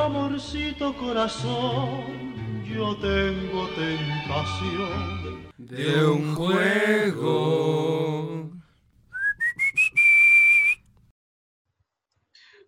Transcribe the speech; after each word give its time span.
amorcito 0.00 0.96
corazón, 0.96 2.64
yo 2.64 2.96
tengo 2.96 3.68
tentación 3.68 5.52
de 5.58 6.06
un 6.06 6.34
juego. 6.34 8.50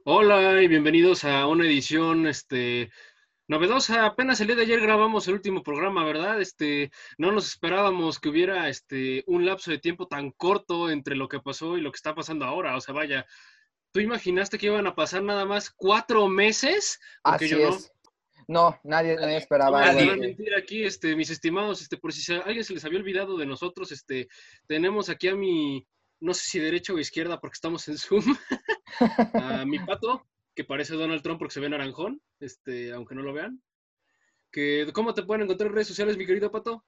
Hola 0.05 0.61
y 0.61 0.69
bienvenidos 0.69 1.25
a 1.25 1.47
una 1.47 1.65
edición 1.65 2.27
este, 2.27 2.91
novedosa. 3.49 4.05
Apenas 4.05 4.41
el 4.41 4.49
día 4.49 4.57
de 4.57 4.63
ayer 4.63 4.81
grabamos 4.81 5.27
el 5.27 5.35
último 5.35 5.63
programa, 5.63 6.05
¿verdad? 6.05 6.41
Este, 6.41 6.91
no 7.17 7.33
nos 7.33 7.47
esperábamos 7.47 8.21
que 8.21 8.29
hubiera 8.29 8.69
este, 8.69 9.25
un 9.27 9.47
lapso 9.47 9.71
de 9.71 9.79
tiempo 9.79 10.07
tan 10.07 10.33
corto 10.33 10.91
entre 10.91 11.17
lo 11.17 11.29
que 11.29 11.41
pasó 11.41 11.79
y 11.79 11.81
lo 11.81 11.93
que 11.93 11.97
está 11.97 12.15
pasando 12.15 12.45
ahora. 12.45 12.77
O 12.77 12.81
sea, 12.81 12.95
vaya, 12.95 13.25
¿tú 13.93 14.01
imaginaste 14.01 14.59
que 14.59 14.67
iban 14.67 14.87
a 14.87 14.95
pasar 14.95 15.23
nada 15.23 15.45
más 15.45 15.71
cuatro 15.71 16.29
meses? 16.29 16.99
Porque 17.23 17.49
yo 17.49 17.71
no. 17.71 17.79
No, 18.49 18.81
nadie, 18.83 19.15
nadie 19.17 19.37
esperaba. 19.37 19.81
Nadie 19.81 20.11
a 20.11 20.17
mentir 20.17 20.55
aquí, 20.55 20.85
este, 20.85 21.15
mis 21.15 21.31
estimados, 21.31 21.81
este, 21.81 21.97
por 21.97 22.13
si 22.13 22.35
a 22.35 22.41
alguien 22.41 22.65
se 22.65 22.75
les 22.75 22.85
había 22.85 22.99
olvidado 22.99 23.37
de 23.37 23.47
nosotros, 23.47 23.93
este, 23.93 24.29
tenemos 24.67 25.09
aquí 25.09 25.29
a 25.29 25.37
mi, 25.37 25.87
no 26.21 26.35
sé 26.35 26.45
si 26.45 26.59
derecha 26.59 26.93
o 26.93 26.99
izquierda 26.99 27.41
porque 27.41 27.55
estamos 27.55 27.87
en 27.89 27.99
Zoom, 27.99 28.25
a 29.35 29.65
mi 29.65 29.79
pato, 29.79 30.27
que 30.55 30.65
parece 30.65 30.95
Donald 30.95 31.23
Trump 31.23 31.39
porque 31.39 31.55
se 31.55 31.61
ve 31.61 31.69
naranjón, 31.69 32.21
este, 32.41 32.93
aunque 32.93 33.15
no 33.15 33.23
lo 33.23 33.33
vean. 33.33 33.63
Que, 34.51 34.91
¿Cómo 34.93 35.15
te 35.15 35.23
pueden 35.23 35.43
encontrar 35.45 35.69
en 35.69 35.75
redes 35.75 35.89
sociales, 35.89 36.17
mi 36.17 36.27
querido 36.27 36.51
pato? 36.51 36.85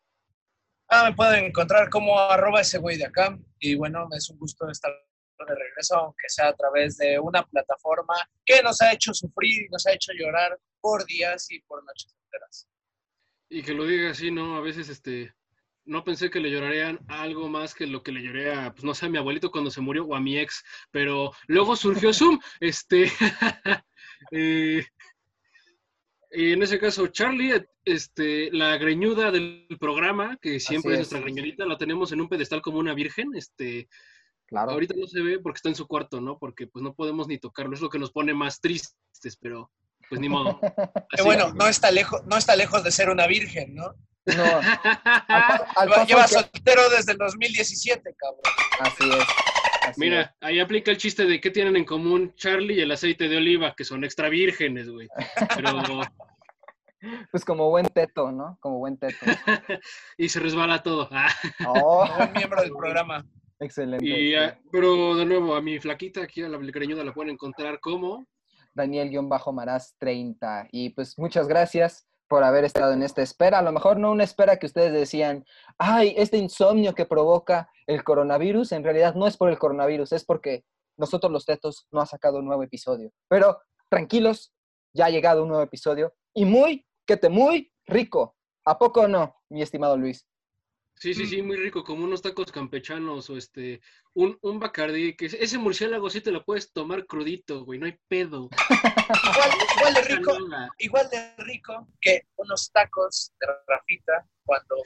Ah, 0.88 1.08
me 1.08 1.16
pueden 1.16 1.46
encontrar 1.46 1.88
como 1.88 2.18
arroba 2.18 2.60
ese 2.60 2.78
güey 2.78 2.98
de 2.98 3.06
acá. 3.06 3.38
Y 3.58 3.74
bueno, 3.74 4.06
es 4.14 4.28
un 4.28 4.38
gusto 4.38 4.68
estar 4.68 4.92
de 5.38 5.54
regreso, 5.54 5.96
aunque 5.96 6.28
sea 6.28 6.48
a 6.48 6.54
través 6.54 6.96
de 6.96 7.18
una 7.18 7.42
plataforma 7.44 8.14
que 8.44 8.62
nos 8.62 8.80
ha 8.80 8.92
hecho 8.92 9.12
sufrir 9.12 9.64
y 9.64 9.68
nos 9.68 9.86
ha 9.86 9.92
hecho 9.92 10.12
llorar 10.12 10.58
por 10.80 11.04
días 11.06 11.50
y 11.50 11.60
por 11.62 11.84
noches 11.84 12.14
enteras. 12.24 12.68
Y 13.48 13.62
que 13.62 13.74
lo 13.74 13.86
diga 13.86 14.10
así, 14.10 14.30
¿no? 14.30 14.56
A 14.56 14.60
veces, 14.60 14.88
este, 14.88 15.34
no 15.84 16.04
pensé 16.04 16.30
que 16.30 16.40
le 16.40 16.50
llorarían 16.50 17.00
algo 17.08 17.48
más 17.48 17.74
que 17.74 17.86
lo 17.86 18.02
que 18.02 18.12
le 18.12 18.22
lloré 18.22 18.52
a, 18.54 18.72
pues 18.72 18.84
no 18.84 18.94
sé, 18.94 19.06
a 19.06 19.08
mi 19.08 19.18
abuelito 19.18 19.50
cuando 19.50 19.70
se 19.70 19.80
murió 19.80 20.04
o 20.04 20.14
a 20.14 20.20
mi 20.20 20.38
ex, 20.38 20.64
pero 20.90 21.32
luego 21.46 21.76
surgió 21.76 22.12
Zoom, 22.12 22.38
este, 22.60 23.10
eh, 24.30 24.84
y 26.36 26.52
en 26.52 26.62
ese 26.62 26.80
caso, 26.80 27.06
Charlie, 27.08 27.64
este, 27.84 28.50
la 28.50 28.76
greñuda 28.76 29.30
del 29.30 29.66
programa, 29.78 30.36
que 30.42 30.58
siempre 30.58 30.92
es, 30.92 30.98
nuestra 30.98 31.20
greñudita, 31.20 31.64
la 31.64 31.78
tenemos 31.78 32.10
en 32.10 32.20
un 32.20 32.28
pedestal 32.28 32.60
como 32.60 32.78
una 32.78 32.92
virgen, 32.92 33.30
este, 33.36 33.88
claro. 34.46 34.72
ahorita 34.72 34.94
no 34.96 35.06
se 35.06 35.20
ve 35.20 35.38
porque 35.38 35.58
está 35.58 35.68
en 35.68 35.74
su 35.74 35.86
cuarto, 35.86 36.20
¿no? 36.20 36.38
Porque 36.38 36.66
pues 36.66 36.82
no 36.82 36.94
podemos 36.94 37.28
ni 37.28 37.38
tocarlo, 37.38 37.74
es 37.74 37.80
lo 37.80 37.90
que 37.90 37.98
nos 37.98 38.12
pone 38.12 38.34
más 38.34 38.60
tristes, 38.60 39.36
pero 39.40 39.70
pues 40.08 40.20
ni 40.20 40.28
modo. 40.28 40.60
Qué 41.16 41.22
bueno, 41.22 41.52
no 41.54 41.66
está, 41.66 41.90
lejos, 41.90 42.24
no 42.26 42.36
está 42.36 42.56
lejos 42.56 42.84
de 42.84 42.90
ser 42.90 43.10
una 43.10 43.26
virgen, 43.26 43.74
¿no? 43.74 43.94
No. 44.26 44.44
Al, 45.76 46.06
Lleva 46.06 46.26
soltero 46.26 46.88
desde 46.90 47.12
el 47.12 47.18
2017, 47.18 48.14
cabrón. 48.16 48.42
Así 48.80 49.10
es. 49.10 49.98
Mira, 49.98 50.34
ahí 50.40 50.60
aplica 50.60 50.90
el 50.90 50.96
chiste 50.96 51.26
de 51.26 51.40
qué 51.40 51.50
tienen 51.50 51.76
en 51.76 51.84
común 51.84 52.32
Charlie 52.36 52.74
y 52.74 52.80
el 52.80 52.90
aceite 52.90 53.28
de 53.28 53.36
oliva, 53.36 53.74
que 53.76 53.84
son 53.84 54.04
extra 54.04 54.28
vírgenes, 54.28 54.88
güey. 54.88 55.08
Pero... 55.54 55.72
Pues 57.30 57.44
como 57.44 57.68
buen 57.68 57.84
teto, 57.84 58.32
¿no? 58.32 58.56
Como 58.60 58.78
buen 58.78 58.96
teto. 58.96 59.26
y 60.16 60.30
se 60.30 60.40
resbala 60.40 60.82
todo. 60.82 61.10
oh. 61.66 62.08
Como 62.08 62.32
miembro 62.32 62.62
del 62.62 62.70
programa. 62.70 63.26
Excelente. 63.60 64.06
Y, 64.06 64.34
pero 64.70 65.14
de 65.14 65.24
nuevo, 65.24 65.54
a 65.54 65.62
mi 65.62 65.78
flaquita 65.78 66.22
aquí, 66.22 66.42
a 66.42 66.48
la 66.48 66.58
greñuda, 66.58 67.04
la 67.04 67.12
pueden 67.12 67.32
encontrar 67.32 67.80
como... 67.80 68.26
Daniel-Marás 68.74 69.94
30. 69.98 70.68
Y 70.72 70.90
pues 70.90 71.16
muchas 71.18 71.46
gracias 71.46 72.08
por 72.28 72.42
haber 72.42 72.64
estado 72.64 72.92
en 72.92 73.02
esta 73.02 73.22
espera. 73.22 73.60
A 73.60 73.62
lo 73.62 73.70
mejor 73.72 73.98
no 73.98 74.10
una 74.10 74.24
espera 74.24 74.56
que 74.56 74.66
ustedes 74.66 74.92
decían, 74.92 75.44
ay, 75.78 76.14
este 76.16 76.36
insomnio 76.36 76.94
que 76.94 77.06
provoca 77.06 77.70
el 77.86 78.02
coronavirus, 78.02 78.72
en 78.72 78.82
realidad 78.82 79.14
no 79.14 79.26
es 79.26 79.36
por 79.36 79.50
el 79.50 79.58
coronavirus, 79.58 80.12
es 80.12 80.24
porque 80.24 80.64
nosotros 80.96 81.30
los 81.30 81.44
tetos 81.44 81.86
no 81.92 82.00
ha 82.00 82.06
sacado 82.06 82.38
un 82.38 82.46
nuevo 82.46 82.62
episodio. 82.62 83.12
Pero 83.28 83.58
tranquilos, 83.88 84.52
ya 84.92 85.06
ha 85.06 85.10
llegado 85.10 85.42
un 85.42 85.48
nuevo 85.48 85.62
episodio 85.62 86.14
y 86.34 86.44
muy, 86.44 86.86
que 87.06 87.16
te 87.16 87.28
muy 87.28 87.72
rico. 87.86 88.34
¿A 88.64 88.78
poco 88.78 89.06
no, 89.06 89.36
mi 89.50 89.62
estimado 89.62 89.96
Luis? 89.96 90.26
Sí, 90.96 91.12
sí, 91.12 91.26
sí, 91.26 91.42
muy 91.42 91.56
rico, 91.56 91.84
como 91.84 92.04
unos 92.04 92.22
tacos 92.22 92.50
campechanos 92.50 93.28
o 93.28 93.36
este, 93.36 93.80
un, 94.14 94.38
un 94.42 94.58
bacardí, 94.58 95.14
que 95.16 95.26
ese 95.26 95.58
murciélago 95.58 96.08
sí 96.08 96.20
te 96.20 96.30
lo 96.30 96.44
puedes 96.44 96.72
tomar 96.72 97.06
crudito, 97.06 97.64
güey, 97.64 97.78
no 97.78 97.86
hay 97.86 97.98
pedo. 98.08 98.48
igual, 99.74 99.94
de 99.94 100.02
rico, 100.02 100.38
igual 100.78 101.10
de 101.10 101.34
rico 101.38 101.88
que 102.00 102.22
unos 102.36 102.70
tacos 102.72 103.32
de 103.40 103.46
Rafita 103.66 104.26
cuando 104.44 104.76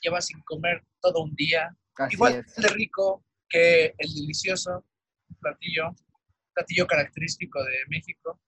llevas 0.00 0.26
sin 0.26 0.40
comer 0.42 0.84
todo 1.00 1.22
un 1.22 1.34
día. 1.34 1.76
igual 2.10 2.44
de 2.56 2.68
rico 2.68 3.24
que 3.48 3.94
el 3.98 4.14
delicioso 4.14 4.84
platillo, 5.40 5.94
platillo 6.54 6.86
característico 6.86 7.62
de 7.64 7.78
México. 7.88 8.40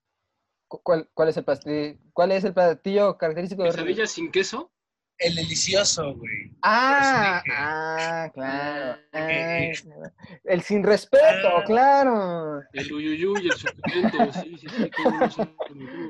¿Cuál, 0.67 1.09
cuál 1.13 1.29
es 1.29 1.37
el 1.37 1.43
platillo, 1.43 1.97
cuál 2.13 2.31
es 2.31 2.43
el 2.45 2.53
platillo 2.53 3.17
característico 3.17 3.63
de 3.63 3.83
México? 3.83 4.07
sin 4.07 4.31
queso? 4.31 4.71
El 5.21 5.35
delicioso, 5.35 6.15
güey. 6.15 6.51
Ah, 6.63 7.43
ah, 7.51 8.31
claro. 8.33 8.99
el 10.43 10.61
sin 10.63 10.83
respeto, 10.83 11.57
ah. 11.57 11.63
claro. 11.63 12.61
El 12.73 12.91
uyuyuy, 12.91 13.47
el 13.47 13.51
suculento, 13.51 14.33
sí, 14.33 14.57
sí, 14.57 14.67
sí. 14.67 14.91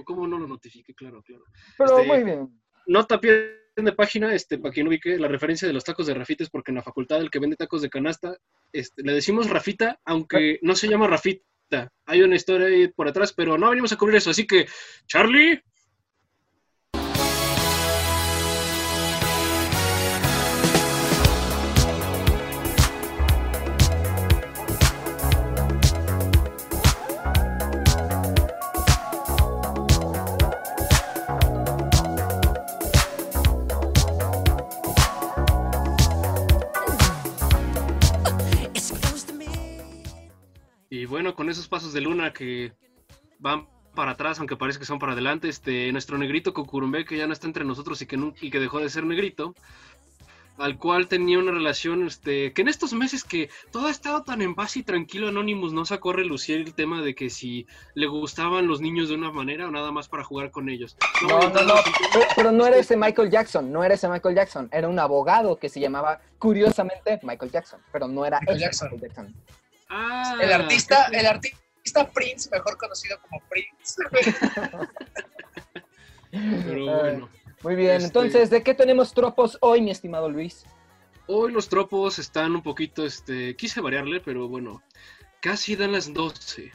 ¿Cómo 0.05 0.27
no, 0.27 0.39
lo 0.39 0.47
notifique? 0.47 0.95
Claro, 0.95 1.21
claro. 1.23 1.44
Pero 1.77 2.00
este, 2.00 2.07
muy 2.07 2.23
bien. 2.23 2.61
Nota 2.88 3.19
pie 3.19 3.59
de 3.75 3.91
página, 3.91 4.33
este, 4.33 4.57
para 4.57 4.73
quien 4.73 4.88
ubique 4.88 5.19
la 5.19 5.27
referencia 5.27 5.67
de 5.67 5.73
los 5.73 5.83
tacos 5.83 6.07
de 6.07 6.13
Rafita 6.13 6.45
es 6.45 6.50
porque 6.50 6.71
en 6.71 6.75
la 6.75 6.83
facultad 6.83 7.19
el 7.19 7.29
que 7.29 7.39
vende 7.39 7.57
tacos 7.57 7.81
de 7.81 7.89
canasta, 7.89 8.38
este, 8.71 9.03
le 9.03 9.13
decimos 9.13 9.50
Rafita, 9.50 10.00
aunque 10.05 10.57
no 10.61 10.73
se 10.73 10.88
llama 10.88 11.07
Rafita. 11.07 11.91
Hay 12.05 12.21
una 12.21 12.35
historia 12.38 12.67
ahí 12.67 12.88
por 12.88 13.09
atrás, 13.09 13.33
pero 13.33 13.57
no 13.57 13.69
venimos 13.69 13.91
a 13.91 13.97
cubrir 13.97 14.17
eso. 14.17 14.29
Así 14.29 14.47
que, 14.47 14.67
Charlie, 15.05 15.61
bueno, 41.11 41.35
con 41.35 41.49
esos 41.49 41.67
pasos 41.67 41.91
de 41.91 41.99
luna 41.99 42.31
que 42.31 42.72
van 43.38 43.67
para 43.94 44.11
atrás, 44.11 44.39
aunque 44.39 44.55
parece 44.55 44.79
que 44.79 44.85
son 44.85 44.97
para 44.97 45.11
adelante, 45.11 45.49
este, 45.49 45.91
nuestro 45.91 46.17
negrito 46.17 46.53
Cucurumbe, 46.53 47.03
que 47.03 47.17
ya 47.17 47.27
no 47.27 47.33
está 47.33 47.47
entre 47.47 47.66
nosotros 47.66 48.01
y 48.01 48.05
que, 48.05 48.17
y 48.39 48.49
que 48.49 48.59
dejó 48.61 48.79
de 48.79 48.89
ser 48.89 49.03
negrito, 49.03 49.53
al 50.57 50.77
cual 50.77 51.07
tenía 51.07 51.38
una 51.38 51.51
relación, 51.51 52.07
este, 52.07 52.53
que 52.53 52.61
en 52.61 52.69
estos 52.69 52.94
meses 52.94 53.25
que 53.25 53.50
todo 53.71 53.88
ha 53.88 53.91
estado 53.91 54.23
tan 54.23 54.41
en 54.41 54.55
paz 54.55 54.77
y 54.77 54.83
tranquilo, 54.83 55.27
Anonymous 55.27 55.73
no 55.73 55.83
sacó 55.83 56.11
a 56.11 56.13
relucir 56.13 56.61
el 56.61 56.73
tema 56.73 57.01
de 57.01 57.13
que 57.13 57.29
si 57.29 57.67
le 57.94 58.07
gustaban 58.07 58.67
los 58.67 58.79
niños 58.79 59.09
de 59.09 59.16
una 59.16 59.33
manera 59.33 59.67
o 59.67 59.71
nada 59.71 59.91
más 59.91 60.07
para 60.07 60.23
jugar 60.23 60.50
con 60.50 60.69
ellos. 60.69 60.95
No, 61.27 61.50
no, 61.50 61.61
no, 61.63 61.73
pero, 62.38 62.53
no 62.53 62.66
era 62.66 62.77
ese 62.77 62.95
Michael 62.95 63.29
Jackson, 63.29 63.69
no 63.69 63.83
era 63.83 63.95
ese 63.95 64.07
Michael 64.07 64.35
Jackson, 64.35 64.69
era 64.71 64.88
un 64.88 64.97
abogado 64.97 65.59
que 65.59 65.67
se 65.67 65.81
llamaba, 65.81 66.21
curiosamente, 66.39 67.19
Michael 67.23 67.51
Jackson, 67.51 67.81
pero 67.91 68.07
no 68.07 68.25
era 68.25 68.39
ese 68.47 68.85
Michael 68.85 69.01
Jackson. 69.01 69.35
Ah, 69.94 70.38
el 70.41 70.53
artista, 70.53 71.07
el 71.12 71.25
artista 71.25 72.09
Prince, 72.13 72.50
mejor 72.50 72.78
conocido 72.78 73.19
como 73.22 73.41
Prince. 73.50 74.02
Pero 76.31 76.86
bueno. 76.86 77.30
Muy 77.62 77.75
bien, 77.75 77.95
este 77.95 78.07
entonces, 78.07 78.50
¿de 78.50 78.63
qué 78.63 78.74
tenemos 78.74 79.13
tropos 79.13 79.57
hoy, 79.60 79.81
mi 79.81 79.92
estimado 79.92 80.30
Luis? 80.30 80.65
Hoy 81.27 81.51
los 81.51 81.68
tropos 81.68 82.19
están 82.19 82.56
un 82.56 82.63
poquito, 82.63 83.06
este, 83.06 83.56
quise 83.57 83.81
variarle, 83.81 84.21
pero 84.21 84.48
bueno, 84.48 84.81
casi 85.42 85.75
dan 85.75 85.92
las 85.92 86.13
12. 86.13 86.71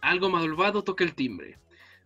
Algo 0.00 0.30
malvado 0.30 0.84
toca 0.84 1.02
el 1.02 1.14
timbre. 1.14 1.58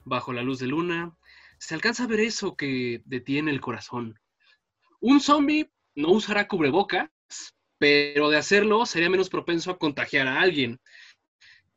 Bajo 0.04 0.32
la 0.32 0.42
luz 0.42 0.58
de 0.58 0.66
luna, 0.66 1.14
se 1.58 1.74
alcanza 1.74 2.04
a 2.04 2.08
ver 2.08 2.20
eso 2.20 2.56
que 2.56 3.02
detiene 3.04 3.50
el 3.50 3.60
corazón. 3.60 4.18
Un 5.00 5.20
zombie 5.20 5.70
no 5.94 6.10
usará 6.10 6.48
cubrebocas, 6.48 7.10
pero 7.84 8.30
de 8.30 8.38
hacerlo 8.38 8.86
sería 8.86 9.10
menos 9.10 9.28
propenso 9.28 9.70
a 9.70 9.76
contagiar 9.76 10.26
a 10.26 10.40
alguien. 10.40 10.80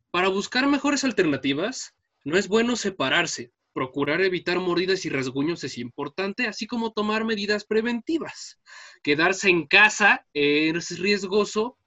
Para 0.09 0.29
buscar 0.29 0.65
mejores 0.65 1.03
alternativas, 1.03 1.95
no 2.23 2.37
es 2.37 2.47
bueno 2.47 2.77
separarse. 2.77 3.51
Procurar 3.73 4.21
evitar 4.21 4.57
mordidas 4.61 5.05
y 5.05 5.09
rasguños 5.09 5.65
es 5.65 5.77
importante, 5.77 6.47
así 6.47 6.65
como 6.65 6.93
tomar 6.93 7.25
medidas 7.25 7.65
preventivas. 7.65 8.57
Quedarse 9.03 9.49
en 9.49 9.67
casa 9.67 10.25
es 10.31 10.97
riesgoso, 10.97 11.77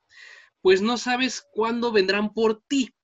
pues 0.61 0.83
no 0.83 0.99
sabes 0.99 1.43
cuándo 1.55 1.91
vendrán 1.91 2.35
por 2.35 2.61
ti. 2.69 2.95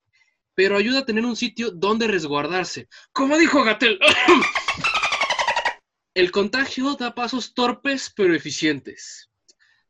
pero 0.55 0.77
ayuda 0.77 0.99
a 0.99 1.07
tener 1.07 1.25
un 1.25 1.37
sitio 1.37 1.71
donde 1.71 2.09
resguardarse. 2.09 2.89
Como 3.13 3.39
dijo 3.39 3.65
Gatel, 3.65 3.99
el 6.15 6.31
contagio 6.31 6.95
da 6.95 7.15
pasos 7.15 7.55
torpes 7.55 8.13
pero 8.15 8.35
eficientes, 8.35 9.31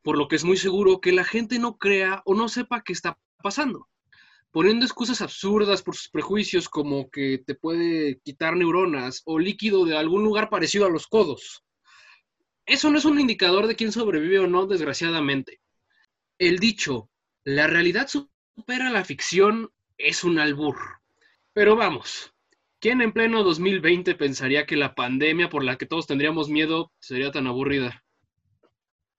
por 0.07 0.17
lo 0.17 0.29
que 0.29 0.37
es 0.37 0.45
muy 0.45 0.55
seguro 0.55 1.01
que 1.01 1.11
la 1.11 1.25
gente 1.25 1.59
no 1.59 1.77
crea 1.77 2.21
o 2.23 2.33
no 2.33 2.47
sepa 2.47 2.81
qué 2.81 2.93
está 2.93 3.19
pasando, 3.43 3.89
poniendo 4.51 4.85
excusas 4.85 5.19
absurdas 5.19 5.83
por 5.83 5.97
sus 5.97 6.07
prejuicios 6.07 6.69
como 6.69 7.09
que 7.09 7.39
te 7.45 7.55
puede 7.55 8.21
quitar 8.21 8.55
neuronas 8.55 9.21
o 9.25 9.37
líquido 9.37 9.83
de 9.83 9.97
algún 9.97 10.23
lugar 10.23 10.49
parecido 10.49 10.85
a 10.85 10.89
los 10.89 11.07
codos. 11.07 11.65
Eso 12.65 12.89
no 12.89 12.99
es 12.99 13.03
un 13.03 13.19
indicador 13.19 13.67
de 13.67 13.75
quién 13.75 13.91
sobrevive 13.91 14.39
o 14.39 14.47
no, 14.47 14.65
desgraciadamente. 14.65 15.59
El 16.39 16.59
dicho, 16.59 17.09
la 17.43 17.67
realidad 17.67 18.07
supera 18.07 18.89
la 18.89 19.03
ficción, 19.03 19.73
es 19.97 20.23
un 20.23 20.39
albur. 20.39 20.77
Pero 21.51 21.75
vamos, 21.75 22.33
¿quién 22.79 23.01
en 23.01 23.11
pleno 23.11 23.43
2020 23.43 24.15
pensaría 24.15 24.65
que 24.65 24.77
la 24.77 24.95
pandemia 24.95 25.49
por 25.49 25.65
la 25.65 25.77
que 25.77 25.85
todos 25.85 26.07
tendríamos 26.07 26.47
miedo 26.47 26.93
sería 26.97 27.29
tan 27.33 27.45
aburrida? 27.47 28.05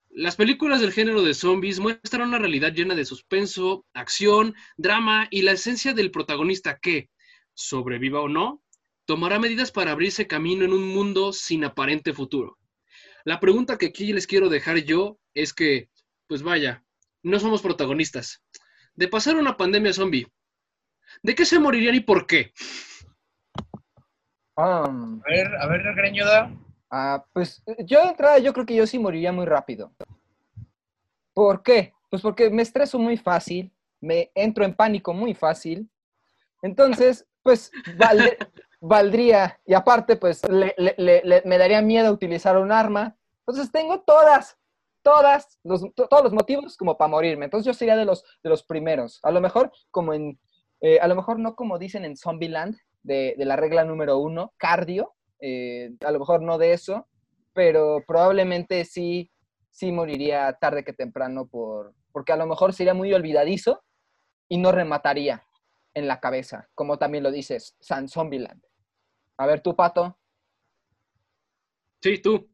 Las 0.09 0.35
películas 0.35 0.81
del 0.81 0.91
género 0.91 1.21
de 1.21 1.33
zombies 1.33 1.79
muestran 1.79 2.27
una 2.27 2.39
realidad 2.39 2.73
llena 2.73 2.95
de 2.95 3.05
suspenso, 3.05 3.85
acción, 3.93 4.55
drama 4.77 5.27
y 5.29 5.43
la 5.43 5.51
esencia 5.51 5.93
del 5.93 6.11
protagonista 6.11 6.79
que, 6.79 7.09
sobreviva 7.53 8.21
o 8.21 8.27
no, 8.29 8.63
tomará 9.05 9.39
medidas 9.39 9.71
para 9.71 9.91
abrirse 9.91 10.27
camino 10.27 10.65
en 10.65 10.73
un 10.73 10.87
mundo 10.87 11.31
sin 11.31 11.63
aparente 11.63 12.13
futuro. 12.13 12.57
La 13.23 13.39
pregunta 13.39 13.77
que 13.77 13.87
aquí 13.87 14.11
les 14.13 14.27
quiero 14.27 14.49
dejar 14.49 14.77
yo 14.79 15.19
es 15.33 15.53
que, 15.53 15.89
pues 16.27 16.41
vaya, 16.41 16.83
no 17.23 17.39
somos 17.39 17.61
protagonistas. 17.61 18.41
De 18.95 19.07
pasar 19.07 19.35
una 19.35 19.57
pandemia 19.57 19.93
zombie, 19.93 20.27
¿De 21.21 21.35
qué 21.35 21.45
se 21.45 21.59
morirían 21.59 21.95
y 21.95 21.99
por 22.01 22.25
qué? 22.25 22.53
Um, 24.55 25.21
a 25.25 25.29
ver, 25.29 25.55
a 25.59 25.67
ver, 25.67 25.81
Greñuda. 25.95 26.51
Ah, 26.89 27.23
pues 27.33 27.63
yo 27.85 28.01
de 28.01 28.09
entrada 28.09 28.39
yo 28.39 28.53
creo 28.53 28.65
que 28.65 28.75
yo 28.75 28.87
sí 28.87 28.97
moriría 28.97 29.31
muy 29.31 29.45
rápido. 29.45 29.91
¿Por 31.33 31.61
qué? 31.61 31.93
Pues 32.09 32.21
porque 32.21 32.49
me 32.49 32.63
estreso 32.63 32.97
muy 32.97 33.17
fácil, 33.17 33.71
me 34.01 34.31
entro 34.33 34.65
en 34.65 34.73
pánico 34.73 35.13
muy 35.13 35.33
fácil. 35.33 35.89
Entonces, 36.61 37.25
pues 37.43 37.71
valdría, 38.81 39.59
y 39.65 39.73
aparte, 39.73 40.15
pues 40.15 40.41
me 40.49 41.57
daría 41.57 41.81
miedo 41.81 42.11
utilizar 42.11 42.57
un 42.57 42.71
arma. 42.71 43.15
Entonces 43.45 43.71
tengo 43.71 44.01
todas, 44.01 44.57
todas, 45.01 45.59
los, 45.63 45.83
todos 45.95 46.23
los 46.23 46.33
motivos 46.33 46.75
como 46.75 46.97
para 46.97 47.09
morirme. 47.09 47.45
Entonces 47.45 47.65
yo 47.65 47.73
sería 47.73 47.95
de 47.95 48.05
los, 48.05 48.23
de 48.43 48.49
los 48.49 48.63
primeros. 48.63 49.19
A 49.23 49.31
lo 49.31 49.41
mejor 49.41 49.71
como 49.91 50.13
en 50.13 50.39
eh, 50.81 50.99
a 50.99 51.07
lo 51.07 51.15
mejor 51.15 51.39
no 51.39 51.55
como 51.55 51.77
dicen 51.77 52.05
en 52.05 52.15
Zombieland, 52.15 52.77
de, 53.03 53.35
de 53.37 53.45
la 53.45 53.55
regla 53.55 53.83
número 53.83 54.17
uno, 54.17 54.53
cardio, 54.57 55.13
eh, 55.39 55.91
a 56.05 56.11
lo 56.11 56.19
mejor 56.19 56.41
no 56.41 56.57
de 56.57 56.73
eso, 56.73 57.07
pero 57.53 58.03
probablemente 58.07 58.85
sí, 58.85 59.31
sí 59.69 59.91
moriría 59.91 60.53
tarde 60.53 60.83
que 60.83 60.93
temprano 60.93 61.47
por, 61.47 61.93
porque 62.11 62.31
a 62.31 62.37
lo 62.37 62.47
mejor 62.47 62.73
sería 62.73 62.93
muy 62.93 63.13
olvidadizo 63.13 63.83
y 64.47 64.57
no 64.57 64.71
remataría 64.71 65.43
en 65.93 66.07
la 66.07 66.19
cabeza, 66.19 66.69
como 66.75 66.97
también 66.97 67.23
lo 67.23 67.31
dices, 67.31 67.75
San 67.79 68.07
Zombieland. 68.07 68.61
A 69.37 69.45
ver, 69.45 69.61
tú, 69.61 69.75
Pato. 69.75 70.17
Sí, 72.01 72.19
tú. 72.19 72.49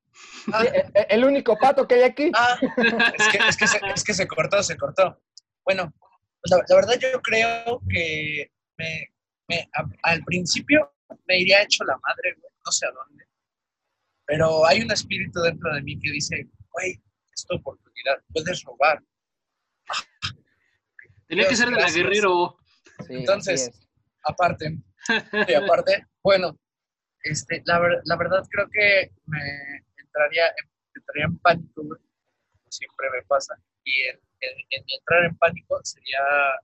el, 1.09 1.25
único 1.25 1.57
pato 1.57 1.87
que 1.87 1.95
hay 1.95 2.03
aquí. 2.03 2.31
Ah, 2.33 2.57
es, 3.17 3.27
que, 3.27 3.37
es, 3.37 3.57
que 3.57 3.67
se, 3.67 3.79
es 3.93 4.03
que 4.03 4.13
se 4.13 4.27
cortó, 4.27 4.63
se 4.63 4.77
cortó. 4.77 5.21
Bueno, 5.63 5.93
la, 6.43 6.75
verdad 6.75 6.95
yo 6.99 7.21
creo 7.21 7.81
que 7.89 8.51
me, 8.77 9.69
al 10.03 10.23
principio 10.23 10.93
me 11.27 11.39
iría 11.39 11.63
hecho 11.63 11.83
la 11.83 11.97
madre, 11.97 12.35
no 12.65 12.71
sé 12.71 12.85
a 12.85 12.91
dónde. 12.91 13.25
Pero 14.25 14.65
hay 14.65 14.81
un 14.81 14.91
espíritu 14.91 15.39
dentro 15.41 15.73
de 15.73 15.81
mí 15.81 15.99
que 15.99 16.11
dice, 16.11 16.47
güey, 16.71 17.01
es 17.33 17.45
tu 17.45 17.55
oportunidad, 17.55 18.21
puedes 18.33 18.63
robar. 18.63 19.01
Tenía 21.27 21.47
que 21.47 21.55
ser 21.55 21.69
de 21.69 21.79
la 21.79 21.91
guerrero. 21.91 22.57
Entonces, 23.09 23.71
aparte, 24.23 24.77
aparte, 25.55 26.07
bueno, 26.23 26.57
este, 27.23 27.61
la, 27.65 27.79
la, 28.03 28.15
verdad 28.15 28.43
creo 28.49 28.67
que 28.69 29.11
me 29.25 29.83
entraría, 29.97 30.45
entraría 30.93 31.25
en 31.25 31.37
pánico, 31.39 31.81
como 31.81 32.71
siempre 32.71 33.09
me 33.11 33.21
pasa, 33.23 33.55
y 33.83 34.01
en 34.03 34.19
entrar 34.87 35.25
en 35.25 35.37
pánico 35.37 35.79
sería 35.83 36.19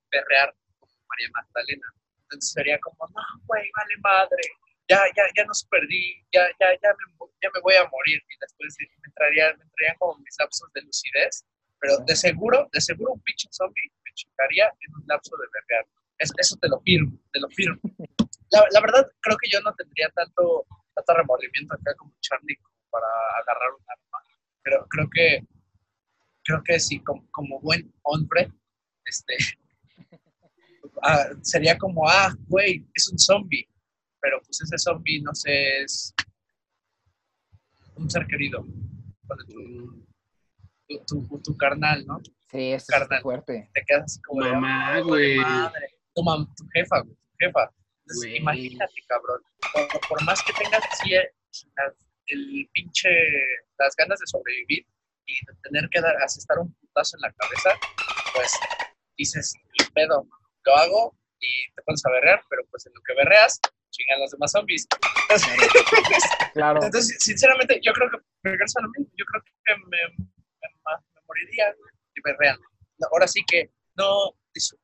perrear 0.09 0.53
como 0.79 0.93
María 1.07 1.29
Magdalena. 1.33 1.87
Entonces 2.23 2.51
sería 2.51 2.79
como, 2.79 3.07
no, 3.09 3.21
güey, 3.45 3.69
vale 3.75 3.97
madre, 4.01 4.43
ya, 4.91 4.99
ya, 5.15 5.23
ya 5.35 5.43
nos 5.45 5.63
perdí, 5.71 6.19
ya, 6.35 6.43
ya, 6.59 6.67
ya, 6.83 6.89
me, 6.99 7.05
ya 7.41 7.49
me 7.55 7.59
voy 7.63 7.75
a 7.75 7.87
morir. 7.87 8.19
Y 8.27 8.35
después 8.39 8.75
me 8.79 9.07
entrarían, 9.07 9.57
me 9.57 9.63
entrarían 9.63 9.95
como 9.99 10.19
mis 10.19 10.35
lapsos 10.37 10.67
de 10.73 10.81
lucidez, 10.81 11.45
pero 11.79 11.97
de 12.03 12.15
seguro, 12.15 12.67
de 12.73 12.81
seguro 12.81 13.13
un 13.13 13.21
pinche 13.21 13.47
zombie 13.51 13.87
me 14.03 14.11
chocaría 14.13 14.67
en 14.67 14.89
un 14.95 15.03
lapso 15.07 15.31
de 15.37 15.47
perrear. 15.47 15.85
eso 16.19 16.55
te 16.59 16.67
lo 16.67 16.79
firmo, 16.81 17.17
te 17.31 17.39
lo 17.39 17.49
firmo. 17.49 17.79
La, 18.51 18.67
la, 18.71 18.81
verdad, 18.81 19.07
creo 19.21 19.37
que 19.37 19.49
yo 19.49 19.61
no 19.61 19.73
tendría 19.75 20.09
tanto, 20.09 20.65
tanto 20.93 21.13
remordimiento 21.13 21.73
acá 21.73 21.95
como 21.95 22.13
Charlie 22.19 22.57
como 22.57 22.75
para 22.91 23.07
agarrar 23.41 23.71
un 23.71 23.83
arma. 23.87 24.19
Pero 24.61 24.85
creo 24.89 25.07
que 25.09 25.47
creo 26.43 26.61
que 26.63 26.79
sí, 26.79 26.99
como, 26.99 27.59
buen 27.61 27.93
hombre, 28.03 28.51
este, 29.05 29.35
ah, 31.03 31.29
sería 31.41 31.77
como, 31.77 32.07
ah, 32.09 32.33
güey, 32.47 32.85
es 32.93 33.09
un 33.09 33.17
zombie, 33.17 33.67
pero 34.21 34.41
pues 34.41 34.61
ese 34.61 34.77
zombie, 34.77 35.21
no 35.21 35.33
sé, 35.33 35.81
es 35.81 36.13
un 37.95 38.09
ser 38.09 38.25
querido, 38.27 38.65
tu, 41.07 41.41
tu, 41.43 41.57
carnal, 41.57 42.05
¿no? 42.05 42.19
Sí, 42.49 42.73
es 42.73 42.85
carnal. 42.85 43.21
fuerte. 43.21 43.69
Te 43.73 43.83
quedas 43.85 44.19
como 44.27 44.41
Mamá, 44.41 44.99
güey. 44.99 45.37
Madre. 45.37 45.99
Tu, 46.13 46.23
tu, 46.23 46.67
jefa, 46.73 47.01
güey, 47.01 47.15
tu 47.15 47.37
jefa. 47.39 47.71
imagínate, 48.37 48.93
cabrón, 49.07 49.41
por, 50.07 50.23
más 50.23 50.41
que 50.43 50.53
tengas 50.53 50.83
así 50.91 51.13
el 52.27 52.69
pinche, 52.73 53.09
las 53.77 53.95
ganas 53.95 54.19
de 54.19 54.27
sobrevivir, 54.27 54.85
y 55.25 55.45
tener 55.63 55.89
que 55.89 56.01
dar, 56.01 56.15
asestar 56.23 56.59
un 56.59 56.73
putazo 56.73 57.17
en 57.17 57.21
la 57.21 57.33
cabeza, 57.33 57.69
pues 58.33 58.59
dices, 59.17 59.53
el 59.79 59.91
pedo, 59.93 60.27
lo 60.65 60.75
hago 60.75 61.17
y 61.39 61.71
te 61.73 61.81
pones 61.83 62.05
a 62.05 62.11
berrear, 62.11 62.43
pero 62.49 62.63
pues 62.69 62.85
en 62.85 62.93
lo 62.93 63.01
que 63.01 63.13
berreas, 63.15 63.59
chingan 63.91 64.19
los 64.19 64.31
demás 64.31 64.51
zombies. 64.51 64.87
claro. 66.53 66.83
Entonces, 66.83 67.17
sinceramente, 67.19 67.79
yo 67.83 67.93
creo 67.93 68.09
que 68.09 68.17
regreso 68.43 68.79
a 68.79 68.83
lo 68.83 68.89
mismo, 68.89 69.13
yo 69.17 69.25
creo 69.25 69.43
que 69.43 69.75
me, 69.87 69.97
me, 70.17 71.21
moriría 71.27 71.75
y 72.15 72.21
berrean. 72.23 72.57
Ahora 73.11 73.27
sí 73.27 73.41
que 73.47 73.71
no, 73.95 74.35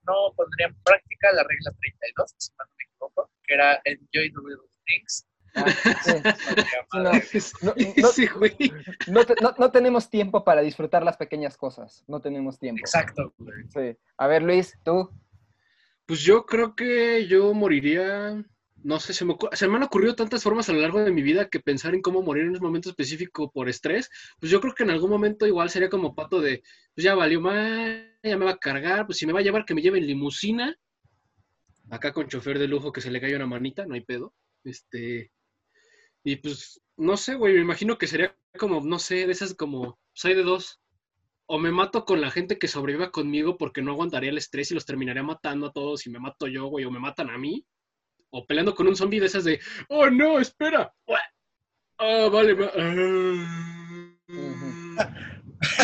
no 0.04 0.34
pondría 0.36 0.68
en 0.68 0.76
práctica 0.84 1.32
la 1.34 1.44
regla 1.44 1.72
32, 1.80 2.34
si 2.38 2.52
no 2.58 2.66
me 2.78 2.84
equivoco, 2.84 3.32
que 3.44 3.54
era 3.54 3.82
enjoy 3.86 4.32
the 4.32 4.42
little 4.46 4.70
things, 4.86 5.28
no, 9.58 9.72
tenemos 9.72 10.10
tiempo 10.10 10.44
para 10.44 10.62
disfrutar 10.62 11.04
las 11.04 11.18
pequeñas 11.18 11.58
cosas. 11.58 12.04
No 12.08 12.22
tenemos 12.22 12.60
tiempo. 12.60 12.80
Exacto. 12.80 13.34
A 14.18 14.28
ver, 14.28 14.44
Luis, 14.44 14.78
tú. 14.84 15.10
Pues 16.06 16.22
yo 16.22 16.46
creo 16.46 16.76
que 16.76 17.28
yo 17.28 17.54
moriría. 17.54 18.44
No 18.88 19.02
sé, 19.02 19.14
se 19.14 19.26
me, 19.26 19.36
se 19.52 19.68
me 19.68 19.76
han 19.76 19.84
ocurrido 19.84 20.16
tantas 20.16 20.42
formas 20.42 20.70
a 20.70 20.72
lo 20.72 20.80
largo 20.80 21.04
de 21.04 21.12
mi 21.12 21.22
vida 21.22 21.50
que 21.50 21.60
pensar 21.60 21.94
en 21.94 22.02
cómo 22.02 22.22
morir 22.22 22.46
en 22.46 22.56
un 22.56 22.62
momento 22.62 22.90
específico 22.90 23.52
por 23.52 23.68
estrés, 23.68 24.10
pues 24.40 24.50
yo 24.50 24.62
creo 24.62 24.74
que 24.74 24.84
en 24.84 24.92
algún 24.92 25.10
momento 25.10 25.46
igual 25.46 25.70
sería 25.70 25.90
como 25.90 26.16
pato 26.16 26.40
de, 26.40 26.64
pues 26.96 27.04
ya 27.04 27.14
valió 27.14 27.42
más, 27.42 28.00
ya 28.24 28.38
me 28.38 28.46
va 28.46 28.52
a 28.52 28.58
cargar, 28.58 29.06
pues 29.06 29.18
si 29.18 29.26
me 29.26 29.34
va 29.34 29.42
a 29.42 29.44
llevar 29.44 29.66
que 29.66 29.76
me 29.76 29.82
lleve 29.82 29.98
en 29.98 30.08
limusina, 30.08 30.74
acá 31.90 32.14
con 32.14 32.30
chofer 32.30 32.60
de 32.60 32.70
lujo 32.70 32.94
que 32.94 33.02
se 33.02 33.12
le 33.12 33.20
cae 33.20 33.36
una 33.36 33.46
manita, 33.46 33.86
no 33.86 33.94
hay 33.94 34.06
pedo. 34.06 34.34
Este, 34.64 35.34
y 36.24 36.38
pues, 36.38 36.82
no 36.96 37.18
sé, 37.18 37.36
güey, 37.36 37.56
me 37.56 37.62
imagino 37.64 37.98
que 37.98 38.08
sería 38.08 38.38
como, 38.58 38.80
no 38.80 39.00
sé, 39.00 39.26
de 39.26 39.34
esas 39.34 39.54
como, 39.54 40.00
soy 40.14 40.34
de 40.34 40.44
dos. 40.44 40.80
O 41.46 41.60
me 41.60 41.72
mato 41.72 42.06
con 42.06 42.22
la 42.22 42.32
gente 42.32 42.58
que 42.58 42.70
sobreviva 42.70 43.12
conmigo 43.12 43.58
porque 43.58 43.82
no 43.82 43.92
aguantaría 43.92 44.30
el 44.30 44.38
estrés 44.38 44.72
y 44.72 44.76
los 44.76 44.86
terminaría 44.86 45.24
matando 45.24 45.68
a 45.68 45.74
todos 45.74 46.08
y 46.08 46.10
me 46.10 46.20
mato 46.20 46.48
yo, 46.48 46.68
güey, 46.68 46.86
o 46.86 46.92
me 46.92 47.00
matan 47.00 47.30
a 47.30 47.38
mí. 47.38 47.66
O 48.30 48.46
peleando 48.46 48.76
con 48.76 48.88
un 48.88 48.96
zombie 48.96 49.20
de 49.20 49.28
esas 49.28 49.44
de, 49.44 49.60
oh 49.90 50.10
no, 50.10 50.40
espera. 50.40 50.94
Ah, 51.98 52.30
vale. 52.32 52.56
Ah. 52.76 53.78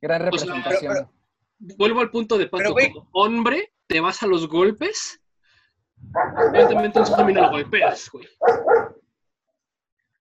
Gran 0.00 0.22
representación. 0.22 1.10
vuelvo 1.58 2.00
al 2.00 2.10
punto 2.10 2.38
de 2.38 2.46
pato. 2.48 2.74
Como 2.74 3.08
hombre, 3.12 3.72
te 3.86 4.00
vas 4.00 4.22
a 4.22 4.26
los 4.26 4.48
golpes. 4.48 5.20
Evidentemente 6.48 7.00
un 7.00 7.06
zombie 7.06 7.34
no 7.34 7.42
lo 7.42 7.50
golpeas, 7.50 8.10
güey. 8.10 8.28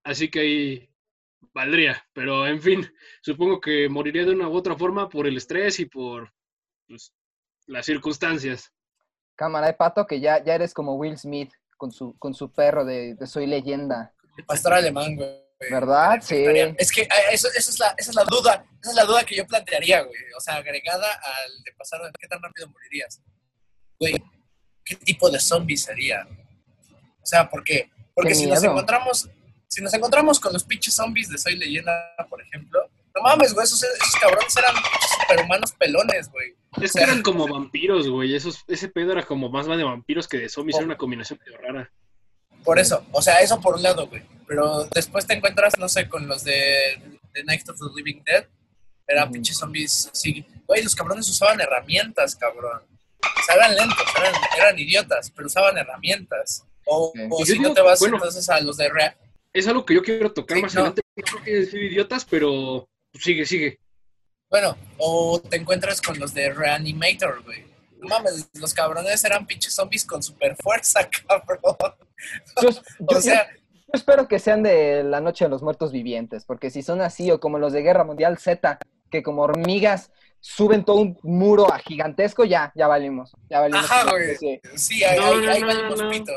Así 0.04 0.30
que 0.30 0.40
ahí 0.40 0.90
valdría. 1.54 2.06
Pero 2.14 2.46
en 2.48 2.62
fin, 2.62 2.94
supongo 3.22 3.60
que 3.60 3.90
moriría 3.90 4.26
de 4.26 4.32
una 4.32 4.48
u 4.48 4.54
otra 4.54 4.76
forma 4.76 5.10
por 5.10 5.28
el 5.28 5.38
estrés 5.38 5.80
y 5.80 5.86
por 5.86 6.34
pues, 6.88 7.14
las 7.66 7.86
circunstancias. 7.86 8.72
Cámara 9.36 9.68
de 9.68 9.74
pato, 9.74 10.08
que 10.08 10.20
ya, 10.20 10.44
ya 10.44 10.56
eres 10.56 10.74
como 10.74 10.96
Will 10.96 11.18
Smith 11.18 11.52
con 11.78 11.92
su, 11.92 12.18
con 12.18 12.34
su 12.34 12.52
perro 12.52 12.86
de, 12.86 13.18
Soy 13.26 13.48
Leyenda. 13.48 14.14
El 14.38 14.46
pastor 14.46 14.74
alemán, 14.74 15.16
güey. 15.16 15.46
¿Verdad? 15.72 16.20
Sí. 16.22 16.44
Es 16.78 16.92
que 16.92 17.08
ah, 17.10 17.32
eso, 17.32 17.48
esa, 17.56 17.72
es 17.72 17.80
la, 17.80 17.96
esa 17.98 18.10
es 18.12 18.16
la 18.16 18.26
duda, 18.26 18.66
esa 18.82 18.92
es 18.92 18.96
la 18.96 19.06
duda 19.06 19.24
que 19.24 19.36
yo 19.36 19.48
plantearía, 19.48 20.02
güey. 20.02 20.20
O 20.38 20.42
sea, 20.42 20.56
agregada 20.56 21.08
al 21.08 21.64
de 21.64 21.72
pasar, 21.78 22.02
¿qué 22.20 22.28
tan 22.28 22.42
rápido 22.42 22.68
morirías? 22.70 23.22
Güey, 24.00 24.16
¿qué 24.84 24.96
tipo 24.98 25.30
de 25.30 25.40
zombie 25.40 25.78
sería? 25.78 26.28
O 27.22 27.26
sea, 27.26 27.50
¿por 27.50 27.64
qué? 27.64 27.90
Porque 28.14 28.36
si 28.36 28.48
nos 28.48 28.64
encontramos, 28.64 29.30
si 29.68 29.82
nos 29.82 29.94
encontramos 29.94 30.40
con 30.40 30.54
los 30.54 30.64
pinches 30.64 30.94
zombies 30.94 31.30
de 31.30 31.38
Soy 31.38 31.56
Leyenda, 31.56 32.16
por 32.30 32.42
ejemplo, 32.42 32.90
no 33.16 33.22
mames, 33.22 33.54
güey, 33.54 33.64
esos, 33.64 33.84
cabrones 34.20 34.56
eran 34.58 34.76
superhumanos 35.22 35.72
pelones, 35.74 36.30
güey. 36.30 36.56
Es 36.82 36.94
que 36.94 37.04
eran 37.04 37.22
como 37.22 37.48
vampiros, 37.48 38.08
güey. 38.08 38.36
ese 38.36 38.90
pedo 38.90 39.12
era 39.14 39.24
como 39.24 39.50
más 39.50 39.68
de 39.68 39.84
vampiros 39.84 40.28
que 40.28 40.38
de 40.38 40.50
zombies. 40.50 40.78
Era 40.78 40.86
una 40.86 40.98
combinación 40.98 41.40
medio 41.46 41.58
rara. 41.60 41.92
Por 42.64 42.80
eso, 42.80 43.06
o 43.12 43.22
sea, 43.22 43.42
eso 43.42 43.62
por 43.62 43.76
un 43.76 43.84
lado, 43.84 44.08
güey. 44.08 44.24
Pero 44.48 44.86
después 44.94 45.26
te 45.26 45.36
encuentras, 45.36 45.78
no 45.78 45.88
sé, 45.88 46.10
con 46.10 46.28
los 46.28 46.44
de, 46.44 47.00
The 47.34 47.44
Night 47.44 47.70
of 47.70 47.78
the 47.78 47.86
Living 47.96 48.24
Dead. 48.26 48.46
Eran 49.08 49.32
pinches 49.32 49.58
zombies 49.58 50.10
sí. 50.14 50.44
Güey, 50.66 50.84
los 50.84 50.96
cabrones 50.96 51.30
usaban 51.30 51.62
herramientas, 51.62 52.36
cabrón. 52.36 52.82
O 53.22 53.44
sea, 53.46 53.56
eran 53.56 53.76
lentos, 53.76 54.06
eran, 54.58 54.80
idiotas, 54.80 55.32
pero 55.32 55.48
usaban 55.48 55.78
herramientas. 55.78 56.66
O, 56.86 57.12
si 57.44 57.60
no 57.60 57.74
te 57.74 57.82
vas 57.82 58.02
entonces 58.02 58.50
a 58.50 58.60
los 58.62 58.78
de 58.78 58.90
Real. 58.90 59.16
Es 59.54 59.68
algo 59.68 59.86
que 59.86 59.94
yo 59.94 60.02
quiero 60.02 60.32
tocar 60.32 60.60
más 60.60 60.76
adelante. 60.76 61.02
No 61.16 61.24
creo 61.24 61.44
que 61.44 61.54
decir 61.54 61.84
idiotas, 61.84 62.26
pero 62.26 62.90
sigue, 63.14 63.46
sigue. 63.46 63.80
Bueno, 64.50 64.78
o 64.98 65.40
te 65.40 65.58
encuentras 65.58 66.02
con 66.02 66.20
los 66.20 66.34
de 66.34 66.54
Reanimator, 66.54 67.44
güey. 67.44 67.66
No 68.00 68.08
mames, 68.08 68.50
los 68.54 68.74
cabrones 68.74 69.24
eran 69.24 69.46
pinches 69.46 69.74
zombies 69.74 70.06
con 70.06 70.22
super 70.22 70.56
fuerza, 70.56 71.10
cabrón. 71.28 71.76
o 73.08 73.22
sea, 73.22 73.48
yo, 73.48 73.94
espero 73.94 74.28
que 74.28 74.40
sean 74.40 74.64
de 74.64 75.04
la 75.04 75.22
noche 75.22 75.46
de 75.46 75.50
los 75.50 75.64
muertos 75.64 75.92
vivientes, 75.92 76.46
porque 76.46 76.70
si 76.70 76.84
son 76.84 77.02
así, 77.02 77.32
o 77.32 77.40
como 77.40 77.60
los 77.60 77.74
de 77.74 77.82
Guerra 77.82 78.04
Mundial 78.04 78.38
Z, 78.38 78.80
que 79.10 79.24
como 79.24 79.44
hormigas 79.44 80.12
suben 80.40 80.86
todo 80.86 80.98
un 80.98 81.18
muro 81.24 81.74
a 81.74 81.80
gigantesco, 81.80 82.46
ya, 82.46 82.72
ya 82.76 82.88
valimos. 82.88 83.32
Ya 83.50 83.62
valimos. 83.62 83.90
Ajá, 83.90 84.12
güey. 84.12 84.36
Sí, 84.76 85.04
ahí, 85.04 85.20
valimos 85.20 86.02
pito. 86.12 86.34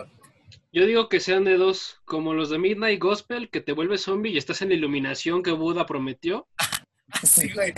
Yo 0.72 0.86
digo 0.86 1.08
que 1.08 1.20
sean 1.20 1.44
de 1.44 1.56
dos, 1.56 2.00
como 2.04 2.34
los 2.34 2.50
de 2.50 2.58
Midnight 2.58 3.00
Gospel, 3.00 3.50
que 3.50 3.60
te 3.60 3.72
vuelves 3.72 4.02
zombie 4.02 4.32
y 4.32 4.38
estás 4.38 4.62
en 4.62 4.68
la 4.68 4.74
iluminación 4.74 5.42
que 5.42 5.50
Buda 5.50 5.86
prometió. 5.86 6.46
Güey. 7.54 7.74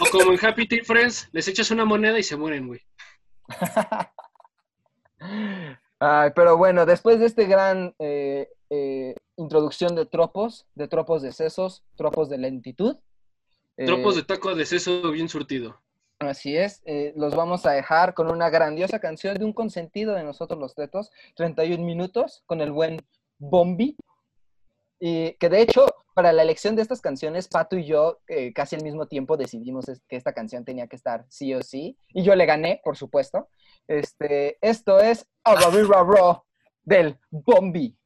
O 0.00 0.06
como 0.10 0.32
en 0.32 0.44
Happy 0.44 0.66
Tree 0.66 0.84
Friends, 0.84 1.28
les 1.32 1.48
echas 1.48 1.70
una 1.70 1.84
moneda 1.84 2.18
y 2.18 2.22
se 2.22 2.36
mueren, 2.36 2.66
güey. 2.66 2.80
Ay, 6.00 6.30
pero 6.34 6.56
bueno, 6.56 6.86
después 6.86 7.18
de 7.18 7.26
este 7.26 7.46
gran 7.46 7.94
eh, 7.98 8.50
eh, 8.70 9.14
introducción 9.36 9.94
de 9.94 10.06
tropos, 10.06 10.66
de 10.74 10.88
tropos 10.88 11.22
de 11.22 11.32
sesos, 11.32 11.82
tropos 11.96 12.28
de 12.28 12.38
lentitud. 12.38 12.96
Tropos 13.76 14.14
eh, 14.14 14.18
de 14.18 14.24
taco 14.24 14.54
de 14.54 14.66
seso 14.66 15.10
bien 15.10 15.28
surtido. 15.28 15.80
Así 16.18 16.56
es, 16.56 16.82
los 17.16 17.34
vamos 17.34 17.66
a 17.66 17.72
dejar 17.72 18.14
con 18.14 18.30
una 18.30 18.48
grandiosa 18.48 18.98
canción 18.98 19.36
de 19.36 19.44
un 19.44 19.52
consentido 19.52 20.14
de 20.14 20.22
nosotros 20.22 20.60
los 20.60 20.74
tetos, 20.74 21.10
31 21.34 21.84
minutos, 21.84 22.42
con 22.46 22.60
el 22.60 22.70
buen 22.70 23.04
Bombi. 23.38 23.96
Y 25.00 25.34
que 25.34 25.48
de 25.48 25.62
hecho, 25.62 25.86
para 26.14 26.32
la 26.32 26.42
elección 26.42 26.76
de 26.76 26.82
estas 26.82 27.00
canciones, 27.00 27.48
Pato 27.48 27.76
y 27.76 27.84
yo 27.84 28.20
casi 28.54 28.76
al 28.76 28.82
mismo 28.82 29.06
tiempo 29.06 29.36
decidimos 29.36 29.86
que 30.08 30.16
esta 30.16 30.32
canción 30.32 30.64
tenía 30.64 30.86
que 30.86 30.96
estar 30.96 31.26
sí 31.28 31.54
o 31.54 31.62
sí. 31.62 31.98
Y 32.08 32.22
yo 32.22 32.34
le 32.34 32.46
gané, 32.46 32.80
por 32.84 32.96
supuesto. 32.96 33.48
Este, 33.88 34.58
esto 34.60 35.00
es 35.00 35.26
Raw 35.44 36.42
del 36.84 37.18
Bombi. 37.30 37.96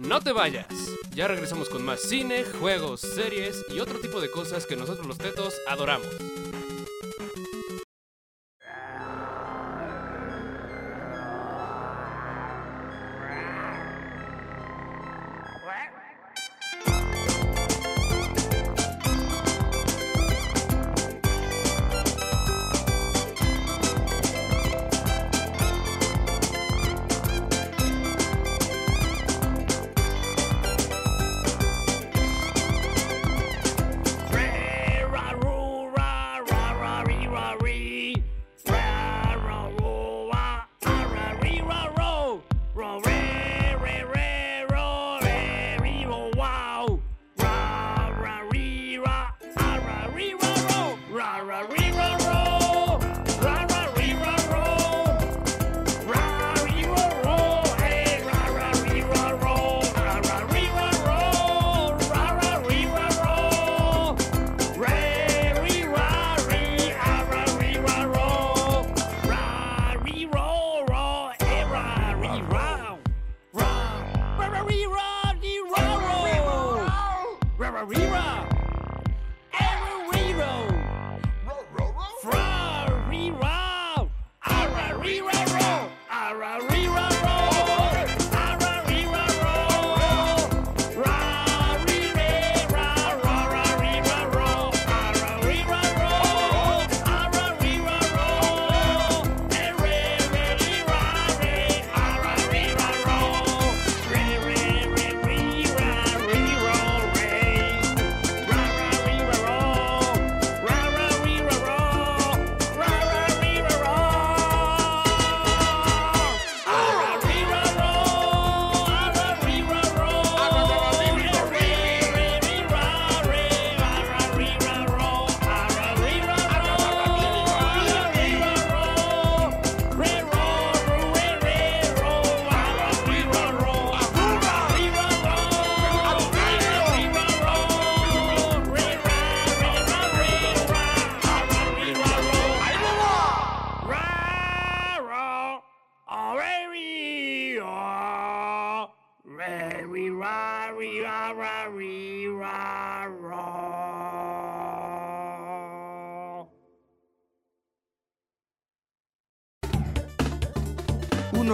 No 0.00 0.20
te 0.20 0.32
vayas. 0.32 0.66
Ya 1.14 1.28
regresamos 1.28 1.68
con 1.68 1.84
más 1.84 2.00
cine, 2.00 2.44
juegos, 2.44 3.00
series 3.00 3.64
y 3.68 3.80
otro 3.80 4.00
tipo 4.00 4.20
de 4.20 4.30
cosas 4.30 4.66
que 4.66 4.76
nosotros 4.76 5.06
los 5.06 5.18
tetos 5.18 5.54
adoramos. 5.68 6.08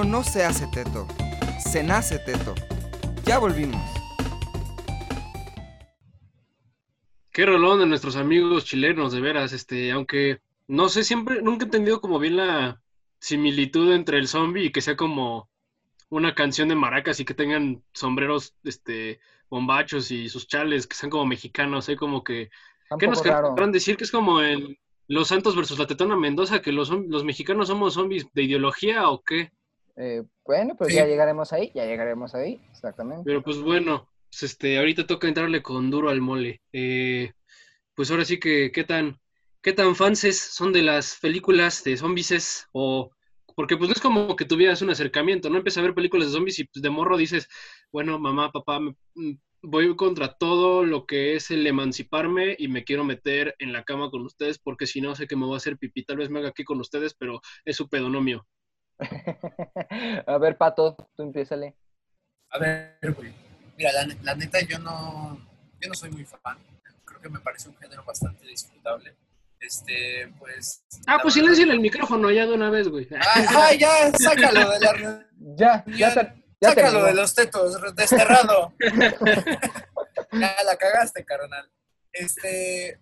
No 0.04 0.23
se 0.25 0.45
hace 0.45 0.66
teto, 0.69 1.07
se 1.59 1.83
nace 1.83 2.19
teto. 2.19 2.54
Ya 3.25 3.38
volvimos. 3.38 3.80
Qué 7.33 7.47
rolón 7.47 7.78
de 7.78 7.87
nuestros 7.87 8.16
amigos 8.16 8.64
chilenos, 8.64 9.12
de 9.12 9.21
veras, 9.21 9.52
este, 9.52 9.92
aunque 9.92 10.40
No 10.66 10.88
sé, 10.88 11.04
siempre, 11.04 11.42
nunca 11.42 11.64
he 11.64 11.66
entendido 11.66 12.00
como 12.00 12.19
bien 12.19 12.37
la 12.37 12.80
similitud 13.19 13.92
entre 13.92 14.19
el 14.19 14.28
zombie 14.28 14.66
y 14.66 14.73
que 14.73 14.80
sea 14.80 14.97
como 14.97 15.49
una 16.09 16.35
canción 16.35 16.69
de 16.69 16.75
maracas 16.75 17.21
y 17.21 17.25
que 17.25 17.35
tengan 17.35 17.83
sombreros, 17.92 18.57
este, 18.64 19.21
bombachos 19.49 20.11
y 20.11 20.28
sus 20.28 20.49
chales, 20.49 20.87
que 20.87 20.97
sean 20.97 21.11
como 21.11 21.26
mexicanos, 21.26 21.88
hay 21.88 21.97
como 21.97 22.25
que... 22.25 22.50
¿Qué 22.99 23.07
nos 23.07 23.23
querrán 23.23 23.71
decir? 23.71 23.97
Que 23.97 24.04
es 24.04 24.11
como 24.11 24.40
el, 24.40 24.78
los 25.07 25.28
Santos 25.28 25.54
versus 25.54 25.78
la 25.78 25.87
Tetona 25.87 26.16
Mendoza, 26.16 26.62
que 26.62 26.73
los, 26.73 26.90
los 26.90 27.25
mexicanos 27.25 27.69
somos 27.69 27.95
zombies 27.95 28.26
de 28.33 28.42
ideología 28.42 29.09
o 29.09 29.23
qué? 29.23 29.52
Eh, 30.00 30.23
bueno, 30.47 30.76
pues 30.78 30.95
ya 30.95 31.04
llegaremos 31.04 31.52
ahí, 31.52 31.71
ya 31.75 31.85
llegaremos 31.85 32.35
ahí, 32.35 32.59
exactamente. 32.71 33.23
Pero 33.26 33.42
pues 33.42 33.59
bueno, 33.59 34.09
pues 34.30 34.45
este, 34.45 34.78
ahorita 34.78 35.07
toca 35.07 35.28
entrarle 35.28 35.62
con 35.62 35.90
duro 35.90 36.09
al 36.09 36.23
mole. 36.23 36.62
Eh, 36.73 37.33
pues 37.95 38.11
ahora 38.11 38.25
sí 38.25 38.40
que, 38.40 38.73
¿qué 38.73 38.83
tan, 38.85 39.21
qué 39.61 39.75
tan 39.75 39.95
fanses 39.95 40.38
son 40.38 40.73
de 40.73 40.83
las 40.83 41.19
películas 41.21 41.85
de 41.85 41.99
zombies 41.99 42.66
o 42.73 43.11
porque 43.54 43.76
pues 43.76 43.88
no 43.88 43.92
es 43.92 44.00
como 44.00 44.37
que 44.37 44.47
tuvieras 44.47 44.80
un 44.80 44.88
acercamiento, 44.88 45.50
¿no? 45.50 45.59
Empiezas 45.59 45.83
a 45.83 45.83
ver 45.83 45.95
películas 45.95 46.28
de 46.28 46.33
zombies 46.33 46.59
y 46.61 46.64
pues, 46.64 46.83
de 46.83 46.88
morro 46.88 47.19
dices, 47.19 47.47
bueno, 47.92 48.19
mamá, 48.19 48.50
papá, 48.50 48.80
mm, 48.80 49.33
voy 49.62 49.95
contra 49.97 50.33
todo 50.33 50.83
lo 50.83 51.04
que 51.04 51.35
es 51.35 51.50
el 51.50 51.66
emanciparme 51.66 52.57
y 52.59 52.69
me 52.69 52.85
quiero 52.85 53.04
meter 53.04 53.54
en 53.59 53.75
la 53.75 53.85
cama 53.85 54.11
con 54.11 54.23
ustedes 54.23 54.59
porque 54.59 54.87
si 54.87 55.02
no 55.02 55.14
sé 55.14 55.26
que 55.26 55.37
me 55.37 55.45
voy 55.45 55.54
a 55.54 55.57
hacer 55.59 55.76
pipí. 55.76 56.04
Tal 56.04 56.16
vez 56.16 56.30
me 56.30 56.38
haga 56.38 56.49
aquí 56.49 56.64
con 56.64 56.80
ustedes, 56.80 57.12
pero 57.12 57.42
es 57.66 57.76
su 57.76 57.87
pedonomio. 57.90 58.47
a 60.26 60.38
ver, 60.38 60.57
Pato, 60.57 60.97
tú 61.16 61.23
empiézale. 61.23 61.76
A 62.50 62.59
ver, 62.59 62.99
güey. 63.16 63.33
Mira, 63.76 63.92
la, 64.23 64.35
neta, 64.35 64.61
yo 64.61 64.78
no, 64.78 65.38
yo 65.80 65.88
no 65.88 65.95
soy 65.95 66.11
muy 66.11 66.25
fan. 66.25 66.59
Creo 67.04 67.21
que 67.21 67.28
me 67.30 67.40
parece 67.40 67.69
un 67.69 67.76
género 67.76 68.04
bastante 68.04 68.47
disfrutable. 68.47 69.16
Este, 69.59 70.33
pues. 70.38 70.85
Ah, 71.07 71.19
pues 71.23 71.35
silencio 71.35 71.71
el 71.71 71.80
micrófono 71.80 72.30
ya 72.30 72.47
de 72.47 72.54
una 72.54 72.71
vez, 72.71 72.88
güey. 72.88 73.09
Ah, 73.14 73.73
ya, 73.75 74.11
sácalo 74.19 74.71
de 74.71 74.80
la. 74.80 75.26
Ya, 75.57 75.85
ya, 75.87 76.37
ya, 76.61 76.71
sácalo 76.75 77.04
de 77.04 77.14
los 77.14 77.35
tetos, 77.35 77.95
desterrado. 77.95 78.75
ya 80.33 80.57
la 80.64 80.76
cagaste, 80.78 81.25
carnal. 81.25 81.71
Este, 82.12 82.99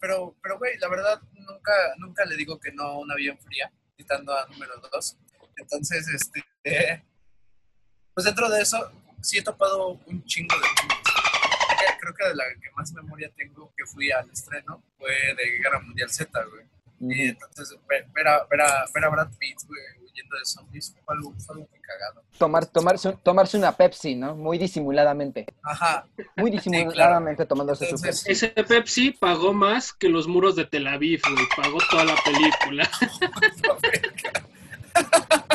pero, 0.00 0.36
pero, 0.42 0.58
güey, 0.58 0.78
la 0.78 0.88
verdad, 0.88 1.20
nunca, 1.32 1.72
nunca 1.98 2.24
le 2.24 2.36
digo 2.36 2.58
que 2.58 2.72
no 2.72 2.84
a 2.84 2.98
un 2.98 3.10
avión 3.10 3.38
fría, 3.38 3.70
citando 3.96 4.32
a 4.32 4.46
número 4.46 4.74
dos. 4.92 5.16
Entonces, 5.56 6.06
este, 6.08 7.02
pues 8.14 8.24
dentro 8.24 8.48
de 8.48 8.62
eso, 8.62 8.90
sí 9.22 9.38
he 9.38 9.42
topado 9.42 10.00
un 10.06 10.24
chingo 10.24 10.54
de 10.56 10.66
creo 11.98 12.14
que 12.14 12.28
de 12.28 12.34
la 12.34 12.44
que 12.60 12.70
más 12.76 12.92
memoria 12.92 13.30
tengo 13.36 13.72
que 13.76 13.84
fui 13.84 14.10
al 14.10 14.30
estreno 14.30 14.82
fue 14.98 15.10
de 15.10 15.58
Guerra 15.62 15.80
Mundial 15.80 16.10
Z, 16.10 16.44
güey. 16.44 16.64
Y 16.98 17.28
entonces 17.28 17.76
ver, 17.88 18.06
a, 18.26 18.44
ver, 18.44 18.62
a, 18.62 18.86
ver 18.94 19.04
a 19.04 19.08
Brad 19.10 19.28
Pitt, 19.38 19.58
güey, 19.66 19.80
huyendo 20.00 20.38
de 20.38 20.44
zombies 20.46 20.96
fue 21.04 21.14
algo, 21.14 21.34
fue 21.38 21.54
algo 21.54 21.68
muy 21.70 21.80
cagado. 21.80 22.22
Tomar, 22.38 22.66
tomarse, 22.66 23.12
tomarse 23.22 23.58
una 23.58 23.72
Pepsi, 23.72 24.14
¿no? 24.14 24.34
Muy 24.34 24.56
disimuladamente. 24.56 25.46
Ajá. 25.62 26.06
Muy 26.36 26.50
disimuladamente 26.50 27.44
tomándose 27.44 27.90
su 27.90 28.00
Pepsi. 28.00 28.32
Ese 28.32 28.48
Pepsi 28.48 29.10
pagó 29.10 29.52
más 29.52 29.92
que 29.92 30.08
los 30.08 30.26
muros 30.26 30.56
de 30.56 30.64
Tel 30.64 30.86
Aviv, 30.86 31.20
güey. 31.22 31.46
Pagó 31.54 31.78
toda 31.90 32.04
la 32.04 32.16
película. 32.24 32.90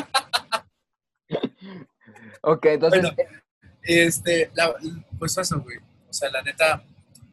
ok, 2.41 2.65
entonces... 2.65 3.01
Bueno, 3.01 3.15
este, 3.83 4.51
la, 4.53 4.75
pues 5.17 5.37
eso, 5.37 5.59
güey 5.59 5.77
o 6.11 6.13
sea, 6.13 6.29
la 6.29 6.41
neta, 6.41 6.83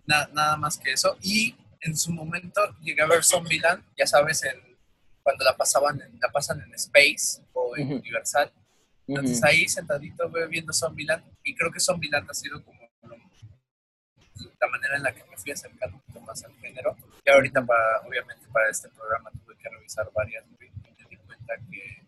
nada 0.07 0.57
más 0.57 0.79
que 0.79 0.93
eso. 0.93 1.17
Y 1.21 1.57
en 1.81 1.97
su 1.97 2.12
momento 2.12 2.61
llegué 2.81 3.03
a 3.03 3.07
ver 3.07 3.25
Zombieland, 3.25 3.85
ya 3.97 4.07
sabes, 4.07 4.45
en, 4.45 4.57
cuando 5.23 5.45
la 5.45 5.57
pasaban, 5.57 5.99
la 5.99 6.29
pasan 6.31 6.61
en 6.62 6.73
Space 6.75 7.43
o 7.53 7.77
en 7.77 7.95
Universal. 7.95 8.53
Entonces 9.07 9.43
ahí 9.43 9.69
sentadito 9.69 10.31
viendo 10.49 10.73
Zombieland 10.73 11.25
y 11.43 11.55
creo 11.57 11.73
que 11.73 11.81
Zombieland 11.81 12.31
ha 12.31 12.35
sido 12.35 12.62
como 12.62 12.79
la 14.61 14.69
manera 14.69 14.97
en 14.97 15.02
la 15.02 15.13
que 15.13 15.25
me 15.25 15.37
fui 15.37 15.50
acercando 15.50 15.97
un 15.97 16.02
poco 16.13 16.26
más 16.26 16.45
al 16.45 16.54
género. 16.56 16.97
Y 17.25 17.30
ahorita, 17.30 17.65
para, 17.65 18.00
obviamente, 18.06 18.47
para 18.52 18.71
este 18.71 18.89
programa 18.91 19.30
tuve 19.32 19.56
que 19.56 19.69
revisar 19.69 20.09
varias 20.15 20.45
y 20.47 20.50
me 20.50 21.09
di 21.09 21.17
cuenta 21.17 21.54
que 21.71 22.06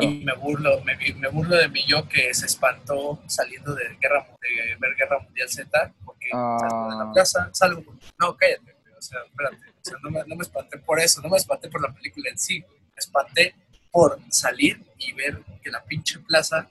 Y 0.00 0.24
me 0.24 0.34
burlo, 0.34 0.82
me, 0.82 0.96
me, 0.96 1.28
burlo 1.28 1.56
de 1.56 1.68
mí 1.68 1.82
yo 1.86 2.06
que 2.08 2.32
se 2.34 2.46
espantó 2.46 3.22
saliendo 3.26 3.74
de, 3.74 3.84
guerra, 4.00 4.26
de 4.40 4.76
ver 4.78 4.94
Guerra 4.96 5.18
Mundial 5.20 5.48
Z, 5.48 5.94
porque 6.04 6.28
salgo 6.30 6.90
de 6.90 6.96
la 6.96 7.04
ah. 7.04 7.10
plaza, 7.14 7.50
salgo, 7.52 7.82
no, 8.18 8.36
cállate, 8.36 8.76
o 8.96 9.00
sea, 9.00 9.20
espérate, 9.22 9.56
o 9.56 9.80
sea, 9.82 9.96
no, 10.02 10.10
me, 10.10 10.24
no 10.26 10.36
me 10.36 10.42
espanté 10.42 10.78
por 10.78 11.00
eso, 11.00 11.22
no 11.22 11.30
me 11.30 11.38
espanté 11.38 11.70
por 11.70 11.80
la 11.80 11.92
película 11.92 12.28
en 12.28 12.38
sí, 12.38 12.60
me 12.60 12.98
espanté 12.98 13.54
por 13.90 14.20
salir 14.28 14.84
y 14.98 15.12
ver 15.12 15.42
que 15.62 15.70
la 15.70 15.82
pinche 15.84 16.18
plaza 16.20 16.68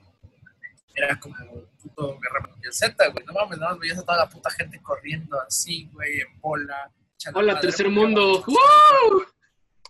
era 0.94 1.18
como 1.18 1.34
puto 1.82 2.18
Guerra 2.20 2.46
Mundial 2.48 2.72
Z, 2.72 3.08
güey, 3.08 3.24
no 3.24 3.32
mames, 3.32 3.58
no 3.58 3.78
veías 3.78 3.98
a 3.98 4.04
toda 4.04 4.18
la 4.18 4.28
puta 4.28 4.50
gente 4.50 4.80
corriendo 4.80 5.40
así, 5.40 5.88
güey, 5.92 6.20
en 6.20 6.40
bola. 6.40 6.92
Hola, 7.34 7.58
tercer 7.58 7.88
mundo. 7.88 8.44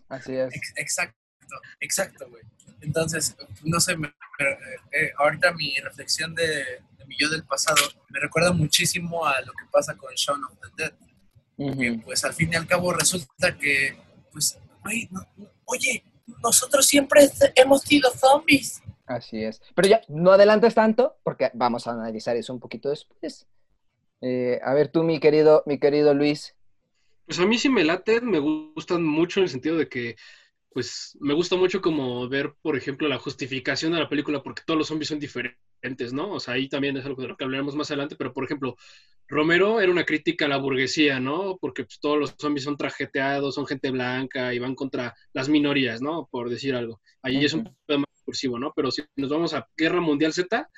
Así 0.08 0.34
es. 0.34 0.54
exacto, 0.76 1.18
exacto, 1.80 2.28
güey. 2.28 2.42
Entonces, 2.80 3.36
no 3.64 3.80
sé, 3.80 3.92
eh, 3.92 5.12
ahorita 5.18 5.52
mi 5.52 5.74
reflexión 5.76 6.34
de, 6.34 6.64
mi 7.06 7.16
yo 7.18 7.28
del 7.28 7.44
pasado 7.44 7.80
me 8.10 8.20
recuerda 8.20 8.52
muchísimo 8.52 9.24
a 9.24 9.40
lo 9.40 9.52
que 9.52 9.64
pasa 9.70 9.96
con 9.96 10.14
Shaun 10.14 10.44
of 10.44 10.52
the 10.76 10.92
Dead. 11.56 12.02
pues 12.04 12.24
al 12.24 12.34
fin 12.34 12.52
y 12.52 12.56
al 12.56 12.66
cabo 12.66 12.92
resulta 12.92 13.56
que, 13.56 13.96
pues, 14.32 14.58
oye, 15.64 16.04
nosotros 16.42 16.86
siempre 16.86 17.28
hemos 17.56 17.82
sido 17.82 18.10
zombies. 18.12 18.82
Así 19.06 19.42
es. 19.42 19.62
Pero 19.74 19.88
ya, 19.88 20.02
no 20.08 20.32
adelantes 20.32 20.74
tanto, 20.74 21.16
porque 21.22 21.50
vamos 21.54 21.86
a 21.86 21.92
analizar 21.92 22.36
eso 22.36 22.52
un 22.52 22.60
poquito 22.60 22.90
después. 22.90 23.46
Eh, 24.20 24.60
a 24.62 24.74
ver 24.74 24.88
tú, 24.88 25.02
mi 25.02 25.18
querido, 25.18 25.62
mi 25.66 25.78
querido 25.78 26.12
Luis. 26.14 26.54
Pues 27.26 27.38
a 27.38 27.46
mí 27.46 27.58
sí 27.58 27.68
me 27.68 27.84
late, 27.84 28.20
me 28.20 28.38
gustan 28.38 29.04
mucho 29.04 29.40
en 29.40 29.44
el 29.44 29.50
sentido 29.50 29.76
de 29.76 29.88
que 29.88 30.16
pues 30.78 31.18
me 31.18 31.34
gusta 31.34 31.56
mucho 31.56 31.80
como 31.80 32.28
ver, 32.28 32.54
por 32.62 32.76
ejemplo, 32.76 33.08
la 33.08 33.18
justificación 33.18 33.90
de 33.90 33.98
la 33.98 34.08
película, 34.08 34.44
porque 34.44 34.62
todos 34.64 34.78
los 34.78 34.86
zombies 34.86 35.08
son 35.08 35.18
diferentes, 35.18 36.12
¿no? 36.12 36.30
O 36.34 36.38
sea, 36.38 36.54
ahí 36.54 36.68
también 36.68 36.96
es 36.96 37.04
algo 37.04 37.20
de 37.20 37.26
lo 37.26 37.36
que 37.36 37.42
hablaremos 37.42 37.74
más 37.74 37.90
adelante, 37.90 38.14
pero 38.14 38.32
por 38.32 38.44
ejemplo, 38.44 38.76
Romero 39.26 39.80
era 39.80 39.90
una 39.90 40.04
crítica 40.04 40.44
a 40.44 40.48
la 40.48 40.58
burguesía, 40.58 41.18
¿no? 41.18 41.58
Porque 41.60 41.82
pues, 41.82 41.98
todos 41.98 42.16
los 42.16 42.36
zombies 42.38 42.62
son 42.62 42.76
trajeteados, 42.76 43.56
son 43.56 43.66
gente 43.66 43.90
blanca 43.90 44.54
y 44.54 44.60
van 44.60 44.76
contra 44.76 45.16
las 45.32 45.48
minorías, 45.48 46.00
¿no? 46.00 46.28
Por 46.30 46.48
decir 46.48 46.76
algo. 46.76 47.00
Ahí 47.22 47.44
es 47.44 47.54
un 47.54 47.64
poco 47.64 47.76
más 47.88 48.14
discursivo, 48.14 48.60
¿no? 48.60 48.72
Pero 48.76 48.92
si 48.92 49.02
nos 49.16 49.30
vamos 49.30 49.54
a 49.54 49.68
Guerra 49.76 50.00
Mundial 50.00 50.32
Z, 50.32 50.70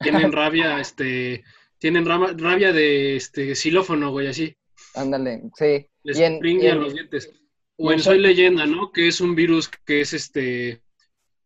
tienen 0.00 0.32
rabia, 0.32 0.80
este, 0.80 1.44
tienen 1.78 2.04
rabia 2.04 2.72
de 2.72 3.14
este 3.14 3.54
xilófono, 3.54 4.10
güey, 4.10 4.26
así. 4.26 4.56
Ándale, 4.96 5.42
sí. 5.54 5.86
Les 6.02 6.18
y 6.18 6.72
los 6.72 6.94
dientes. 6.94 7.30
O 7.82 7.98
Soy 7.98 8.18
Leyenda, 8.18 8.66
¿no? 8.66 8.92
Que 8.92 9.08
es 9.08 9.22
un 9.22 9.34
virus 9.34 9.70
que 9.86 10.02
es 10.02 10.12
este. 10.12 10.82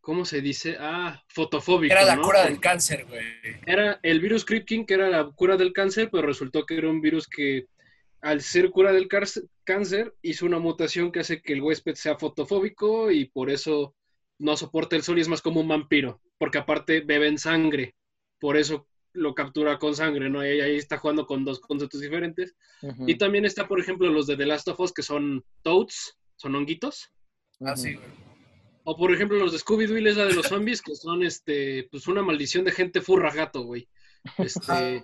¿Cómo 0.01 0.25
se 0.25 0.41
dice? 0.41 0.75
Ah, 0.79 1.23
fotofóbico. 1.29 1.93
Era 1.93 2.03
la 2.03 2.21
cura 2.21 2.43
del 2.43 2.59
cáncer, 2.59 3.05
güey. 3.05 3.23
Era 3.65 3.99
el 4.03 4.19
virus 4.19 4.43
Kripkin, 4.43 4.85
que 4.85 4.95
era 4.95 5.09
la 5.09 5.31
cura 5.31 5.55
del 5.55 5.71
cáncer, 5.71 6.09
pero 6.11 6.27
resultó 6.27 6.65
que 6.65 6.77
era 6.77 6.89
un 6.89 6.99
virus 6.99 7.25
que, 7.27 7.67
al 8.21 8.41
ser 8.41 8.69
cura 8.69 8.91
del 8.91 9.07
cáncer, 9.63 10.13
hizo 10.21 10.45
una 10.45 10.59
mutación 10.59 11.11
que 11.11 11.21
hace 11.21 11.41
que 11.41 11.53
el 11.53 11.61
huésped 11.61 11.95
sea 11.95 12.17
fotofóbico 12.17 13.11
y 13.11 13.25
por 13.29 13.49
eso 13.49 13.95
no 14.37 14.57
soporta 14.57 14.97
el 14.97 15.03
sol 15.03 15.17
y 15.17 15.21
es 15.21 15.29
más 15.29 15.41
como 15.41 15.61
un 15.61 15.69
vampiro, 15.69 16.21
porque 16.37 16.57
aparte 16.57 16.99
beben 16.99 17.37
sangre. 17.39 17.95
Por 18.39 18.57
eso 18.57 18.87
lo 19.13 19.33
captura 19.33 19.79
con 19.79 19.95
sangre, 19.95 20.29
¿no? 20.29 20.45
Y 20.45 20.59
ahí 20.59 20.75
está 20.75 20.97
jugando 20.97 21.25
con 21.25 21.45
dos 21.45 21.61
conceptos 21.61 22.01
diferentes. 22.01 22.55
Y 23.07 23.15
también 23.17 23.45
está, 23.45 23.67
por 23.67 23.79
ejemplo, 23.79 24.09
los 24.09 24.27
de 24.27 24.35
The 24.35 24.45
Last 24.45 24.67
of 24.67 24.79
Us, 24.81 24.91
que 24.91 25.01
son 25.01 25.43
toads, 25.63 26.17
son 26.35 26.55
honguitos. 26.55 27.11
Ah, 27.61 27.75
sí, 27.75 27.95
O 28.83 28.97
por 28.97 29.13
ejemplo 29.13 29.37
los 29.37 29.53
de 29.53 29.59
Scooby-Doo 29.59 29.97
y 29.97 30.01
la 30.01 30.25
de 30.25 30.33
los 30.33 30.47
zombies, 30.47 30.81
que 30.81 30.95
son 30.95 31.23
este, 31.23 31.87
pues 31.89 32.07
una 32.07 32.21
maldición 32.21 32.65
de 32.65 32.71
gente 32.71 33.01
furra 33.01 33.33
gato, 33.33 33.63
güey. 33.63 33.87
Este, 34.37 35.03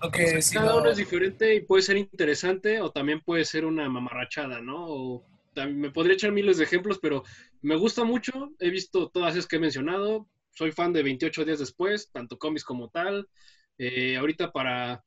ah, 0.00 0.10
cada 0.52 0.76
uno 0.76 0.90
es 0.90 0.96
diferente 0.96 1.54
y 1.54 1.60
puede 1.60 1.82
ser 1.82 1.96
interesante 1.96 2.80
o 2.80 2.90
también 2.90 3.20
puede 3.20 3.44
ser 3.44 3.64
una 3.64 3.88
mamarrachada, 3.88 4.60
¿no? 4.60 4.86
O, 4.86 5.24
me 5.66 5.90
podría 5.90 6.14
echar 6.14 6.30
miles 6.30 6.58
de 6.58 6.64
ejemplos, 6.64 7.00
pero 7.02 7.24
me 7.62 7.74
gusta 7.74 8.04
mucho. 8.04 8.52
He 8.60 8.70
visto 8.70 9.08
todas 9.08 9.34
esas 9.34 9.48
que 9.48 9.56
he 9.56 9.60
mencionado. 9.60 10.28
Soy 10.50 10.70
fan 10.70 10.92
de 10.92 11.02
28 11.02 11.44
días 11.44 11.58
después, 11.58 12.10
tanto 12.12 12.38
cómics 12.38 12.64
como 12.64 12.90
tal. 12.90 13.28
Eh, 13.76 14.16
ahorita 14.16 14.52
para 14.52 15.04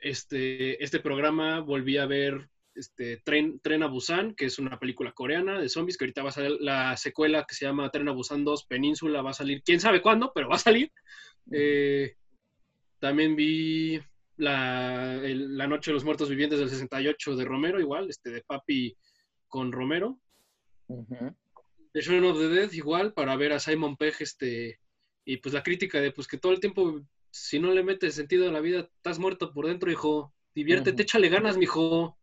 este, 0.00 0.82
este 0.82 0.98
programa 1.00 1.60
volví 1.60 1.96
a 1.96 2.06
ver 2.06 2.48
este, 2.78 3.18
Tren, 3.18 3.60
Tren 3.60 3.82
a 3.82 3.86
Busan, 3.86 4.34
que 4.34 4.46
es 4.46 4.58
una 4.58 4.78
película 4.78 5.12
coreana 5.12 5.60
de 5.60 5.68
zombies, 5.68 5.98
que 5.98 6.04
ahorita 6.04 6.22
va 6.22 6.28
a 6.30 6.32
salir 6.32 6.56
la 6.60 6.96
secuela 6.96 7.44
que 7.46 7.54
se 7.54 7.66
llama 7.66 7.90
Tren 7.90 8.08
a 8.08 8.12
Busan 8.12 8.44
2 8.44 8.64
Península, 8.66 9.22
va 9.22 9.30
a 9.30 9.34
salir, 9.34 9.62
quién 9.62 9.80
sabe 9.80 10.00
cuándo, 10.00 10.32
pero 10.34 10.48
va 10.48 10.56
a 10.56 10.60
salir. 10.60 10.92
Eh, 11.50 12.14
también 12.98 13.36
vi 13.36 14.00
la, 14.36 15.20
la, 15.22 15.66
Noche 15.66 15.90
de 15.90 15.94
los 15.94 16.04
Muertos 16.04 16.28
Vivientes 16.28 16.58
del 16.58 16.70
68 16.70 17.36
de 17.36 17.44
Romero, 17.44 17.80
igual, 17.80 18.08
este, 18.08 18.30
de 18.30 18.42
Papi 18.42 18.96
con 19.48 19.72
Romero. 19.72 20.18
The 20.86 22.00
Shaun 22.00 22.24
of 22.24 22.38
the 22.38 22.48
Dead, 22.48 22.72
igual, 22.72 23.12
para 23.12 23.36
ver 23.36 23.52
a 23.52 23.58
Simon 23.58 23.96
Pegg, 23.96 24.14
este, 24.20 24.80
y 25.24 25.38
pues 25.38 25.54
la 25.54 25.62
crítica 25.62 26.00
de 26.00 26.12
pues 26.12 26.26
que 26.26 26.38
todo 26.38 26.52
el 26.52 26.60
tiempo, 26.60 27.02
si 27.30 27.58
no 27.58 27.72
le 27.72 27.82
metes 27.82 28.14
sentido 28.14 28.48
a 28.48 28.52
la 28.52 28.60
vida, 28.60 28.80
estás 28.80 29.18
muerto 29.18 29.52
por 29.52 29.66
dentro, 29.66 29.90
hijo. 29.90 30.32
Diviértete, 30.54 31.02
échale 31.02 31.28
ganas, 31.28 31.56
mijo. 31.56 32.17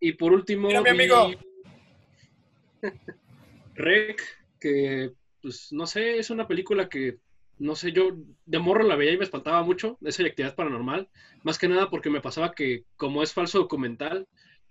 Y 0.00 0.12
por 0.12 0.32
último. 0.32 0.68
Mira, 0.68 0.82
mi 0.82 0.90
amigo. 0.90 1.30
Rec, 3.74 4.22
que 4.60 5.12
pues 5.42 5.72
no 5.72 5.86
sé, 5.86 6.18
es 6.18 6.30
una 6.30 6.48
película 6.48 6.88
que 6.88 7.18
no 7.58 7.74
sé, 7.74 7.92
yo 7.92 8.10
de 8.44 8.58
morro 8.58 8.82
la 8.82 8.96
veía 8.96 9.12
y 9.12 9.18
me 9.18 9.24
espantaba 9.24 9.62
mucho 9.62 9.98
esa 10.02 10.22
actividad 10.22 10.54
paranormal, 10.54 11.08
más 11.42 11.58
que 11.58 11.68
nada 11.68 11.88
porque 11.88 12.10
me 12.10 12.20
pasaba 12.20 12.52
que 12.52 12.84
como 12.96 13.22
es 13.22 13.32
falso 13.32 13.58
documental, 13.58 14.28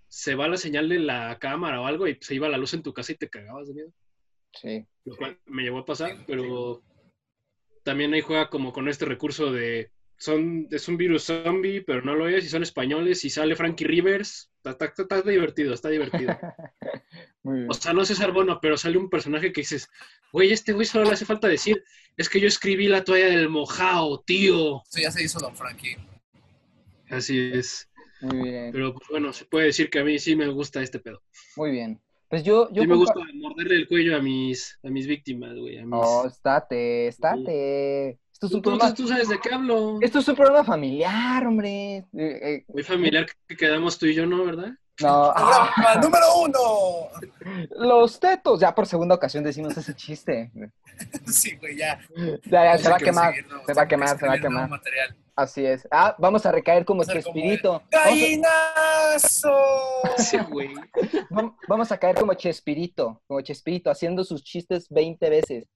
se 0.08 0.34
va 0.34 0.48
la 0.48 0.56
señal 0.56 0.88
de 0.88 1.00
la 1.00 1.38
cámara 1.38 1.80
o 1.80 1.86
algo 1.86 2.06
y 2.06 2.16
se 2.20 2.34
iba 2.34 2.48
la 2.48 2.58
luz 2.58 2.74
en 2.74 2.82
tu 2.82 2.92
casa 2.92 3.12
y 3.12 3.16
te 3.16 3.28
cagabas 3.28 3.68
de 3.68 3.74
miedo. 3.74 3.92
Sí. 4.52 4.86
Lo 5.04 5.16
cual 5.16 5.38
me 5.46 5.62
llevó 5.62 5.78
a 5.78 5.84
pasar, 5.84 6.24
pero 6.26 6.82
también 7.82 8.14
ahí 8.14 8.20
juega 8.20 8.48
como 8.50 8.72
con 8.72 8.88
este 8.88 9.04
recurso 9.04 9.52
de 9.52 9.90
son, 10.18 10.68
es 10.70 10.88
un 10.88 10.96
virus 10.96 11.24
zombie, 11.24 11.82
pero 11.82 12.02
no 12.02 12.14
lo 12.14 12.28
es, 12.28 12.44
y 12.44 12.48
son 12.48 12.62
españoles, 12.62 13.24
y 13.24 13.30
sale 13.30 13.56
Frankie 13.56 13.84
Rivers, 13.84 14.50
está, 14.64 14.86
está, 14.86 15.22
divertido, 15.22 15.74
está 15.74 15.88
divertido. 15.88 16.36
O 17.68 17.74
sea, 17.74 17.92
no 17.92 18.02
es 18.02 18.08
César 18.08 18.32
Bono, 18.32 18.58
pero 18.60 18.76
sale 18.76 18.98
un 18.98 19.08
personaje 19.08 19.52
que 19.52 19.60
dices, 19.60 19.88
güey, 20.32 20.50
este 20.50 20.72
güey 20.72 20.84
solo 20.84 21.04
le 21.04 21.12
hace 21.12 21.24
falta 21.24 21.46
decir, 21.46 21.84
es 22.16 22.28
que 22.28 22.40
yo 22.40 22.48
escribí 22.48 22.88
la 22.88 23.04
toalla 23.04 23.28
del 23.28 23.48
mojao, 23.48 24.20
tío. 24.22 24.82
Eso 24.90 25.00
ya 25.00 25.12
se 25.12 25.22
hizo 25.22 25.38
Don 25.38 25.54
Frankie. 25.54 25.96
Así 27.08 27.52
es. 27.54 27.88
Muy 28.20 28.50
bien. 28.50 28.72
Pero 28.72 28.92
pues, 28.94 29.08
bueno, 29.10 29.32
se 29.32 29.44
puede 29.44 29.66
decir 29.66 29.90
que 29.90 30.00
a 30.00 30.04
mí 30.04 30.18
sí 30.18 30.34
me 30.34 30.48
gusta 30.48 30.82
este 30.82 30.98
pedo. 30.98 31.22
Muy 31.56 31.70
bien. 31.70 32.00
Pues 32.28 32.42
yo, 32.42 32.68
yo 32.72 32.82
sí 32.82 32.88
me 32.88 32.96
gusta 32.96 33.20
morderle 33.34 33.76
el 33.76 33.86
cuello 33.86 34.16
a 34.16 34.20
mis, 34.20 34.76
a 34.82 34.90
mis 34.90 35.06
víctimas, 35.06 35.56
güey. 35.56 35.84
Mis... 35.84 35.92
Oh, 35.92 36.26
estate, 36.26 37.06
estate. 37.06 38.18
Esto 38.36 38.48
es 38.48 38.52
un 38.52 38.60
programa... 38.60 38.92
¿Tú 38.92 39.08
sabes 39.08 39.30
de 39.30 39.40
qué 39.40 39.54
hablo? 39.54 39.96
Esto 40.02 40.18
es 40.18 40.28
un 40.28 40.36
programa 40.36 40.62
familiar, 40.62 41.46
hombre. 41.46 41.96
Eh, 41.96 42.04
eh, 42.12 42.64
Muy 42.68 42.82
familiar 42.82 43.24
que 43.48 43.56
quedamos 43.56 43.98
tú 43.98 44.04
y 44.04 44.14
yo, 44.14 44.26
¿no? 44.26 44.44
¿Verdad? 44.44 44.74
No. 45.00 45.32
Ah. 45.34 45.98
¡Número 46.02 46.26
uno! 46.42 47.08
Los 47.70 48.20
tetos. 48.20 48.60
Ya 48.60 48.74
por 48.74 48.86
segunda 48.86 49.14
ocasión 49.14 49.42
decimos 49.42 49.74
ese 49.78 49.94
chiste. 49.94 50.50
Sí, 51.26 51.56
güey, 51.56 51.78
ya. 51.78 51.98
Ya, 52.44 52.76
ya, 52.76 52.78
se 52.78 52.90
va, 52.90 52.98
quemar, 52.98 53.34
se 53.66 53.72
va 53.72 53.82
a 53.82 53.88
quemar. 53.88 54.18
Se 54.18 54.26
va 54.26 54.34
a 54.34 54.38
quemar, 54.38 54.68
Así 55.36 55.66
es. 55.66 55.86
Ah, 55.90 56.16
vamos 56.18 56.46
a 56.46 56.52
recaer 56.52 56.86
como 56.86 57.04
Chespirito. 57.04 57.82
¡Gallinazo! 57.90 59.54
Sí, 60.16 60.38
güey. 60.50 60.70
Vamos 61.68 61.92
a 61.92 61.98
caer 61.98 62.16
como 62.16 62.32
Chespirito, 62.32 63.20
como 63.26 63.42
Chespirito, 63.42 63.90
haciendo 63.90 64.24
sus 64.24 64.42
chistes 64.42 64.88
20 64.88 65.28
veces. 65.28 65.68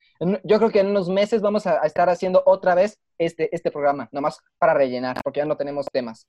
Yo 0.44 0.58
creo 0.58 0.70
que 0.70 0.80
en 0.80 0.86
unos 0.86 1.10
meses 1.10 1.42
vamos 1.42 1.66
a 1.66 1.78
estar 1.84 2.08
haciendo 2.08 2.42
otra 2.46 2.74
vez 2.74 2.98
este, 3.18 3.54
este 3.54 3.70
programa, 3.70 4.08
nomás 4.12 4.38
para 4.58 4.72
rellenar, 4.72 5.20
porque 5.22 5.40
ya 5.40 5.46
no 5.46 5.58
tenemos 5.58 5.86
temas. 5.92 6.26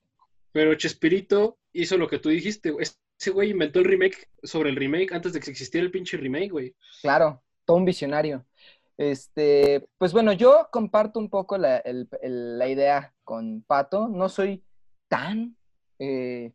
Pero 0.52 0.76
Chespirito 0.76 1.58
hizo 1.72 1.98
lo 1.98 2.10
que 2.10 2.20
tú 2.20 2.28
dijiste. 2.28 2.74
Ese 2.80 3.32
güey 3.32 3.52
inventó 3.52 3.80
el 3.80 3.86
remake 3.86 4.28
sobre 4.44 4.70
el 4.72 4.76
remake 4.76 5.14
antes 5.14 5.32
de 5.32 5.40
que 5.40 5.52
existiera 5.52 5.86
el 5.86 5.92
pinche 5.92 6.18
remake, 6.18 6.50
güey. 6.50 6.76
Claro, 7.02 7.42
todo 7.64 7.78
un 7.78 7.86
visionario. 7.86 8.46
Este, 8.98 9.88
pues 9.98 10.14
bueno, 10.14 10.34
yo 10.34 10.68
comparto 10.72 11.20
un 11.20 11.30
poco 11.30 11.58
la, 11.58 11.82
idea 12.68 13.14
con 13.24 13.64
Pato. 13.64 14.08
No 14.08 14.30
soy 14.30 14.64
tan 15.08 15.58
eh, 16.00 16.54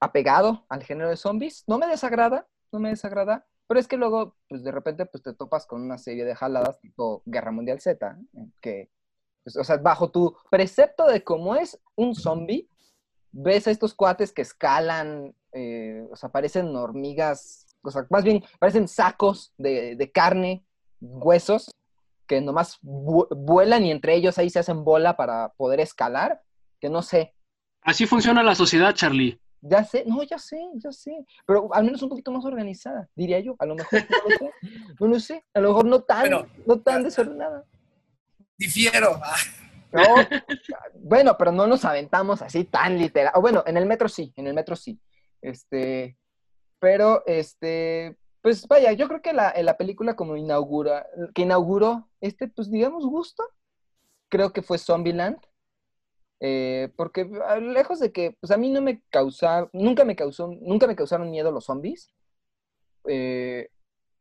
apegado 0.00 0.64
al 0.68 0.82
género 0.82 1.10
de 1.10 1.16
zombies. 1.16 1.64
No 1.66 1.78
me 1.78 1.86
desagrada, 1.86 2.46
no 2.72 2.80
me 2.80 2.90
desagrada. 2.90 3.46
Pero 3.66 3.80
es 3.80 3.88
que 3.88 3.96
luego, 3.96 4.36
pues 4.48 4.62
de 4.62 4.70
repente, 4.70 5.06
pues 5.06 5.22
te 5.22 5.34
topas 5.34 5.66
con 5.66 5.82
una 5.82 5.98
serie 5.98 6.24
de 6.24 6.36
jaladas 6.36 6.78
tipo 6.80 7.22
Guerra 7.26 7.50
Mundial 7.50 7.80
Z, 7.80 8.16
que, 8.60 8.90
pues, 9.42 9.56
o 9.56 9.64
sea, 9.64 9.76
bajo 9.78 10.10
tu 10.10 10.36
precepto 10.50 11.06
de 11.06 11.24
cómo 11.24 11.56
es 11.56 11.80
un 11.96 12.14
zombie, 12.14 12.68
ves 13.32 13.66
a 13.66 13.70
estos 13.70 13.94
cuates 13.94 14.32
que 14.32 14.42
escalan, 14.42 15.34
eh, 15.52 16.06
o 16.10 16.16
sea, 16.16 16.30
parecen 16.30 16.74
hormigas, 16.76 17.66
o 17.82 17.90
sea, 17.90 18.06
más 18.10 18.24
bien 18.24 18.42
parecen 18.58 18.88
sacos 18.88 19.52
de, 19.58 20.10
carne, 20.12 20.64
huesos, 21.00 21.70
que 22.26 22.40
nomás 22.40 22.78
vuelan 22.82 23.84
y 23.84 23.90
entre 23.90 24.14
ellos 24.14 24.38
ahí 24.38 24.50
se 24.50 24.58
hacen 24.58 24.84
bola 24.84 25.16
para 25.16 25.50
poder 25.54 25.80
escalar, 25.80 26.42
que 26.80 26.88
no 26.88 27.02
sé. 27.02 27.34
Así 27.82 28.06
funciona 28.06 28.42
la 28.42 28.54
sociedad, 28.54 28.94
Charlie. 28.94 29.40
Ya 29.60 29.82
sé, 29.84 30.04
no, 30.06 30.22
ya 30.22 30.38
sé, 30.38 30.60
ya 30.74 30.92
sé, 30.92 31.24
pero 31.46 31.74
al 31.74 31.84
menos 31.84 32.02
un 32.02 32.08
poquito 32.08 32.30
más 32.30 32.44
organizada, 32.44 33.08
diría 33.16 33.40
yo, 33.40 33.56
a 33.58 33.66
lo 33.66 33.74
mejor, 33.74 34.00
no 34.10 34.28
lo 34.28 34.36
sé, 34.36 34.52
no 35.00 35.06
lo 35.06 35.20
sé, 35.20 35.44
a 35.54 35.60
lo 35.60 35.68
mejor 35.68 35.84
no 35.86 36.00
tan, 36.02 36.30
no 36.66 36.80
tan 36.80 37.02
desordenada. 37.02 37.64
Difiero. 38.58 39.20
bueno, 40.94 41.36
pero 41.38 41.52
no 41.52 41.66
nos 41.66 41.84
aventamos 41.84 42.42
así 42.42 42.64
tan 42.64 42.98
literal. 42.98 43.32
O 43.34 43.40
bueno, 43.40 43.64
en 43.66 43.76
el 43.76 43.86
metro 43.86 44.08
sí, 44.08 44.32
en 44.36 44.46
el 44.46 44.54
metro 44.54 44.76
sí. 44.76 45.00
Este, 45.40 46.18
pero 46.78 47.22
este, 47.26 48.16
pues 48.46 48.68
vaya, 48.68 48.92
yo 48.92 49.08
creo 49.08 49.20
que 49.22 49.32
la, 49.32 49.52
la 49.60 49.76
película 49.76 50.14
como 50.14 50.36
inaugura, 50.36 51.04
que 51.34 51.42
inauguró 51.42 52.08
este, 52.20 52.46
pues 52.46 52.70
digamos, 52.70 53.04
gusto, 53.04 53.42
creo 54.28 54.52
que 54.52 54.62
fue 54.62 54.78
Zombieland. 54.78 55.38
Eh, 56.38 56.92
porque 56.96 57.28
ah, 57.44 57.56
lejos 57.56 57.98
de 57.98 58.12
que, 58.12 58.36
pues 58.38 58.52
a 58.52 58.56
mí 58.56 58.70
no 58.70 58.80
me 58.82 59.02
nunca 59.72 60.04
me 60.04 60.14
causó, 60.14 60.46
nunca 60.60 60.86
me 60.86 60.94
causaron 60.94 61.28
miedo 61.28 61.50
los 61.50 61.64
zombies. 61.64 62.14
Eh, 63.08 63.68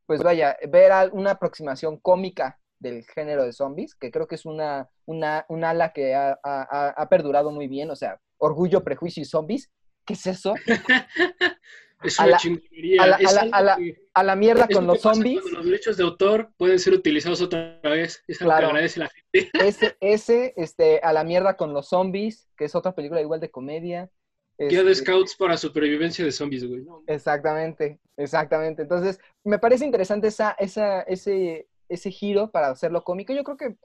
pues 0.08 0.24
vaya, 0.24 0.58
ver 0.70 0.92
una 1.14 1.30
aproximación 1.30 1.98
cómica 1.98 2.60
del 2.80 3.06
género 3.06 3.44
de 3.44 3.54
zombies, 3.54 3.94
que 3.94 4.10
creo 4.10 4.28
que 4.28 4.34
es 4.34 4.46
una, 4.48 4.90
una, 5.06 5.46
un 5.50 5.64
ala 5.64 5.94
que 5.94 6.16
ha, 6.16 6.40
ha, 6.44 7.10
perdurado 7.10 7.52
muy 7.52 7.68
bien, 7.68 7.92
o 7.92 7.96
sea, 7.96 8.20
orgullo, 8.40 8.84
prejuicio 8.84 9.22
y 9.22 9.26
zombies. 9.26 9.70
¿Qué 10.04 10.14
es 10.14 10.26
eso? 10.26 10.56
es 12.04 12.20
una 12.20 12.38
chingonería. 12.38 13.04
A 13.04 13.08
la, 13.08 13.16
a, 13.16 13.62
la, 13.62 13.78
a 14.14 14.24
la, 14.24 14.36
mierda 14.36 14.68
con 14.68 14.88
los 14.88 15.02
zombies. 15.02 15.44
Los 15.52 15.66
derechos 15.66 15.98
de 15.98 16.04
autor 16.04 16.52
pueden 16.58 16.80
ser 16.80 16.94
utilizados 16.94 17.42
otra 17.42 17.80
vez. 17.84 18.24
Es 18.28 18.38
que 18.38 18.46
agradece 18.46 19.00
la 19.00 19.10
gente. 19.10 19.50
Ese, 19.66 19.98
ese, 20.00 20.54
este, 20.58 21.00
a 21.00 21.14
la 21.14 21.24
mierda 21.24 21.58
con 21.58 21.74
los 21.74 21.90
zombies, 21.90 22.48
que 22.58 22.66
es 22.66 22.76
otra 22.76 22.94
película 22.94 23.22
igual 23.22 23.40
de 23.40 23.52
comedia. 23.52 24.10
Guía 24.58 24.84
de 24.84 24.92
este 24.92 25.06
Scouts 25.06 25.36
para 25.36 25.58
supervivencia 25.58 26.24
de 26.24 26.32
zombies, 26.32 26.66
güey. 26.66 26.86
Exactamente, 27.08 28.00
exactamente. 28.16 28.84
Entonces, 28.84 29.20
me 29.44 29.60
parece 29.60 29.86
interesante 29.86 30.28
esa, 30.28 30.52
esa, 30.58 31.02
ese, 31.02 31.68
ese 31.90 32.12
giro 32.12 32.52
para 32.52 32.70
hacerlo 32.70 33.04
cómico. 33.04 33.34
Yo 33.34 33.44
creo 33.44 33.58
que 33.58 33.76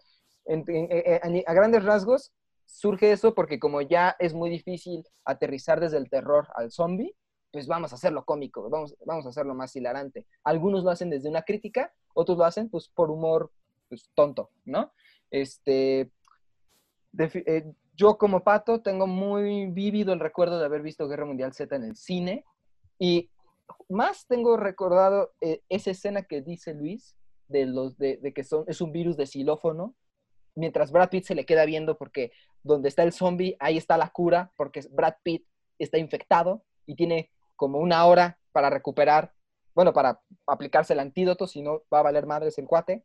a 1.46 1.54
grandes 1.54 1.84
rasgos 1.84 2.32
surge 2.66 3.10
eso 3.10 3.34
porque 3.34 3.58
como 3.58 3.80
ya 3.80 4.14
es 4.20 4.32
muy 4.32 4.48
difícil 4.48 5.04
aterrizar 5.24 5.80
desde 5.80 5.98
el 5.98 6.08
terror 6.08 6.46
al 6.54 6.70
zombie, 6.70 7.16
pues 7.50 7.66
vamos 7.66 7.92
a 7.92 7.96
hacerlo 7.96 8.24
cómico, 8.24 8.68
vamos, 8.70 8.96
vamos 9.04 9.26
a 9.26 9.30
hacerlo 9.30 9.54
más 9.54 9.74
hilarante. 9.74 10.26
Algunos 10.44 10.84
lo 10.84 10.90
hacen 10.90 11.10
desde 11.10 11.28
una 11.28 11.42
crítica, 11.42 11.92
otros 12.14 12.38
lo 12.38 12.44
hacen 12.44 12.68
pues 12.68 12.88
por 12.88 13.10
humor 13.10 13.50
pues, 13.88 14.10
tonto, 14.14 14.50
¿no? 14.64 14.92
Este, 15.30 16.10
eh, 17.18 17.72
yo 17.94 18.18
como 18.18 18.44
pato 18.44 18.80
tengo 18.82 19.06
muy 19.06 19.66
vívido 19.66 20.12
el 20.12 20.20
recuerdo 20.20 20.58
de 20.58 20.64
haber 20.64 20.82
visto 20.82 21.08
Guerra 21.08 21.26
Mundial 21.26 21.52
Z 21.52 21.74
en 21.74 21.84
el 21.84 21.96
cine 21.96 22.44
y 22.98 23.30
más 23.88 24.26
tengo 24.26 24.56
recordado 24.56 25.32
eh, 25.40 25.62
esa 25.68 25.90
escena 25.90 26.22
que 26.22 26.42
dice 26.42 26.74
Luis 26.74 27.16
de, 27.48 27.66
los, 27.66 27.98
de, 27.98 28.32
que 28.34 28.44
son, 28.44 28.64
es 28.68 28.80
un 28.80 28.92
virus 28.92 29.16
de 29.16 29.26
xilófono, 29.26 29.96
mientras 30.54 30.92
Brad 30.92 31.10
Pitt 31.10 31.24
se 31.24 31.34
le 31.34 31.44
queda 31.44 31.64
viendo 31.64 31.98
porque 31.98 32.32
donde 32.62 32.88
está 32.88 33.02
el 33.02 33.12
zombie, 33.12 33.56
ahí 33.58 33.76
está 33.76 33.96
la 33.96 34.10
cura, 34.10 34.52
porque 34.56 34.82
Brad 34.90 35.14
Pitt 35.22 35.46
está 35.78 35.98
infectado 35.98 36.62
y 36.86 36.94
tiene 36.94 37.30
como 37.60 37.78
una 37.78 38.06
hora 38.06 38.38
para 38.52 38.70
recuperar, 38.70 39.34
bueno, 39.74 39.92
para 39.92 40.18
aplicarse 40.46 40.94
el 40.94 41.00
antídoto, 41.00 41.46
si 41.46 41.60
no 41.60 41.82
va 41.92 41.98
a 41.98 42.04
valer 42.04 42.24
madres 42.24 42.56
el 42.56 42.64
cuate, 42.64 43.04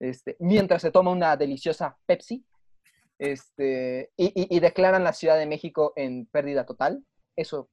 este, 0.00 0.36
mientras 0.38 0.80
se 0.80 0.90
toma 0.90 1.10
una 1.10 1.36
deliciosa 1.36 1.98
Pepsi, 2.06 2.46
este, 3.18 4.10
y, 4.16 4.58
declaran 4.58 5.04
la 5.04 5.12
Ciudad 5.12 5.36
de 5.36 5.44
México 5.44 5.92
en 5.96 6.24
pérdida 6.24 6.64
total. 6.64 7.04
Eso, 7.36 7.68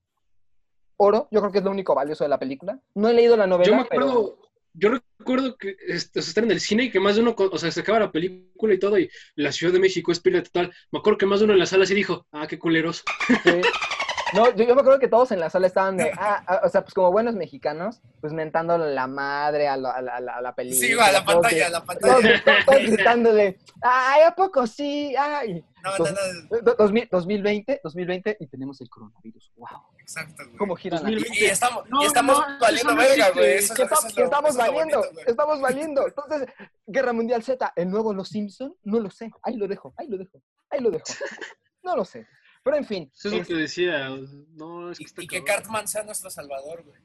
oro, 0.97 1.29
yo 1.31 1.39
creo 1.39 1.53
que 1.53 1.59
es 1.59 1.63
lo 1.63 1.71
único 1.71 1.95
valioso 1.95 2.25
de 2.25 2.29
la 2.29 2.39
película. 2.39 2.77
No 2.93 3.07
he 3.07 3.13
leído 3.13 3.37
la 3.37 3.47
novela. 3.47 3.69
Yo 3.69 3.75
me 3.77 3.83
acuerdo, 3.83 4.37
yo 4.73 4.89
recuerdo 5.17 5.55
que 5.55 5.77
este, 5.87 6.19
estar 6.19 6.43
en 6.43 6.51
el 6.51 6.59
cine 6.59 6.83
y 6.83 6.91
que 6.91 6.99
más 6.99 7.15
de 7.15 7.21
uno, 7.21 7.35
o 7.37 7.57
sea, 7.57 7.71
se 7.71 7.79
acaba 7.79 7.99
la 7.99 8.11
película 8.11 8.73
y 8.73 8.79
todo, 8.79 8.99
y 8.99 9.09
la 9.35 9.53
Ciudad 9.53 9.71
de 9.71 9.79
México 9.79 10.11
es 10.11 10.19
pérdida 10.19 10.43
total. 10.43 10.73
Me 10.91 10.99
acuerdo 10.99 11.17
que 11.17 11.25
más 11.25 11.39
de 11.39 11.45
uno 11.45 11.53
en 11.53 11.59
la 11.59 11.65
sala 11.65 11.85
sí 11.85 11.95
dijo, 11.95 12.27
ah, 12.33 12.47
qué 12.47 12.59
culeros. 12.59 13.01
No, 14.33 14.53
yo, 14.55 14.65
me 14.65 14.81
acuerdo 14.81 14.99
que 14.99 15.07
todos 15.07 15.31
en 15.31 15.39
la 15.39 15.49
sala 15.49 15.67
estaban 15.67 15.97
de, 15.97 16.11
ah, 16.17 16.43
ah, 16.47 16.61
o 16.63 16.69
sea, 16.69 16.81
pues 16.81 16.93
como 16.93 17.11
buenos 17.11 17.35
mexicanos, 17.35 18.01
pues 18.19 18.33
mentando 18.33 18.77
la 18.77 19.07
madre 19.07 19.67
a 19.67 19.77
la, 19.77 19.91
a 19.91 20.01
la, 20.01 20.35
a 20.35 20.41
la 20.41 20.55
película. 20.55 20.87
Sí, 20.87 20.93
a 20.93 21.11
la 21.11 21.25
pantalla, 21.25 21.67
a 21.67 21.69
la 21.69 21.83
pantalla. 21.83 22.43
Todos, 22.43 22.81
gritando 22.81 23.33
de, 23.33 23.57
ay, 23.81 24.21
¿a 24.23 24.31
poco 24.35 24.65
sí? 24.67 25.15
Ay. 25.17 25.63
No, 25.83 25.97
no, 25.97 26.11
no. 26.61 27.05
2020, 27.09 27.81
2020 27.83 28.37
y 28.39 28.47
tenemos 28.47 28.79
el 28.81 28.89
coronavirus. 28.89 29.51
Wow. 29.55 29.67
Exacto, 29.99 30.43
güey. 30.45 30.57
¿Cómo 30.57 30.75
giran 30.75 31.07
Y, 31.09 31.23
y 31.31 31.45
estamos, 31.45 31.85
y 32.01 32.05
estamos 32.05 32.39
valiendo 32.59 32.95
verga, 32.95 33.31
güey. 33.31 33.53
Eso, 33.53 33.73
que 33.73 33.83
estamos, 33.83 34.13
que 34.13 34.23
estamos 34.23 34.55
valiendo, 34.55 35.03
estamos 35.25 35.61
valiendo. 35.61 36.07
Entonces, 36.07 36.47
Guerra 36.85 37.13
Mundial 37.13 37.43
Z, 37.43 37.73
el 37.75 37.89
nuevo 37.89 38.13
Los 38.13 38.29
Simpson, 38.29 38.75
no 38.83 38.99
lo 38.99 39.09
sé. 39.09 39.31
Ahí 39.41 39.55
lo 39.55 39.67
dejo, 39.67 39.93
ahí 39.97 40.07
lo 40.07 40.17
dejo, 40.17 40.41
ahí 40.69 40.81
lo 40.81 40.91
dejo. 40.91 41.05
No 41.83 41.95
lo 41.95 42.05
sé. 42.05 42.27
Pero 42.63 42.77
en 42.77 42.85
fin. 42.85 43.11
Eso 43.15 43.29
es 43.29 43.33
lo 43.35 43.45
que 43.45 43.53
decía. 43.55 44.09
No, 44.53 44.91
es 44.91 44.97
que 44.99 45.05
y, 45.05 45.23
y 45.23 45.27
que 45.27 45.43
Cartman 45.43 45.87
sea 45.87 46.03
nuestro 46.03 46.29
salvador, 46.29 46.83
güey. 46.83 47.01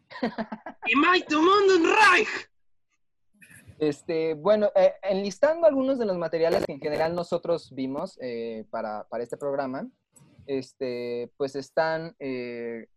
y 0.87 0.97
Mike 0.97 1.35
Reich. 1.35 2.29
Este, 3.79 4.35
bueno, 4.35 4.71
eh, 4.75 4.95
enlistando 5.03 5.67
algunos 5.67 5.99
de 5.99 6.07
los 6.07 6.17
materiales 6.17 6.65
que 6.65 6.73
en 6.73 6.81
general 6.81 7.15
nosotros 7.15 7.75
vimos 7.75 8.19
eh, 8.23 8.65
para, 8.71 9.05
para, 9.09 9.23
este 9.23 9.37
programa, 9.37 9.87
este, 10.47 11.31
pues 11.37 11.57
están 11.57 12.17
eh, 12.19 12.89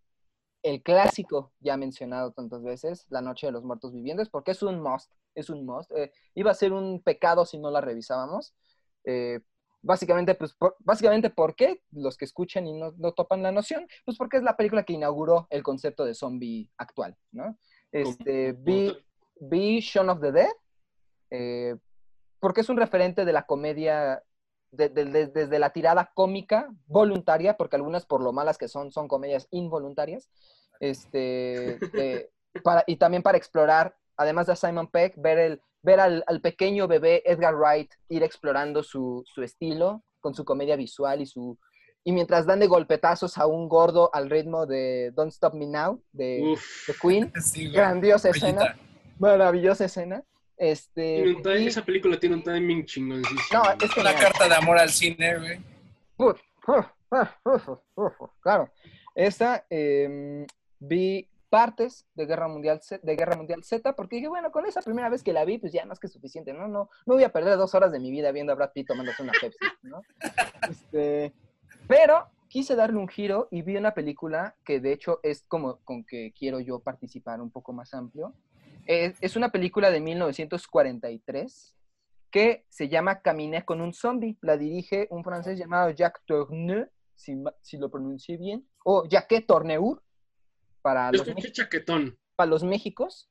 el 0.63 0.82
clásico 0.82 1.52
ya 1.60 1.76
mencionado 1.76 2.32
tantas 2.32 2.63
veces, 2.63 3.06
La 3.10 3.22
Noche 3.22 3.48
de 3.48 3.52
los 3.52 3.63
Muertos 3.63 3.93
Vivientes, 3.93 4.30
porque 4.30 4.52
es 4.52 4.63
un 4.63 4.82
must, 4.82 5.12
es 5.36 5.50
un 5.50 5.65
must. 5.65 5.91
iba 6.34 6.52
a 6.52 6.56
ser 6.56 6.72
un 6.72 7.02
pecado 7.02 7.45
si 7.45 7.58
no 7.58 7.72
la 7.72 7.82
revisábamos. 7.82 8.54
Básicamente, 9.82 10.36
pues, 10.36 10.54
por, 10.54 10.76
básicamente, 10.80 11.30
¿por 11.30 11.56
qué? 11.56 11.82
Los 11.92 12.18
que 12.18 12.26
escuchan 12.26 12.68
y 12.68 12.74
no, 12.74 12.94
no, 12.98 13.13
topan 13.13 13.44
la 13.44 13.52
noción, 13.52 13.88
pues 14.06 14.18
porque 14.18 14.38
es 14.38 14.44
la 14.44 14.58
película 14.58 14.84
que 14.84 14.94
inauguró 14.94 15.48
el 15.50 15.63
concepto 15.63 16.06
de 16.06 16.13
zombie 16.13 16.70
actual, 16.78 17.15
¿no? 17.32 17.58
Este, 17.92 18.54
vi, 18.54 18.96
vi 19.39 19.80
Shaun 19.80 20.10
of 20.10 20.22
the 20.22 20.32
Dead, 20.32 20.52
eh, 21.32 21.76
porque 22.39 22.62
es 22.62 22.70
un 22.70 22.78
referente 22.78 23.26
de 23.26 23.34
la 23.34 23.44
comedia, 23.44 24.24
desde 24.72 25.60
la 25.60 25.72
tirada 25.72 26.12
cómica 26.13 26.70
voluntaria, 26.86 27.58
porque 27.58 27.76
algunas 27.76 28.06
por 28.06 28.22
lo 28.22 28.32
malas 28.32 28.58
que 28.58 28.68
son, 28.68 28.92
son 28.92 29.08
comedias 29.08 29.48
involuntarias, 29.52 30.30
este, 30.80 31.80
para, 32.63 32.84
y 32.86 32.98
también 32.98 33.24
para 33.24 33.38
explorar, 33.38 33.96
además 34.15 34.48
de 34.48 34.56
Simon 34.56 34.88
Peck, 34.88 35.15
ver, 35.18 35.39
el, 35.39 35.62
ver 35.82 36.00
al, 36.00 36.42
pequeño 36.42 36.88
bebé 36.88 37.24
Edgar 37.26 37.56
Wright 37.56 37.92
ir 38.10 38.24
explorando 38.24 38.84
su, 38.84 39.24
estilo 39.44 40.04
con 40.20 40.34
su 40.34 40.46
comedia 40.46 40.76
visual 40.76 41.22
y 41.22 41.26
su... 41.26 41.58
Y 42.04 42.13
mientras 42.13 42.46
dan 42.46 42.60
de 42.60 42.68
golpetazos 42.68 43.38
a 43.38 43.46
un 43.46 43.68
gordo 43.68 44.10
al 44.13 44.30
ritmo 44.30 44.65
de 44.65 45.12
Don't 45.15 45.34
Stop 45.34 45.54
Me 45.54 45.68
Now 45.68 46.02
de, 46.13 46.56
Queen, 47.02 47.32
grandiosa 47.74 48.30
escena, 48.30 48.78
maravillosa 49.20 49.86
escena. 49.86 50.24
Este, 50.58 51.38
esa 51.65 51.86
película 51.86 52.20
tiene 52.20 52.36
un 52.36 52.44
timing 52.44 52.86
chingón. 52.86 53.22
No, 53.54 53.63
es 53.82 53.98
una 53.98 54.13
carta 54.13 54.48
de 54.48 54.56
amor 54.56 54.78
al 54.78 54.89
cine, 54.89 55.38
güey. 55.38 56.34
Claro. 58.42 58.72
Esta 59.15 59.65
em, 59.70 60.46
vi 60.80 61.28
partes 61.49 62.07
de 62.15 62.25
Guerra 62.25 62.47
Mundial 62.47 62.81
Z, 62.81 63.05
de 63.05 63.15
Guerra 63.15 63.35
Mundial 63.35 63.63
Z 63.63 63.95
porque 63.95 64.17
dije, 64.17 64.27
bueno, 64.27 64.51
con 64.51 64.65
esa 64.65 64.81
primera 64.81 65.09
vez 65.09 65.23
que 65.23 65.33
la 65.33 65.45
vi, 65.45 65.57
pues 65.57 65.73
ya 65.73 65.85
más 65.85 65.99
que 65.99 66.07
suficiente, 66.07 66.53
¿no? 66.53 66.67
No, 66.67 66.89
no 67.05 67.13
voy 67.13 67.23
a 67.23 67.31
perder 67.31 67.57
dos 67.57 67.75
horas 67.75 67.91
de 67.91 67.99
mi 67.99 68.12
vida 68.12 68.31
viendo 68.31 68.53
a 68.53 68.55
Brad 68.55 68.71
Pitt 68.71 68.88
tomándose 68.88 69.23
una 69.23 69.33
Pepsi, 69.39 69.65
¿no? 69.83 70.01
Este, 70.69 71.33
pero 71.88 72.27
quise 72.47 72.75
darle 72.75 72.97
un 72.97 73.07
giro 73.07 73.47
y 73.49 73.62
vi 73.62 73.77
una 73.77 73.93
película 73.93 74.55
que 74.63 74.79
de 74.79 74.91
hecho 74.91 75.19
es 75.23 75.43
como 75.47 75.77
con 75.83 76.03
que 76.03 76.33
quiero 76.38 76.59
yo 76.59 76.79
participar 76.79 77.41
un 77.41 77.49
poco 77.49 77.73
más 77.73 77.93
amplio, 77.93 78.35
es, 78.89 79.35
una 79.35 79.51
película 79.51 79.91
de 79.91 79.99
1943 79.99 81.75
que 82.31 82.65
se 82.69 82.89
llama 82.89 83.21
Caminé 83.21 83.63
con 83.63 83.81
un 83.81 83.93
zombie. 83.93 84.38
La 84.41 84.57
dirige 84.57 85.07
un 85.12 85.23
francés 85.23 85.59
llamado 85.59 85.91
Jacques 85.91 86.23
Tourneur, 86.25 86.91
si, 87.15 87.38
lo 87.77 87.91
pronuncié 87.91 88.38
bien, 88.38 88.67
o 88.83 89.07
Jacques 89.07 89.45
Tourneur, 89.45 90.01
para 90.82 91.12
los, 91.12 91.28
para 92.36 92.50
los 92.50 92.63
Méxicos. 92.63 93.30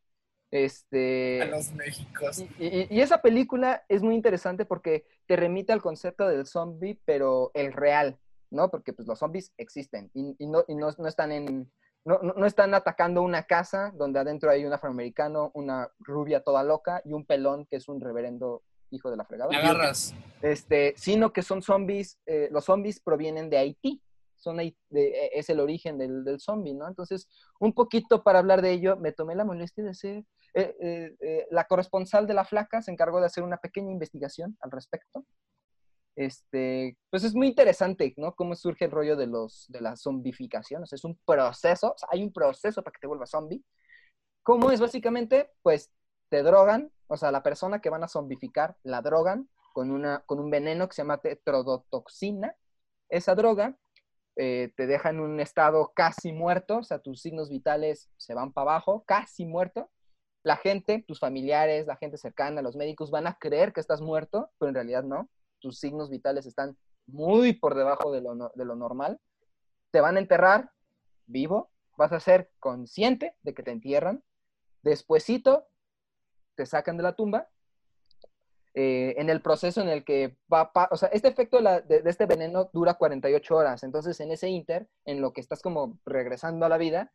Este, 0.51 1.43
a 1.43 1.47
los 1.47 1.73
Méxicos. 1.73 2.45
Y, 2.59 3.01
esa 3.01 3.21
película 3.21 3.85
es 3.89 4.03
muy 4.03 4.15
interesante 4.15 4.65
porque 4.65 5.05
te 5.27 5.37
remite 5.37 5.73
al 5.73 5.83
concepto 5.83 6.27
del 6.27 6.47
zombie, 6.47 7.01
pero 7.05 7.51
el 7.55 7.73
real, 7.73 8.19
¿no? 8.51 8.71
Porque 8.71 8.93
pues, 8.93 9.07
los 9.07 9.19
zombies 9.19 9.53
existen 9.59 10.11
y, 10.15 10.35
no, 10.47 10.65
no, 10.69 11.09
están 11.09 11.33
en, 11.33 11.71
no, 12.05 12.47
están 12.47 12.73
atacando 12.75 13.23
una 13.23 13.43
casa 13.43 13.93
donde 13.95 14.21
adentro 14.21 14.51
hay 14.51 14.65
un 14.65 14.73
afroamericano, 14.73 15.51
una 15.55 15.91
rubia 15.99 16.43
toda 16.43 16.63
loca 16.63 17.03
y 17.05 17.13
un 17.13 17.27
pelón 17.27 17.67
que 17.67 17.77
es 17.77 17.89
un 17.89 18.01
reverendo 18.01 18.63
hijo 18.91 19.11
de 19.11 19.19
la 19.19 19.27
fregada. 19.27 19.55
agarras. 19.55 20.15
Este, 20.41 20.95
sino 20.97 21.33
que 21.33 21.43
son 21.43 21.61
zombies, 21.61 22.19
eh, 22.25 22.49
los 22.51 22.65
zombies 22.65 23.01
provienen 23.01 23.51
de 23.51 23.59
Haití, 23.59 24.03
son 24.39 24.59
de, 24.59 24.75
e, 24.91 25.31
es 25.35 25.51
el 25.51 25.61
origen 25.61 25.99
del, 25.99 26.25
del 26.25 26.41
zombie, 26.41 26.75
¿no? 26.75 26.89
Entonces, 26.89 27.29
un 27.61 27.73
poquito 27.73 28.23
para 28.23 28.39
hablar 28.39 28.63
de 28.63 28.73
ello, 28.73 28.97
me 28.97 29.13
tomé 29.13 29.35
la 29.35 29.45
molestia 29.45 29.85
de 29.85 29.95
ser, 29.95 30.25
eh, 30.55 31.15
eh, 31.21 31.47
la 31.51 31.65
corresponsal 31.65 32.27
de 32.27 32.35
la 32.35 32.45
flaca 32.45 32.83
se 32.83 32.91
encargó 32.91 33.21
de 33.21 33.27
hacer 33.27 33.45
una 33.45 33.59
pequeña 33.59 33.93
investigación 33.93 34.57
al 34.61 34.71
respecto 34.71 35.25
este, 36.19 36.99
pues 37.11 37.23
es 37.23 37.33
muy 37.33 37.47
interesante, 37.47 38.13
¿no? 38.17 38.35
Cómo 38.35 38.57
surge 38.57 38.87
el 38.87 38.91
rollo 38.91 39.17
de, 39.17 39.29
los, 39.29 39.67
de 39.69 39.81
la 39.81 39.95
zombificación. 39.95 40.83
O 40.83 40.85
es 40.91 41.05
un 41.05 41.17
proceso, 41.25 41.95
hay 42.11 42.25
un 42.25 42.33
proceso 42.33 42.83
para 42.83 42.93
que 42.93 42.99
te 43.01 43.07
vuelvas 43.07 43.31
zombie. 43.31 43.63
¿Cómo 44.43 44.73
es 44.73 44.81
básicamente? 44.81 45.53
Pues 45.63 45.93
te 46.29 46.43
drogan, 46.43 46.91
o 47.07 47.17
sea, 47.17 47.31
la 47.31 47.45
persona 47.45 47.81
que 47.81 47.89
van 47.89 48.03
a 48.03 48.09
zombificar 48.09 48.77
la 48.83 49.01
drogan 49.01 49.49
con, 49.73 49.93
una, 49.93 50.25
con 50.27 50.41
un 50.41 50.51
veneno 50.51 50.89
que 50.89 50.97
se 50.97 51.03
llama 51.03 51.19
tetrodotoxina. 51.19 52.57
Esa 53.09 53.37
droga 53.37 53.79
eh, 54.41 54.73
te 54.77 54.87
deja 54.87 55.11
en 55.11 55.19
un 55.19 55.41
estado 55.41 55.91
casi 55.97 56.33
muerto, 56.33 56.79
o 56.79 56.83
sea, 56.85 57.01
tus 57.01 57.21
signos 57.21 57.51
vitales 57.51 58.09
se 58.17 58.35
van 58.35 58.53
para 58.53 58.71
abajo, 58.71 59.03
casi 59.05 59.45
muerto. 59.45 59.91
La 60.45 60.57
gente, 60.57 61.05
tus 61.09 61.19
familiares, 61.19 61.89
la 61.89 61.97
gente 61.97 62.19
cercana, 62.19 62.63
los 62.63 62.77
médicos 62.77 63.11
van 63.11 63.27
a 63.27 63.35
creer 63.35 63.73
que 63.73 63.81
estás 63.81 64.01
muerto, 64.01 64.53
pero 64.59 64.69
en 64.69 64.77
realidad 64.77 65.03
no. 65.03 65.29
Tus 65.59 65.81
signos 65.81 66.09
vitales 66.09 66.47
están 66.47 66.79
muy 67.09 67.53
por 67.53 67.75
debajo 67.75 68.13
de 68.13 68.21
lo, 68.21 68.77
normal, 68.77 69.19
te 69.91 70.01
van 70.01 70.17
a 70.17 70.21
enterrar 70.21 70.71
vivo, 71.27 71.73
vas 71.97 72.13
a 72.13 72.21
ser 72.21 72.53
consciente 72.61 73.35
de 73.43 73.55
que 73.55 73.65
te 73.65 73.73
entierran, 73.73 74.23
despuesito 74.83 75.67
te 76.55 76.65
sacan 76.65 76.97
de 76.97 77.03
la 77.03 77.15
tumba, 77.15 77.49
eh, 78.81 79.17
en 79.19 79.29
el 79.29 79.43
proceso 79.43 79.81
en 79.81 79.89
el 79.89 80.05
que 80.05 80.37
va, 80.53 80.71
o 80.93 80.97
sea, 80.97 81.09
este 81.09 81.27
efecto 81.27 81.61
de, 81.61 81.83
de, 82.01 82.09
este 82.09 82.27
veneno 82.27 82.71
dura 82.73 82.95
48 82.95 83.57
horas, 83.57 83.83
entonces 83.83 84.21
en 84.21 84.31
ese 84.31 84.49
inter, 84.49 84.87
en 85.05 85.21
lo 85.21 85.33
que 85.33 85.41
estás 85.41 85.63
como 85.63 85.99
regresando 86.07 86.65
a 86.65 86.69
la 86.69 86.79
vida, 86.79 87.11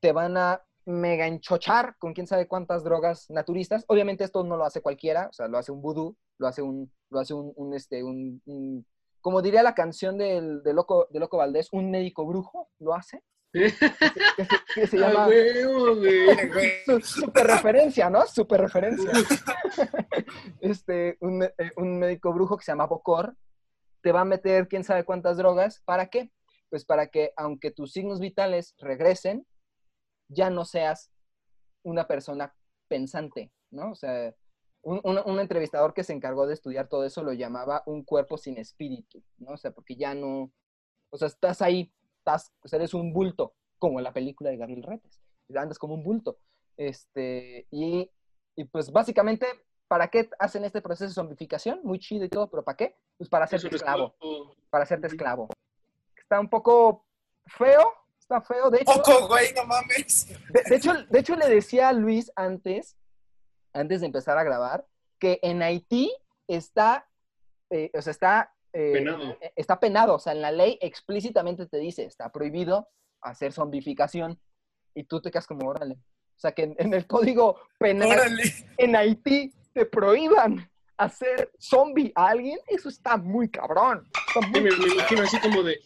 te 0.00 0.10
van 0.10 0.36
a 0.36 0.64
mega 0.86 1.28
enchochar 1.28 1.94
con 2.00 2.14
quién 2.14 2.26
sabe 2.26 2.48
cuántas 2.48 2.82
drogas 2.82 3.30
naturistas. 3.30 3.84
Obviamente 3.86 4.24
esto 4.24 4.42
no 4.42 4.56
lo 4.56 4.64
hace 4.64 4.82
cualquiera, 4.82 5.28
o 5.30 5.32
sea, 5.32 5.46
lo 5.46 5.56
hace 5.58 5.70
un 5.70 5.82
vudú, 5.82 6.16
lo 6.36 6.48
hace 6.48 6.62
un, 6.62 6.90
lo 7.10 7.20
hace 7.20 7.32
un, 7.32 7.74
este, 7.74 8.02
un, 8.02 8.84
como 9.20 9.40
diría 9.40 9.62
la 9.62 9.76
canción 9.76 10.18
del, 10.18 10.64
de 10.64 10.72
Loco, 10.72 11.06
de 11.10 11.20
Loco 11.20 11.36
Valdés, 11.36 11.68
un 11.70 11.92
médico 11.92 12.26
brujo 12.26 12.70
lo 12.80 12.94
hace. 12.94 13.22
Que 13.52 13.70
se, 14.86 14.96
llama 14.98 15.28
super 17.02 17.46
referencia, 17.46 18.10
¿no? 18.10 18.26
Super 18.26 18.60
referencia. 18.60 19.10
este, 20.60 21.16
un, 21.20 21.42
eh, 21.42 21.52
un 21.76 21.98
médico 21.98 22.32
brujo 22.32 22.56
que 22.56 22.64
se 22.64 22.72
llama 22.72 22.86
Bocor 22.86 23.36
te 24.00 24.12
va 24.12 24.20
a 24.20 24.24
meter 24.24 24.68
quién 24.68 24.84
sabe 24.84 25.04
cuántas 25.04 25.36
drogas. 25.36 25.80
¿Para 25.84 26.08
qué? 26.08 26.30
Pues 26.70 26.84
para 26.84 27.08
que 27.08 27.32
aunque 27.36 27.70
tus 27.70 27.92
signos 27.92 28.20
vitales 28.20 28.74
regresen, 28.78 29.46
ya 30.28 30.50
no 30.50 30.64
seas 30.64 31.10
una 31.82 32.06
persona 32.06 32.54
pensante, 32.88 33.50
¿no? 33.70 33.92
O 33.92 33.94
sea, 33.94 34.34
un, 34.82 35.40
entrevistador 35.40 35.92
que 35.94 36.04
se 36.04 36.12
encargó 36.12 36.46
de 36.46 36.54
estudiar 36.54 36.88
todo 36.88 37.04
eso 37.04 37.22
lo 37.22 37.32
llamaba 37.32 37.82
un 37.86 38.04
cuerpo 38.04 38.38
sin 38.38 38.58
espíritu, 38.58 39.22
¿no? 39.38 39.52
O 39.52 39.56
sea, 39.56 39.72
porque 39.72 39.96
ya 39.96 40.14
no, 40.14 40.52
o 41.10 41.16
sea, 41.16 41.28
estás 41.28 41.62
ahí, 41.62 41.92
estás, 42.28 42.52
o 42.62 42.68
sea, 42.68 42.78
eres 42.78 42.94
un 42.94 43.12
bulto, 43.12 43.54
como 43.78 43.98
en 43.98 44.04
la 44.04 44.12
película 44.12 44.50
de 44.50 44.56
Gabriel 44.56 44.82
Retes, 44.82 45.20
andas 45.54 45.78
como 45.78 45.94
un 45.94 46.02
bulto. 46.02 46.38
Este, 46.76 47.66
y, 47.70 48.10
y 48.54 48.64
pues 48.64 48.92
básicamente, 48.92 49.46
¿para 49.88 50.08
qué 50.08 50.28
hacen 50.38 50.64
este 50.64 50.82
proceso 50.82 51.08
de 51.08 51.14
zombificación? 51.14 51.80
Muy 51.82 51.98
chido 51.98 52.24
y 52.24 52.28
todo, 52.28 52.50
pero 52.50 52.62
¿para 52.64 52.76
qué? 52.76 52.96
Pues 53.16 53.30
para 53.30 53.46
hacerte 53.46 53.74
esclavo, 53.74 54.14
para 54.70 54.84
hacerte 54.84 55.06
esclavo. 55.06 55.48
Está 56.16 56.38
un 56.38 56.50
poco 56.50 57.06
feo, 57.46 57.94
está 58.20 58.42
feo. 58.42 58.70
De 58.70 58.82
hecho, 58.82 59.26
güey, 59.26 59.54
no 59.54 59.64
mames. 59.64 60.28
De, 60.50 60.76
hecho, 60.76 60.92
de 61.08 61.18
hecho, 61.18 61.34
le 61.34 61.48
decía 61.48 61.88
a 61.88 61.92
Luis 61.92 62.30
antes, 62.36 62.96
antes 63.72 64.00
de 64.00 64.06
empezar 64.06 64.36
a 64.36 64.44
grabar, 64.44 64.86
que 65.18 65.40
en 65.42 65.62
Haití 65.62 66.14
está, 66.46 67.08
eh, 67.70 67.90
o 67.94 68.02
sea, 68.02 68.10
está, 68.10 68.54
eh, 68.72 68.92
penado. 68.92 69.38
está 69.56 69.80
penado. 69.80 70.14
O 70.14 70.18
sea, 70.18 70.32
en 70.32 70.42
la 70.42 70.52
ley 70.52 70.78
explícitamente 70.80 71.66
te 71.66 71.78
dice, 71.78 72.04
está 72.04 72.30
prohibido 72.30 72.88
hacer 73.20 73.52
zombificación 73.52 74.40
y 74.94 75.04
tú 75.04 75.20
te 75.20 75.30
quedas 75.30 75.46
como, 75.46 75.68
órale. 75.68 75.94
O 75.94 76.40
sea, 76.40 76.52
que 76.52 76.74
en, 76.78 76.94
el 76.94 77.06
código 77.06 77.58
penal 77.78 78.38
en 78.76 78.96
Haití 78.96 79.52
te 79.72 79.86
prohíban 79.86 80.70
hacer 80.96 81.50
zombie 81.58 82.12
a 82.14 82.28
alguien, 82.28 82.58
eso 82.68 82.88
está 82.88 83.16
muy 83.16 83.48
cabrón. 83.48 84.08
me, 84.52 84.70
imagino 84.70 85.22
así 85.22 85.38
como 85.40 85.62
de, 85.62 85.80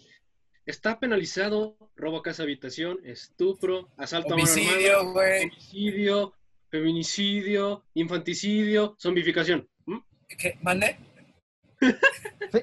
está 0.66 0.98
penalizado 0.98 1.76
robo 1.96 2.22
casa 2.22 2.42
habitación, 2.42 2.98
estupro, 3.04 3.88
asalto 3.96 4.34
homicidio, 4.34 5.00
a 5.00 5.04
mano 5.04 5.20
homicidio, 5.42 6.34
feminicidio, 6.70 7.84
infanticidio, 7.94 8.96
zombificación. 8.98 9.68
¿Mm? 9.86 9.98
¿Qué? 10.38 10.58
¿Mande? 10.62 10.96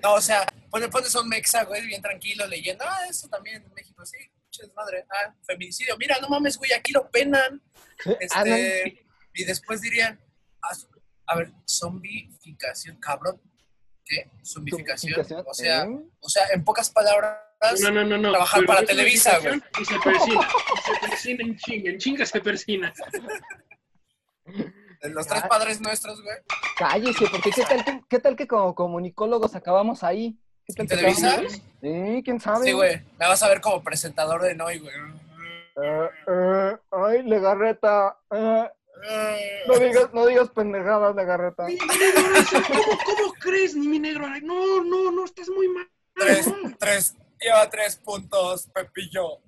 No, 0.04 0.14
o 0.14 0.22
sea, 0.22 0.46
pones 0.70 1.16
un 1.16 1.28
mexa, 1.28 1.64
güey, 1.66 1.86
bien 1.86 2.02
tranquilo 2.02 2.48
leyendo, 2.48 2.86
ah, 2.88 3.06
eso 3.10 3.28
también 3.28 3.64
en 3.64 3.74
México, 3.74 4.06
sí, 4.06 4.18
madre, 4.76 5.06
ah, 5.10 5.34
feminicidio, 5.46 5.98
mira, 5.98 6.18
no 6.22 6.30
mames, 6.30 6.58
güey, 6.58 6.74
aquí 6.74 6.92
lo 6.92 7.10
penan. 7.10 7.62
Este, 8.20 9.06
y 9.34 9.44
después 9.44 9.82
dirían, 9.82 10.20
ah, 10.64 10.76
a 11.28 11.36
ver, 11.38 11.52
zombificación, 11.68 12.98
cabrón. 13.00 13.42
¿Qué? 14.04 14.30
Zombificación. 14.44 15.14
O 15.46 15.54
sea, 15.54 15.84
¿Eh? 15.84 16.00
o 16.20 16.30
sea, 16.30 16.48
en 16.52 16.64
pocas 16.64 16.90
palabras, 16.90 17.38
no, 17.82 17.92
no, 17.92 18.06
no, 18.06 18.18
no. 18.18 18.32
trabajar 18.32 18.66
para 18.66 18.84
Televisa, 18.84 19.38
güey. 19.40 19.62
Y 19.80 19.86
se 19.86 20.00
persina, 20.00 20.50
se 20.86 21.08
persina 21.08 21.44
en 21.44 21.58
chinga, 21.58 21.92
en 21.92 21.98
chinga 21.98 22.26
se 22.26 22.42
persina. 22.42 22.94
Los 25.02 25.28
tres 25.28 25.44
padres 25.44 25.80
nuestros, 25.80 26.22
güey. 26.22 26.36
Cállese, 26.78 27.26
porque 27.32 27.52
¿qué 27.52 27.64
tal 27.64 27.86
que, 27.86 28.02
qué 28.10 28.20
tal 28.20 28.36
que 28.36 28.48
como 28.48 28.76
comunicólogos 28.76 29.56
acabamos 29.56 30.04
ahí? 30.04 30.38
¿Qué 30.66 30.74
tal 30.74 30.88
¿Televisa? 30.88 31.42
Sí, 31.82 32.22
quién 32.24 32.40
sabe. 32.40 32.66
Sí, 32.66 32.72
güey. 32.74 33.02
Me 33.18 33.28
vas 33.28 33.42
a 33.42 33.48
ver 33.48 33.62
como 33.62 33.82
presentador 33.82 34.42
de 34.42 34.56
Noy, 34.56 34.80
güey. 34.80 34.96
Uh, 35.76 36.32
uh, 36.32 37.06
ay, 37.06 37.24
Legarreta. 37.24 38.18
Uh, 38.30 38.66
no 39.68 39.80
digas, 39.80 40.14
no 40.14 40.26
digas 40.26 40.50
pendejadas, 40.50 41.16
Legarreta. 41.16 41.66
¿Cómo, 41.66 42.98
¿Cómo 43.06 43.34
crees, 43.40 43.76
ni 43.76 43.88
mi 43.88 44.00
negro? 44.00 44.28
No, 44.42 44.84
no, 44.84 45.12
no, 45.12 45.26
estás 45.26 45.48
muy 45.50 45.70
mal. 45.70 45.90
Tres, 46.14 46.54
tres, 46.78 47.16
lleva 47.40 47.70
tres 47.70 47.96
puntos, 47.96 48.68
Pepillo. 48.74 49.40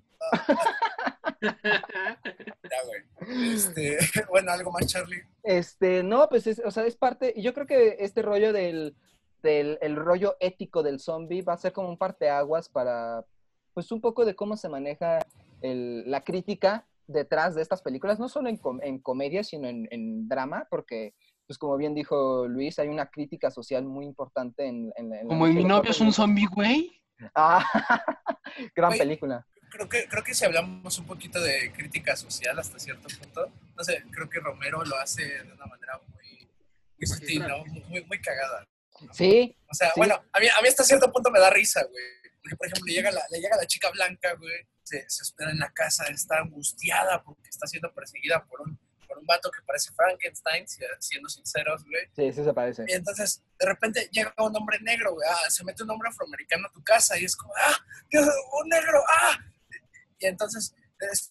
Ya, 1.41 2.77
güey. 2.85 3.53
Este, 3.53 3.97
bueno, 4.29 4.51
algo 4.51 4.71
más, 4.71 4.87
Charlie. 4.87 5.23
Este, 5.43 6.03
no, 6.03 6.27
pues 6.29 6.47
es, 6.47 6.61
o 6.63 6.71
sea, 6.71 6.85
es 6.85 6.95
parte, 6.95 7.33
yo 7.37 7.53
creo 7.53 7.65
que 7.65 7.97
este 7.99 8.21
rollo 8.21 8.53
del, 8.53 8.95
del 9.41 9.77
el 9.81 9.95
rollo 9.95 10.35
ético 10.39 10.83
del 10.83 10.99
zombie 10.99 11.41
va 11.41 11.53
a 11.53 11.57
ser 11.57 11.73
como 11.73 11.89
un 11.89 11.97
parteaguas 11.97 12.69
para, 12.69 13.25
pues 13.73 13.91
un 13.91 14.01
poco 14.01 14.25
de 14.25 14.35
cómo 14.35 14.57
se 14.57 14.69
maneja 14.69 15.19
el, 15.61 16.09
la 16.09 16.23
crítica 16.23 16.87
detrás 17.07 17.55
de 17.55 17.61
estas 17.61 17.81
películas, 17.81 18.19
no 18.19 18.29
solo 18.29 18.49
en, 18.49 18.59
en 18.81 18.99
comedia, 18.99 19.43
sino 19.43 19.67
en, 19.67 19.87
en, 19.91 20.27
drama, 20.27 20.67
porque, 20.69 21.13
pues 21.45 21.57
como 21.57 21.75
bien 21.77 21.93
dijo 21.93 22.47
Luis, 22.47 22.79
hay 22.79 22.87
una 22.87 23.07
crítica 23.07 23.51
social 23.51 23.83
muy 23.85 24.05
importante 24.05 24.65
en... 24.65 24.93
en, 24.95 25.27
como 25.27 25.47
en 25.47 25.55
mi 25.55 25.63
novio 25.63 25.91
es 25.91 25.99
un 25.99 26.13
zombie, 26.13 26.47
güey. 26.47 26.91
Ah, 27.35 27.63
gran 28.75 28.93
película. 28.93 29.45
Creo 29.71 29.89
que, 29.89 30.07
creo 30.07 30.23
que 30.23 30.33
si 30.33 30.45
hablamos 30.45 30.97
un 30.99 31.05
poquito 31.05 31.41
de 31.41 31.71
crítica 31.71 32.15
social 32.15 32.59
hasta 32.59 32.77
cierto 32.77 33.07
punto, 33.19 33.51
no 33.75 33.83
sé, 33.83 34.03
creo 34.11 34.29
que 34.29 34.39
Romero 34.39 34.83
lo 34.83 34.97
hace 34.97 35.23
de 35.23 35.53
una 35.53 35.65
manera 35.65 35.99
muy, 36.09 36.47
muy 36.99 37.07
sutil, 37.07 37.47
¿no? 37.47 37.65
Muy, 37.65 38.03
muy 38.03 38.21
cagada. 38.21 38.67
Sí. 39.13 39.55
O 39.67 39.73
sea, 39.73 39.93
bueno, 39.95 40.21
a 40.31 40.39
mí, 40.39 40.47
a 40.47 40.61
mí 40.61 40.67
hasta 40.67 40.83
cierto 40.83 41.11
punto 41.11 41.31
me 41.31 41.39
da 41.39 41.49
risa, 41.49 41.83
güey. 41.83 42.03
Porque, 42.41 42.55
por 42.55 42.67
ejemplo, 42.67 42.85
le 42.85 42.93
llega 42.93 43.11
la, 43.11 43.23
le 43.29 43.39
llega 43.39 43.55
la 43.55 43.65
chica 43.65 43.89
blanca, 43.91 44.33
güey, 44.33 44.67
se, 44.83 45.05
se 45.07 45.23
espera 45.23 45.51
en 45.51 45.59
la 45.59 45.71
casa, 45.71 46.05
está 46.05 46.39
angustiada 46.39 47.23
porque 47.23 47.49
está 47.49 47.65
siendo 47.65 47.93
perseguida 47.93 48.43
por 48.45 48.61
un 48.61 48.77
por 49.11 49.19
un 49.19 49.25
vato 49.25 49.51
que 49.51 49.61
parece 49.63 49.91
Frankenstein, 49.93 50.65
siendo 50.99 51.27
sinceros, 51.27 51.83
güey. 51.83 52.07
Sí, 52.15 52.31
sí 52.31 52.45
se 52.45 52.53
parece. 52.53 52.85
Y 52.87 52.93
entonces, 52.93 53.43
de 53.59 53.65
repente 53.65 54.07
llega 54.09 54.33
un 54.37 54.55
hombre 54.55 54.79
negro, 54.79 55.13
güey, 55.13 55.27
ah, 55.29 55.49
se 55.49 55.65
mete 55.65 55.83
un 55.83 55.91
hombre 55.91 56.09
afroamericano 56.09 56.67
a 56.67 56.71
tu 56.71 56.81
casa 56.81 57.19
y 57.19 57.25
es 57.25 57.35
como, 57.35 57.53
ah, 57.57 57.75
Dios, 58.09 58.25
un 58.25 58.69
negro, 58.69 59.03
ah. 59.07 59.37
Y 60.21 60.27
entonces, 60.27 60.73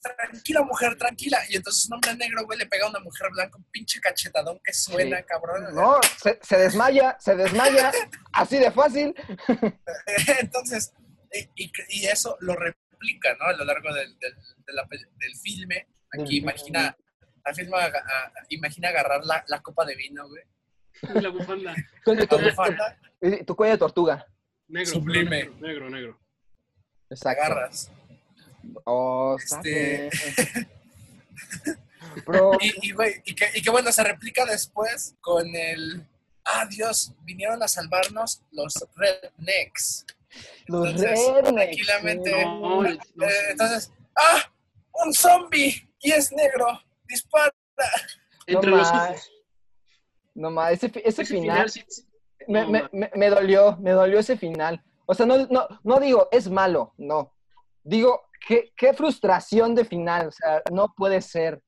tranquila 0.03 0.62
mujer, 0.62 0.96
tranquila. 0.96 1.38
Y 1.48 1.57
entonces 1.57 1.87
un 1.87 1.94
hombre 1.94 2.14
negro, 2.16 2.44
güey, 2.44 2.59
le 2.59 2.66
pega 2.66 2.87
a 2.87 2.90
una 2.90 3.00
mujer 3.00 3.29
blanca 3.31 3.57
un 3.57 3.64
pinche 3.70 4.00
cachetadón 4.00 4.61
que 4.62 4.72
suena, 4.72 5.22
cabrón. 5.22 5.74
No, 5.74 6.00
se, 6.20 6.38
se, 6.42 6.59
desmaya, 6.59 7.16
se 7.20 7.37
desmaya, 7.37 7.92
así 8.33 8.59
de 8.59 8.70
fácil. 8.70 9.14
entonces, 10.40 10.92
y, 11.55 11.72
y, 11.88 12.07
eso 12.07 12.37
lo 12.40 12.57
replica, 12.57 13.35
¿no? 13.38 13.46
A 13.46 13.53
lo 13.53 13.64
largo 13.64 13.94
del, 13.94 14.18
del, 14.18 14.35
del 14.66 15.37
filme. 15.40 15.87
Aquí 16.12 16.38
imagina 16.38 16.96
imagina 18.48 18.88
agarrar 18.88 19.24
la, 19.24 19.44
la, 19.48 19.62
copa 19.62 19.85
de 19.85 19.94
vino, 19.94 20.29
güey. 20.29 20.42
La 21.22 21.31
bufanda. 21.31 21.74
La 22.07 22.37
bufanda. 22.37 22.98
Tu 23.46 23.57
cuello 23.57 23.72
de 23.72 23.79
tortuga. 23.79 24.26
Negro. 24.68 24.92
Sublime. 24.92 25.50
Negro, 25.61 25.90
negro. 25.90 26.20
Exacto. 27.09 27.42
Agarras. 27.42 27.90
Oh, 28.84 29.36
este... 29.42 30.10
y, 32.82 32.92
güey, 32.92 33.22
y, 33.24 33.34
que, 33.34 33.46
y 33.54 33.62
que 33.62 33.70
bueno, 33.70 33.92
se 33.92 34.04
replica 34.04 34.44
después 34.44 35.14
con 35.20 35.54
el... 35.54 36.06
Ah, 36.44 36.66
Dios, 36.66 37.12
vinieron 37.22 37.62
a 37.62 37.68
salvarnos 37.68 38.42
los 38.52 38.74
rednecks. 38.96 40.06
Los 40.66 40.94
rednecks. 40.94 41.42
Tranquilamente. 41.52 42.44
No, 42.44 42.82
no, 42.82 42.82
no. 42.82 42.90
Eh, 42.90 43.50
entonces, 43.50 43.92
¡ah! 44.16 44.50
¡Un 45.04 45.12
zombie! 45.12 45.88
Y 46.00 46.12
es 46.12 46.32
negro 46.32 46.80
dispara. 47.10 47.52
Entre 48.46 48.70
no 48.70 48.76
los 48.78 48.90
ojos. 48.90 49.30
No 50.34 50.50
más, 50.50 50.72
ese, 50.72 50.90
ese, 51.04 51.24
final, 51.24 51.70
me, 52.46 52.64
me, 52.66 53.10
me, 53.14 53.28
dolió, 53.28 53.76
me 53.78 53.90
dolió 53.90 54.20
ese 54.20 54.36
final. 54.36 54.82
O 55.06 55.14
sea, 55.14 55.26
no, 55.26 55.46
no, 55.48 55.66
no 55.82 56.00
digo, 56.00 56.28
es 56.30 56.48
malo, 56.48 56.94
no. 56.96 57.34
Digo, 57.82 58.22
qué, 58.46 58.72
qué 58.76 58.92
frustración 58.94 59.74
de 59.74 59.85
final, 59.85 60.29
o 60.29 60.33
sea, 60.33 60.62
no 60.72 60.92
puede 60.96 61.20
ser. 61.20 61.61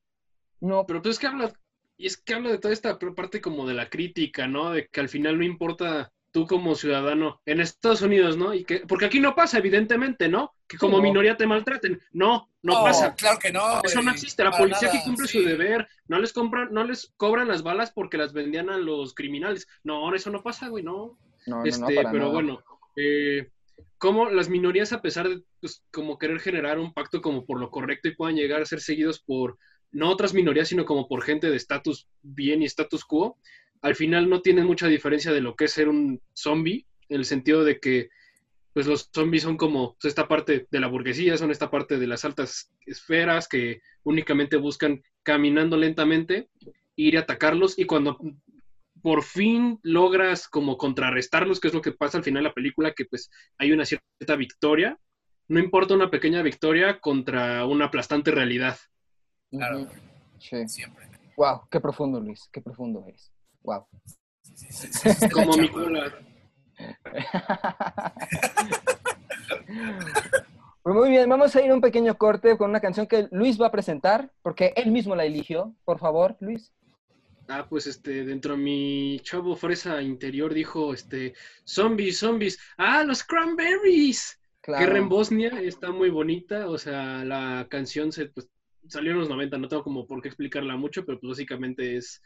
No. 0.59 0.85
Pero 0.85 1.01
pues 1.01 1.15
es 1.15 1.19
que 1.19 1.27
habla, 1.27 1.53
y 1.97 2.07
es 2.07 2.17
que 2.17 2.33
habla 2.33 2.51
de 2.51 2.57
toda 2.57 2.73
esta 2.73 2.97
parte 2.97 3.41
como 3.41 3.67
de 3.67 3.73
la 3.73 3.89
crítica, 3.89 4.47
¿no? 4.47 4.71
De 4.71 4.87
que 4.87 4.99
al 4.99 5.09
final 5.09 5.37
no 5.37 5.43
importa 5.43 6.11
tú 6.33 6.47
como 6.47 6.73
ciudadano 6.73 7.39
en 7.45 7.61
Estados 7.61 8.01
Unidos, 8.01 8.35
¿no? 8.35 8.53
Y 8.53 8.65
que, 8.65 8.79
porque 8.79 9.05
aquí 9.05 9.19
no 9.19 9.35
pasa, 9.35 9.59
evidentemente, 9.59 10.27
¿no? 10.27 10.51
Que 10.67 10.77
como 10.77 10.99
minoría 10.99 11.37
te 11.37 11.45
maltraten. 11.45 12.01
No, 12.11 12.49
no, 12.63 12.83
pasa. 12.83 13.13
Claro 13.13 13.37
que 13.39 13.51
no. 13.51 13.81
Eso 13.83 14.01
no 14.01 14.11
existe. 14.11 14.43
La 14.43 14.51
policía 14.51 14.89
que 14.89 15.01
cumple 15.03 15.27
su 15.27 15.43
deber, 15.43 15.87
no 16.07 16.19
les 16.19 16.33
compran, 16.33 16.73
no 16.73 16.83
les 16.83 17.13
cobran 17.17 17.47
las 17.47 17.61
balas 17.61 17.91
porque 17.91 18.17
las 18.17 18.33
vendían 18.33 18.71
a 18.71 18.77
los 18.77 19.13
criminales. 19.13 19.67
No, 19.83 20.13
eso 20.13 20.31
no 20.31 20.41
pasa, 20.41 20.69
güey, 20.69 20.83
no. 20.83 21.19
no, 21.45 21.63
este, 21.65 22.03
pero 22.11 22.31
bueno, 22.31 22.63
eh, 22.95 23.51
como 23.97 24.29
las 24.29 24.49
minorías, 24.49 24.93
a 24.93 25.01
pesar 25.01 25.29
de 25.29 25.41
pues, 25.59 25.83
como 25.91 26.17
querer 26.17 26.39
generar 26.39 26.79
un 26.79 26.93
pacto 26.93 27.21
como 27.21 27.45
por 27.45 27.59
lo 27.59 27.69
correcto 27.69 28.07
y 28.07 28.15
puedan 28.15 28.35
llegar 28.35 28.61
a 28.61 28.65
ser 28.65 28.81
seguidos 28.81 29.19
por 29.19 29.57
no 29.91 30.09
otras 30.09 30.33
minorías, 30.33 30.67
sino 30.67 30.85
como 30.85 31.07
por 31.07 31.23
gente 31.23 31.49
de 31.49 31.55
estatus 31.55 32.07
bien 32.21 32.61
y 32.61 32.65
estatus 32.65 33.05
quo, 33.05 33.37
al 33.81 33.95
final 33.95 34.29
no 34.29 34.41
tiene 34.41 34.63
mucha 34.63 34.87
diferencia 34.87 35.31
de 35.31 35.41
lo 35.41 35.55
que 35.55 35.65
es 35.65 35.71
ser 35.71 35.89
un 35.89 36.21
zombie, 36.33 36.87
en 37.09 37.17
el 37.17 37.25
sentido 37.25 37.63
de 37.63 37.79
que 37.79 38.09
pues 38.73 38.87
los 38.87 39.09
zombies 39.13 39.43
son 39.43 39.55
como 39.55 39.95
pues, 40.01 40.11
esta 40.11 40.27
parte 40.27 40.67
de 40.69 40.79
la 40.79 40.87
burguesía, 40.87 41.37
son 41.37 41.51
esta 41.51 41.69
parte 41.69 41.99
de 41.99 42.07
las 42.07 42.25
altas 42.25 42.71
esferas 42.85 43.47
que 43.47 43.81
únicamente 44.03 44.57
buscan 44.57 45.03
caminando 45.21 45.77
lentamente 45.77 46.49
ir 46.95 47.17
a 47.17 47.21
atacarlos 47.21 47.77
y 47.77 47.85
cuando 47.85 48.17
por 49.03 49.21
fin 49.23 49.79
logras 49.83 50.47
como 50.47 50.77
contrarrestarlos, 50.77 51.59
que 51.59 51.67
es 51.67 51.73
lo 51.73 51.81
que 51.81 51.91
pasa 51.91 52.17
al 52.17 52.23
final 52.23 52.41
de 52.41 52.49
la 52.49 52.55
película, 52.55 52.93
que 52.93 53.05
pues 53.05 53.29
hay 53.59 53.73
una 53.73 53.85
cierta 53.85 54.35
victoria, 54.37 54.97
no 55.49 55.59
importa 55.59 55.93
una 55.93 56.09
pequeña 56.09 56.41
victoria 56.41 56.99
contra 57.01 57.65
una 57.65 57.85
aplastante 57.85 58.31
realidad. 58.31 58.77
Claro, 59.51 59.87
sí. 60.39 60.67
siempre. 60.67 61.05
Wow, 61.35 61.67
qué 61.69 61.81
profundo 61.81 62.21
Luis, 62.21 62.49
qué 62.51 62.61
profundo 62.61 63.05
es. 63.13 63.31
Wow. 63.61 63.85
Como 65.31 65.57
mi 65.57 65.69
cola. 65.69 66.11
Pues 70.83 70.97
muy 70.97 71.09
bien, 71.11 71.29
vamos 71.29 71.55
a 71.55 71.61
ir 71.61 71.71
a 71.71 71.75
un 71.75 71.79
pequeño 71.79 72.17
corte 72.17 72.57
con 72.57 72.69
una 72.69 72.81
canción 72.81 73.07
que 73.07 73.29
Luis 73.31 73.59
va 73.59 73.67
a 73.67 73.71
presentar, 73.71 74.33
porque 74.41 74.73
él 74.75 74.91
mismo 74.91 75.15
la 75.15 75.23
eligió. 75.23 75.73
Por 75.85 75.97
favor, 75.97 76.35
Luis. 76.41 76.73
Ah, 77.55 77.67
pues 77.69 77.87
este, 77.87 78.25
dentro 78.25 78.55
de 78.55 78.61
mi 78.61 79.19
chavo 79.21 79.55
fresa 79.55 80.01
interior 80.01 80.53
dijo, 80.53 80.93
este, 80.93 81.35
zombies, 81.63 82.17
zombies. 82.17 82.59
Ah, 82.77 83.03
los 83.03 83.23
cranberries. 83.23 84.39
Claro. 84.61 84.85
Guerra 84.85 84.97
en 84.99 85.09
Bosnia 85.09 85.49
está 85.61 85.91
muy 85.91 86.09
bonita, 86.09 86.69
o 86.69 86.77
sea, 86.77 87.23
la 87.25 87.67
canción 87.69 88.11
se, 88.11 88.27
pues, 88.27 88.49
salió 88.87 89.11
en 89.11 89.19
los 89.19 89.29
90, 89.29 89.57
no 89.57 89.67
tengo 89.67 89.83
como 89.83 90.07
por 90.07 90.21
qué 90.21 90.29
explicarla 90.29 90.77
mucho, 90.77 91.05
pero 91.05 91.19
pues 91.19 91.31
básicamente 91.31 91.97
es 91.97 92.21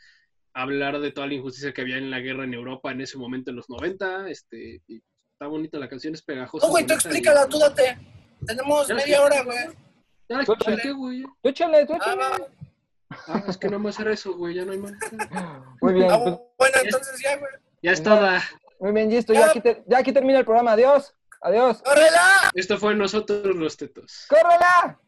hablar 0.53 0.99
de 0.99 1.11
toda 1.11 1.28
la 1.28 1.34
injusticia 1.34 1.73
que 1.73 1.82
había 1.82 1.97
en 1.97 2.09
la 2.09 2.19
guerra 2.19 2.43
en 2.43 2.53
Europa 2.53 2.91
en 2.91 3.01
ese 3.01 3.17
momento, 3.17 3.49
en 3.49 3.57
los 3.57 3.69
90. 3.69 4.30
Este, 4.30 4.82
está 4.88 5.47
bonita 5.47 5.78
la 5.78 5.89
canción, 5.89 6.13
es 6.13 6.21
pegajosa. 6.21 6.65
No, 6.65 6.71
güey, 6.71 6.86
tú 6.86 6.93
explícala, 6.93 7.47
tú 7.47 7.59
date. 7.59 7.97
Tenemos 8.45 8.88
media 8.89 9.21
hora, 9.21 9.43
güey. 9.43 9.57
Ya 10.30 10.38
la 10.38 10.43
expliqué, 10.43 10.91
güey. 10.91 11.23
Tú 11.23 11.49
échale, 11.49 11.86
tú 11.86 11.93
Ah, 11.93 11.97
échale. 11.97 12.45
Ah, 13.10 13.43
es 13.47 13.58
que 13.58 13.70
no 13.70 13.80
más 13.80 13.99
era 13.99 14.12
eso, 14.14 14.34
güey, 14.36 14.55
ya 14.55 14.66
no 14.66 14.72
hay 14.74 14.80
más. 14.80 14.91
Muy 15.82 15.93
bien, 15.93 16.12
Ah, 16.12 16.20
pues, 16.24 16.38
bueno, 16.58 16.76
entonces 16.84 17.22
ya, 17.24 17.38
güey. 17.38 17.51
Ya 17.82 17.91
es 17.91 18.03
toda. 18.03 18.43
muy 18.80 18.91
bien, 18.91 19.10
listo. 19.10 19.34
Ya 19.34 19.49
aquí, 19.49 19.62
ya 19.86 19.97
aquí 19.99 20.12
termina 20.12 20.39
el 20.39 20.45
programa. 20.45 20.72
Adiós. 20.74 21.14
Adiós. 21.41 21.82
¡Córrela! 21.84 22.49
Esto 22.55 22.78
fue 22.80 22.95
nosotros 22.95 23.55
los 23.55 23.78
tetos. 23.78 24.26
¡Córrela! 24.28 24.99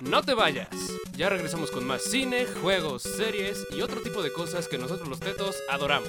No 0.00 0.22
te 0.22 0.34
vayas. 0.34 0.68
Ya 1.16 1.28
regresamos 1.28 1.70
con 1.70 1.86
más 1.86 2.02
cine, 2.02 2.46
juegos, 2.46 3.02
series 3.02 3.66
y 3.70 3.80
otro 3.82 4.00
tipo 4.02 4.22
de 4.22 4.32
cosas 4.32 4.68
que 4.68 4.78
nosotros 4.78 5.08
los 5.08 5.20
tetos 5.20 5.56
adoramos. 5.68 6.08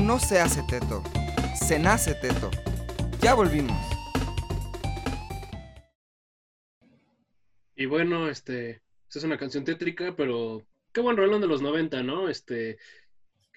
Uno 0.00 0.14
no 0.14 0.18
se 0.18 0.40
hace 0.40 0.62
teto, 0.62 1.02
se 1.54 1.78
nace 1.78 2.14
teto. 2.14 2.50
Ya 3.20 3.34
volvimos. 3.34 3.76
Y 7.76 7.84
bueno, 7.84 8.30
este, 8.30 8.80
esta 9.06 9.18
es 9.18 9.24
una 9.24 9.36
canción 9.36 9.62
tétrica, 9.62 10.14
pero 10.16 10.66
qué 10.94 11.02
buen 11.02 11.18
rolón 11.18 11.42
de 11.42 11.48
los 11.48 11.60
90, 11.60 12.02
¿no? 12.02 12.30
Este, 12.30 12.78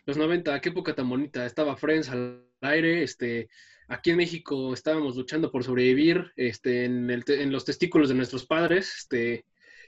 los 0.05 0.17
90, 0.17 0.59
qué 0.59 0.67
época 0.67 0.93
tan 0.93 1.07
bonita. 1.07 1.45
Estaba 1.45 1.77
Friends 1.77 2.09
al 2.09 2.45
aire, 2.59 3.03
este, 3.03 3.47
aquí 3.87 4.09
en 4.09 4.17
México 4.17 4.73
estábamos 4.73 5.15
luchando 5.15 5.49
por 5.49 5.63
sobrevivir, 5.63 6.33
este, 6.35 6.83
en, 6.83 7.09
el 7.09 7.23
en 7.25 7.53
los 7.53 7.63
testículos 7.63 8.09
de 8.09 8.15
nuestros 8.15 8.45
padres, 8.45 8.93
este, 8.97 9.45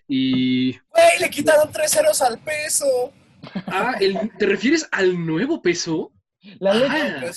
y... 0.07 0.71
¡Güey, 0.71 1.19
le 1.19 1.29
quitaron 1.29 1.69
tres 1.69 1.91
ceros 1.91 2.21
al 2.21 2.39
peso! 2.39 3.11
Ah, 3.67 3.95
¿te 4.39 4.45
refieres 4.45 4.87
al 4.93 5.25
nuevo 5.25 5.61
peso? 5.61 6.13
La 6.59 6.73
leche, 6.73 7.31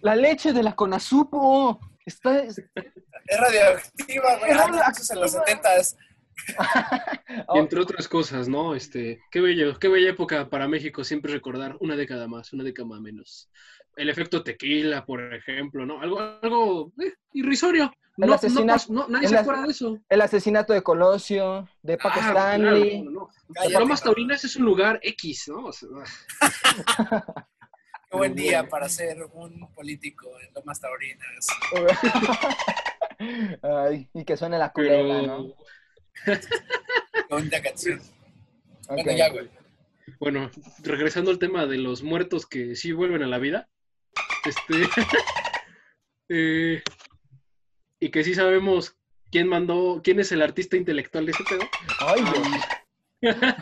la 0.00 0.16
leche 0.16 0.52
de 0.52 0.62
la 0.62 0.74
Conasupo. 0.74 1.80
Está... 2.04 2.38
Es 2.40 2.60
radioactiva, 3.38 4.38
güey. 4.38 4.52
Ah, 4.52 4.92
en 5.10 5.20
los 5.20 5.32
70 5.32 5.68
entre 7.54 7.80
otras 7.80 8.08
cosas, 8.08 8.48
¿no? 8.48 8.74
Este, 8.74 9.20
qué 9.30 9.40
bello, 9.40 9.78
qué 9.78 9.88
bella 9.88 10.10
época 10.10 10.48
para 10.48 10.68
México 10.68 11.02
siempre 11.02 11.32
recordar 11.32 11.76
una 11.80 11.96
década 11.96 12.28
más, 12.28 12.52
una 12.52 12.64
década 12.64 13.00
menos. 13.00 13.50
El 13.96 14.10
efecto 14.10 14.42
tequila, 14.42 15.04
por 15.06 15.34
ejemplo, 15.34 15.86
¿no? 15.86 16.00
Algo, 16.00 16.20
algo 16.42 16.92
eh, 17.02 17.14
irrisorio. 17.32 17.92
El 18.18 18.28
no, 18.28 18.34
asesinato, 18.34 18.92
no, 18.92 19.08
nadie 19.08 19.28
se 19.28 19.36
acuerda 19.36 19.62
de 19.62 19.70
eso. 19.70 19.98
El 20.08 20.20
asesinato 20.20 20.72
de 20.72 20.82
Colosio, 20.82 21.68
de 21.82 21.98
Paco 21.98 22.20
ah, 22.22 22.28
Stanley. 22.28 23.02
Claro, 23.02 23.10
no, 23.10 23.78
Lomas 23.78 24.02
Taurinas 24.02 24.44
es 24.44 24.56
un 24.56 24.64
lugar 24.64 25.00
X, 25.02 25.48
¿no? 25.48 25.70
Qué 28.10 28.16
buen 28.16 28.34
día 28.34 28.68
para 28.68 28.88
ser 28.88 29.18
un 29.32 29.72
político 29.74 30.30
en 30.40 30.54
Lomas 30.54 30.80
Taurinas. 30.80 31.46
Ay, 33.62 34.08
y 34.14 34.24
que 34.24 34.36
suene 34.36 34.58
la 34.58 34.72
culebra, 34.72 35.22
¿no? 35.22 35.54
Bonita 37.28 37.60
canción. 37.60 38.00
Bueno, 38.88 39.12
ya, 39.12 39.28
güey. 39.30 39.50
Bueno, 40.20 40.50
regresando 40.82 41.30
al 41.30 41.38
tema 41.38 41.66
de 41.66 41.78
los 41.78 42.02
muertos 42.02 42.46
que 42.46 42.76
sí 42.76 42.92
vuelven 42.92 43.22
a 43.22 43.26
la 43.26 43.38
vida. 43.38 43.68
Este. 44.44 44.74
Eh, 46.28 46.82
y 48.00 48.10
que 48.10 48.24
sí 48.24 48.34
sabemos 48.34 48.96
quién 49.30 49.46
mandó, 49.46 50.00
quién 50.02 50.18
es 50.18 50.32
el 50.32 50.42
artista 50.42 50.76
intelectual 50.76 51.24
de 51.24 51.30
ese 51.30 51.44
pedo. 51.44 51.62
Ay, 52.00 52.24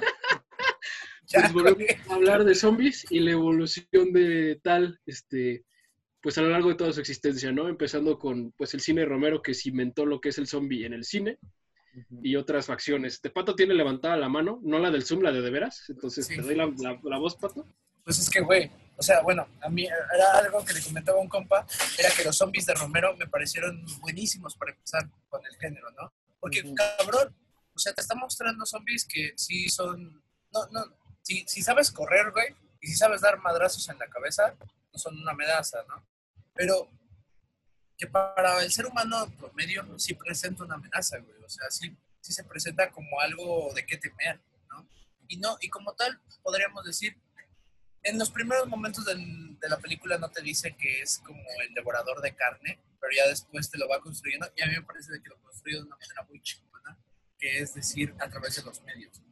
pues 1.34 1.52
volvemos 1.52 2.10
a 2.10 2.14
hablar 2.14 2.44
de 2.44 2.54
zombies 2.54 3.06
y 3.10 3.20
la 3.20 3.32
evolución 3.32 4.12
de 4.12 4.60
tal, 4.62 5.00
este, 5.06 5.64
pues 6.20 6.38
a 6.38 6.42
lo 6.42 6.50
largo 6.50 6.70
de 6.70 6.76
toda 6.76 6.92
su 6.92 7.00
existencia, 7.00 7.52
¿no? 7.52 7.68
Empezando 7.68 8.18
con, 8.18 8.52
pues, 8.52 8.74
el 8.74 8.80
cine 8.80 9.04
Romero 9.04 9.42
que 9.42 9.54
cimentó 9.54 10.06
lo 10.06 10.20
que 10.20 10.30
es 10.30 10.38
el 10.38 10.46
zombie 10.46 10.86
en 10.86 10.92
el 10.92 11.04
cine, 11.04 11.38
y 12.22 12.36
otras 12.36 12.66
facciones. 12.66 13.20
¿De 13.22 13.30
Pato 13.30 13.54
tiene 13.54 13.74
levantada 13.74 14.16
la 14.16 14.28
mano, 14.28 14.60
no 14.62 14.78
la 14.78 14.90
del 14.90 15.04
Zoom, 15.04 15.22
la 15.22 15.32
de 15.32 15.40
de 15.40 15.50
veras. 15.50 15.84
Entonces, 15.88 16.26
¿te 16.28 16.40
doy 16.40 16.54
la, 16.54 16.72
la, 17.02 17.18
voz, 17.18 17.36
Pato? 17.36 17.66
Pues 18.04 18.18
es 18.18 18.28
que, 18.28 18.40
güey, 18.40 18.70
o 18.96 19.02
sea, 19.02 19.22
bueno, 19.22 19.46
a 19.62 19.68
mí 19.68 19.86
era 19.86 20.38
algo 20.38 20.64
que 20.64 20.74
le 20.74 20.82
comentaba 20.82 21.18
un 21.18 21.28
compa, 21.28 21.66
era 21.98 22.10
que 22.10 22.24
los 22.24 22.36
zombies 22.36 22.66
de 22.66 22.74
Romero 22.74 23.16
me 23.16 23.26
parecieron 23.26 23.84
buenísimos 24.00 24.56
para 24.56 24.72
empezar 24.72 25.08
con 25.28 25.40
el 25.44 25.56
género, 25.56 25.90
¿no? 25.92 26.12
Porque, 26.38 26.62
cabrón, 26.74 27.34
o 27.74 27.78
sea, 27.78 27.92
te 27.92 28.02
está 28.02 28.14
mostrando 28.14 28.66
zombies 28.66 29.06
que 29.06 29.32
sí 29.36 29.68
son, 29.68 30.22
no, 30.52 30.66
no, 30.70 30.84
si, 31.24 31.44
si 31.48 31.62
sabes 31.62 31.90
correr, 31.90 32.30
güey, 32.30 32.54
y 32.80 32.86
si 32.86 32.94
sabes 32.96 33.22
dar 33.22 33.38
madrazos 33.40 33.88
en 33.88 33.98
la 33.98 34.08
cabeza, 34.08 34.54
no 34.92 34.98
son 34.98 35.18
una 35.18 35.32
amenaza, 35.32 35.82
¿no? 35.88 36.06
Pero 36.52 36.88
que 37.96 38.06
para 38.06 38.62
el 38.62 38.70
ser 38.70 38.86
humano 38.86 39.32
promedio 39.38 39.98
sí 39.98 40.14
presenta 40.14 40.64
una 40.64 40.74
amenaza, 40.74 41.18
güey. 41.18 41.42
O 41.42 41.48
sea, 41.48 41.70
sí, 41.70 41.96
sí 42.20 42.32
se 42.32 42.44
presenta 42.44 42.90
como 42.90 43.20
algo 43.20 43.72
de 43.74 43.86
qué 43.86 43.96
temer, 43.96 44.40
¿no? 44.68 44.86
Y, 45.26 45.38
no, 45.38 45.56
y 45.60 45.70
como 45.70 45.94
tal, 45.94 46.20
podríamos 46.42 46.84
decir, 46.84 47.16
en 48.02 48.18
los 48.18 48.30
primeros 48.30 48.68
momentos 48.68 49.06
de 49.06 49.68
la 49.68 49.78
película 49.78 50.18
no 50.18 50.30
te 50.30 50.42
dice 50.42 50.76
que 50.76 51.00
es 51.00 51.20
como 51.20 51.42
el 51.66 51.72
devorador 51.72 52.20
de 52.20 52.36
carne, 52.36 52.78
pero 53.00 53.12
ya 53.16 53.26
después 53.28 53.70
te 53.70 53.78
lo 53.78 53.88
va 53.88 54.00
construyendo 54.00 54.46
y 54.54 54.62
a 54.62 54.66
mí 54.66 54.74
me 54.74 54.82
parece 54.82 55.12
que 55.22 55.30
lo 55.30 55.40
construye 55.40 55.76
de 55.76 55.84
una 55.84 55.96
manera 55.96 56.22
muy 56.28 56.42
chingona, 56.42 56.98
que 57.38 57.60
es 57.60 57.72
decir, 57.72 58.14
a 58.20 58.28
través 58.28 58.56
de 58.56 58.62
los 58.62 58.82
medios. 58.82 59.22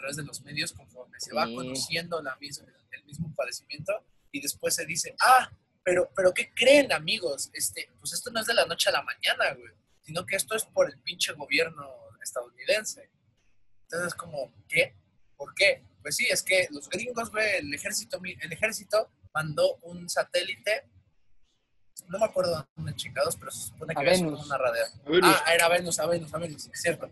A 0.00 0.02
través 0.02 0.16
de 0.16 0.24
los 0.24 0.40
medios, 0.40 0.72
conforme 0.72 1.20
se 1.20 1.34
va 1.34 1.44
conociendo 1.44 2.22
la 2.22 2.34
misma, 2.36 2.66
el 2.90 3.04
mismo 3.04 3.34
padecimiento 3.34 3.92
y 4.32 4.40
después 4.40 4.74
se 4.74 4.86
dice, 4.86 5.14
ah, 5.20 5.52
pero, 5.84 6.10
pero 6.16 6.32
¿qué 6.32 6.54
creen, 6.54 6.90
amigos? 6.90 7.50
Este, 7.52 7.90
pues 7.98 8.14
esto 8.14 8.30
no 8.30 8.40
es 8.40 8.46
de 8.46 8.54
la 8.54 8.64
noche 8.64 8.88
a 8.88 8.92
la 8.92 9.02
mañana, 9.02 9.52
güey, 9.52 9.74
sino 10.00 10.24
que 10.24 10.36
esto 10.36 10.56
es 10.56 10.64
por 10.64 10.88
el 10.88 10.98
pinche 11.00 11.34
gobierno 11.34 11.86
estadounidense. 12.22 13.10
Entonces, 13.82 14.14
como, 14.14 14.54
¿qué? 14.66 14.96
¿Por 15.36 15.54
qué? 15.54 15.84
Pues 16.00 16.16
sí, 16.16 16.26
es 16.30 16.42
que 16.42 16.66
los 16.70 16.88
gringos, 16.88 17.30
güey, 17.30 17.56
el 17.58 17.74
ejército, 17.74 18.18
el 18.24 18.52
ejército 18.54 19.10
mandó 19.34 19.76
un 19.82 20.08
satélite, 20.08 20.88
no 22.08 22.18
me 22.18 22.24
acuerdo 22.24 22.66
dónde 22.74 22.96
chingados, 22.96 23.36
pero 23.36 23.50
se 23.50 23.68
supone 23.68 23.94
que 23.94 24.10
es 24.10 24.22
una 24.22 24.56
radio. 24.56 24.82
Ah, 25.22 25.44
era 25.52 25.68
Venus, 25.68 25.98
a 25.98 26.06
Venus, 26.06 26.32
a 26.32 26.38
Venus, 26.38 26.70
es 26.72 26.80
cierto 26.80 27.10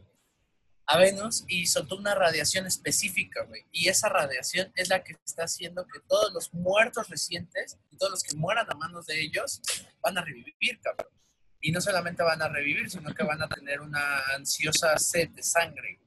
a 0.88 0.96
Venus 0.96 1.44
y 1.48 1.66
soltó 1.66 1.96
una 1.96 2.14
radiación 2.14 2.66
específica, 2.66 3.44
güey. 3.44 3.66
Y 3.72 3.88
esa 3.88 4.08
radiación 4.08 4.72
es 4.74 4.88
la 4.88 5.04
que 5.04 5.12
está 5.24 5.44
haciendo 5.44 5.86
que 5.86 6.00
todos 6.08 6.32
los 6.32 6.52
muertos 6.54 7.10
recientes 7.10 7.78
y 7.90 7.98
todos 7.98 8.12
los 8.12 8.22
que 8.22 8.34
mueran 8.34 8.66
a 8.70 8.74
manos 8.74 9.04
de 9.06 9.20
ellos 9.20 9.60
van 10.00 10.16
a 10.16 10.24
revivir, 10.24 10.80
cabrón. 10.82 11.12
Y 11.60 11.72
no 11.72 11.82
solamente 11.82 12.22
van 12.22 12.40
a 12.40 12.48
revivir, 12.48 12.88
sino 12.88 13.14
que 13.14 13.22
van 13.22 13.42
a 13.42 13.48
tener 13.48 13.82
una 13.82 14.18
ansiosa 14.34 14.96
sed 14.98 15.28
de 15.30 15.42
sangre. 15.42 16.00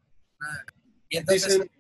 Y 1.10 1.18
entonces... 1.18 1.60
Dicen 1.60 1.72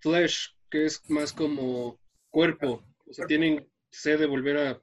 flesh, 0.00 0.56
que 0.70 0.86
es 0.86 1.02
más 1.10 1.34
como 1.34 2.00
cuerpo. 2.30 2.82
O 3.10 3.12
sea, 3.12 3.26
tienen 3.26 3.68
sed 3.90 4.18
de 4.18 4.26
volver 4.26 4.56
a 4.56 4.82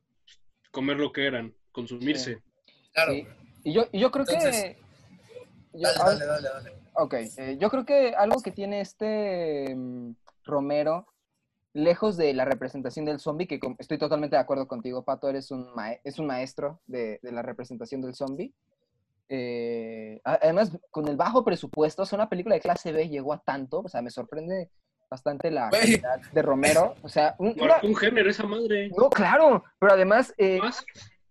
comer 0.69 0.97
lo 0.97 1.11
que 1.11 1.25
eran, 1.25 1.55
consumirse. 1.71 2.43
Claro. 2.93 3.13
Y, 3.63 3.73
yo, 3.73 3.89
y 3.91 3.99
yo 4.01 4.11
creo 4.11 4.25
que... 4.25 4.35
dale, 4.35 4.77
dale, 5.73 6.25
dale, 6.25 6.49
dale. 6.49 6.79
Ok, 7.01 7.13
eh, 7.13 7.57
yo 7.57 7.69
creo 7.69 7.85
que 7.85 8.13
algo 8.13 8.41
que 8.41 8.51
tiene 8.51 8.81
este 8.81 9.73
mm, 9.73 10.15
Romero, 10.43 11.07
lejos 11.71 12.17
de 12.17 12.33
la 12.33 12.43
representación 12.43 13.05
del 13.05 13.21
zombie, 13.21 13.47
que 13.47 13.57
estoy 13.77 13.97
totalmente 13.97 14.35
de 14.35 14.41
acuerdo 14.41 14.67
contigo, 14.67 15.05
Pato, 15.05 15.29
eres 15.29 15.49
un, 15.51 15.67
es 16.03 16.19
un 16.19 16.25
maestro 16.25 16.81
de, 16.87 17.19
la 17.21 17.41
representación 17.41 18.01
del 18.01 18.15
zombie. 18.15 18.53
Eh, 19.29 20.19
además, 20.25 20.77
con 20.91 21.07
el 21.07 21.15
bajo 21.15 21.45
presupuesto, 21.45 22.03
es 22.03 22.11
una 22.11 22.27
película 22.27 22.55
de 22.55 22.61
clase 22.61 22.91
B, 22.91 23.07
llegó 23.07 23.31
a 23.31 23.39
tanto, 23.39 23.79
o 23.79 23.87
sea, 23.87 24.01
me 24.01 24.09
sorprende 24.09 24.69
bastante 25.09 25.51
la 25.51 25.69
calidad 25.69 26.19
de 26.33 26.41
Romero. 26.41 26.95
O 27.01 27.07
sea, 27.07 27.35
un, 27.39 27.55
un 27.83 27.95
género 27.95 28.29
esa 28.29 28.45
madre. 28.45 28.89
No, 28.97 29.09
claro, 29.09 29.63
pero 29.79 29.93
además, 29.93 30.33
eh, 30.37 30.59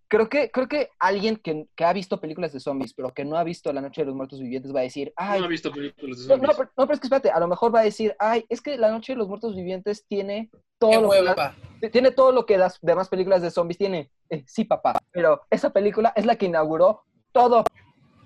creo 0.09 0.27
que, 0.27 0.51
creo 0.51 0.67
que 0.67 0.89
alguien 0.99 1.37
que, 1.37 1.67
que, 1.75 1.85
ha 1.85 1.93
visto 1.93 2.19
películas 2.19 2.51
de 2.51 2.59
zombies, 2.59 2.93
pero 2.93 3.13
que 3.13 3.23
no 3.23 3.37
ha 3.37 3.43
visto 3.43 3.71
La 3.71 3.79
Noche 3.79 4.01
de 4.01 4.07
los 4.07 4.15
Muertos 4.15 4.41
Vivientes, 4.41 4.75
va 4.75 4.81
a 4.81 4.83
decir, 4.83 5.13
ay. 5.15 5.39
No 5.39 5.45
ha 5.45 5.49
visto 5.49 5.71
películas 5.71 6.17
de 6.17 6.23
zombies. 6.25 6.49
No, 6.49 6.57
pero, 6.57 6.71
no, 6.75 6.83
pero 6.85 6.93
es 6.93 6.99
que 6.99 7.07
espérate, 7.07 7.29
a 7.29 7.39
lo 7.39 7.47
mejor 7.47 7.73
va 7.73 7.79
a 7.79 7.83
decir, 7.83 8.15
ay, 8.19 8.45
es 8.49 8.59
que 8.59 8.77
La 8.77 8.91
Noche 8.91 9.13
de 9.13 9.17
los 9.17 9.29
Muertos 9.29 9.55
Vivientes 9.55 10.05
tiene 10.07 10.49
todo, 10.79 11.01
lo 11.01 11.35
que, 11.79 11.89
tiene 11.89 12.11
todo 12.11 12.31
lo 12.31 12.45
que 12.45 12.57
las 12.57 12.79
demás 12.81 13.07
películas 13.07 13.41
de 13.41 13.51
zombies 13.51 13.77
tiene. 13.77 14.11
Eh, 14.29 14.43
sí, 14.47 14.65
papá, 14.65 14.99
pero 15.11 15.41
esa 15.49 15.69
película 15.71 16.11
es 16.15 16.25
la 16.25 16.35
que 16.35 16.47
inauguró 16.47 17.03
todo. 17.31 17.63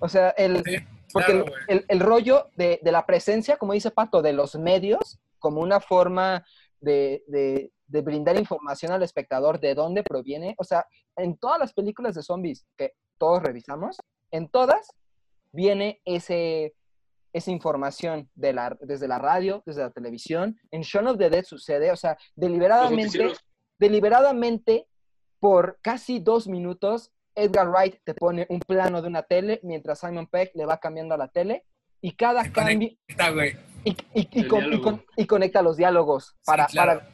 O 0.00 0.08
sea, 0.08 0.30
el, 0.30 0.62
porque 1.12 1.44
el, 1.68 1.84
el, 1.88 2.00
rollo 2.00 2.48
de, 2.56 2.80
de, 2.82 2.92
la 2.92 3.06
presencia, 3.06 3.56
como 3.56 3.74
dice 3.74 3.90
Pato, 3.90 4.22
de 4.22 4.32
los 4.32 4.56
medios, 4.56 5.20
como 5.38 5.60
una 5.60 5.80
forma 5.80 6.44
de, 6.80 7.24
de, 7.26 7.72
de 7.94 8.02
brindar 8.02 8.36
información 8.36 8.90
al 8.90 9.04
espectador 9.04 9.60
de 9.60 9.76
dónde 9.76 10.02
proviene. 10.02 10.56
O 10.58 10.64
sea, 10.64 10.84
en 11.16 11.36
todas 11.36 11.60
las 11.60 11.72
películas 11.72 12.16
de 12.16 12.24
zombies 12.24 12.66
que 12.76 12.94
todos 13.18 13.40
revisamos, 13.40 13.98
en 14.32 14.48
todas 14.48 14.90
viene 15.52 16.00
ese, 16.04 16.74
esa 17.32 17.52
información 17.52 18.28
de 18.34 18.52
la, 18.52 18.76
desde 18.80 19.06
la 19.06 19.20
radio, 19.20 19.62
desde 19.64 19.82
la 19.82 19.92
televisión. 19.92 20.58
En 20.72 20.82
Shaun 20.82 21.06
of 21.06 21.18
the 21.18 21.30
Dead 21.30 21.44
sucede, 21.44 21.92
o 21.92 21.96
sea, 21.96 22.18
deliberadamente, 22.34 23.32
deliberadamente 23.78 24.88
por 25.38 25.78
casi 25.80 26.18
dos 26.18 26.48
minutos, 26.48 27.12
Edgar 27.36 27.68
Wright 27.68 28.00
te 28.02 28.14
pone 28.14 28.44
un 28.50 28.58
plano 28.58 29.02
de 29.02 29.08
una 29.08 29.22
tele 29.22 29.60
mientras 29.62 30.00
Simon 30.00 30.26
Peck 30.26 30.50
le 30.56 30.66
va 30.66 30.78
cambiando 30.78 31.14
a 31.14 31.18
la 31.18 31.28
tele 31.28 31.64
y 32.04 32.12
cada 32.12 32.52
cambio... 32.52 32.90
Y, 33.86 33.96
y, 34.14 35.26
conecta 35.26 35.62
los 35.62 35.76
diálogos 35.76 36.34
para, 36.44 36.66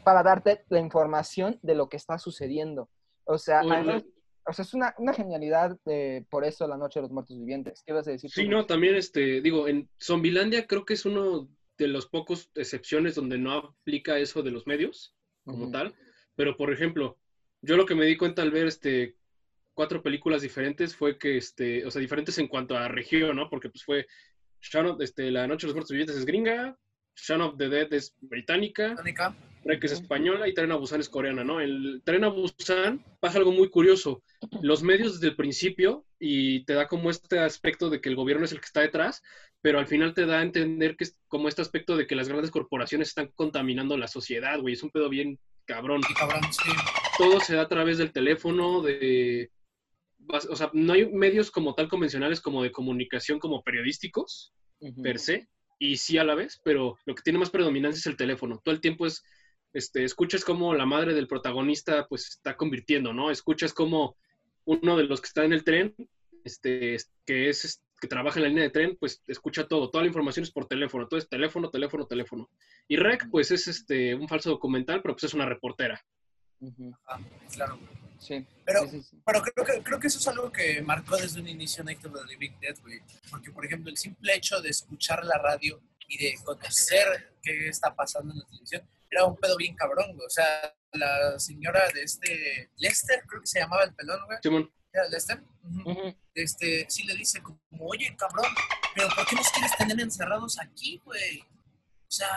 para, 0.04 0.22
darte 0.22 0.64
la 0.68 0.78
información 0.78 1.58
de 1.62 1.74
lo 1.74 1.88
que 1.88 1.96
está 1.96 2.16
sucediendo. 2.18 2.88
O 3.24 3.38
sea, 3.38 3.62
o 3.62 4.52
sea 4.52 4.62
es 4.62 4.74
una, 4.74 4.94
una 4.98 5.12
genialidad 5.12 5.76
de, 5.84 6.26
por 6.30 6.44
eso 6.44 6.68
La 6.68 6.76
Noche 6.76 7.00
de 7.00 7.02
los 7.02 7.10
Muertos 7.10 7.38
Vivientes. 7.38 7.82
¿Qué 7.84 7.92
vas 7.92 8.06
a 8.06 8.12
decir? 8.12 8.30
Sí, 8.30 8.46
no, 8.46 8.66
también, 8.66 8.94
este, 8.94 9.40
digo, 9.40 9.66
en 9.66 9.88
Zombilandia 10.00 10.66
creo 10.68 10.84
que 10.84 10.94
es 10.94 11.04
uno 11.04 11.48
de 11.76 11.88
los 11.88 12.06
pocos 12.06 12.50
excepciones 12.54 13.16
donde 13.16 13.38
no 13.38 13.52
aplica 13.52 14.18
eso 14.18 14.42
de 14.42 14.52
los 14.52 14.66
medios 14.66 15.16
como 15.44 15.70
tal. 15.72 15.94
Pero, 16.36 16.56
por 16.56 16.72
ejemplo, 16.72 17.16
yo 17.62 17.76
lo 17.76 17.86
que 17.86 17.96
me 17.96 18.06
di 18.06 18.16
cuenta 18.16 18.42
al 18.42 18.52
ver 18.52 18.66
este 18.66 19.16
cuatro 19.74 20.02
películas 20.02 20.42
diferentes 20.42 20.94
fue 20.94 21.18
que, 21.18 21.36
este, 21.36 21.86
o 21.86 21.90
sea, 21.90 22.00
diferentes 22.00 22.38
en 22.38 22.48
cuanto 22.48 22.76
a 22.76 22.88
región, 22.88 23.36
¿no? 23.36 23.48
Porque 23.48 23.70
pues 23.70 23.84
fue 23.84 24.06
Shaun 24.60 24.96
este, 25.00 25.30
La 25.30 25.46
Noche 25.46 25.66
de 25.66 25.68
los 25.68 25.74
Muertos 25.74 25.90
Vivientes 25.90 26.16
es 26.16 26.26
gringa, 26.26 26.76
Shaun 27.16 27.40
of 27.42 27.56
the 27.56 27.68
Dead 27.68 27.92
es 27.92 28.14
británica, 28.20 28.96
Rec 29.64 29.84
es 29.84 29.92
española 29.92 30.48
y 30.48 30.54
Tren 30.54 30.72
a 30.72 30.76
Busan 30.76 31.00
es 31.00 31.08
coreana, 31.08 31.44
¿no? 31.44 31.60
El 31.60 32.00
Tren 32.04 32.24
a 32.24 32.28
Busan 32.28 33.04
pasa 33.20 33.38
algo 33.38 33.52
muy 33.52 33.68
curioso. 33.68 34.22
Los 34.62 34.82
medios 34.82 35.14
desde 35.14 35.28
el 35.28 35.36
principio 35.36 36.06
y 36.18 36.64
te 36.64 36.74
da 36.74 36.88
como 36.88 37.10
este 37.10 37.38
aspecto 37.38 37.90
de 37.90 38.00
que 38.00 38.08
el 38.08 38.16
gobierno 38.16 38.44
es 38.44 38.52
el 38.52 38.60
que 38.60 38.66
está 38.66 38.80
detrás, 38.80 39.22
pero 39.60 39.78
al 39.78 39.86
final 39.86 40.14
te 40.14 40.24
da 40.24 40.38
a 40.38 40.42
entender 40.42 40.96
que 40.96 41.04
es 41.04 41.18
como 41.28 41.48
este 41.48 41.62
aspecto 41.62 41.96
de 41.96 42.06
que 42.06 42.16
las 42.16 42.28
grandes 42.28 42.50
corporaciones 42.50 43.08
están 43.08 43.30
contaminando 43.34 43.98
la 43.98 44.08
sociedad, 44.08 44.58
güey. 44.58 44.74
Es 44.74 44.82
un 44.82 44.90
pedo 44.90 45.08
bien 45.10 45.38
cabrón. 45.66 46.00
cabrón 46.18 46.42
sí. 46.52 46.70
Todo 47.18 47.40
se 47.40 47.54
da 47.54 47.62
a 47.62 47.68
través 47.68 47.98
del 47.98 48.12
teléfono, 48.12 48.80
de... 48.82 49.50
O 50.28 50.56
sea, 50.56 50.70
no 50.72 50.92
hay 50.92 51.10
medios 51.10 51.50
como 51.50 51.74
tal 51.74 51.88
convencionales 51.88 52.40
como 52.40 52.62
de 52.62 52.72
comunicación 52.72 53.38
como 53.38 53.62
periodísticos, 53.62 54.52
per 55.02 55.18
se, 55.18 55.48
y 55.78 55.96
sí 55.96 56.18
a 56.18 56.24
la 56.24 56.34
vez, 56.34 56.60
pero 56.62 56.98
lo 57.04 57.14
que 57.14 57.22
tiene 57.22 57.38
más 57.38 57.50
predominancia 57.50 57.98
es 57.98 58.06
el 58.06 58.16
teléfono. 58.16 58.60
Todo 58.62 58.74
el 58.74 58.80
tiempo 58.80 59.06
es, 59.06 59.22
este, 59.72 60.04
escuchas 60.04 60.44
cómo 60.44 60.74
la 60.74 60.86
madre 60.86 61.14
del 61.14 61.26
protagonista 61.26 62.06
pues 62.06 62.28
está 62.28 62.56
convirtiendo, 62.56 63.12
¿no? 63.12 63.30
Escuchas 63.30 63.72
cómo 63.72 64.16
uno 64.64 64.96
de 64.96 65.04
los 65.04 65.20
que 65.20 65.26
está 65.26 65.44
en 65.44 65.52
el 65.52 65.64
tren, 65.64 65.94
este, 66.44 66.96
que 67.26 67.48
es 67.48 67.82
que 68.00 68.08
trabaja 68.08 68.38
en 68.38 68.44
la 68.44 68.48
línea 68.48 68.64
de 68.64 68.70
tren, 68.70 68.96
pues 68.98 69.22
escucha 69.26 69.68
todo, 69.68 69.90
toda 69.90 70.02
la 70.02 70.08
información 70.08 70.42
es 70.42 70.50
por 70.50 70.66
teléfono, 70.66 71.06
todo 71.06 71.18
es 71.18 71.28
teléfono, 71.28 71.70
teléfono, 71.70 72.06
teléfono. 72.06 72.48
Y 72.88 72.96
Rec, 72.96 73.28
pues 73.30 73.50
es 73.50 73.68
este 73.68 74.14
un 74.14 74.26
falso 74.26 74.50
documental, 74.50 75.02
pero 75.02 75.14
pues 75.14 75.24
es 75.24 75.34
una 75.34 75.46
reportera. 75.46 76.02
Ah, 77.06 77.20
claro. 77.52 77.78
Sí. 78.20 78.46
Pero, 78.64 78.88
sí, 78.88 79.02
sí. 79.02 79.20
pero 79.24 79.42
creo, 79.42 79.66
que, 79.66 79.82
creo 79.82 79.98
que 79.98 80.06
eso 80.06 80.18
es 80.18 80.28
algo 80.28 80.52
que 80.52 80.82
marcó 80.82 81.16
desde 81.16 81.40
un 81.40 81.48
inicio 81.48 81.82
Night 81.82 82.04
of 82.04 82.12
the 82.12 82.24
Living 82.28 82.58
Dead, 82.60 82.78
güey. 82.82 83.00
Porque, 83.30 83.50
por 83.50 83.64
ejemplo, 83.64 83.90
el 83.90 83.96
simple 83.96 84.34
hecho 84.34 84.60
de 84.60 84.68
escuchar 84.68 85.24
la 85.24 85.38
radio 85.38 85.80
y 86.06 86.18
de 86.18 86.34
conocer 86.44 87.34
qué 87.42 87.68
está 87.68 87.94
pasando 87.94 88.32
en 88.32 88.40
la 88.40 88.46
televisión 88.46 88.88
era 89.10 89.24
un 89.24 89.36
pedo 89.36 89.56
bien 89.56 89.74
cabrón, 89.74 90.14
güey. 90.14 90.26
O 90.26 90.30
sea, 90.30 90.74
la 90.92 91.38
señora 91.38 91.88
de 91.94 92.02
este 92.02 92.70
Lester, 92.76 93.24
creo 93.26 93.40
que 93.40 93.46
se 93.46 93.60
llamaba 93.60 93.84
el 93.84 93.94
pelón, 93.94 94.20
güey. 94.26 94.38
Simón. 94.42 94.72
¿Era 94.92 95.08
Lester? 95.08 95.42
Este, 96.34 96.86
sí 96.88 97.04
le 97.04 97.14
dice 97.14 97.40
como, 97.42 97.58
oye, 97.80 98.14
cabrón, 98.16 98.46
pero 98.94 99.08
¿por 99.14 99.26
qué 99.26 99.36
nos 99.36 99.48
quieres 99.50 99.76
tener 99.76 100.00
encerrados 100.00 100.58
aquí, 100.58 101.00
güey? 101.04 101.40
O 101.40 102.10
sea, 102.10 102.28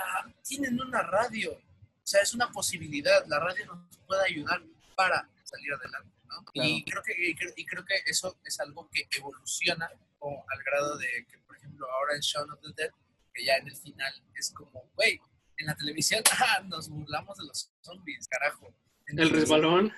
tienen 0.44 0.80
una 0.80 1.02
radio. 1.02 1.54
O 1.54 2.06
sea, 2.06 2.22
es 2.22 2.34
una 2.34 2.52
posibilidad. 2.52 3.26
La 3.28 3.40
radio 3.40 3.66
nos 3.66 3.98
puede 4.06 4.24
ayudar 4.26 4.62
para 4.96 5.28
salir 5.54 5.74
adelante, 5.74 6.16
¿no? 6.26 6.44
Claro. 6.46 6.70
Y, 6.70 6.84
creo 6.84 7.04
que, 7.04 7.14
y, 7.18 7.36
creo, 7.36 7.54
y 7.56 7.66
creo 7.66 7.86
que 7.86 7.96
eso 8.06 8.40
es 8.44 8.60
algo 8.60 8.90
que 8.92 9.08
evoluciona 9.18 9.90
como 10.18 10.44
al 10.50 10.64
grado 10.64 10.98
de 10.98 11.26
que, 11.30 11.38
por 11.40 11.58
ejemplo, 11.58 11.86
ahora 11.92 12.16
en 12.16 12.22
Shaun 12.22 12.52
of 12.52 12.60
the 12.62 12.70
Dead, 12.76 12.92
que 13.34 13.46
ya 13.46 13.56
en 13.56 13.68
el 13.68 13.76
final 13.76 14.14
es 14.36 14.52
como, 14.52 14.90
güey, 14.96 15.20
en 15.58 15.68
la 15.68 15.76
televisión 15.76 16.24
ah, 16.40 16.62
nos 16.66 16.90
burlamos 16.90 17.38
de 17.38 17.46
los 17.46 17.72
zombies, 17.82 18.28
carajo. 18.28 18.74
El 19.06 19.30
resbalón. 19.30 19.92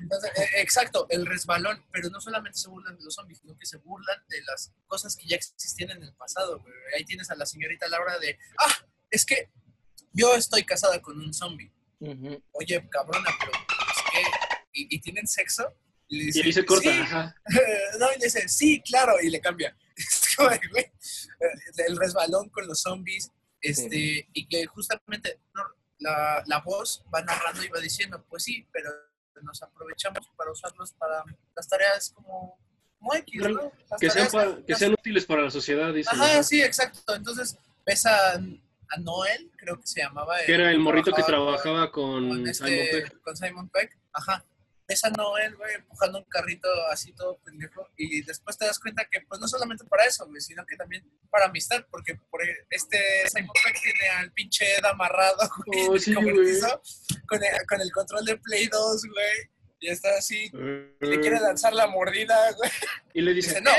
entonces, 0.00 0.30
eh, 0.36 0.48
exacto, 0.56 1.06
el 1.10 1.24
resbalón, 1.24 1.84
pero 1.92 2.10
no 2.10 2.20
solamente 2.20 2.58
se 2.58 2.68
burlan 2.68 2.98
de 2.98 3.04
los 3.04 3.14
zombies, 3.14 3.38
sino 3.38 3.56
que 3.56 3.64
se 3.64 3.76
burlan 3.78 4.18
de 4.28 4.42
las 4.42 4.74
cosas 4.88 5.16
que 5.16 5.28
ya 5.28 5.36
existían 5.36 5.92
en 5.92 6.02
el 6.02 6.12
pasado. 6.14 6.58
güey. 6.58 6.74
Ahí 6.96 7.04
tienes 7.04 7.30
a 7.30 7.36
la 7.36 7.46
señorita 7.46 7.86
Laura 7.88 8.18
de, 8.18 8.36
ah, 8.58 8.84
es 9.10 9.24
que 9.24 9.48
yo 10.12 10.34
estoy 10.34 10.64
casada 10.64 11.00
con 11.00 11.20
un 11.20 11.32
zombie. 11.32 11.72
Oye, 12.52 12.88
cabrona, 12.90 13.30
pero 13.38 13.52
¿y, 14.82 14.96
y 14.96 15.00
tienen 15.00 15.26
sexo? 15.26 15.72
Y, 16.08 16.18
le 16.18 16.22
Y 16.24 16.26
dice, 16.26 16.42
ahí 16.44 16.52
se 16.52 16.64
corta, 16.64 16.90
"Sí". 16.90 16.98
ajá. 17.00 17.34
no, 17.98 18.06
y 18.14 18.18
le 18.18 18.24
dice, 18.26 18.48
sí, 18.48 18.80
claro, 18.82 19.14
y 19.22 19.30
le 19.30 19.40
cambia. 19.40 19.76
Es 19.96 20.36
como, 20.36 20.48
de, 20.50 20.60
güey, 20.70 20.92
el 21.88 21.96
resbalón 21.96 22.48
con 22.50 22.66
los 22.68 22.80
zombies, 22.82 23.32
este, 23.60 24.28
y 24.32 24.46
que 24.46 24.64
justamente 24.66 25.40
no, 25.52 25.62
la, 25.98 26.42
la 26.46 26.60
voz 26.60 27.04
va 27.12 27.20
narrando 27.22 27.64
y 27.64 27.68
va 27.68 27.80
diciendo, 27.80 28.24
pues 28.28 28.44
sí, 28.44 28.64
pero 28.72 28.90
nos 29.42 29.60
aprovechamos 29.62 30.28
para 30.36 30.52
usarlos 30.52 30.92
para 30.92 31.24
las 31.56 31.68
tareas 31.68 32.10
como, 32.14 32.56
X, 33.18 33.42
Que 34.00 34.10
sean, 34.10 34.28
tareas- 34.28 34.32
pa- 34.32 34.64
que 34.66 34.74
sean 34.76 34.92
útiles 34.92 35.26
para 35.26 35.42
la 35.42 35.50
sociedad, 35.50 35.92
dice. 35.92 36.10
Ajá, 36.12 36.42
sí, 36.44 36.62
exacto. 36.62 37.14
Entonces 37.16 37.56
ves 37.84 38.06
a, 38.06 38.34
a 38.34 38.96
Noel, 39.00 39.50
creo 39.56 39.80
que 39.80 39.86
se 39.86 40.00
llamaba. 40.02 40.36
Que 40.46 40.54
era 40.54 40.70
el 40.70 40.78
morrito 40.78 41.12
que 41.12 41.22
trabajaba 41.24 41.90
con, 41.90 42.22
Simon 42.24 42.48
este, 42.48 42.88
Pegg. 43.02 43.20
con 43.22 43.36
Simon 43.36 43.68
Peck. 43.68 43.96
Ajá. 44.12 44.44
Ves 44.88 45.04
a 45.04 45.10
Noel, 45.10 45.54
güey, 45.56 45.74
empujando 45.74 46.18
un 46.18 46.24
carrito 46.24 46.66
así 46.90 47.12
todo 47.12 47.38
pendejo. 47.44 47.86
Y 47.98 48.22
después 48.22 48.56
te 48.56 48.64
das 48.64 48.78
cuenta 48.78 49.04
que, 49.10 49.20
pues, 49.20 49.38
no 49.38 49.46
solamente 49.46 49.84
para 49.84 50.06
eso, 50.06 50.26
güey, 50.26 50.40
sino 50.40 50.64
que 50.64 50.76
también 50.76 51.04
para 51.30 51.44
amistad. 51.46 51.84
Porque 51.90 52.14
por 52.30 52.42
e- 52.42 52.66
este 52.70 53.28
Simon 53.28 53.52
Peck 53.64 53.82
tiene 53.82 54.08
al 54.16 54.32
pinche 54.32 54.64
Ed 54.76 54.84
amarrado, 54.86 55.36
güey, 55.66 55.86
Oh, 55.88 55.98
sí, 55.98 56.14
con, 56.14 56.26
el, 57.44 57.66
con 57.68 57.80
el 57.82 57.92
control 57.92 58.24
de 58.24 58.36
Play 58.38 58.66
2, 58.68 59.02
güey. 59.12 59.50
Y 59.80 59.90
está 59.90 60.16
así. 60.16 60.50
y 60.52 61.06
Le 61.06 61.20
quiere 61.20 61.38
lanzar 61.38 61.72
la 61.74 61.86
mordida, 61.86 62.50
güey. 62.52 62.70
Y 63.12 63.20
le 63.20 63.34
dice, 63.34 63.50
Dice, 63.50 63.60
no. 63.60 63.70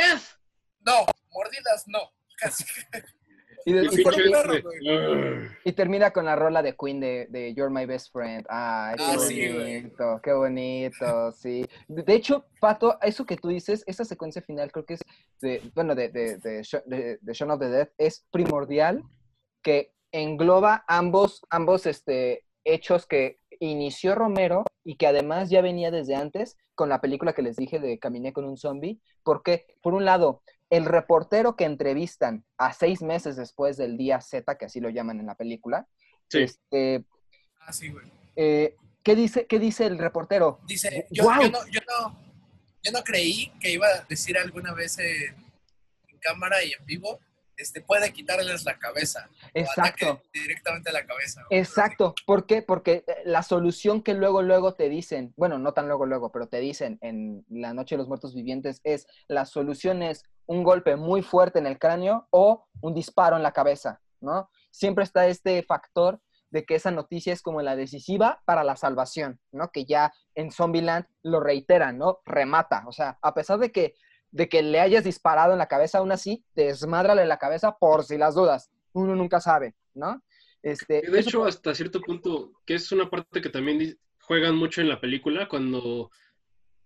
No, 0.81 1.05
mordidas 1.31 1.83
no. 1.87 2.13
Casi. 2.37 2.63
Y, 3.65 3.73
de- 3.73 3.81
Y 3.81 3.83
y 3.91 3.95
el 3.97 4.03
por 4.03 4.13
pinche 4.15 4.27
un 4.29 4.33
ter- 4.33 4.39
Ed, 4.39 4.51
perro, 4.51 4.61
güey, 4.63 4.79
güey. 4.79 5.43
"Ugh". 5.43 5.51
y 5.65 5.71
termina 5.73 6.11
con 6.11 6.25
la 6.25 6.35
rola 6.35 6.61
de 6.61 6.75
Queen 6.75 6.99
de, 6.99 7.27
de 7.29 7.53
You're 7.53 7.73
My 7.73 7.85
Best 7.85 8.11
Friend. 8.11 8.45
Ay, 8.49 8.95
qué 8.97 9.03
Ah, 9.03 9.19
sí, 9.19 9.47
bonito, 9.53 10.19
qué 10.23 10.33
bonito, 10.33 11.31
sí. 11.33 11.65
De 11.87 12.03
de 12.03 12.13
hecho, 12.13 12.45
Pato, 12.59 12.97
eso 13.01 13.25
que 13.25 13.37
tú 13.37 13.49
dices, 13.49 13.83
esa 13.87 14.05
secuencia 14.05 14.41
final 14.41 14.71
creo 14.71 14.85
que 14.85 14.95
es, 14.95 15.01
de, 15.41 15.61
bueno, 15.75 15.95
de, 15.95 16.09
de, 16.09 16.37
de, 16.37 16.63
Sha- 16.63 16.83
de- 16.85 17.17
de 17.21 17.33
Shaun 17.33 17.51
of 17.51 17.59
the 17.59 17.69
Dead, 17.69 17.89
es 17.97 18.25
primordial 18.31 19.03
que 19.61 19.93
engloba 20.11 20.83
ambos, 20.87 21.41
ambos 21.49 21.85
este, 21.85 22.45
hechos 22.63 23.05
que 23.05 23.39
inició 23.59 24.15
Romero 24.15 24.63
y 24.83 24.95
que 24.95 25.05
además 25.07 25.49
ya 25.49 25.61
venía 25.61 25.91
desde 25.91 26.15
antes 26.15 26.55
con 26.75 26.87
la 26.89 27.01
película 27.01 27.33
que 27.33 27.41
les 27.41 27.57
dije 27.57 27.77
de 27.79 27.99
Caminé 27.99 28.31
con 28.31 28.45
un 28.45 28.57
zombie, 28.57 29.01
porque 29.23 29.65
por 29.81 29.93
un 29.93 30.05
lado, 30.05 30.41
el 30.69 30.85
reportero 30.85 31.55
que 31.55 31.65
entrevistan 31.65 32.43
a 32.57 32.73
seis 32.73 33.01
meses 33.01 33.35
después 33.35 33.77
del 33.77 33.97
día 33.97 34.21
Z, 34.21 34.57
que 34.57 34.65
así 34.65 34.79
lo 34.79 34.89
llaman 34.89 35.19
en 35.19 35.25
la 35.25 35.35
película, 35.35 35.87
Sí. 36.29 36.39
este, 36.43 37.05
Ah, 37.61 37.73
sí, 37.73 37.89
güey. 37.89 38.05
eh, 38.35 38.75
¿qué, 39.03 39.15
dice, 39.15 39.45
¿qué 39.47 39.57
dice 39.59 39.85
el 39.85 39.97
reportero? 39.97 40.59
Dice, 40.67 41.07
yo, 41.09 41.23
no, 41.23 41.41
yo, 41.67 41.79
no, 41.87 42.19
yo 42.83 42.91
no 42.91 43.03
creí 43.03 43.51
que 43.59 43.71
iba 43.71 43.87
a 43.87 44.05
decir 44.07 44.37
alguna 44.37 44.73
vez 44.73 44.97
en, 44.99 45.35
en 46.07 46.17
cámara 46.19 46.63
y 46.63 46.71
en 46.73 46.85
vivo, 46.85 47.19
este, 47.57 47.81
puede 47.81 48.13
quitarles 48.13 48.63
la 48.63 48.77
cabeza. 48.79 49.27
Exacto. 49.53 50.05
ataque 50.11 50.29
directamente 50.33 50.89
a 50.91 50.93
la 50.93 51.05
cabeza. 51.05 51.43
güey. 51.49 51.59
Exacto. 51.59 52.15
¿Por 52.25 52.45
qué? 52.45 52.61
Porque 52.61 53.03
eh, 53.05 53.15
la 53.25 53.43
solución 53.43 54.01
que 54.01 54.13
luego, 54.13 54.41
luego 54.41 54.75
te 54.75 54.87
dicen, 54.87 55.33
bueno, 55.35 55.57
no 55.59 55.73
tan 55.73 55.87
luego, 55.87 56.05
luego, 56.05 56.31
pero 56.31 56.47
te 56.47 56.59
dicen 56.59 56.97
en 57.01 57.43
La 57.49 57.73
Noche 57.73 57.95
de 57.95 57.97
los 57.97 58.07
Muertos 58.07 58.33
Vivientes 58.33 58.79
es, 58.85 59.07
la 59.27 59.45
solución 59.45 60.01
es 60.03 60.23
un 60.49 60.63
golpe 60.63 60.95
muy 60.95 61.21
fuerte 61.21 61.59
en 61.59 61.67
el 61.67 61.77
cráneo 61.77 62.27
o 62.31 62.65
un 62.81 62.95
disparo 62.95 63.37
en 63.37 63.43
la 63.43 63.51
cabeza, 63.51 64.01
¿no? 64.19 64.49
Siempre 64.71 65.03
está 65.03 65.27
este 65.27 65.61
factor 65.61 66.19
de 66.49 66.65
que 66.65 66.73
esa 66.73 66.89
noticia 66.89 67.31
es 67.31 67.43
como 67.43 67.61
la 67.61 67.75
decisiva 67.75 68.41
para 68.45 68.63
la 68.63 68.75
salvación, 68.75 69.39
¿no? 69.51 69.69
Que 69.71 69.85
ya 69.85 70.11
en 70.33 70.51
Zombieland 70.51 71.05
lo 71.21 71.39
reiteran, 71.39 71.99
¿no? 71.99 72.21
Remata. 72.25 72.83
O 72.87 72.91
sea, 72.91 73.19
a 73.21 73.35
pesar 73.35 73.59
de 73.59 73.71
que, 73.71 73.93
de 74.31 74.49
que 74.49 74.63
le 74.63 74.79
hayas 74.79 75.03
disparado 75.03 75.53
en 75.53 75.59
la 75.59 75.67
cabeza, 75.67 75.99
aún 75.99 76.11
así, 76.11 76.43
desmádrale 76.55 77.27
la 77.27 77.37
cabeza 77.37 77.77
por 77.77 78.03
si 78.03 78.17
las 78.17 78.33
dudas. 78.33 78.71
Uno 78.93 79.15
nunca 79.15 79.39
sabe, 79.39 79.75
¿no? 79.93 80.23
Este, 80.63 81.03
De 81.03 81.19
eso 81.19 81.29
hecho, 81.29 81.45
hasta 81.45 81.75
cierto 81.75 82.01
punto, 82.01 82.53
que 82.65 82.73
es 82.73 82.91
una 82.91 83.07
parte 83.07 83.39
que 83.39 83.49
también 83.49 83.99
juegan 84.23 84.55
mucho 84.55 84.81
en 84.81 84.89
la 84.89 84.99
película, 84.99 85.47
cuando 85.47 86.09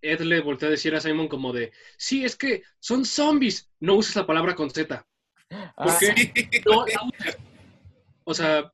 Ed 0.04 0.22
le 0.22 0.42
voltea 0.42 0.68
a 0.68 0.72
decir 0.72 0.94
a 0.94 1.02
Simon 1.02 1.28
como 1.28 1.54
de, 1.54 1.72
sí, 1.98 2.26
es 2.26 2.36
que 2.36 2.62
son 2.80 3.06
zombies, 3.06 3.72
no 3.80 3.96
uses 3.96 4.16
la 4.16 4.28
palabra 4.28 4.54
con 4.54 4.70
Z. 4.70 5.06
Ah, 5.50 5.74
¿Por 5.76 5.98
qué? 5.98 6.62
No 6.66 6.86
la. 6.86 7.36
O 8.26 8.34
sea, 8.34 8.72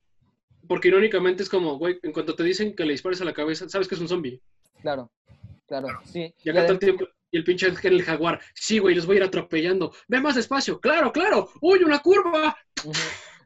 porque 0.66 0.88
irónicamente 0.88 1.42
es 1.42 1.48
como, 1.48 1.78
güey, 1.78 1.98
en 2.02 2.12
cuanto 2.12 2.34
te 2.34 2.44
dicen 2.44 2.74
que 2.74 2.84
le 2.84 2.92
dispares 2.92 3.20
a 3.20 3.24
la 3.24 3.32
cabeza, 3.32 3.68
sabes 3.68 3.88
que 3.88 3.94
es 3.94 4.00
un 4.00 4.08
zombie. 4.08 4.40
Claro, 4.80 5.10
claro, 5.66 5.88
sí. 6.04 6.34
Y 6.44 6.50
acá 6.50 6.62
todo 6.62 6.74
el 6.74 6.78
tiempo, 6.78 7.08
y 7.30 7.38
el 7.38 7.44
pinche 7.44 7.68
en 7.68 7.76
el 7.92 8.02
jaguar, 8.02 8.40
sí, 8.54 8.78
güey, 8.78 8.94
los 8.94 9.06
voy 9.06 9.16
a 9.16 9.18
ir 9.18 9.24
atropellando. 9.24 9.92
Ve 10.08 10.20
más 10.20 10.34
despacio, 10.34 10.80
claro, 10.80 11.12
claro, 11.12 11.48
uy, 11.60 11.82
una 11.82 12.00
curva. 12.00 12.56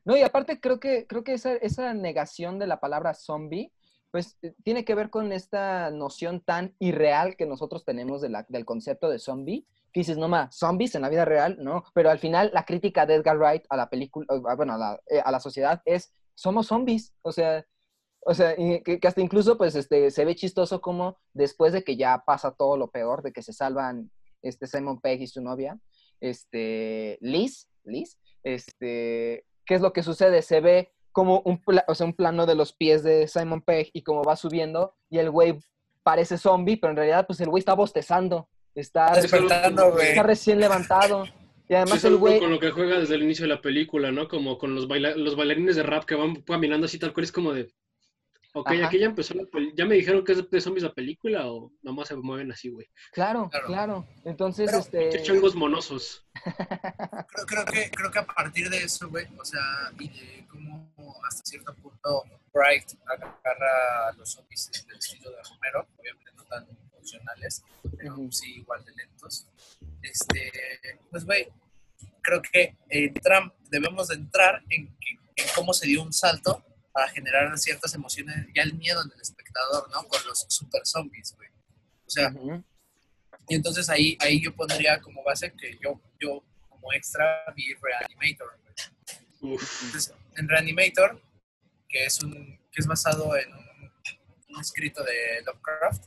No, 0.04 0.16
y 0.16 0.22
aparte 0.22 0.60
creo 0.60 0.80
que, 0.80 1.06
creo 1.06 1.24
que 1.24 1.34
esa, 1.34 1.54
esa 1.56 1.94
negación 1.94 2.58
de 2.58 2.66
la 2.66 2.80
palabra 2.80 3.14
zombie, 3.14 3.72
pues 4.14 4.38
eh, 4.42 4.54
tiene 4.62 4.84
que 4.84 4.94
ver 4.94 5.10
con 5.10 5.32
esta 5.32 5.90
noción 5.90 6.38
tan 6.38 6.76
irreal 6.78 7.34
que 7.34 7.46
nosotros 7.46 7.84
tenemos 7.84 8.22
del 8.22 8.64
concepto 8.64 9.08
de 9.08 9.18
zombie, 9.18 9.66
que 9.92 10.00
dices, 10.02 10.16
no 10.18 10.28
más, 10.28 10.56
zombies 10.56 10.94
en 10.94 11.02
la 11.02 11.08
vida 11.08 11.24
real, 11.24 11.56
no, 11.58 11.82
pero 11.94 12.10
al 12.10 12.20
final 12.20 12.52
la 12.54 12.64
crítica 12.64 13.06
de 13.06 13.16
Edgar 13.16 13.36
Wright 13.36 13.64
a 13.68 13.76
la 13.76 13.90
película, 13.90 14.24
eh, 14.30 14.54
bueno, 14.54 14.74
a 14.74 14.78
la, 14.78 15.00
eh, 15.10 15.18
a 15.18 15.32
la 15.32 15.40
sociedad 15.40 15.82
es, 15.84 16.14
somos 16.36 16.68
zombies, 16.68 17.12
o 17.22 17.32
sea, 17.32 17.66
O 18.24 18.34
sea, 18.34 18.54
que, 18.54 19.00
hasta 19.02 19.20
incluso 19.20 19.58
pues 19.58 19.74
este, 19.74 20.12
se 20.12 20.24
ve 20.24 20.36
chistoso 20.36 20.80
como 20.80 21.18
después 21.32 21.72
de 21.72 21.82
que 21.82 21.96
ya 21.96 22.22
pasa 22.24 22.54
todo 22.54 22.76
lo 22.76 22.92
peor, 22.92 23.20
de 23.24 23.32
que 23.32 23.42
se 23.42 23.52
salvan 23.52 24.12
este 24.42 24.68
Simon 24.68 25.00
Pegg 25.00 25.22
y 25.22 25.26
su 25.26 25.42
novia, 25.42 25.76
este, 26.20 27.18
Liz, 27.20 27.68
Liz, 27.82 28.16
este, 28.44 29.44
¿qué 29.66 29.74
es 29.74 29.80
lo 29.80 29.92
que 29.92 30.04
sucede? 30.04 30.40
Se 30.42 30.60
ve 30.60 30.93
como 31.14 31.42
un, 31.44 31.62
o 31.86 31.94
sea, 31.94 32.06
un 32.06 32.12
plano 32.12 32.44
de 32.44 32.56
los 32.56 32.72
pies 32.72 33.04
de 33.04 33.28
Simon 33.28 33.62
Pegg 33.62 33.88
y 33.92 34.02
como 34.02 34.24
va 34.24 34.34
subiendo 34.34 34.96
y 35.08 35.18
el 35.18 35.30
güey 35.30 35.60
parece 36.02 36.36
zombie, 36.36 36.76
pero 36.76 36.90
en 36.90 36.96
realidad 36.96 37.24
pues 37.24 37.40
el 37.40 37.48
güey 37.48 37.60
está 37.60 37.72
bostezando, 37.74 38.48
está, 38.74 39.14
despertando, 39.14 39.96
está 40.00 40.24
recién 40.24 40.58
levantado. 40.58 41.24
Y 41.68 41.74
además 41.74 42.04
el 42.04 42.16
güey... 42.16 42.40
Con 42.40 42.50
lo 42.50 42.58
que 42.58 42.72
juega 42.72 42.98
desde 42.98 43.14
el 43.14 43.22
inicio 43.22 43.44
de 43.44 43.54
la 43.54 43.62
película, 43.62 44.10
¿no? 44.10 44.26
Como 44.26 44.58
con 44.58 44.74
los, 44.74 44.88
los 44.88 45.36
bailarines 45.36 45.76
de 45.76 45.84
rap 45.84 46.04
que 46.04 46.16
van 46.16 46.42
caminando 46.42 46.86
así 46.86 46.98
tal 46.98 47.12
cual, 47.12 47.24
es 47.24 47.32
como 47.32 47.52
de... 47.52 47.72
Ok, 48.56 48.70
aquí 48.84 49.00
ya 49.00 49.06
empezó 49.06 49.34
la 49.34 49.42
¿Ya 49.74 49.84
me 49.84 49.96
dijeron 49.96 50.24
que 50.24 50.30
es 50.30 50.48
de 50.48 50.60
zombies 50.60 50.84
la 50.84 50.94
película 50.94 51.44
o 51.48 51.72
nomás 51.82 52.06
se 52.06 52.14
mueven 52.14 52.52
así, 52.52 52.68
güey? 52.68 52.86
Claro, 53.12 53.50
claro, 53.66 54.06
Entonces, 54.24 54.72
este... 54.72 55.08
Qué 55.08 55.22
changos 55.24 55.56
monosos. 55.56 56.24
creo, 56.44 57.46
creo, 57.46 57.64
que, 57.64 57.90
creo 57.90 58.10
que 58.12 58.18
a 58.20 58.26
partir 58.26 58.70
de 58.70 58.84
eso, 58.84 59.08
güey, 59.08 59.26
o 59.36 59.44
sea, 59.44 59.60
y 59.98 60.08
de 60.08 60.46
cómo 60.48 60.88
hasta 61.26 61.44
cierto 61.44 61.74
punto 61.74 62.22
Bright 62.52 62.92
agarra 63.06 64.08
a 64.10 64.12
los 64.16 64.30
zombies 64.30 64.70
del 64.86 64.98
estilo 64.98 65.30
de 65.30 65.36
Romero, 65.42 65.88
obviamente 65.98 66.30
no 66.36 66.44
tan 66.44 66.66
funcionales, 66.92 67.64
pero 67.96 68.16
sí 68.30 68.58
igual 68.58 68.84
de 68.84 68.92
lentos. 68.92 69.48
Este, 70.00 70.52
pues, 71.10 71.24
güey, 71.24 71.48
creo 72.22 72.40
que 72.40 72.76
en 72.88 73.14
Trump 73.14 73.52
debemos 73.68 74.06
de 74.08 74.14
entrar 74.14 74.62
en, 74.70 74.96
en 75.34 75.46
cómo 75.56 75.72
se 75.72 75.88
dio 75.88 76.04
un 76.04 76.12
salto 76.12 76.62
para 76.94 77.08
generar 77.08 77.58
ciertas 77.58 77.92
emociones, 77.94 78.46
ya 78.54 78.62
el 78.62 78.74
miedo 78.74 79.02
en 79.02 79.10
el 79.10 79.20
espectador, 79.20 79.90
¿no? 79.90 80.04
Con 80.04 80.24
los 80.26 80.46
super 80.48 80.86
zombies, 80.86 81.34
güey. 81.36 81.48
O 82.06 82.10
sea, 82.10 82.32
y 83.48 83.56
entonces 83.56 83.90
ahí, 83.90 84.16
ahí 84.20 84.40
yo 84.40 84.54
pondría 84.54 85.00
como 85.00 85.24
base 85.24 85.52
que 85.52 85.76
yo, 85.82 86.00
yo 86.20 86.44
como 86.68 86.92
extra 86.92 87.44
vi 87.56 87.74
Reanimator, 87.74 88.60
güey. 89.40 89.58
Entonces, 89.82 90.14
en 90.36 90.48
Reanimator, 90.48 91.20
que 91.88 92.04
es, 92.04 92.22
un, 92.22 92.32
que 92.70 92.80
es 92.80 92.86
basado 92.86 93.36
en 93.36 93.52
un, 93.52 94.60
escrito 94.60 95.02
de 95.02 95.42
Lovecraft, 95.44 96.04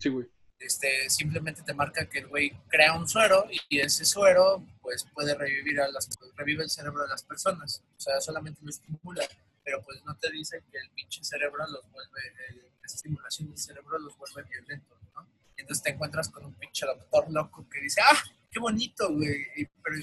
sí, 0.00 0.08
güey. 0.08 0.26
Este, 0.58 1.08
simplemente 1.08 1.62
te 1.62 1.72
marca 1.72 2.04
que 2.06 2.18
el 2.18 2.26
güey 2.26 2.50
crea 2.68 2.94
un 2.94 3.08
suero 3.08 3.46
y 3.68 3.78
ese 3.78 4.04
suero 4.04 4.66
pues 4.82 5.06
puede 5.14 5.36
revivir 5.36 5.80
a 5.80 5.88
las 5.88 6.10
revive 6.36 6.64
el 6.64 6.68
cerebro 6.68 7.02
de 7.02 7.08
las 7.08 7.22
personas 7.22 7.82
o 7.96 8.00
sea 8.00 8.20
solamente 8.20 8.60
lo 8.62 8.68
estimula 8.68 9.26
pero 9.64 9.82
pues 9.82 10.02
no 10.04 10.16
te 10.16 10.30
dice 10.30 10.62
que 10.70 10.78
el 10.78 10.90
pinche 10.90 11.22
cerebro 11.24 11.66
los 11.68 11.90
vuelve, 11.90 12.20
eh, 12.50 12.70
esa 12.84 12.96
estimulación 12.96 13.48
del 13.48 13.58
cerebro 13.58 13.98
los 13.98 14.16
vuelve 14.16 14.48
violentos, 14.48 14.98
¿no? 15.14 15.28
entonces 15.56 15.82
te 15.82 15.90
encuentras 15.90 16.28
con 16.28 16.44
un 16.44 16.54
pinche 16.54 16.86
doctor 16.86 17.30
loco 17.30 17.68
que 17.68 17.80
dice, 17.80 18.00
ah, 18.02 18.22
qué 18.50 18.58
bonito, 18.58 19.12
güey, 19.12 19.46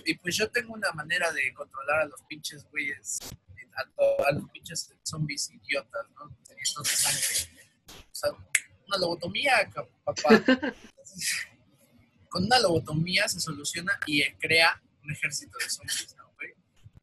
y, 0.05 0.13
pues 0.15 0.35
yo 0.35 0.49
tengo 0.49 0.73
una 0.73 0.91
manera 0.91 1.31
de 1.31 1.53
controlar 1.53 2.01
a 2.01 2.05
los 2.05 2.21
pinches 2.23 2.63
güeyes, 2.69 3.19
a, 3.75 4.31
los 4.31 4.49
pinches 4.51 4.93
zombies 5.03 5.51
idiotas, 5.51 6.09
¿no? 6.15 6.35
Teniendo 6.47 6.83
sangre. 6.83 7.61
O 8.11 8.15
sea, 8.15 8.31
una 8.87 8.97
lobotomía, 8.97 9.69
papá. 10.03 10.29
con 12.29 12.45
una 12.45 12.59
lobotomía 12.59 13.27
se 13.27 13.39
soluciona 13.39 13.99
y 14.05 14.23
crea 14.33 14.81
un 15.03 15.11
ejército 15.11 15.57
de 15.59 15.69
zombies. 15.69 16.16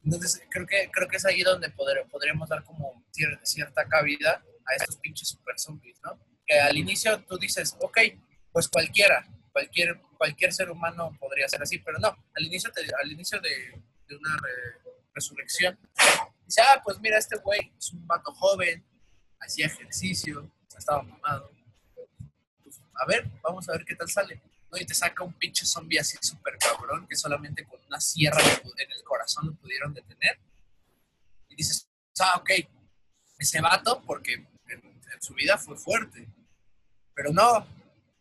Entonces, 0.05 0.41
creo 0.51 0.67
que, 0.67 0.89
creo 0.91 1.07
que 1.07 1.17
es 1.17 1.25
ahí 1.25 1.41
donde 1.41 1.69
poder, 1.71 2.05
podríamos 2.09 2.47
dar 2.47 2.63
como 2.63 3.03
cierta 3.11 3.87
cabida 3.87 4.43
a 4.65 4.75
estos 4.75 4.97
pinches 4.97 5.29
super 5.29 5.57
zombies, 5.59 5.99
¿no? 6.03 6.19
Que 6.45 6.59
al 6.59 6.77
inicio 6.77 7.19
tú 7.23 7.37
dices, 7.37 7.75
ok, 7.81 7.97
pues 8.51 8.67
cualquiera, 8.67 9.27
cualquier, 9.51 9.99
cualquier 10.17 10.53
ser 10.53 10.69
humano 10.69 11.17
podría 11.19 11.49
ser 11.49 11.63
así, 11.63 11.79
pero 11.79 11.97
no, 11.97 12.15
al 12.35 12.45
inicio, 12.45 12.71
al 13.01 13.11
inicio 13.11 13.41
de, 13.41 13.81
una 14.15 14.37
resurrección, 15.15 15.77
dice, 16.45 16.61
ah, 16.61 16.79
pues 16.83 16.99
mira, 16.99 17.17
este 17.17 17.37
güey 17.37 17.73
es 17.75 17.91
un 17.91 18.05
vato 18.05 18.31
joven, 18.35 18.85
hacía 19.39 19.65
ejercicio, 19.65 20.51
estaba 20.77 21.01
mamado. 21.01 21.51
Pues, 22.63 22.79
a 22.93 23.05
ver, 23.07 23.27
vamos 23.41 23.67
a 23.67 23.71
ver 23.71 23.85
qué 23.85 23.95
tal 23.95 24.07
sale 24.07 24.39
y 24.77 24.85
te 24.85 24.93
saca 24.93 25.23
un 25.23 25.33
pinche 25.33 25.65
zombie 25.65 25.99
así 25.99 26.17
súper 26.21 26.57
cabrón 26.57 27.07
que 27.07 27.15
solamente 27.15 27.65
con 27.65 27.79
una 27.87 27.99
sierra 27.99 28.41
en 28.41 28.91
el 28.91 29.03
corazón 29.03 29.47
lo 29.47 29.53
pudieron 29.55 29.93
detener. 29.93 30.39
Y 31.49 31.55
dices, 31.55 31.87
ah, 32.19 32.37
ok, 32.39 32.49
ese 33.37 33.61
vato, 33.61 34.01
porque 34.05 34.33
en, 34.33 34.95
su 35.21 35.33
vida 35.33 35.57
fue 35.57 35.77
fuerte. 35.77 36.27
Pero 37.13 37.31
no, 37.31 37.65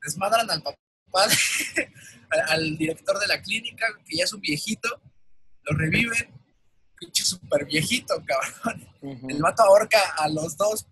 desmadran 0.03 0.51
al 0.51 0.63
papá, 0.63 0.79
al, 2.49 2.79
director 2.79 3.19
de 3.19 3.27
la 3.27 3.43
clínica, 3.43 3.87
que 4.07 4.17
ya 4.17 4.25
es 4.25 4.33
un 4.33 4.41
viejito, 4.41 4.89
lo 5.63 5.77
reviven, 5.77 6.31
pinche 6.97 7.25
súper 7.25 7.65
viejito, 7.65 8.23
cabrón. 8.25 8.89
El 9.29 9.43
vato 9.43 9.63
ahorca 9.65 10.01
a 10.17 10.29
los 10.29 10.57
dos 10.57 10.87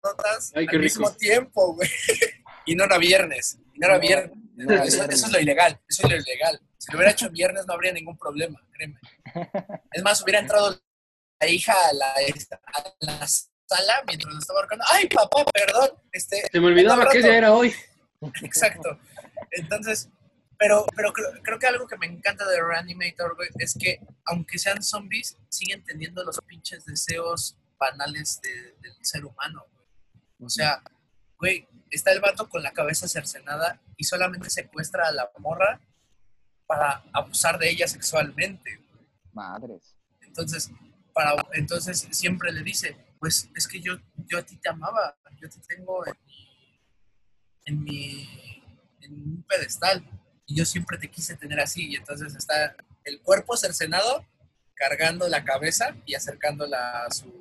protas 0.00 0.52
al 0.54 0.66
mismo 0.78 1.10
tiempo, 1.14 1.74
güey. 1.74 1.90
y 2.66 2.74
no 2.74 2.84
era 2.84 2.98
viernes, 2.98 3.58
y 3.74 3.78
no 3.78 3.86
era 3.86 3.98
viernes 3.98 4.46
eso, 4.56 5.04
es 5.04 5.32
lo 5.32 5.40
ilegal, 5.40 5.80
eso 5.88 6.02
es 6.04 6.10
lo 6.10 6.16
ilegal. 6.16 6.60
Si 6.78 6.92
lo 6.92 6.98
hubiera 6.98 7.12
hecho 7.12 7.30
viernes 7.30 7.66
no 7.66 7.74
habría 7.74 7.92
ningún 7.92 8.16
problema, 8.16 8.60
créeme. 8.72 8.98
Es 9.92 10.02
más, 10.02 10.22
hubiera 10.22 10.40
entrado 10.40 10.80
la 11.40 11.48
hija 11.48 11.74
a 11.74 11.92
la, 11.92 13.26
sala 13.26 13.94
mientras 14.06 14.32
lo 14.32 14.38
estaba 14.38 14.60
ahorcando. 14.60 14.84
¡Ay, 14.92 15.08
papá, 15.08 15.44
perdón! 15.52 15.90
Este, 16.12 16.48
Se 16.50 16.60
me 16.60 16.68
olvidaba 16.68 17.08
que 17.08 17.20
ya 17.20 17.36
era 17.36 17.52
hoy. 17.52 17.74
Exacto. 18.42 18.98
Entonces, 19.50 20.08
pero, 20.58 20.86
pero 20.94 21.12
creo, 21.12 21.58
que 21.58 21.66
algo 21.66 21.86
que 21.86 21.98
me 21.98 22.06
encanta 22.06 22.48
de 22.48 22.62
Reanimator, 22.62 23.36
es 23.58 23.76
que 23.78 24.00
aunque 24.24 24.58
sean 24.58 24.82
zombies, 24.82 25.36
siguen 25.48 25.84
teniendo 25.84 26.22
los 26.24 26.40
pinches 26.46 26.84
deseos 26.86 27.56
banales 27.78 28.40
del 28.42 28.94
ser 29.02 29.24
humano, 29.24 29.66
O 30.40 30.48
sea, 30.48 30.80
güey, 31.38 31.68
está 31.90 32.12
el 32.12 32.20
vato 32.20 32.48
con 32.48 32.62
la 32.62 32.72
cabeza 32.72 33.08
cercenada 33.08 33.80
y 33.96 34.04
solamente 34.04 34.50
secuestra 34.50 35.08
a 35.08 35.12
la 35.12 35.30
morra 35.38 35.80
para 36.66 37.04
abusar 37.12 37.58
de 37.58 37.70
ella 37.70 37.86
sexualmente. 37.86 38.80
Madres. 39.32 39.96
Entonces, 40.20 40.70
para, 41.12 41.34
entonces 41.52 42.08
siempre 42.10 42.52
le 42.52 42.62
dice, 42.62 42.96
pues 43.18 43.48
es 43.54 43.68
que 43.68 43.80
yo, 43.80 43.96
yo 44.28 44.38
a 44.38 44.42
ti 44.42 44.56
te 44.56 44.68
amaba, 44.68 45.16
yo 45.40 45.48
te 45.48 45.60
tengo 45.60 46.02
en 47.64 47.82
mi, 47.82 48.62
en 49.00 49.12
un 49.12 49.44
pedestal 49.48 50.04
y 50.46 50.56
yo 50.56 50.64
siempre 50.64 50.98
te 50.98 51.10
quise 51.10 51.36
tener 51.36 51.60
así. 51.60 51.88
Y 51.88 51.96
entonces 51.96 52.34
está 52.34 52.76
el 53.04 53.20
cuerpo 53.20 53.56
cercenado 53.56 54.26
cargando 54.74 55.28
la 55.28 55.44
cabeza 55.44 55.96
y 56.04 56.14
acercándola 56.14 57.04
a 57.04 57.10
su, 57.10 57.32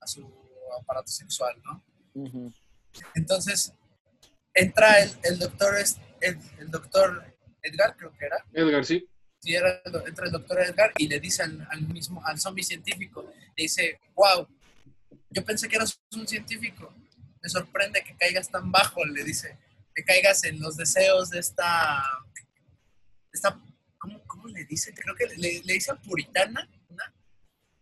a 0.00 0.06
su 0.06 0.30
aparato 0.80 1.10
sexual, 1.10 1.60
¿no? 1.64 1.82
Entonces, 3.14 3.72
entra 4.54 5.00
el, 5.00 5.38
doctor, 5.38 5.74
el, 6.20 6.70
doctor 6.70 7.34
Edgar, 7.62 7.96
creo 7.96 8.12
que 8.16 8.26
era. 8.26 8.44
Edgar, 8.52 8.84
sí. 8.84 9.06
Sí, 9.40 9.54
era, 9.54 9.80
entra 10.06 10.26
el 10.26 10.32
doctor 10.32 10.60
Edgar 10.60 10.92
y 10.98 11.08
le 11.08 11.18
dice 11.18 11.42
al, 11.42 11.88
mismo, 11.88 12.24
al 12.26 12.38
zombie 12.38 12.64
científico, 12.64 13.32
le 13.56 13.62
dice, 13.62 14.00
wow, 14.14 14.46
yo 15.30 15.44
pensé 15.44 15.68
que 15.68 15.76
eras 15.76 15.98
un 16.14 16.28
científico, 16.28 16.92
me 17.42 17.48
sorprende 17.48 18.04
que 18.04 18.16
caigas 18.16 18.50
tan 18.50 18.70
bajo, 18.70 19.04
le 19.04 19.24
dice, 19.24 19.56
que 19.94 20.04
caigas 20.04 20.44
en 20.44 20.60
los 20.60 20.76
deseos 20.76 21.30
de 21.30 21.38
esta, 21.38 22.02
esta 23.32 23.58
¿cómo, 23.96 24.22
¿cómo, 24.26 24.48
le 24.48 24.64
dice? 24.66 24.92
Creo 24.92 25.14
que 25.14 25.26
le, 25.26 25.62
le 25.64 25.72
dice 25.72 25.94
puritana, 26.04 26.68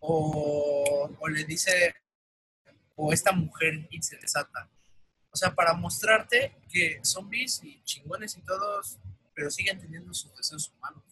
o, 0.01 1.11
o 1.19 1.29
le 1.29 1.45
dice, 1.45 1.95
o 2.95 3.13
esta 3.13 3.33
mujer 3.33 3.89
desata. 4.21 4.71
O 5.31 5.37
sea, 5.37 5.55
para 5.55 5.75
mostrarte 5.75 6.57
que 6.71 7.01
zombies 7.03 7.63
y 7.63 7.83
chingones 7.85 8.37
y 8.37 8.43
todos, 8.43 8.99
pero 9.35 9.51
siguen 9.51 9.79
teniendo 9.81 10.13
sus 10.15 10.35
deseos 10.37 10.73
humanos. 10.77 11.03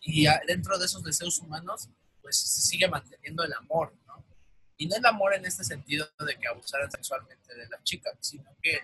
Y 0.00 0.26
dentro 0.46 0.78
de 0.78 0.86
esos 0.86 1.02
deseos 1.02 1.38
humanos, 1.40 1.88
pues 2.22 2.38
se 2.38 2.62
sigue 2.62 2.88
manteniendo 2.88 3.44
el 3.44 3.52
amor, 3.52 3.92
¿no? 4.06 4.24
Y 4.76 4.86
no 4.86 4.96
el 4.96 5.04
amor 5.04 5.34
en 5.34 5.44
este 5.44 5.62
sentido 5.62 6.08
de 6.26 6.36
que 6.36 6.48
abusaran 6.48 6.90
sexualmente 6.90 7.54
de 7.54 7.68
la 7.68 7.82
chica, 7.82 8.10
sino 8.18 8.50
que 8.62 8.80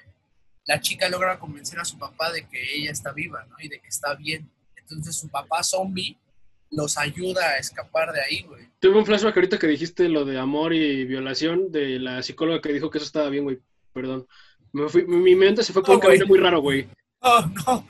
la 0.67 0.81
chica 0.81 1.09
logra 1.09 1.39
convencer 1.39 1.81
a 1.81 1.85
su 1.85 1.99
papá 1.99 2.31
de 2.33 2.47
que 2.47 2.77
ella 2.77 2.91
está 2.91 3.13
viva, 3.13 3.45
¿no? 3.47 3.57
Y 3.59 3.69
de 3.69 3.81
que 3.81 3.89
está 3.89 4.15
bien. 4.15 4.51
Entonces 4.77 5.17
su 5.17 5.29
papá 5.29 5.63
zombie 5.63 6.19
los 6.71 6.99
ayuda 6.99 7.49
a 7.51 7.59
escapar 7.59 8.13
de 8.13 8.21
ahí, 8.21 8.43
güey. 8.43 8.69
Tuve 8.79 8.99
un 8.99 9.07
flashback 9.07 9.37
ahorita 9.37 9.59
que 9.59 9.69
dijiste 9.69 10.09
lo 10.09 10.25
de 10.25 10.39
amor 10.39 10.75
y 10.75 11.07
violación 11.07 11.73
de 11.73 11.99
la 11.99 12.23
psicóloga 12.23 12.61
que 12.61 12.73
dijo 12.73 12.91
que 12.91 12.99
eso 12.99 13.07
estaba 13.07 13.31
bien, 13.31 13.45
güey. 13.45 13.59
Perdón 13.95 14.29
mi 15.07 15.35
mente 15.35 15.63
se 15.63 15.73
fue 15.73 15.83
por 15.83 15.97
un 15.97 16.01
camino 16.01 16.27
muy 16.27 16.39
raro, 16.39 16.61
güey. 16.61 16.89
No, 17.23 17.41
no. 17.67 17.87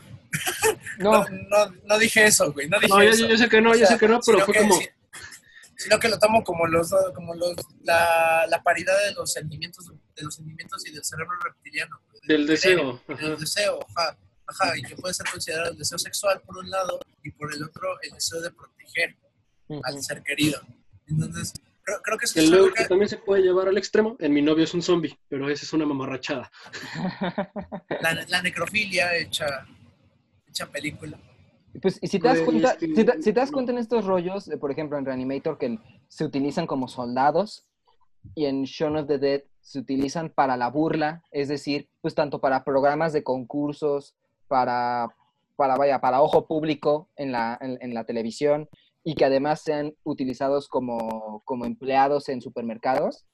No. 0.98 1.24
no, 1.28 1.74
no, 1.84 1.98
dije 1.98 2.26
eso, 2.26 2.52
güey. 2.52 2.68
No, 2.68 2.78
dije 2.78 2.92
no 2.92 3.02
yo, 3.04 3.36
sé 3.36 3.48
que 3.48 3.60
no, 3.60 3.74
yo 3.74 3.86
sé 3.86 3.98
que 3.98 4.08
no, 4.08 4.20
pero 4.24 4.40
fue 4.40 4.54
como. 4.54 4.78
sino 5.76 5.98
que 5.98 6.08
lo 6.08 6.18
tomo 6.18 6.42
como 6.42 6.66
los 6.66 6.94
como 7.14 7.34
los 7.34 7.54
la, 7.82 8.46
la 8.48 8.62
paridad 8.62 8.94
de 9.06 9.14
los 9.14 9.32
sentimientos 9.32 9.86
de 9.86 10.22
los 10.22 10.34
sentimientos 10.34 10.86
y 10.86 10.92
del 10.92 11.04
cerebro 11.04 11.36
reptiliano 11.44 12.00
del, 12.26 12.46
deseo 12.46 13.02
del 13.06 13.38
deseo 13.38 13.78
ajá, 13.94 14.16
ajá 14.46 14.78
y 14.78 14.82
que 14.82 14.96
puede 14.96 15.12
ser 15.12 15.26
considerado 15.30 15.72
el 15.72 15.78
deseo 15.78 15.98
sexual 15.98 16.40
por 16.46 16.56
un 16.56 16.70
lado 16.70 16.98
y 17.22 17.30
por 17.30 17.54
el 17.54 17.62
otro 17.62 17.88
el 18.02 18.12
deseo 18.12 18.40
de 18.40 18.50
proteger 18.52 19.16
al 19.84 20.02
ser 20.02 20.22
querido 20.22 20.60
entonces 21.08 21.52
creo, 21.86 22.02
creo 22.02 22.18
que 22.18 22.24
eso 22.26 22.40
el 22.40 22.50
luego 22.50 22.72
que... 22.74 22.84
también 22.84 23.08
se 23.08 23.16
puede 23.16 23.42
llevar 23.42 23.68
al 23.68 23.78
extremo. 23.78 24.16
En 24.18 24.32
mi 24.32 24.42
novio 24.42 24.64
es 24.64 24.74
un 24.74 24.82
zombie 24.82 25.16
pero 25.28 25.48
esa 25.48 25.64
es 25.64 25.72
una 25.72 25.86
mamarrachada. 25.86 26.50
La, 28.00 28.26
la 28.28 28.42
necrofilia 28.42 29.16
hecha 29.16 29.66
hecha 30.48 30.66
película. 30.66 31.18
Pues, 31.80 31.98
y 32.00 32.08
si 32.08 32.18
te 32.18 32.28
das 32.28 32.40
cuenta, 32.40 32.78
si 32.78 33.04
te, 33.04 33.22
si 33.22 33.32
te 33.32 33.40
das 33.40 33.50
cuenta 33.50 33.72
en 33.72 33.78
estos 33.78 34.04
rollos, 34.04 34.50
por 34.60 34.70
ejemplo, 34.70 34.96
en 34.98 35.04
Reanimator, 35.04 35.58
que 35.58 35.78
se 36.08 36.24
utilizan 36.24 36.66
como 36.66 36.88
soldados, 36.88 37.66
y 38.34 38.46
en 38.46 38.64
Shaun 38.64 38.96
of 38.96 39.06
the 39.06 39.18
Dead 39.18 39.42
se 39.60 39.78
utilizan 39.78 40.30
para 40.30 40.56
la 40.56 40.70
burla, 40.70 41.22
es 41.30 41.48
decir, 41.48 41.88
pues 42.00 42.14
tanto 42.14 42.40
para 42.40 42.64
programas 42.64 43.12
de 43.12 43.22
concursos, 43.22 44.14
para, 44.48 45.08
para, 45.56 45.76
vaya, 45.76 46.00
para 46.00 46.22
ojo 46.22 46.46
público 46.46 47.08
en 47.16 47.32
la, 47.32 47.58
en, 47.60 47.78
en 47.80 47.94
la 47.94 48.04
televisión, 48.04 48.68
y 49.08 49.14
que 49.14 49.24
además 49.24 49.62
sean 49.62 49.94
utilizados 50.02 50.66
como, 50.66 51.40
como 51.44 51.64
empleados 51.64 52.28
en 52.28 52.42
supermercados, 52.42 53.24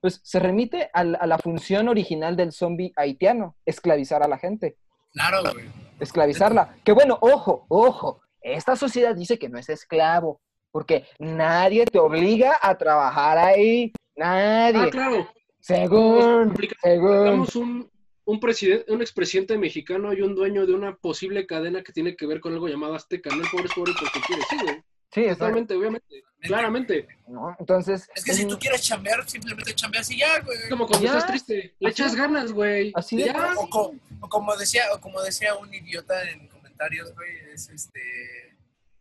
pues 0.00 0.20
se 0.24 0.40
remite 0.40 0.90
a, 0.92 1.02
a 1.02 1.26
la 1.28 1.38
función 1.38 1.86
original 1.86 2.36
del 2.36 2.50
zombie 2.50 2.92
haitiano, 2.96 3.56
esclavizar 3.64 4.24
a 4.24 4.28
la 4.28 4.38
gente. 4.38 4.76
Claro, 5.12 5.52
güey. 5.52 5.66
Esclavizarla. 6.00 6.74
Que 6.82 6.90
bueno, 6.90 7.16
ojo, 7.20 7.64
ojo. 7.68 8.20
Esta 8.40 8.74
sociedad 8.74 9.14
dice 9.14 9.38
que 9.38 9.48
no 9.48 9.56
es 9.56 9.68
esclavo, 9.68 10.40
porque 10.72 11.04
nadie 11.20 11.84
te 11.84 12.00
obliga 12.00 12.58
a 12.60 12.76
trabajar 12.76 13.38
ahí. 13.38 13.92
Nadie. 14.16 14.82
Ah, 14.82 14.90
claro. 14.90 15.28
Según, 15.60 16.56
según. 16.82 17.46
un, 17.54 17.90
un, 18.24 18.40
presidente, 18.40 18.92
un 18.92 19.00
expresidente 19.00 19.56
mexicano 19.58 20.12
y 20.12 20.22
un 20.22 20.34
dueño 20.34 20.66
de 20.66 20.74
una 20.74 20.96
posible 20.96 21.46
cadena 21.46 21.84
que 21.84 21.92
tiene 21.92 22.16
que 22.16 22.26
ver 22.26 22.40
con 22.40 22.52
algo 22.52 22.66
llamado 22.66 22.96
Azteca. 22.96 23.30
No 23.30 23.44
el 23.44 23.48
pobre 23.48 23.66
es 23.66 23.74
pobre 23.74 23.92
porque 23.96 24.20
quiere, 24.26 24.42
sí, 24.50 24.56
güey. 24.60 24.82
Sí, 25.12 25.26
Totalmente, 25.28 25.74
obviamente. 25.74 26.22
Claramente. 26.42 27.06
¿No? 27.26 27.54
Entonces. 27.58 28.08
Es 28.14 28.24
que 28.24 28.32
si 28.32 28.46
tú 28.46 28.58
quieres 28.58 28.80
chambear, 28.82 29.28
simplemente 29.28 29.74
chambeas 29.74 30.10
y 30.10 30.18
ya, 30.18 30.40
güey. 30.40 30.56
Como 30.70 30.86
cuando 30.86 31.04
Ya. 31.06 31.12
estás 31.18 31.26
triste. 31.30 31.74
Le 31.78 31.90
echas 31.90 32.14
ganas, 32.14 32.52
güey. 32.52 32.92
Así 32.94 33.16
de 33.16 33.24
Ya. 33.26 33.54
O, 33.58 33.68
co- 33.68 33.94
o 34.20 34.28
como 34.28 34.56
decía, 34.56 34.84
o 34.94 35.00
como 35.00 35.20
decía 35.22 35.54
un 35.56 35.72
idiota 35.74 36.22
en 36.30 36.48
comentarios, 36.48 37.12
güey, 37.14 37.36
es 37.52 37.68
este. 37.68 38.00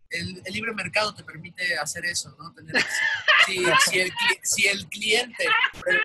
El, 0.09 0.41
el 0.43 0.53
libre 0.53 0.73
mercado 0.73 1.13
te 1.13 1.23
permite 1.23 1.77
hacer 1.77 2.03
eso, 2.05 2.35
¿no? 2.39 2.51
Tener, 2.55 2.75
si, 3.45 3.57
si, 3.89 3.99
el, 3.99 4.11
cli- 4.11 4.39
si 4.41 4.67
el 4.67 4.87
cliente, 4.87 5.45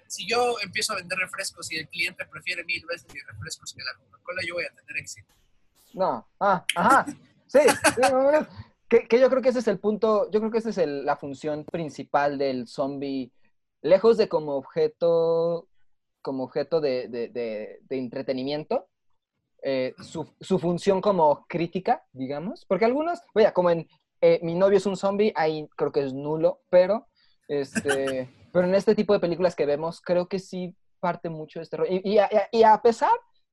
si 0.06 0.28
yo 0.28 0.56
empiezo 0.62 0.92
a 0.92 0.96
vender 0.96 1.18
refrescos 1.18 1.72
y 1.72 1.78
el 1.78 1.88
cliente 1.88 2.22
prefiere 2.26 2.62
mil 2.64 2.84
veces 2.84 3.06
mis 3.14 3.26
refrescos 3.26 3.72
que 3.72 3.82
la 3.82 3.94
Coca-Cola, 3.94 4.42
yo 4.46 4.54
voy 4.54 4.64
a 4.66 4.74
tener 4.74 4.98
éxito. 5.00 5.32
No, 5.94 6.28
ah, 6.38 6.62
ajá. 6.76 7.06
Sí. 7.46 7.60
que, 8.88 9.06
que 9.08 9.18
yo 9.20 9.28
creo 9.30 9.42
que 9.42 9.48
ese 9.50 9.58
es 9.60 9.68
el 9.68 9.78
punto, 9.78 10.30
yo 10.30 10.40
creo 10.40 10.50
que 10.52 10.58
esa 10.58 10.70
es 10.70 10.78
el- 10.78 11.04
la 11.04 11.16
función 11.16 11.64
principal 11.64 12.38
del 12.38 12.66
zombie, 12.68 13.32
lejos 13.82 14.16
de 14.16 14.28
como 14.28 14.56
objeto, 14.56 15.68
como 16.22 16.44
objeto 16.44 16.80
de, 16.80 17.08
de- 17.08 17.28
de- 17.28 17.80
de 17.82 17.98
entretenimiento, 17.98 18.86
eh, 19.62 19.94
su, 20.02 20.28
su 20.40 20.58
función 20.58 21.00
como 21.00 21.46
crítica, 21.48 22.04
digamos, 22.12 22.64
porque 22.66 22.84
algunos, 22.84 23.20
vaya, 23.34 23.52
como 23.52 23.70
en 23.70 23.86
eh, 24.20 24.40
Mi 24.42 24.54
novio 24.54 24.78
es 24.78 24.86
un 24.86 24.96
zombie, 24.96 25.32
ahí 25.36 25.68
creo 25.76 25.92
que 25.92 26.00
es 26.00 26.14
nulo, 26.14 26.62
pero, 26.70 27.08
este, 27.46 28.28
pero 28.52 28.66
en 28.66 28.74
este 28.74 28.94
tipo 28.94 29.12
de 29.12 29.20
películas 29.20 29.54
que 29.54 29.66
vemos, 29.66 30.00
creo 30.00 30.28
que 30.28 30.38
sí 30.38 30.74
parte 31.00 31.28
mucho 31.28 31.58
de 31.58 31.64
este 31.64 31.76
rollo. 31.76 31.92
Y, 31.92 32.12
y 32.14 32.18
a, 32.18 32.30
y 32.50 32.62
a 32.62 32.80
pesar 32.80 33.10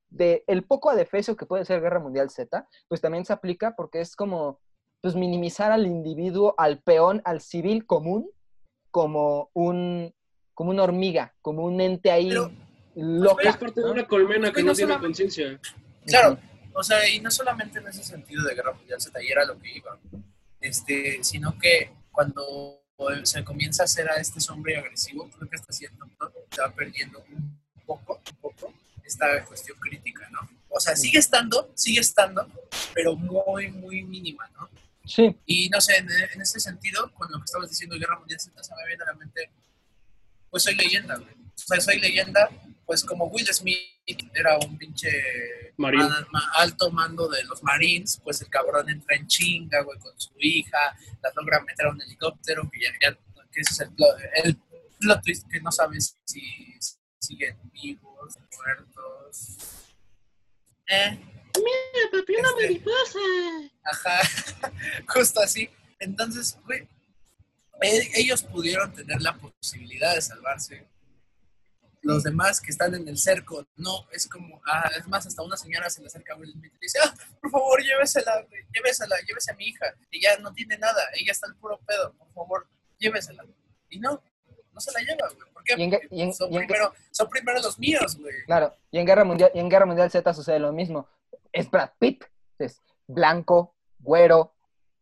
de 0.09 0.45
el 0.47 0.63
poco 0.63 0.89
adefesio 0.89 1.35
que 1.35 1.45
puede 1.45 1.65
ser 1.65 1.81
Guerra 1.81 1.99
Mundial 1.99 2.29
Z, 2.29 2.65
pues 2.87 3.01
también 3.01 3.25
se 3.25 3.33
aplica 3.33 3.75
porque 3.75 3.99
es 3.99 4.15
como 4.15 4.59
pues 5.01 5.15
minimizar 5.15 5.71
al 5.71 5.85
individuo, 5.85 6.53
al 6.57 6.79
peón, 6.79 7.21
al 7.25 7.41
civil 7.41 7.85
común 7.85 8.29
como 8.91 9.49
un 9.53 10.13
como 10.53 10.69
una 10.69 10.83
hormiga, 10.83 11.33
como 11.41 11.63
un 11.65 11.81
ente 11.81 12.11
ahí 12.11 12.29
Pero- 12.29 12.51
Es 12.93 13.03
loca. 13.03 13.57
parte 13.57 13.81
de 13.81 13.89
una 13.89 14.05
colmena 14.05 14.51
que 14.51 14.61
no 14.61 14.67
no 14.71 14.75
tiene 14.75 14.99
conciencia. 14.99 15.59
Claro, 16.05 16.37
o 16.73 16.83
sea, 16.83 17.07
y 17.07 17.19
no 17.19 17.31
solamente 17.31 17.79
en 17.79 17.87
ese 17.87 18.03
sentido 18.03 18.43
de 18.43 18.53
Guerra 18.53 18.73
Mundial 18.73 18.99
Z, 19.01 19.17
era 19.19 19.45
lo 19.45 19.57
que 19.57 19.77
iba, 19.77 19.97
este, 20.59 21.23
sino 21.23 21.57
que 21.57 21.91
cuando 22.11 22.81
se 23.23 23.43
comienza 23.43 23.83
a 23.83 23.85
hacer 23.85 24.09
a 24.09 24.15
este 24.15 24.39
hombre 24.51 24.77
agresivo, 24.77 25.27
creo 25.29 25.49
que 25.49 25.57
punto 25.57 26.31
se 26.51 26.61
va 26.61 26.69
perdiendo 26.69 27.23
un 27.31 27.59
poco, 27.85 28.19
un 28.29 28.37
poco 28.37 28.73
esta 29.03 29.43
cuestión 29.45 29.77
crítica, 29.79 30.27
¿no? 30.29 30.39
O 30.69 30.79
sea, 30.79 30.95
sigue 30.95 31.19
estando, 31.19 31.71
sigue 31.75 32.01
estando, 32.01 32.47
pero 32.93 33.15
muy, 33.15 33.71
muy 33.71 34.03
mínima, 34.03 34.49
¿no? 34.57 34.69
Sí, 35.13 35.35
Y 35.45 35.69
no 35.69 35.81
sé, 35.81 35.97
en, 35.97 36.09
en 36.09 36.41
ese 36.41 36.59
sentido, 36.59 37.11
con 37.13 37.31
lo 37.31 37.37
que 37.39 37.45
estabas 37.45 37.69
diciendo 37.69 37.97
Guerra 37.99 38.17
Mundial 38.19 38.39
Z, 38.39 38.63
se 38.63 38.75
me 38.75 38.87
viene 38.87 39.03
a 39.03 39.07
la 39.07 39.13
mente, 39.13 39.51
pues 40.49 40.63
soy 40.63 40.75
leyenda, 40.75 41.15
güey. 41.17 41.31
O 41.33 41.51
sea, 41.55 41.79
soy 41.81 41.99
leyenda, 41.99 42.49
pues 42.85 43.03
como 43.03 43.25
Will 43.25 43.47
Smith 43.47 43.77
era 44.33 44.57
un 44.59 44.77
pinche 44.77 45.09
alto 46.55 46.91
mando 46.91 47.27
de 47.29 47.43
los 47.45 47.61
Marines, 47.63 48.19
pues 48.23 48.41
el 48.41 48.49
cabrón 48.49 48.89
entra 48.89 49.15
en 49.15 49.27
chinga, 49.27 49.81
güey, 49.83 49.97
con 49.99 50.13
su 50.19 50.31
hija, 50.39 50.77
la 51.21 51.31
logra 51.35 51.61
meter 51.61 51.85
a 51.87 51.91
un 51.91 52.01
helicóptero, 52.01 52.69
que 52.71 52.79
ya, 52.81 52.91
ya- 53.01 53.17
que 53.51 53.59
ese 53.61 53.73
es 53.73 53.79
el 53.81 53.91
plot, 53.93 54.17
el 54.43 54.57
plot 54.99 55.21
twist 55.23 55.47
que 55.51 55.59
no 55.59 55.71
sabes 55.71 56.17
si 56.25 56.41
siguen 57.19 57.57
vivos, 57.73 58.37
muertos. 58.57 59.57
Eh, 60.87 61.19
papi, 61.51 62.35
una 62.35 62.51
mariposa. 62.53 63.19
Ajá, 63.83 64.19
justo 65.07 65.41
así. 65.41 65.69
Entonces, 65.99 66.57
güey, 66.65 66.87
e- 67.81 68.09
ellos 68.15 68.43
pudieron 68.43 68.91
tener 68.93 69.21
la 69.21 69.37
posibilidad 69.37 70.15
de 70.15 70.21
salvarse. 70.21 70.87
Los 72.03 72.23
demás 72.23 72.59
que 72.59 72.71
están 72.71 72.95
en 72.95 73.07
el 73.07 73.17
cerco, 73.17 73.67
no, 73.75 74.07
es 74.11 74.27
como, 74.27 74.59
ah, 74.65 74.89
es 74.97 75.07
más, 75.07 75.27
hasta 75.27 75.43
una 75.43 75.55
señora 75.55 75.87
se 75.87 76.01
le 76.01 76.07
acerca 76.07 76.33
a 76.33 76.37
Will 76.37 76.51
Smith 76.51 76.73
y 76.77 76.79
dice, 76.81 76.97
ah, 77.03 77.13
por 77.39 77.51
favor, 77.51 77.83
llévesela, 77.83 78.41
güey, 78.49 78.63
llévesela, 78.73 79.15
llévese 79.27 79.51
a 79.51 79.55
mi 79.55 79.65
hija. 79.67 79.85
Ella 80.09 80.37
no 80.39 80.51
tiene 80.51 80.79
nada, 80.79 81.03
ella 81.13 81.31
está 81.31 81.45
al 81.45 81.55
puro 81.57 81.79
pedo, 81.85 82.13
por 82.13 82.33
favor, 82.33 82.67
llévesela. 82.97 83.45
Y 83.89 83.99
no 83.99 84.23
se 84.81 84.91
la 84.91 84.99
lleva, 84.99 85.27
güey. 85.29 85.53
¿Por 85.53 85.63
qué? 85.63 85.73
En- 85.73 86.19
en- 86.19 86.33
son, 86.33 86.51
en- 86.53 86.65
primero, 86.67 86.91
son 87.11 87.29
primero 87.29 87.59
los 87.61 87.77
míos, 87.79 88.17
güey. 88.19 88.33
claro. 88.45 88.73
Y 88.91 88.97
en 88.99 89.05
Guerra 89.05 89.23
Mundial, 89.23 89.51
y 89.53 89.59
en 89.59 89.69
Guerra 89.69 89.85
Mundial 89.85 90.09
Z 90.11 90.33
sucede 90.33 90.59
lo 90.59 90.73
mismo. 90.73 91.07
Es 91.53 91.69
Brad 91.69 91.91
Pitt, 91.99 92.25
es 92.59 92.81
blanco, 93.07 93.75
güero, 93.99 94.53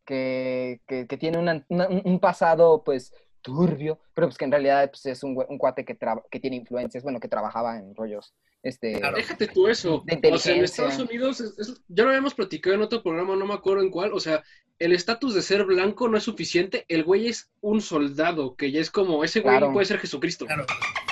que, 0.06 0.82
que- 0.88 1.08
que 1.08 1.18
tiene 1.18 1.38
una- 1.38 1.66
una- 1.70 1.88
un 1.88 2.20
pasado, 2.20 2.84
pues, 2.84 3.14
turbio, 3.42 4.00
pero 4.14 4.28
pues 4.28 4.38
que 4.38 4.46
en 4.46 4.52
realidad 4.52 4.90
pues, 4.90 5.06
es 5.06 5.24
un, 5.24 5.38
un 5.48 5.58
cuate 5.58 5.86
que, 5.86 5.98
que 6.30 6.40
tiene 6.42 6.58
influencias, 6.58 7.04
bueno, 7.04 7.20
que 7.22 7.30
trabajaba 7.30 7.78
en 7.78 7.96
rollos, 7.96 8.34
este... 8.64 9.00
Claro. 9.00 9.18
Déjate 9.18 9.48
tú 9.48 9.68
eso. 9.68 10.04
O 10.32 10.38
sea, 10.38 10.56
en. 10.56 10.64
Estados 10.64 10.98
Unidos, 11.00 11.40
es- 11.42 11.58
es- 11.60 11.82
ya 11.88 12.04
lo 12.04 12.10
habíamos 12.10 12.34
platicado 12.34 12.76
en 12.76 12.82
otro 12.82 13.02
programa, 13.04 13.36
no 13.36 13.46
me 13.46 13.54
acuerdo 13.54 13.84
en 13.84 13.90
cuál. 13.92 14.14
O 14.14 14.20
sea, 14.20 14.44
el 14.80 14.94
estatus 14.94 15.34
de 15.34 15.42
ser 15.42 15.66
blanco 15.66 16.08
no 16.08 16.18
es 16.18 16.24
suficiente. 16.24 16.86
El 16.88 17.04
güey 17.04 17.28
es 17.28 17.50
un 17.62 17.82
soldado, 17.82 18.56
que 18.56 18.72
ya 18.72 18.80
es 18.82 18.90
como, 18.92 19.24
ese 19.24 19.42
güey 19.42 19.58
Claro. 19.58 19.74
puede 19.74 19.86
ser 19.86 20.00
Jesucristo. 20.00 20.46
Claro. 20.46 20.66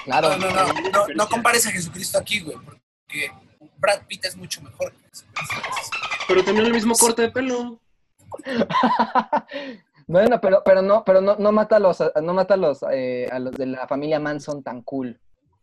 Claro. 0.05 0.29
No, 0.37 0.49
no, 0.49 0.73
no, 0.73 0.89
no, 0.89 1.07
no 1.15 1.27
compares 1.29 1.65
a 1.67 1.71
Jesucristo 1.71 2.17
aquí, 2.17 2.39
güey, 2.41 2.57
porque 2.57 3.31
Brad 3.77 4.01
Pitt 4.07 4.25
es 4.25 4.35
mucho 4.37 4.61
mejor 4.61 4.91
que 4.93 5.09
Jesucristo. 5.09 5.97
Pero 6.27 6.43
también 6.43 6.65
el 6.67 6.73
mismo 6.73 6.95
corte 6.95 7.21
de 7.23 7.31
pelo. 7.31 7.79
Bueno, 10.09 10.39
pero, 10.39 10.61
pero 10.63 10.81
no, 10.81 11.03
pero 11.03 11.19
no, 11.19 11.35
no 11.37 11.51
mata 11.51 11.75
a 11.75 11.79
los, 11.79 11.97
no 12.23 12.33
mata 12.33 12.53
a 12.53 12.57
los, 12.57 12.79
eh, 12.93 13.27
a 13.29 13.39
los 13.39 13.53
de 13.55 13.65
la 13.65 13.87
familia 13.89 14.21
Manson 14.21 14.63
tan 14.63 14.81
cool 14.83 15.19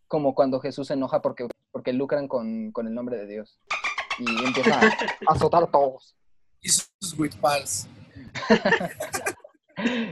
como 0.06 0.34
cuando 0.34 0.60
Jesús 0.60 0.88
se 0.88 0.92
enoja 0.94 1.22
porque, 1.22 1.48
porque 1.74 1.92
lucran 1.92 2.28
con, 2.28 2.70
con 2.70 2.86
el 2.86 2.94
nombre 2.94 3.16
de 3.16 3.26
Dios 3.26 3.58
y 4.20 4.44
empieza 4.44 4.78
a 4.78 5.32
azotar 5.32 5.64
a 5.64 5.66
todos. 5.66 6.16
Y 6.60 6.68
sus 6.68 7.18
with 7.18 7.34
pals. 7.40 7.88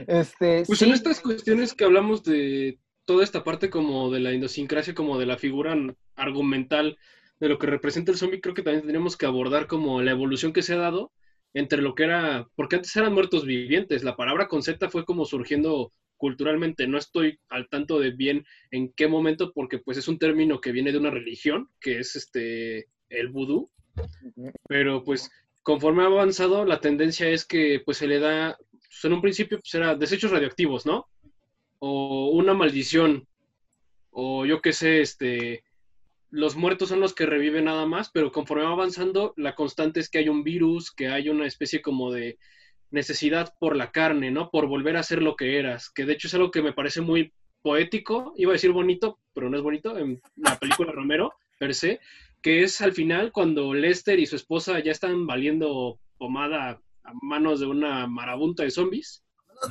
Este, 0.07 0.65
Pues 0.67 0.79
sí, 0.79 0.85
en 0.85 0.91
estas 0.91 1.21
cuestiones 1.21 1.73
que 1.73 1.85
hablamos 1.85 2.21
de 2.21 2.79
toda 3.05 3.23
esta 3.23 3.45
parte 3.45 3.69
como 3.69 4.11
de 4.11 4.19
la 4.19 4.33
idiosincrasia, 4.33 4.93
como 4.93 5.17
de 5.17 5.25
la 5.25 5.37
figura 5.37 5.73
argumental 6.17 6.97
de 7.39 7.47
lo 7.47 7.57
que 7.57 7.67
representa 7.67 8.11
el 8.11 8.17
zombie, 8.17 8.41
creo 8.41 8.53
que 8.53 8.61
también 8.61 8.81
tendríamos 8.81 9.15
que 9.15 9.25
abordar 9.25 9.67
como 9.67 10.01
la 10.01 10.11
evolución 10.11 10.51
que 10.51 10.63
se 10.63 10.73
ha 10.73 10.79
dado 10.79 11.13
entre 11.53 11.81
lo 11.81 11.95
que 11.95 12.03
era, 12.03 12.45
porque 12.55 12.75
antes 12.75 12.93
eran 12.97 13.13
muertos 13.13 13.45
vivientes, 13.45 14.03
la 14.03 14.17
palabra 14.17 14.49
con 14.49 14.63
Z 14.63 14.89
fue 14.89 15.05
como 15.05 15.23
surgiendo 15.23 15.93
culturalmente, 16.23 16.87
no 16.87 16.97
estoy 16.97 17.37
al 17.49 17.67
tanto 17.67 17.99
de 17.99 18.11
bien 18.11 18.45
en 18.71 18.93
qué 18.93 19.09
momento, 19.09 19.51
porque 19.51 19.79
pues 19.79 19.97
es 19.97 20.07
un 20.07 20.17
término 20.17 20.61
que 20.61 20.71
viene 20.71 20.93
de 20.93 20.97
una 20.97 21.09
religión, 21.09 21.67
que 21.81 21.99
es 21.99 22.15
este, 22.15 22.87
el 23.09 23.27
vudú, 23.27 23.69
pero 24.69 25.03
pues 25.03 25.29
conforme 25.63 26.03
ha 26.03 26.05
avanzado, 26.05 26.63
la 26.63 26.79
tendencia 26.79 27.27
es 27.27 27.43
que 27.43 27.81
pues 27.83 27.97
se 27.97 28.07
le 28.07 28.19
da, 28.19 28.57
pues, 28.71 29.03
en 29.03 29.11
un 29.11 29.21
principio 29.21 29.59
pues 29.59 29.73
era 29.75 29.95
desechos 29.95 30.31
radioactivos, 30.31 30.85
¿no? 30.85 31.09
o 31.85 32.29
una 32.29 32.53
maldición, 32.53 33.27
o 34.09 34.45
yo 34.45 34.61
qué 34.61 34.71
sé, 34.71 35.01
este, 35.01 35.65
los 36.29 36.55
muertos 36.55 36.87
son 36.87 37.01
los 37.01 37.13
que 37.13 37.25
reviven 37.25 37.65
nada 37.65 37.85
más, 37.85 38.09
pero 38.09 38.31
conforme 38.31 38.63
va 38.63 38.71
avanzando, 38.71 39.33
la 39.35 39.53
constante 39.53 39.99
es 39.99 40.09
que 40.09 40.19
hay 40.19 40.29
un 40.29 40.45
virus, 40.45 40.93
que 40.93 41.09
hay 41.09 41.27
una 41.27 41.45
especie 41.45 41.81
como 41.81 42.13
de 42.13 42.37
necesidad 42.93 43.53
por 43.59 43.75
la 43.75 43.91
carne, 43.91 44.31
¿no? 44.31 44.49
Por 44.51 44.67
volver 44.67 44.95
a 44.97 45.03
ser 45.03 45.21
lo 45.21 45.35
que 45.35 45.57
eras, 45.57 45.89
que 45.89 46.05
de 46.05 46.13
hecho 46.13 46.27
es 46.27 46.33
algo 46.35 46.51
que 46.51 46.61
me 46.61 46.73
parece 46.73 47.01
muy 47.01 47.33
poético, 47.61 48.33
iba 48.37 48.51
a 48.51 48.53
decir 48.53 48.71
bonito, 48.71 49.19
pero 49.33 49.49
no 49.49 49.57
es 49.57 49.63
bonito, 49.63 49.97
en 49.97 50.21
la 50.35 50.57
película 50.59 50.91
Romero, 50.91 51.33
per 51.57 51.73
se, 51.73 51.99
que 52.41 52.63
es 52.63 52.81
al 52.81 52.93
final 52.93 53.31
cuando 53.31 53.73
Lester 53.73 54.19
y 54.19 54.25
su 54.25 54.35
esposa 54.35 54.79
ya 54.79 54.91
están 54.91 55.25
valiendo 55.25 55.99
pomada 56.17 56.79
a 57.03 57.13
manos 57.21 57.59
de 57.61 57.65
una 57.65 58.05
marabunta 58.05 58.63
de 58.63 58.71
zombies. 58.71 59.23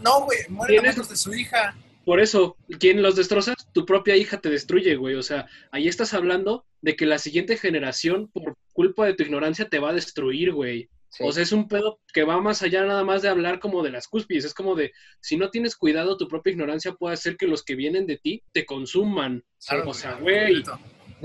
No, 0.03 0.25
güey, 0.25 0.39
mueren 0.49 0.87
a 0.87 0.93
de 0.93 1.17
su 1.17 1.33
hija. 1.33 1.77
Por 2.05 2.19
eso, 2.19 2.57
¿quién 2.81 3.03
los 3.03 3.15
destroza? 3.15 3.55
Tu 3.73 3.87
propia 3.87 4.17
hija 4.17 4.41
te 4.41 4.51
destruye, 4.51 4.97
güey. 4.97 5.15
O 5.15 5.23
sea, 5.23 5.47
ahí 5.71 5.87
estás 5.87 6.15
hablando 6.15 6.65
de 6.81 6.97
que 6.97 7.07
la 7.07 7.19
siguiente 7.19 7.57
generación, 7.57 8.29
por 8.33 8.57
culpa 8.73 9.07
de 9.07 9.15
tu 9.15 9.23
ignorancia, 9.23 9.69
te 9.69 9.79
va 9.79 9.91
a 9.91 9.95
destruir, 9.95 10.53
güey. 10.53 10.89
O 11.21 11.33
sea, 11.33 11.43
es 11.43 11.53
un 11.53 11.69
pedo 11.69 12.01
que 12.13 12.25
va 12.25 12.41
más 12.41 12.63
allá 12.63 12.85
nada 12.85 13.05
más 13.05 13.23
de 13.23 13.29
hablar 13.29 13.61
como 13.61 13.83
de 13.83 13.91
las 13.91 14.09
cúspides. 14.09 14.45
Es 14.45 14.55
como 14.55 14.75
de, 14.75 14.93
si 15.21 15.37
no 15.37 15.51
tienes 15.51 15.77
cuidado, 15.77 16.17
tu 16.17 16.29
propia 16.29 16.53
ignorancia 16.53 16.93
puede 16.93 17.15
hacer 17.15 17.37
que 17.37 17.47
los 17.47 17.63
que 17.63 17.75
vienen 17.75 18.07
de 18.07 18.17
ti 18.17 18.43
te 18.53 18.65
consuman. 18.65 19.45
o 19.85 19.95
sea, 19.95 20.15
güey. 20.15 20.63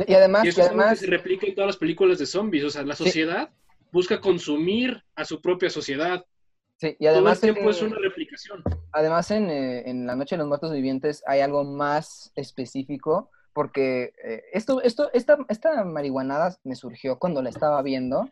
Y 0.06 0.14
además, 0.14 0.46
y 0.46 0.50
eso 0.50 0.62
además... 0.62 1.00
se 1.00 1.08
replica 1.08 1.48
en 1.48 1.56
todas 1.56 1.68
las 1.68 1.78
películas 1.78 2.20
de 2.20 2.26
zombies. 2.26 2.66
O 2.66 2.70
sea, 2.70 2.84
la 2.84 2.96
sociedad 2.96 3.50
busca 3.92 4.20
consumir 4.20 5.04
a 5.16 5.26
su 5.26 5.42
propia 5.42 5.70
sociedad. 5.70 6.26
Sí, 6.80 6.96
y 7.00 7.08
además... 7.08 7.40
Todo 7.40 7.50
el 7.50 7.54
tiempo 7.56 7.72
es 7.72 7.82
una 7.82 7.98
replicación. 7.98 8.62
Además, 8.92 9.32
en, 9.32 9.50
eh, 9.50 9.90
en, 9.90 10.06
La 10.06 10.16
Noche 10.16 10.36
de 10.36 10.40
los 10.40 10.48
Muertos 10.48 10.72
Vivientes 10.72 11.24
hay 11.26 11.40
algo 11.40 11.64
más 11.64 12.32
específico, 12.36 13.32
porque 13.54 14.14
eh, 14.24 14.44
esto, 14.54 14.82
esto, 14.82 15.10
esta, 15.14 15.38
esta 15.50 15.84
marihuanada 15.84 16.56
me 16.64 16.76
surgió 16.76 17.18
cuando 17.18 17.42
la 17.42 17.50
estaba 17.50 17.82
viendo, 17.82 18.30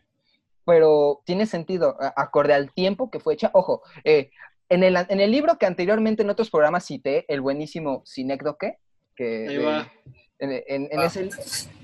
pero 0.66 1.22
tiene 1.24 1.46
sentido, 1.46 1.96
acorde 2.16 2.52
al 2.52 2.72
tiempo 2.72 3.08
que 3.08 3.20
fue 3.20 3.34
hecha. 3.34 3.50
Ojo, 3.54 3.82
eh, 4.04 4.30
en, 4.68 4.82
el, 4.82 4.96
en 4.96 5.20
el 5.20 5.30
libro 5.30 5.58
que 5.58 5.64
anteriormente 5.64 6.22
en 6.22 6.30
otros 6.30 6.50
programas 6.50 6.84
cité, 6.84 7.24
el 7.32 7.40
buenísimo 7.40 8.02
Sinécdoque, 8.04 8.78
que... 9.14 9.48
Ahí 9.48 9.58
va. 9.58 9.90
En, 10.38 10.52
en, 10.52 10.88
en, 10.90 10.98
ah. 10.98 11.06
ese, 11.06 11.30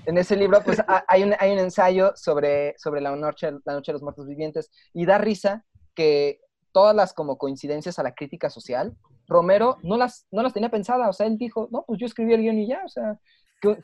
en, 0.05 0.17
ese, 0.19 0.35
libro, 0.35 0.61
pues 0.63 0.79
hay 1.07 1.23
un, 1.23 1.33
hay 1.39 1.53
un 1.53 1.57
ensayo 1.57 2.11
sobre, 2.15 2.75
sobre 2.77 3.01
la, 3.01 3.15
noche, 3.15 3.49
la 3.65 3.73
Noche 3.73 3.91
de 3.91 3.93
los 3.93 4.03
Muertos 4.03 4.27
Vivientes 4.27 4.69
y 4.93 5.07
da 5.07 5.17
risa 5.17 5.65
que 5.95 6.39
todas 6.71 6.95
las 6.95 7.13
como 7.13 7.39
coincidencias 7.39 7.97
a 7.97 8.03
la 8.03 8.13
crítica 8.13 8.51
social, 8.51 8.95
Romero 9.27 9.77
no 9.81 9.97
las, 9.97 10.27
no 10.29 10.43
las 10.43 10.53
tenía 10.53 10.69
pensadas, 10.69 11.09
o 11.09 11.13
sea, 11.13 11.25
él 11.25 11.39
dijo, 11.39 11.67
no, 11.71 11.83
pues 11.87 11.99
yo 11.99 12.05
escribí 12.05 12.33
el 12.33 12.41
guion 12.41 12.59
y 12.59 12.67
ya, 12.67 12.83
o 12.85 12.89
sea, 12.89 13.19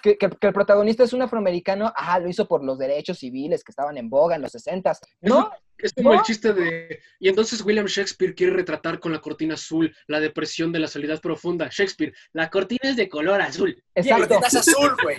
que, 0.02 0.18
que, 0.18 0.30
el 0.42 0.54
protagonista 0.54 1.04
es 1.04 1.14
un 1.14 1.22
afroamericano, 1.22 1.94
ah, 1.96 2.20
lo 2.20 2.28
hizo 2.28 2.48
por 2.48 2.64
los 2.64 2.78
derechos 2.78 3.20
civiles 3.20 3.64
que 3.64 3.72
estaban 3.72 3.98
en 3.98 4.10
boga 4.10 4.36
en 4.36 4.42
los 4.42 4.52
60 4.52 4.92
¿no? 5.22 5.52
Es 5.78 5.94
como 5.94 6.14
el 6.14 6.22
chiste 6.24 6.54
de. 6.54 7.00
Y 7.20 7.30
entonces 7.30 7.62
William 7.62 7.86
Shakespeare 7.86 8.36
quiere 8.36 8.52
retratar 8.52 9.00
con 9.00 9.14
la 9.14 9.22
cortina 9.22 9.54
azul 9.54 9.96
la 10.08 10.20
depresión 10.20 10.74
de 10.74 10.80
la 10.80 10.88
soledad 10.88 11.22
profunda. 11.22 11.70
Shakespeare, 11.72 12.14
la 12.34 12.50
cortina 12.50 12.82
es 12.84 12.98
de 12.98 13.08
color 13.08 13.40
azul. 13.40 13.82
Exacto. 13.96 14.40
es 14.46 14.56
azul, 14.56 14.98
güey. 15.02 15.18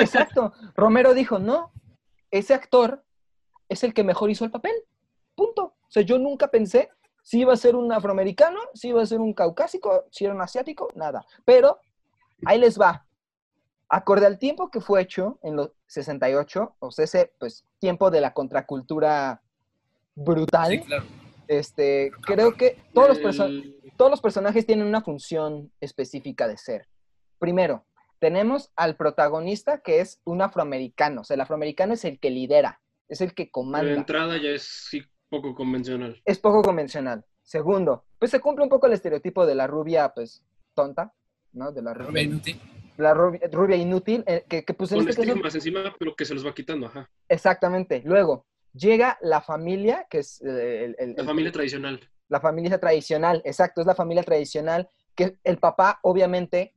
Exacto. 0.00 0.52
Romero 0.76 1.14
dijo, 1.14 1.40
no, 1.40 1.72
ese 2.30 2.54
actor 2.54 3.04
es 3.68 3.82
el 3.82 3.92
que 3.92 4.04
mejor 4.04 4.30
hizo 4.30 4.44
el 4.44 4.52
papel. 4.52 4.74
Punto. 5.34 5.62
O 5.64 5.90
sea, 5.90 6.02
yo 6.02 6.16
nunca 6.16 6.48
pensé 6.48 6.90
si 7.22 7.40
iba 7.40 7.52
a 7.52 7.56
ser 7.56 7.74
un 7.74 7.92
afroamericano, 7.92 8.60
si 8.74 8.88
iba 8.88 9.02
a 9.02 9.06
ser 9.06 9.18
un 9.18 9.34
caucásico, 9.34 10.04
si 10.10 10.24
era 10.24 10.34
un 10.34 10.40
asiático, 10.40 10.88
nada. 10.94 11.26
Pero 11.44 11.80
ahí 12.46 12.58
les 12.58 12.80
va. 12.80 13.04
Acorde 13.88 14.26
al 14.26 14.38
tiempo 14.38 14.70
que 14.70 14.80
fue 14.80 15.00
hecho 15.00 15.38
en 15.42 15.56
los 15.56 15.70
68, 15.86 16.76
o 16.78 16.90
sea, 16.90 17.04
ese 17.04 17.32
pues, 17.38 17.64
tiempo 17.78 18.10
de 18.10 18.20
la 18.20 18.34
contracultura 18.34 19.40
brutal, 20.14 20.82
este, 21.46 22.10
creo 22.22 22.54
que 22.54 22.78
todos 22.92 23.18
los, 23.20 23.36
todos 23.96 24.10
los 24.10 24.20
personajes 24.20 24.66
tienen 24.66 24.86
una 24.86 25.00
función 25.00 25.72
específica 25.80 26.46
de 26.46 26.58
ser. 26.58 26.86
Primero, 27.38 27.84
tenemos 28.18 28.70
al 28.76 28.96
protagonista 28.96 29.78
que 29.78 30.00
es 30.00 30.20
un 30.24 30.42
afroamericano, 30.42 31.22
o 31.22 31.24
sea, 31.24 31.34
el 31.36 31.40
afroamericano 31.40 31.94
es 31.94 32.04
el 32.04 32.18
que 32.18 32.30
lidera, 32.30 32.80
es 33.08 33.20
el 33.20 33.32
que 33.32 33.50
comanda. 33.50 33.90
De 33.90 33.96
entrada 33.96 34.36
ya 34.36 34.50
es 34.50 34.90
poco 35.30 35.54
convencional. 35.54 36.20
Es 36.24 36.38
poco 36.38 36.62
convencional. 36.62 37.24
Segundo, 37.42 38.04
pues 38.18 38.30
se 38.30 38.40
cumple 38.40 38.64
un 38.64 38.68
poco 38.68 38.86
el 38.86 38.92
estereotipo 38.92 39.46
de 39.46 39.54
la 39.54 39.66
rubia, 39.66 40.12
pues, 40.14 40.42
tonta, 40.74 41.14
¿no? 41.52 41.72
De 41.72 41.80
la 41.80 41.94
rubia. 41.94 42.30
La 42.98 43.14
rubia, 43.14 43.76
inútil, 43.76 44.24
eh, 44.26 44.44
que, 44.48 44.64
que 44.64 44.74
pues... 44.74 44.90
Con 44.90 45.08
este 45.08 45.22
estigmas 45.22 45.54
encima, 45.54 45.94
pero 45.98 46.14
que 46.14 46.24
se 46.24 46.34
los 46.34 46.44
va 46.44 46.54
quitando, 46.54 46.86
ajá. 46.86 47.08
Exactamente. 47.28 48.02
Luego, 48.04 48.44
llega 48.74 49.18
la 49.22 49.40
familia, 49.40 50.06
que 50.10 50.18
es... 50.18 50.42
Eh, 50.42 50.94
el, 50.98 51.14
la 51.16 51.24
familia 51.24 51.52
tradicional. 51.52 52.00
La 52.28 52.40
familia 52.40 52.78
tradicional, 52.78 53.40
exacto, 53.44 53.80
es 53.80 53.86
la 53.86 53.94
familia 53.94 54.22
tradicional, 54.22 54.90
que 55.14 55.38
el 55.44 55.58
papá, 55.58 55.98
obviamente, 56.02 56.74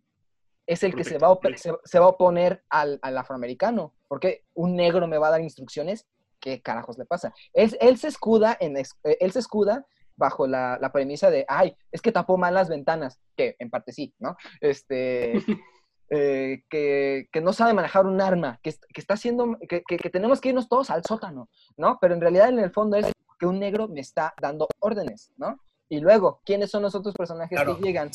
es 0.65 0.83
el 0.83 0.95
que 0.95 1.03
se 1.03 1.17
va, 1.17 1.27
a, 1.27 1.39
se, 1.57 1.99
va 1.99 2.05
a 2.05 2.09
oponer 2.09 2.63
al, 2.69 2.99
al 3.01 3.17
afroamericano, 3.17 3.93
porque 4.07 4.45
un 4.53 4.75
negro 4.75 5.07
me 5.07 5.17
va 5.17 5.27
a 5.27 5.31
dar 5.31 5.41
instrucciones 5.41 6.07
¿qué 6.41 6.61
carajos 6.61 6.97
le 6.97 7.05
pasa? 7.05 7.33
Él, 7.53 7.77
él 7.79 7.97
se 7.97 8.09
escuda 8.09 8.57
en, 8.59 8.75
eh, 8.75 8.83
él 9.03 9.31
se 9.31 9.39
escuda 9.39 9.85
bajo 10.17 10.45
la, 10.45 10.91
premisa 10.91 11.31
de, 11.31 11.45
ay, 11.47 11.75
es 11.91 12.01
que 12.01 12.11
tapó 12.11 12.37
mal 12.37 12.53
las 12.53 12.67
ventanas, 12.67 13.21
que 13.37 13.55
en 13.59 13.69
parte 13.69 13.93
sí, 13.93 14.13
¿no? 14.19 14.35
Este, 14.59 15.33
eh, 16.13 16.63
que, 16.69 17.41
no 17.41 17.53
sabe 17.53 17.73
manejar 17.73 18.05
un 18.05 18.19
arma, 18.19 18.59
que, 18.61 18.69
está 18.69 19.13
haciendo, 19.13 19.57
que, 19.67 19.81
tenemos 20.11 20.41
que 20.41 20.49
irnos 20.49 20.67
todos 20.67 20.89
al 20.89 21.03
sótano, 21.03 21.49
¿no? 21.77 21.97
Pero 22.01 22.13
en 22.13 22.21
realidad 22.21 22.49
en 22.49 22.59
el 22.59 22.71
fondo 22.71 22.97
es 22.97 23.11
que 23.39 23.45
un 23.45 23.59
negro 23.59 23.87
me 23.87 24.01
está 24.01 24.33
dando 24.39 24.67
órdenes, 24.79 25.31
¿no? 25.37 25.57
Y 25.89 25.99
luego, 25.99 26.41
¿quiénes 26.45 26.69
son 26.69 26.83
los 26.83 26.95
otros 26.95 27.15
personajes 27.15 27.59
que 27.59 27.81
llegan? 27.81 28.11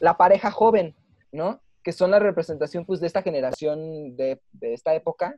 la, 0.00 0.16
pareja 0.16 0.50
joven, 0.50 0.94
¿no? 1.30 1.60
Que 1.82 1.92
son 1.92 2.10
la 2.10 2.18
representación, 2.18 2.84
pues, 2.84 3.00
de 3.00 3.06
esta 3.06 3.22
generación, 3.22 4.16
de, 4.16 4.40
de 4.52 4.74
esta 4.74 4.94
época, 4.94 5.36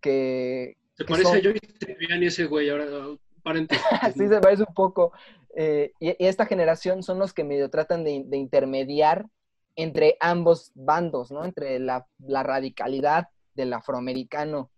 que, 0.00 0.76
se 1.00 1.04
parece 1.04 1.36
a 1.36 1.38
yo 1.38 1.50
y 1.50 2.24
ese 2.26 2.46
güey, 2.46 2.68
ahora 2.68 2.86
paréntesis. 3.42 3.84
sí, 4.16 4.28
se 4.28 4.40
parece 4.40 4.64
un 4.66 4.74
poco. 4.74 5.12
Eh, 5.56 5.92
y, 5.98 6.14
esta 6.18 6.46
generación 6.46 7.02
son 7.02 7.18
los 7.18 7.32
que 7.32 7.44
medio 7.44 7.70
tratan 7.70 8.04
de, 8.04 8.36
intermediar 8.36 9.26
entre 9.82 10.16
ambos 10.20 10.72
bandos, 10.74 11.30
¿no? 11.30 11.44
Entre 11.44 11.78
la, 11.78 12.06
radicalidad 12.18 13.28
del 13.54 13.72
afroamericano, 13.72 14.70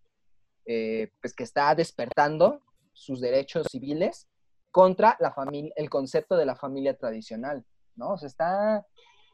eh, 0.67 1.11
pues 1.21 1.35
que 1.35 1.45
está 1.45 1.75
despertando 1.75 2.61
sus 2.93 3.21
derechos 3.21 3.67
civiles 3.71 4.29
contra 4.71 5.17
la 5.21 5.33
familia, 5.33 5.73
el 5.77 5.91
concepto 5.91 6.37
de 6.37 6.47
la 6.47 6.57
familia 6.57 6.97
tradicional, 6.97 7.65
¿no? 7.97 8.13
O 8.13 8.19
sea, 8.19 8.29
está... 8.29 8.87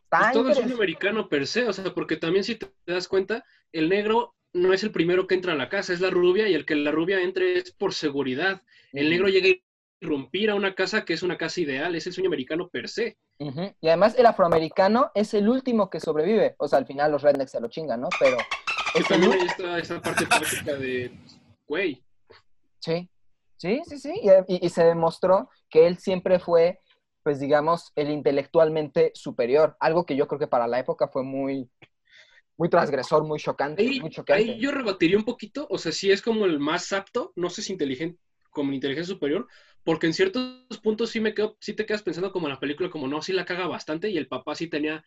está 0.05 0.33
todo 0.33 0.51
es 0.51 0.59
un 0.59 0.73
americano 0.73 1.29
per 1.29 1.47
se, 1.47 1.67
o 1.67 1.73
sea, 1.73 1.93
porque 1.95 2.17
también 2.17 2.45
si 2.45 2.57
te 2.57 2.69
das 2.87 3.09
cuenta, 3.09 3.45
el 3.73 3.89
negro 3.89 4.35
no 4.53 4.73
es 4.73 4.83
el 4.83 4.91
primero 4.91 5.27
que 5.27 5.35
entra 5.35 5.53
a 5.53 5.57
la 5.57 5.69
casa, 5.69 5.93
es 5.93 6.01
la 6.01 6.11
rubia 6.11 6.49
y 6.49 6.55
el 6.55 6.65
que 6.65 6.75
la 6.75 6.91
rubia 6.91 7.21
entre 7.21 7.59
es 7.59 7.73
por 7.73 7.95
seguridad. 7.95 8.63
El 8.93 9.11
negro 9.11 9.29
llega 9.29 9.49
a 9.49 9.68
irrumpir 10.01 10.51
a 10.51 10.55
una 10.55 10.75
casa 10.75 11.05
que 11.05 11.13
es 11.13 11.23
una 11.23 11.37
casa 11.37 11.61
ideal, 11.61 11.95
es 11.95 12.07
el 12.07 12.13
sueño 12.13 12.29
americano 12.29 12.69
per 12.69 12.89
se. 12.89 13.17
Y 13.39 13.89
además 13.89 14.17
el 14.19 14.27
afroamericano 14.27 15.11
es 15.15 15.35
el 15.35 15.49
último 15.49 15.91
que 15.91 16.01
sobrevive. 16.01 16.55
O 16.59 16.69
sea, 16.69 16.79
al 16.79 16.87
final 16.87 17.13
los 17.13 17.23
rednecks 17.23 17.53
se 17.53 17.61
lo 17.61 17.69
chingan, 17.69 18.01
¿no? 18.01 18.09
Pero... 18.19 18.37
también 19.09 19.33
hay 19.33 19.81
esta, 19.81 20.01
parte 20.01 20.27
política 20.27 20.75
de, 20.75 21.13
güey. 21.67 22.03
Sí, 22.81 23.09
sí, 23.57 23.83
sí, 23.87 23.99
sí. 23.99 24.13
Y, 24.49 24.67
y 24.67 24.69
se 24.71 24.85
demostró 24.85 25.51
que 25.69 25.87
él 25.87 25.99
siempre 25.99 26.39
fue, 26.39 26.81
pues 27.23 27.41
digamos, 27.41 27.93
el 27.95 28.11
intelectualmente 28.11 29.13
superior. 29.15 29.77
Algo 29.81 30.05
que 30.05 30.17
yo 30.17 30.27
creo 30.27 30.39
que 30.39 30.49
para 30.49 30.67
la 30.67 30.79
época 30.79 31.09
fue 31.09 31.23
muy, 31.23 31.69
muy 32.59 32.69
transgresor, 32.69 33.25
muy 33.25 33.39
chocante, 33.39 33.83
ahí, 33.83 34.01
muy 34.01 34.11
chocante. 34.11 34.43
Ahí 34.43 34.59
yo 34.59 34.73
rebatiría 34.73 35.17
un 35.17 35.25
poquito, 35.25 35.67
o 35.71 35.79
sea, 35.79 35.93
sí 35.93 36.11
es 36.11 36.21
como 36.21 36.45
el 36.45 36.59
más 36.59 36.93
apto, 36.93 37.33
no 37.37 37.51
sé 37.51 37.63
si 37.63 37.73
inteligente, 37.73 38.19
como 38.51 38.73
inteligencia 38.73 39.15
superior, 39.15 39.47
porque 39.89 40.07
en 40.07 40.13
ciertos 40.13 40.79
puntos 40.83 41.09
sí 41.09 41.19
me 41.19 41.33
quedo, 41.33 41.57
sí 41.63 41.73
te 41.73 41.87
quedas 41.87 42.03
pensando 42.03 42.31
como 42.31 42.47
en 42.47 42.53
la 42.53 42.61
película, 42.61 42.91
como 42.91 43.09
no, 43.09 43.23
sí 43.23 43.33
la 43.33 43.47
caga 43.47 43.67
bastante 43.67 44.11
y 44.11 44.19
el 44.19 44.29
papá 44.29 44.55
sí 44.55 44.67
tenía 44.67 45.03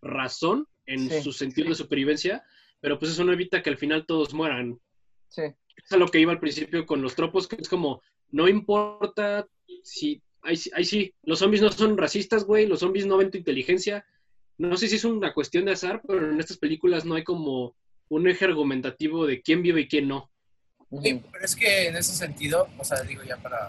razón 0.00 0.66
en 0.86 1.22
su 1.22 1.34
sentido 1.34 1.68
de 1.68 1.74
supervivencia, 1.74 2.42
pero 2.80 2.98
pues 2.98 3.12
eso 3.12 3.24
no 3.24 3.34
evita 3.34 3.62
que 3.62 3.68
al 3.68 3.76
final 3.76 4.06
todos 4.06 4.32
mueran. 4.32 4.80
Sí. 5.28 5.42
Es 5.76 5.92
a 5.92 5.98
lo 5.98 6.08
que 6.08 6.18
iba 6.18 6.32
al 6.32 6.40
principio 6.40 6.86
con 6.86 7.02
los 7.02 7.14
tropos, 7.14 7.46
que 7.46 7.56
es 7.56 7.68
como, 7.68 8.00
no 8.30 8.48
importa 8.48 9.46
si, 9.82 10.22
ahí, 10.40 10.58
ahí 10.72 10.86
sí, 10.86 11.14
los 11.24 11.40
zombies 11.40 11.60
no 11.60 11.70
son 11.70 11.98
racistas, 11.98 12.44
güey, 12.44 12.64
los 12.64 12.80
zombies 12.80 13.04
no 13.04 13.18
ven 13.18 13.30
tu 13.30 13.36
inteligencia, 13.36 14.02
no 14.56 14.78
sé 14.78 14.88
si 14.88 14.96
es 14.96 15.04
una 15.04 15.34
cuestión 15.34 15.66
de 15.66 15.72
azar, 15.72 16.00
pero 16.08 16.30
en 16.30 16.40
estas 16.40 16.56
películas 16.56 17.04
no 17.04 17.16
hay 17.16 17.22
como 17.22 17.76
un 18.08 18.26
eje 18.26 18.46
argumentativo 18.46 19.26
de 19.26 19.42
quién 19.42 19.60
vive 19.60 19.82
y 19.82 19.88
quién 19.88 20.08
no. 20.08 20.30
Sí, 21.02 21.20
pero 21.30 21.44
es 21.44 21.54
que 21.54 21.88
en 21.88 21.96
ese 21.96 22.14
sentido, 22.14 22.66
o 22.78 22.84
sea, 22.84 23.02
digo 23.02 23.22
ya 23.24 23.36
para 23.36 23.68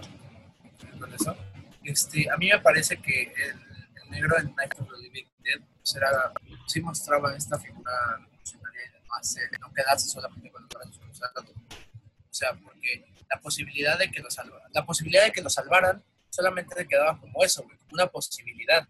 con 1.03 1.13
eso, 1.13 1.35
este, 1.83 2.29
a 2.31 2.37
mí 2.37 2.47
me 2.49 2.59
parece 2.59 2.97
que 2.97 3.23
el, 3.23 4.09
negro 4.09 4.37
en 4.37 4.53
Night 4.55 4.79
of 4.79 4.87
the 4.87 5.01
Living 5.01 5.25
Dead 5.43 5.59
pues 5.75 5.95
era, 5.95 6.31
sí 6.67 6.79
mostraba 6.81 7.35
esta 7.35 7.57
figura 7.57 7.91
revolucionaria 8.19 8.81
y 8.85 9.01
demás, 9.01 9.37
eh, 9.37 9.57
no 9.59 9.73
quedarse 9.73 10.07
solamente 10.07 10.51
con 10.51 10.61
los 10.61 10.69
brazos 10.69 10.99
cruzados. 10.99 11.45
O 11.49 12.33
sea, 12.33 12.53
porque 12.53 13.03
la 13.27 13.41
posibilidad 13.41 13.97
de 13.97 14.11
que 14.11 14.21
lo 14.21 14.29
salvaran, 14.29 14.71
la 14.71 14.85
posibilidad 14.85 15.23
de 15.25 15.31
que 15.31 15.41
lo 15.41 15.49
salvaran 15.49 16.03
solamente 16.29 16.87
quedaba 16.87 17.19
como 17.19 17.43
eso, 17.43 17.63
como 17.63 17.75
una 17.91 18.07
posibilidad. 18.07 18.87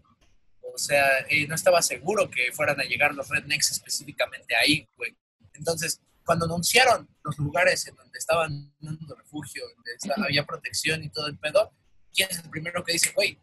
O 0.73 0.77
sea, 0.77 1.25
no 1.47 1.55
estaba 1.55 1.81
seguro 1.81 2.29
que 2.29 2.51
fueran 2.51 2.79
a 2.81 2.83
llegar 2.83 3.13
los 3.13 3.29
rednecks 3.29 3.71
específicamente 3.71 4.55
ahí, 4.55 4.87
güey. 4.97 5.15
Entonces, 5.53 6.01
cuando 6.25 6.45
anunciaron 6.45 7.07
los 7.23 7.37
lugares 7.37 7.87
en 7.87 7.95
donde 7.95 8.19
estaban 8.19 8.73
dando 8.79 9.15
refugio, 9.15 9.63
donde 9.75 10.25
había 10.25 10.45
protección 10.45 11.01
y 11.03 11.09
todo 11.09 11.27
el 11.27 11.37
pedo, 11.37 11.71
¿quién 12.13 12.29
es 12.29 12.39
el 12.39 12.49
primero 12.49 12.83
que 12.83 12.93
dice, 12.93 13.11
güey, 13.13 13.37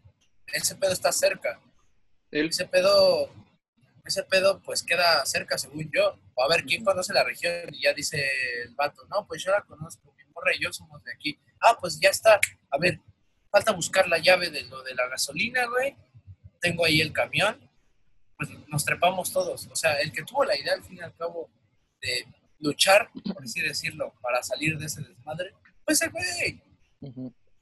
ese 0.47 0.75
pedo 0.77 0.93
está 0.93 1.13
cerca? 1.13 1.61
Ese 2.31 2.67
pedo, 2.67 3.29
ese 4.05 4.23
pedo 4.25 4.61
pues 4.63 4.83
queda 4.83 5.25
cerca 5.27 5.59
según 5.59 5.91
yo. 5.93 6.19
O 6.35 6.45
a 6.45 6.49
ver, 6.49 6.65
¿quién 6.65 6.85
conoce 6.85 7.13
la 7.13 7.25
región? 7.25 7.53
Y 7.73 7.83
ya 7.83 7.93
dice 7.93 8.25
el 8.65 8.75
vato, 8.75 9.03
no, 9.09 9.27
pues 9.27 9.43
yo 9.43 9.51
la 9.51 9.63
conozco, 9.63 10.15
mi 10.17 10.25
morra 10.33 10.55
y 10.55 10.63
yo 10.63 10.73
somos 10.73 11.03
de 11.05 11.13
aquí. 11.13 11.39
Ah, 11.61 11.77
pues 11.79 11.99
ya 12.01 12.11
está. 12.11 12.41
A 12.71 12.79
ver, 12.79 13.01
falta 13.51 13.73
buscar 13.73 14.09
la 14.09 14.19
llave 14.19 14.51
de 14.51 14.63
lo 14.63 14.83
de 14.83 14.95
la 14.95 15.09
gasolina, 15.09 15.67
güey. 15.67 15.97
Tengo 16.61 16.85
ahí 16.85 17.01
el 17.01 17.13
camión. 17.13 17.59
Pues 18.37 18.51
nos 18.69 18.85
trepamos 18.85 19.33
todos. 19.33 19.67
O 19.67 19.77
sea, 19.77 20.01
el 20.01 20.13
que 20.13 20.23
tuvo 20.23 20.45
la 20.45 20.57
idea 20.57 20.75
al 20.75 20.85
fin 20.85 20.97
y 20.97 21.01
al 21.01 21.15
cabo 21.15 21.51
de 22.01 22.27
luchar, 22.61 23.11
por 23.13 23.43
así 23.43 23.61
decirlo, 23.61 24.15
para 24.23 24.43
salir 24.43 24.79
de 24.79 24.87
ese 24.87 25.03
desmadre, 25.03 25.53
pues 25.85 26.01
el 26.03 26.11
güey. 26.11 26.63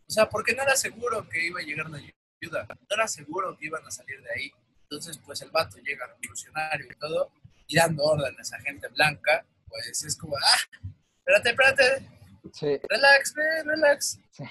O 0.09 0.13
sea, 0.13 0.29
porque 0.29 0.55
no 0.55 0.63
era 0.63 0.75
seguro 0.77 1.29
que 1.29 1.47
iba 1.47 1.61
a 1.61 1.63
llegar 1.63 1.91
la 1.91 1.99
ayuda, 1.99 2.67
no 2.69 2.95
era 2.95 3.07
seguro 3.07 3.57
que 3.59 3.67
iban 3.67 3.85
a 3.87 3.91
salir 3.91 4.23
de 4.23 4.31
ahí. 4.33 4.53
Entonces, 4.83 5.19
pues 5.19 5.43
el 5.43 5.51
vato 5.51 5.77
llega 5.79 6.07
revolucionario 6.07 6.87
y 6.91 6.99
todo, 6.99 7.31
y 7.67 7.77
dando 7.77 8.05
órdenes 8.05 8.53
a 8.53 8.59
gente 8.61 8.89
blanca, 8.89 9.45
pues 9.69 10.03
es 10.03 10.17
como, 10.17 10.35
ah, 10.37 10.79
espérate, 11.19 11.51
espérate, 11.51 12.09
sí. 12.53 12.81
relax, 12.89 13.35
relax. 13.65 14.19
Sí. 14.31 14.45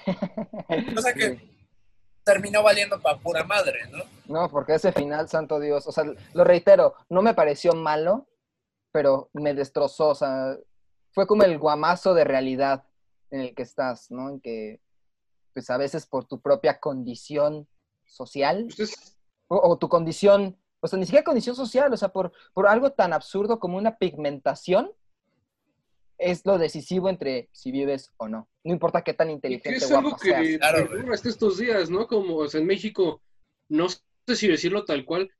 O 0.96 1.02
sea 1.02 1.12
que 1.12 1.40
terminó 2.24 2.62
valiendo 2.62 3.00
para 3.00 3.18
pura 3.18 3.42
madre, 3.42 3.88
¿no? 3.90 4.04
No, 4.26 4.50
porque 4.50 4.74
ese 4.74 4.92
final, 4.92 5.28
santo 5.28 5.58
Dios, 5.58 5.86
o 5.86 5.92
sea, 5.92 6.04
lo 6.34 6.44
reitero, 6.44 6.94
no 7.08 7.22
me 7.22 7.34
pareció 7.34 7.72
malo, 7.72 8.28
pero 8.92 9.30
me 9.32 9.54
destrozó, 9.54 10.10
o 10.10 10.14
sea, 10.14 10.56
fue 11.12 11.26
como 11.26 11.42
el 11.42 11.58
guamazo 11.58 12.14
de 12.14 12.24
realidad 12.24 12.84
en 13.30 13.40
el 13.40 13.54
que 13.54 13.62
estás, 13.62 14.10
¿no? 14.10 14.28
En 14.28 14.40
que, 14.40 14.80
pues 15.52 15.70
a 15.70 15.76
veces 15.76 16.06
por 16.06 16.26
tu 16.26 16.40
propia 16.40 16.80
condición 16.80 17.66
social, 18.04 18.68
o, 19.48 19.78
tu 19.78 19.88
condición, 19.88 20.56
o 20.80 20.88
sea, 20.88 20.98
ni 20.98 21.06
siquiera 21.06 21.24
condición 21.24 21.56
social, 21.56 21.92
o 21.92 21.96
sea, 21.96 22.10
por, 22.10 22.32
por 22.54 22.66
algo 22.66 22.92
tan 22.92 23.12
absurdo 23.12 23.58
como 23.58 23.76
una 23.76 23.96
pigmentación, 23.96 24.90
es 26.18 26.44
lo 26.44 26.58
decisivo 26.58 27.08
entre 27.08 27.48
si 27.52 27.70
vives 27.70 28.12
o 28.16 28.28
no. 28.28 28.48
No 28.64 28.72
importa 28.72 29.02
qué 29.02 29.14
tan 29.14 29.30
inteligente 29.30 29.76
es 29.76 29.90
algo 29.90 30.16
que 30.16 30.58
claro, 30.58 31.12
hasta 31.12 31.28
estos 31.28 31.58
días, 31.58 31.90
¿no? 31.90 32.06
Como 32.08 32.36
o 32.36 32.48
sea, 32.48 32.60
en 32.60 32.66
México 32.66 33.22
no 33.68 33.88
sé 33.88 34.00
si 34.34 34.48
decirlo 34.48 34.84
tal 34.84 35.04
cual, 35.04 35.30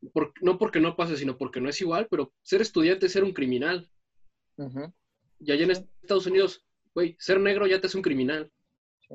no 0.40 0.59
porque 0.59 0.80
no 0.80 0.96
pase, 0.96 1.16
sino 1.16 1.36
porque 1.36 1.61
no 1.61 1.68
es 1.68 1.80
igual, 1.80 2.06
pero 2.11 2.32
ser 2.42 2.62
estudiante 2.62 3.06
es 3.06 3.12
ser 3.12 3.24
un 3.24 3.32
criminal. 3.32 3.90
Y 5.40 5.52
allá 5.52 5.64
en 5.64 5.70
Estados 5.70 6.26
Unidos, 6.26 6.64
güey, 6.94 7.16
ser 7.18 7.40
negro 7.40 7.66
ya 7.66 7.80
te 7.80 7.86
es 7.86 7.94
un 7.94 8.02
criminal. 8.02 8.50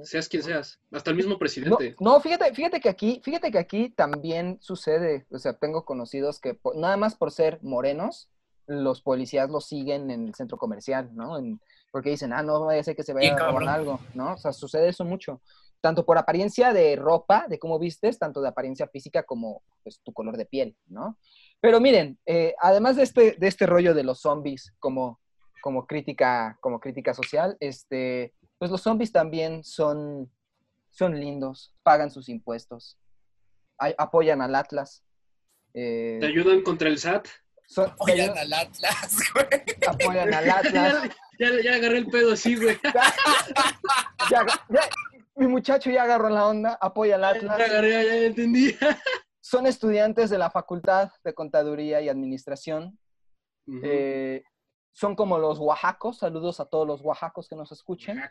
Seas 0.02 0.28
quien 0.28 0.42
seas, 0.42 0.80
hasta 0.92 1.12
el 1.12 1.16
mismo 1.16 1.38
presidente. 1.38 1.96
No, 2.00 2.20
fíjate, 2.20 2.54
fíjate 2.54 2.82
que 2.82 2.90
aquí, 2.90 3.22
fíjate 3.24 3.52
que 3.52 3.60
aquí 3.60 3.90
también 3.90 4.58
sucede, 4.60 5.28
o 5.30 5.38
sea, 5.38 5.54
tengo 5.54 5.86
conocidos 5.86 6.40
que 6.40 6.58
nada 6.76 6.98
más 6.98 7.16
por 7.16 7.32
ser 7.32 7.60
morenos, 7.62 8.30
los 8.66 9.02
policías 9.02 9.50
los 9.50 9.68
siguen 9.68 10.10
en 10.10 10.28
el 10.28 10.36
centro 10.36 10.58
comercial, 10.58 11.10
¿no? 11.14 11.38
porque 11.92 12.10
dicen, 12.10 12.34
ah, 12.34 12.42
no 12.42 12.66
vaya 12.66 12.82
a 12.82 12.84
ser 12.84 12.96
que 12.96 13.04
se 13.04 13.14
vaya 13.14 13.36
a 13.36 13.52
robar 13.52 13.70
algo, 13.70 14.00
¿no? 14.16 14.34
O 14.34 14.38
sea, 14.38 14.52
sucede 14.52 14.90
eso 14.90 15.06
mucho 15.06 15.42
tanto 15.84 16.06
por 16.06 16.18
apariencia 16.18 16.72
de 16.72 16.96
ropa, 16.96 17.46
de 17.50 17.60
cómo 17.60 17.78
vistes, 17.78 18.18
tanto 18.18 18.42
de 18.42 18.48
apariencia 18.48 18.88
física 18.88 19.24
como 19.24 19.64
pues, 19.84 20.00
tu 20.02 20.14
color 20.14 20.38
de 20.38 20.46
piel, 20.46 20.78
¿no? 20.88 21.18
Pero 21.60 21.82
miren, 21.82 22.18
eh, 22.26 22.56
además 22.62 22.96
de 22.96 23.04
este, 23.04 23.36
de 23.38 23.48
este 23.50 23.66
rollo 23.66 23.94
de 23.94 24.06
los 24.06 24.22
zombies 24.22 24.74
como, 24.80 25.20
como, 25.62 25.86
crítica, 25.86 26.58
como 26.62 26.80
crítica 26.80 27.14
social, 27.14 27.58
este, 27.60 28.34
pues 28.58 28.72
los 28.72 28.82
zombies 28.82 29.12
también 29.12 29.64
son, 29.64 30.32
son 30.90 31.20
lindos, 31.20 31.74
pagan 31.84 32.12
sus 32.12 32.30
impuestos, 32.30 32.98
apoyan 33.98 34.42
al 34.42 34.56
Atlas. 34.56 35.04
Eh, 35.74 36.18
¿Te 36.22 36.28
ayudan 36.28 36.62
contra 36.62 36.90
el 36.90 36.98
SAT? 36.98 37.28
apoyan 37.78 38.38
al 38.38 38.54
Atlas, 38.54 39.18
güey. 39.34 39.64
Apoyan 39.88 40.34
al 40.34 40.50
Atlas. 40.50 41.10
Ya, 41.40 41.50
ya, 41.64 41.74
agarré 41.74 41.98
el 41.98 42.06
pedo 42.06 42.34
así, 42.34 42.56
güey. 42.56 42.78
ya, 44.32 44.46
mi 45.36 45.48
muchacho 45.48 45.90
ya 45.90 46.04
agarró 46.04 46.30
la 46.30 46.48
onda, 46.48 46.78
apoya 46.80 47.16
al 47.16 47.24
Atlas. 47.24 47.58
Ya 47.58 47.66
agarré, 47.66 47.90
ya, 47.90 48.16
entendí. 48.28 48.76
Son 49.42 49.66
estudiantes 49.66 50.30
de 50.30 50.38
la 50.38 50.52
Facultad 50.52 51.12
de 51.24 51.34
Contaduría 51.34 52.02
y 52.02 52.08
Administración. 52.08 53.00
Eh, 53.84 54.44
son 54.94 55.16
como 55.16 55.38
los 55.38 55.60
oaxacos. 55.60 56.20
Saludos 56.20 56.60
a 56.60 56.66
todos 56.66 56.88
los 56.88 57.02
oaxacos 57.02 57.50
que 57.50 57.56
nos 57.56 57.72
escuchen. 57.72 58.22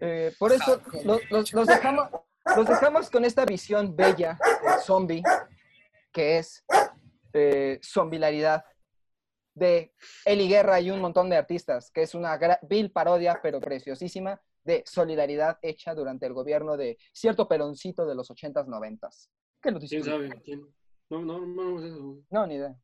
Eh, 0.00 0.32
por 0.38 0.52
eso 0.52 0.80
los, 1.04 1.66
dejamos, 1.66 2.08
los 2.56 2.66
dejamos 2.66 3.10
con 3.10 3.24
esta 3.24 3.44
visión 3.44 3.94
bella 3.94 4.38
del 4.64 4.80
zombie, 4.80 5.22
que 6.10 6.38
es 6.38 6.64
eh, 7.34 7.78
zombilaridad 7.82 8.64
de 9.54 9.94
Eli 10.24 10.48
Guerra 10.48 10.80
y 10.80 10.90
un 10.90 11.00
montón 11.00 11.28
de 11.28 11.36
artistas, 11.36 11.90
que 11.90 12.02
es 12.02 12.14
una 12.14 12.38
vil 12.62 12.90
parodia, 12.90 13.38
pero 13.42 13.60
preciosísima, 13.60 14.40
de 14.64 14.82
solidaridad 14.86 15.58
hecha 15.60 15.94
durante 15.94 16.24
el 16.24 16.32
gobierno 16.32 16.76
de 16.76 16.96
cierto 17.12 17.48
peroncito 17.48 18.06
de 18.06 18.14
los 18.14 18.30
80s, 18.30 18.66
90s. 18.66 19.28
¿Qué 19.60 19.70
lo 19.70 19.78
¿Quién 19.78 20.04
sabe? 20.04 20.30
No, 21.10 21.20
no, 21.20 21.44
no, 21.44 21.78
no, 21.78 22.22
no, 22.30 22.46
ni 22.46 22.54
idea. 22.54 22.74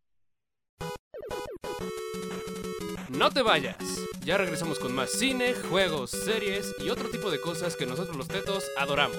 No 3.18 3.32
te 3.32 3.42
vayas. 3.42 3.76
Ya 4.24 4.38
regresamos 4.38 4.78
con 4.78 4.94
más 4.94 5.10
cine, 5.10 5.52
juegos, 5.52 6.12
series 6.12 6.72
y 6.78 6.88
otro 6.90 7.08
tipo 7.08 7.32
de 7.32 7.40
cosas 7.40 7.74
que 7.74 7.84
nosotros 7.84 8.16
los 8.16 8.28
tetos 8.28 8.64
adoramos. 8.78 9.18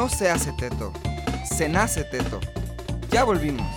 No 0.00 0.08
se 0.08 0.30
hace 0.30 0.50
teto, 0.52 0.94
se 1.44 1.68
nace 1.68 2.04
teto. 2.04 2.40
Ya 3.10 3.22
volvimos. 3.22 3.70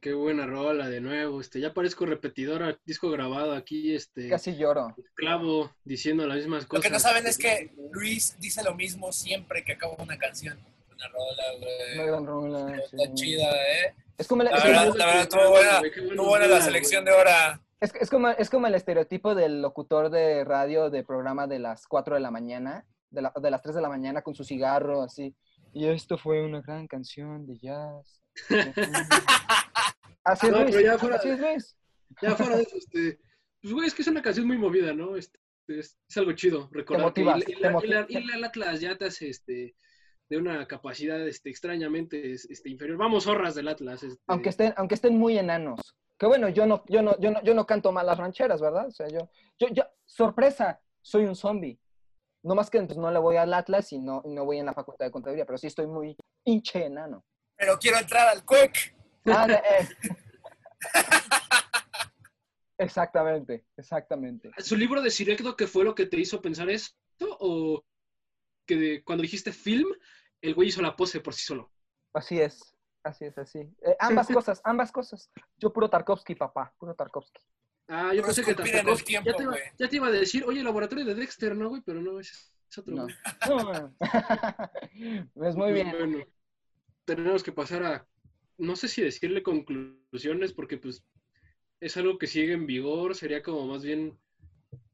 Qué 0.00 0.14
buena 0.14 0.46
rola 0.46 0.88
de 0.88 1.02
nuevo. 1.02 1.42
Este, 1.42 1.60
ya 1.60 1.74
parezco 1.74 2.06
repetidora, 2.06 2.78
disco 2.86 3.10
grabado 3.10 3.52
aquí, 3.52 3.94
este. 3.94 4.30
Casi 4.30 4.56
lloro. 4.56 4.96
Clavo 5.12 5.70
diciendo 5.84 6.26
las 6.26 6.38
mismas 6.38 6.64
cosas. 6.64 6.82
Lo 6.82 6.88
que 6.88 6.94
no 6.94 6.98
saben 6.98 7.26
es 7.26 7.36
que 7.36 7.74
Luis 7.92 8.36
dice 8.40 8.64
lo 8.64 8.74
mismo 8.74 9.12
siempre 9.12 9.64
que 9.64 9.72
acaba 9.72 9.96
una 9.98 10.16
canción. 10.16 10.58
Una 10.90 11.08
rola, 11.08 11.42
güey. 11.58 11.94
Una 11.98 12.04
gran 12.06 12.26
rola. 12.26 12.76
Está 12.78 13.04
sí. 13.04 13.14
chida, 13.16 13.50
¿eh? 13.50 13.94
Es 14.16 14.26
como, 14.26 14.44
La 14.44 14.50
es 14.56 14.64
verdad, 14.64 14.94
la 14.96 15.06
verdad, 15.06 15.22
estuvo 15.24 16.24
buena, 16.26 16.46
la 16.46 16.62
selección 16.62 17.04
de 17.04 17.10
güey. 17.10 17.20
hora. 17.20 17.60
es, 17.80 17.92
es 18.00 18.08
como, 18.08 18.30
es 18.30 18.48
como 18.48 18.66
el 18.66 18.74
estereotipo 18.74 19.34
del 19.34 19.60
locutor 19.60 20.08
de 20.08 20.42
radio 20.42 20.88
de 20.88 21.04
programa 21.04 21.46
de 21.46 21.58
las 21.58 21.86
4 21.86 22.14
de 22.14 22.20
la 22.22 22.30
mañana, 22.30 22.86
de, 23.10 23.22
la- 23.22 23.32
de 23.40 23.50
las 23.50 23.62
3 23.62 23.74
de 23.74 23.82
la 23.82 23.88
mañana 23.88 24.22
con 24.22 24.34
su 24.34 24.44
cigarro, 24.44 25.02
así. 25.02 25.34
Y 25.72 25.86
esto 25.86 26.18
fue 26.18 26.44
una 26.44 26.60
gran 26.60 26.86
canción 26.86 27.46
de 27.46 27.58
jazz. 27.58 28.22
así 30.24 30.46
es, 30.46 30.52
No, 30.52 30.62
Luis. 30.62 30.82
ya 30.82 30.98
fuera 30.98 31.16
Así 31.16 31.28
es, 31.28 31.38
Luis. 31.40 31.76
Ya 32.22 32.34
fuera 32.36 32.56
de 32.56 32.62
eso, 32.62 32.76
este. 32.76 33.20
Pues, 33.62 33.74
güey, 33.74 33.86
es 33.86 33.94
que 33.94 34.02
es 34.02 34.08
una 34.08 34.22
canción 34.22 34.46
muy 34.46 34.58
movida, 34.58 34.92
¿no? 34.92 35.16
Este, 35.16 35.38
es, 35.68 35.96
es 36.08 36.16
algo 36.16 36.32
chido 36.32 36.68
recordar 36.72 37.06
motivas, 37.06 37.44
que 37.44 37.52
y 37.52 37.54
te 37.56 37.60
la, 37.60 37.68
y 37.68 37.70
la- 37.70 37.72
motivas. 37.72 38.06
y 38.10 38.40
la- 38.40 38.46
Atlas 38.46 38.80
ya 38.80 38.96
te 38.96 39.04
hace 39.06 39.28
este 39.28 39.74
de 40.28 40.38
una 40.38 40.66
capacidad 40.68 41.20
este, 41.26 41.50
extrañamente 41.50 42.32
este, 42.32 42.70
inferior. 42.70 42.96
Vamos, 42.98 43.24
zorras 43.24 43.54
del 43.56 43.68
Atlas. 43.68 44.02
Este, 44.04 44.20
Aunque 44.28 44.48
estén, 44.50 44.72
aunque 44.76 44.94
estén 44.94 45.18
muy 45.18 45.36
enanos. 45.38 45.80
Que 46.18 46.26
bueno, 46.26 46.48
yo 46.48 46.66
no, 46.66 46.84
yo 46.88 47.02
no, 47.02 47.18
yo 47.18 47.30
no, 47.32 47.42
yo 47.42 47.54
no 47.54 47.66
canto 47.66 47.90
mal 47.92 48.06
las 48.06 48.18
rancheras, 48.18 48.60
¿verdad? 48.60 48.86
O 48.86 48.90
sea, 48.92 49.08
yo, 49.08 49.28
yo, 49.58 49.68
yo, 49.72 49.82
sorpresa, 50.04 50.80
soy 51.00 51.24
un 51.24 51.34
zombie. 51.34 51.78
No 52.42 52.54
más 52.54 52.70
que 52.70 52.80
pues, 52.82 52.96
no 52.98 53.10
le 53.10 53.18
voy 53.18 53.36
al 53.36 53.52
Atlas 53.52 53.92
y 53.92 53.98
no, 53.98 54.22
y 54.24 54.30
no 54.30 54.44
voy 54.44 54.58
en 54.58 54.66
la 54.66 54.72
facultad 54.72 55.04
de 55.04 55.10
contaduría, 55.10 55.44
pero 55.44 55.58
sí 55.58 55.66
estoy 55.66 55.86
muy 55.86 56.16
hinche 56.44 56.86
enano. 56.86 57.24
Pero 57.56 57.78
quiero 57.78 57.98
entrar 57.98 58.28
al 58.28 58.44
Quick. 58.44 58.94
Ah, 59.26 59.46
de- 59.46 59.54
eh. 59.54 59.88
Exactamente, 62.78 63.66
exactamente. 63.76 64.50
¿Su 64.58 64.74
libro 64.76 65.02
de 65.02 65.10
Sirecdo 65.10 65.54
que 65.54 65.66
fue 65.66 65.84
lo 65.84 65.94
que 65.94 66.06
te 66.06 66.18
hizo 66.18 66.40
pensar 66.40 66.70
esto? 66.70 66.96
¿O 67.40 67.84
que 68.66 68.76
de- 68.76 69.04
cuando 69.04 69.20
dijiste 69.22 69.52
film, 69.52 69.88
el 70.40 70.54
güey 70.54 70.68
hizo 70.68 70.80
la 70.80 70.96
pose 70.96 71.20
por 71.20 71.34
sí 71.34 71.42
solo? 71.44 71.70
Así 72.14 72.40
es, 72.40 72.74
así 73.04 73.26
es, 73.26 73.36
así. 73.36 73.58
Eh, 73.82 73.96
ambas 73.98 74.28
cosas, 74.44 74.60
ambas 74.64 74.90
cosas. 74.92 75.30
Yo 75.58 75.70
puro 75.72 75.90
Tarkovsky, 75.90 76.34
papá, 76.34 76.72
puro 76.78 76.94
Tarkovsky. 76.94 77.42
Ah, 77.92 78.14
yo 78.14 78.22
pensé 78.22 78.42
que 78.44 78.52
el 78.52 78.56
tiempo, 78.56 78.94
ya, 78.94 79.34
te 79.34 79.42
iba, 79.42 79.56
ya 79.78 79.88
te 79.88 79.96
iba 79.96 80.06
a 80.06 80.10
decir, 80.12 80.44
oye, 80.44 80.62
laboratorio 80.62 81.04
de 81.04 81.14
Dexter, 81.14 81.56
¿no, 81.56 81.68
güey? 81.68 81.82
Pero 81.84 82.00
no, 82.00 82.20
ese 82.20 82.32
es 82.70 82.78
otro. 82.78 82.94
No. 82.94 83.06
Pues 85.34 85.56
muy 85.56 85.72
bien. 85.72 85.90
Bueno, 85.90 86.24
tenemos 87.04 87.42
que 87.42 87.52
pasar 87.52 87.82
a, 87.82 88.06
no 88.58 88.76
sé 88.76 88.88
si 88.88 89.02
decirle 89.02 89.42
conclusiones, 89.42 90.52
porque 90.52 90.78
pues 90.78 91.04
es 91.80 91.96
algo 91.96 92.18
que 92.18 92.26
sigue 92.28 92.52
en 92.52 92.66
vigor, 92.66 93.14
sería 93.16 93.42
como 93.42 93.66
más 93.66 93.82
bien, 93.82 94.16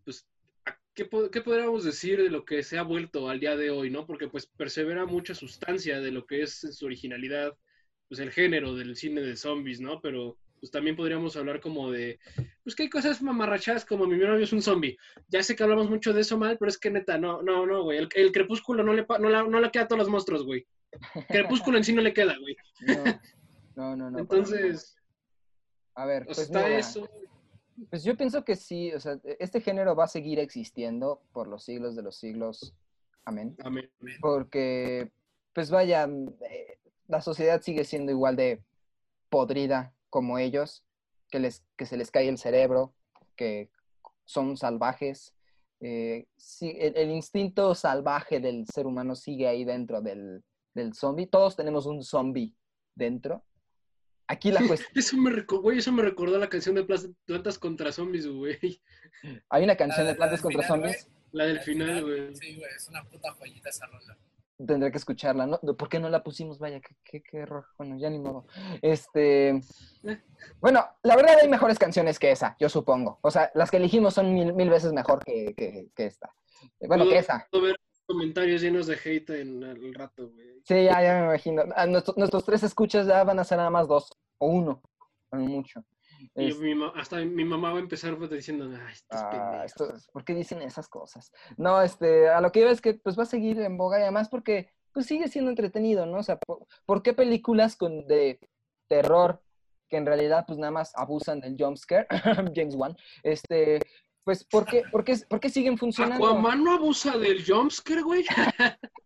pues, 0.04 0.26
¿a 0.64 0.78
¿qué, 0.94 1.04
po- 1.04 1.30
qué 1.30 1.42
podríamos 1.42 1.84
decir 1.84 2.22
de 2.22 2.30
lo 2.30 2.44
que 2.44 2.62
se 2.62 2.78
ha 2.78 2.82
vuelto 2.82 3.28
al 3.28 3.40
día 3.40 3.56
de 3.56 3.70
hoy, 3.70 3.90
no? 3.90 4.06
Porque 4.06 4.28
pues 4.28 4.46
persevera 4.46 5.04
mucha 5.04 5.34
sustancia 5.34 6.00
de 6.00 6.12
lo 6.12 6.26
que 6.26 6.42
es 6.42 6.64
en 6.64 6.72
su 6.72 6.86
originalidad, 6.86 7.56
pues 8.08 8.20
el 8.20 8.30
género 8.32 8.74
del 8.74 8.96
cine 8.96 9.20
de 9.20 9.36
zombies, 9.36 9.80
¿no? 9.80 10.00
Pero 10.00 10.38
pues 10.60 10.70
también 10.70 10.96
podríamos 10.96 11.36
hablar 11.36 11.60
como 11.60 11.90
de, 11.90 12.18
pues 12.64 12.74
que 12.74 12.84
hay 12.84 12.90
cosas 12.90 13.20
mamarrachadas 13.22 13.84
como 13.84 14.06
mi 14.06 14.16
novio 14.16 14.44
es 14.44 14.52
un 14.52 14.62
zombie. 14.62 14.96
Ya 15.28 15.42
sé 15.42 15.54
que 15.54 15.62
hablamos 15.62 15.88
mucho 15.90 16.12
de 16.12 16.22
eso 16.22 16.38
mal, 16.38 16.56
pero 16.58 16.68
es 16.68 16.78
que 16.78 16.90
neta, 16.90 17.18
no, 17.18 17.42
no, 17.42 17.66
no, 17.66 17.82
güey. 17.82 17.98
El, 17.98 18.08
el 18.14 18.32
crepúsculo 18.32 18.82
no 18.82 18.92
le, 18.92 19.04
no, 19.20 19.28
la- 19.28 19.44
no 19.44 19.60
le 19.60 19.70
queda 19.70 19.84
a 19.84 19.88
todos 19.88 19.98
los 20.00 20.08
monstruos, 20.08 20.44
güey. 20.44 20.66
Crepúsculo 21.28 21.76
en 21.78 21.84
sí 21.84 21.92
no 21.92 22.00
le 22.02 22.12
queda, 22.14 22.36
güey. 22.38 22.56
No, 22.80 23.04
no, 23.74 23.96
no. 23.96 24.10
no, 24.10 24.18
Entonces, 24.18 24.96
a 25.94 26.06
ver, 26.06 26.24
pues 26.24 26.38
está 26.38 26.64
mira, 26.64 26.78
eso. 26.78 27.08
Pues 27.90 28.02
yo 28.04 28.16
pienso 28.16 28.42
que 28.44 28.56
sí, 28.56 28.92
o 28.94 29.00
sea, 29.00 29.18
este 29.38 29.60
género 29.60 29.94
va 29.94 30.04
a 30.04 30.08
seguir 30.08 30.38
existiendo 30.38 31.20
por 31.32 31.46
los 31.48 31.64
siglos 31.64 31.94
de 31.94 32.02
los 32.02 32.16
siglos. 32.16 32.74
Amén. 33.26 33.54
Amén. 33.62 33.90
Porque, 34.20 35.10
pues 35.52 35.70
vaya, 35.70 36.08
eh, 36.48 36.78
la 37.08 37.20
sociedad 37.20 37.60
sigue 37.60 37.84
siendo 37.84 38.12
igual 38.12 38.36
de 38.36 38.62
podrida 39.28 39.92
como 40.10 40.38
ellos, 40.38 40.84
que, 41.30 41.38
les, 41.40 41.62
que 41.76 41.86
se 41.86 41.96
les 41.96 42.10
cae 42.10 42.28
el 42.28 42.38
cerebro, 42.38 42.94
que 43.36 43.70
son 44.24 44.56
salvajes. 44.56 45.34
eh, 45.80 46.26
sí, 46.36 46.74
el, 46.78 46.96
el 46.96 47.10
instinto 47.10 47.74
salvaje 47.74 48.40
del 48.40 48.66
ser 48.66 48.86
humano 48.86 49.14
sigue 49.14 49.46
ahí 49.46 49.64
dentro 49.64 50.00
del, 50.00 50.42
del 50.74 50.94
zombie. 50.94 51.26
Todos 51.26 51.54
tenemos 51.56 51.86
un 51.86 52.02
zombie 52.02 52.54
dentro. 52.94 53.44
Aquí 54.28 54.50
la 54.50 54.66
cuestión... 54.66 54.90
Eso 54.94 55.16
me, 55.16 55.42
güey, 55.42 55.78
eso 55.78 55.92
me 55.92 56.02
recordó 56.02 56.36
la 56.38 56.48
canción 56.48 56.74
de 56.74 56.84
Plantas 57.26 57.58
contra 57.58 57.92
Zombies, 57.92 58.26
güey. 58.26 58.80
Hay 59.50 59.62
una 59.64 59.76
canción 59.76 60.04
La- 60.04 60.10
de 60.12 60.16
Plantas 60.16 60.40
la 60.40 60.42
contra 60.42 60.62
final, 60.62 60.80
Zombies. 60.80 61.08
La 61.32 61.44
del 61.44 61.58
Al 61.58 61.64
final, 61.64 62.04
güey. 62.04 62.34
Sí, 62.34 62.56
güey, 62.56 62.70
es 62.74 62.88
una 62.88 63.04
puta 63.04 63.32
joyita 63.34 63.68
esa 63.68 63.86
rola. 63.86 64.18
Tendré 64.58 64.90
que 64.90 64.96
escucharla, 64.96 65.46
¿no? 65.46 65.58
¿Por 65.58 65.88
qué 65.90 66.00
no 66.00 66.08
la 66.08 66.22
pusimos? 66.22 66.58
Vaya, 66.58 66.80
qué, 66.80 66.94
qué, 67.04 67.22
qué 67.22 67.38
error. 67.40 67.66
Bueno, 67.76 67.98
ya 67.98 68.08
ni 68.08 68.18
modo. 68.18 68.46
Este. 68.80 69.60
Bueno, 70.60 70.82
la 71.02 71.14
verdad 71.16 71.36
hay 71.42 71.48
mejores 71.48 71.78
canciones 71.78 72.18
que 72.18 72.30
esa, 72.30 72.56
yo 72.58 72.68
supongo. 72.70 73.18
O 73.22 73.30
sea, 73.30 73.50
las 73.54 73.70
que 73.70 73.76
elegimos 73.76 74.14
son 74.14 74.32
mil, 74.32 74.54
mil 74.54 74.70
veces 74.70 74.92
mejor 74.94 75.22
que, 75.24 75.54
que- 75.54 75.90
que 75.94 76.06
esta. 76.06 76.32
Eh, 76.80 76.86
Bueno, 76.88 77.04
Puedo- 77.04 77.10
que 77.14 77.18
esa. 77.18 77.46
puedo 77.50 77.64
ver 77.64 77.76
comentarios 78.06 78.62
llenos 78.62 78.86
de 78.86 78.94
hate 79.04 79.30
en 79.30 79.62
el 79.62 79.92
rato, 79.92 80.30
güey. 80.30 80.62
Sí, 80.64 80.84
ya, 80.84 81.02
ya 81.02 81.14
me 81.20 81.24
imagino. 81.26 81.64
Nuestro- 81.88 82.14
nuestros 82.16 82.44
tres 82.44 82.62
escuchas 82.62 83.06
ya 83.06 83.24
van 83.24 83.38
a 83.38 83.44
ser 83.44 83.58
nada 83.58 83.68
más 83.70 83.86
dos 83.86 84.10
o 84.38 84.46
uno, 84.46 84.80
o 85.32 85.36
mucho. 85.36 85.84
Y 86.34 86.48
Es- 86.48 86.58
mi 86.58 86.72
hasta 86.94 87.16
mi 87.18 87.44
mamá 87.44 87.72
va 87.72 87.78
a 87.78 87.82
empezar 87.82 88.16
pues, 88.16 88.30
diciendo, 88.30 88.64
ay, 88.86 88.92
estos 88.92 89.20
Ah, 89.20 89.30
pendejos". 89.30 89.64
esto- 89.66 90.12
¿Por 90.12 90.24
qué 90.24 90.34
dicen 90.34 90.62
esas 90.62 90.88
cosas? 90.88 91.32
No, 91.56 91.80
este, 91.82 92.28
a 92.28 92.40
lo 92.40 92.50
que 92.52 92.60
iba 92.60 92.70
es 92.70 92.80
que 92.80 92.94
pues 92.94 93.18
va 93.18 93.22
a 93.24 93.26
seguir 93.26 93.60
en 93.60 93.76
boga 93.76 93.98
y 93.98 94.02
además 94.02 94.28
porque 94.28 94.70
pues 94.92 95.06
sigue 95.06 95.28
siendo 95.28 95.50
entretenido, 95.50 96.06
¿no? 96.06 96.18
O 96.18 96.22
sea, 96.22 96.38
¿por, 96.38 96.66
por 96.86 97.02
qué 97.02 97.12
películas 97.12 97.76
con 97.76 98.06
de 98.06 98.40
terror 98.88 99.42
que 99.88 99.98
en 99.98 100.06
realidad 100.06 100.44
pues 100.46 100.58
nada 100.58 100.70
más 100.72 100.92
abusan 100.96 101.40
del 101.40 101.56
jumpscare, 101.58 102.06
James 102.54 102.74
Wan, 102.74 102.96
este, 103.22 103.78
pues 104.24 104.42
¿por 104.44 104.64
qué, 104.66 104.82
por 104.90 105.04
qué, 105.04 105.16
por 105.28 105.38
qué 105.38 105.48
siguen 105.50 105.76
funcionando? 105.78 106.26
Aquaman 106.26 106.64
no 106.64 106.72
abusa 106.74 107.16
del 107.18 107.44
jumpscare, 107.46 108.02
güey. 108.02 108.24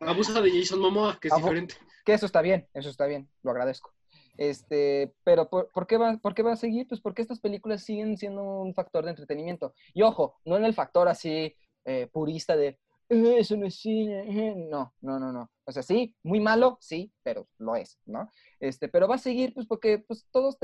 abusa 0.00 0.40
de 0.40 0.50
Jason 0.60 0.80
Momoa, 0.80 1.18
que 1.20 1.28
es 1.28 1.32
Abu- 1.34 1.42
diferente. 1.42 1.74
Que 2.04 2.12
eso 2.14 2.26
está 2.26 2.42
bien, 2.42 2.68
eso 2.74 2.88
está 2.88 3.06
bien, 3.06 3.28
lo 3.42 3.50
agradezco. 3.50 3.92
Este, 4.40 5.12
pero 5.22 5.50
¿por, 5.50 5.86
qué 5.86 5.98
va, 5.98 6.16
¿por 6.16 6.34
qué 6.34 6.42
va 6.42 6.52
a 6.52 6.56
seguir? 6.56 6.88
Pues 6.88 6.98
porque 7.02 7.20
estas 7.20 7.40
películas 7.40 7.82
siguen 7.84 8.16
siendo 8.16 8.42
un 8.42 8.72
factor 8.72 9.04
de 9.04 9.10
entretenimiento. 9.10 9.74
Y 9.92 10.00
ojo, 10.00 10.40
no 10.46 10.56
en 10.56 10.64
el 10.64 10.72
factor 10.72 11.08
así 11.08 11.54
eh, 11.84 12.06
purista 12.10 12.56
de 12.56 12.78
"Eh, 13.10 13.36
eso 13.38 13.54
no 13.58 13.66
es 13.66 13.74
cine. 13.78 14.20
eh". 14.48 14.54
No, 14.56 14.94
no, 15.02 15.18
no, 15.20 15.30
no. 15.30 15.50
O 15.66 15.72
sea, 15.72 15.82
sí, 15.82 16.14
muy 16.22 16.40
malo, 16.40 16.78
sí, 16.80 17.12
pero 17.22 17.48
lo 17.58 17.76
es, 17.76 17.98
¿no? 18.06 18.30
Este, 18.60 18.88
pero 18.88 19.06
va 19.06 19.16
a 19.16 19.18
seguir, 19.18 19.52
pues, 19.52 19.66
porque 19.66 19.98
pues, 19.98 20.26
todos 20.30 20.56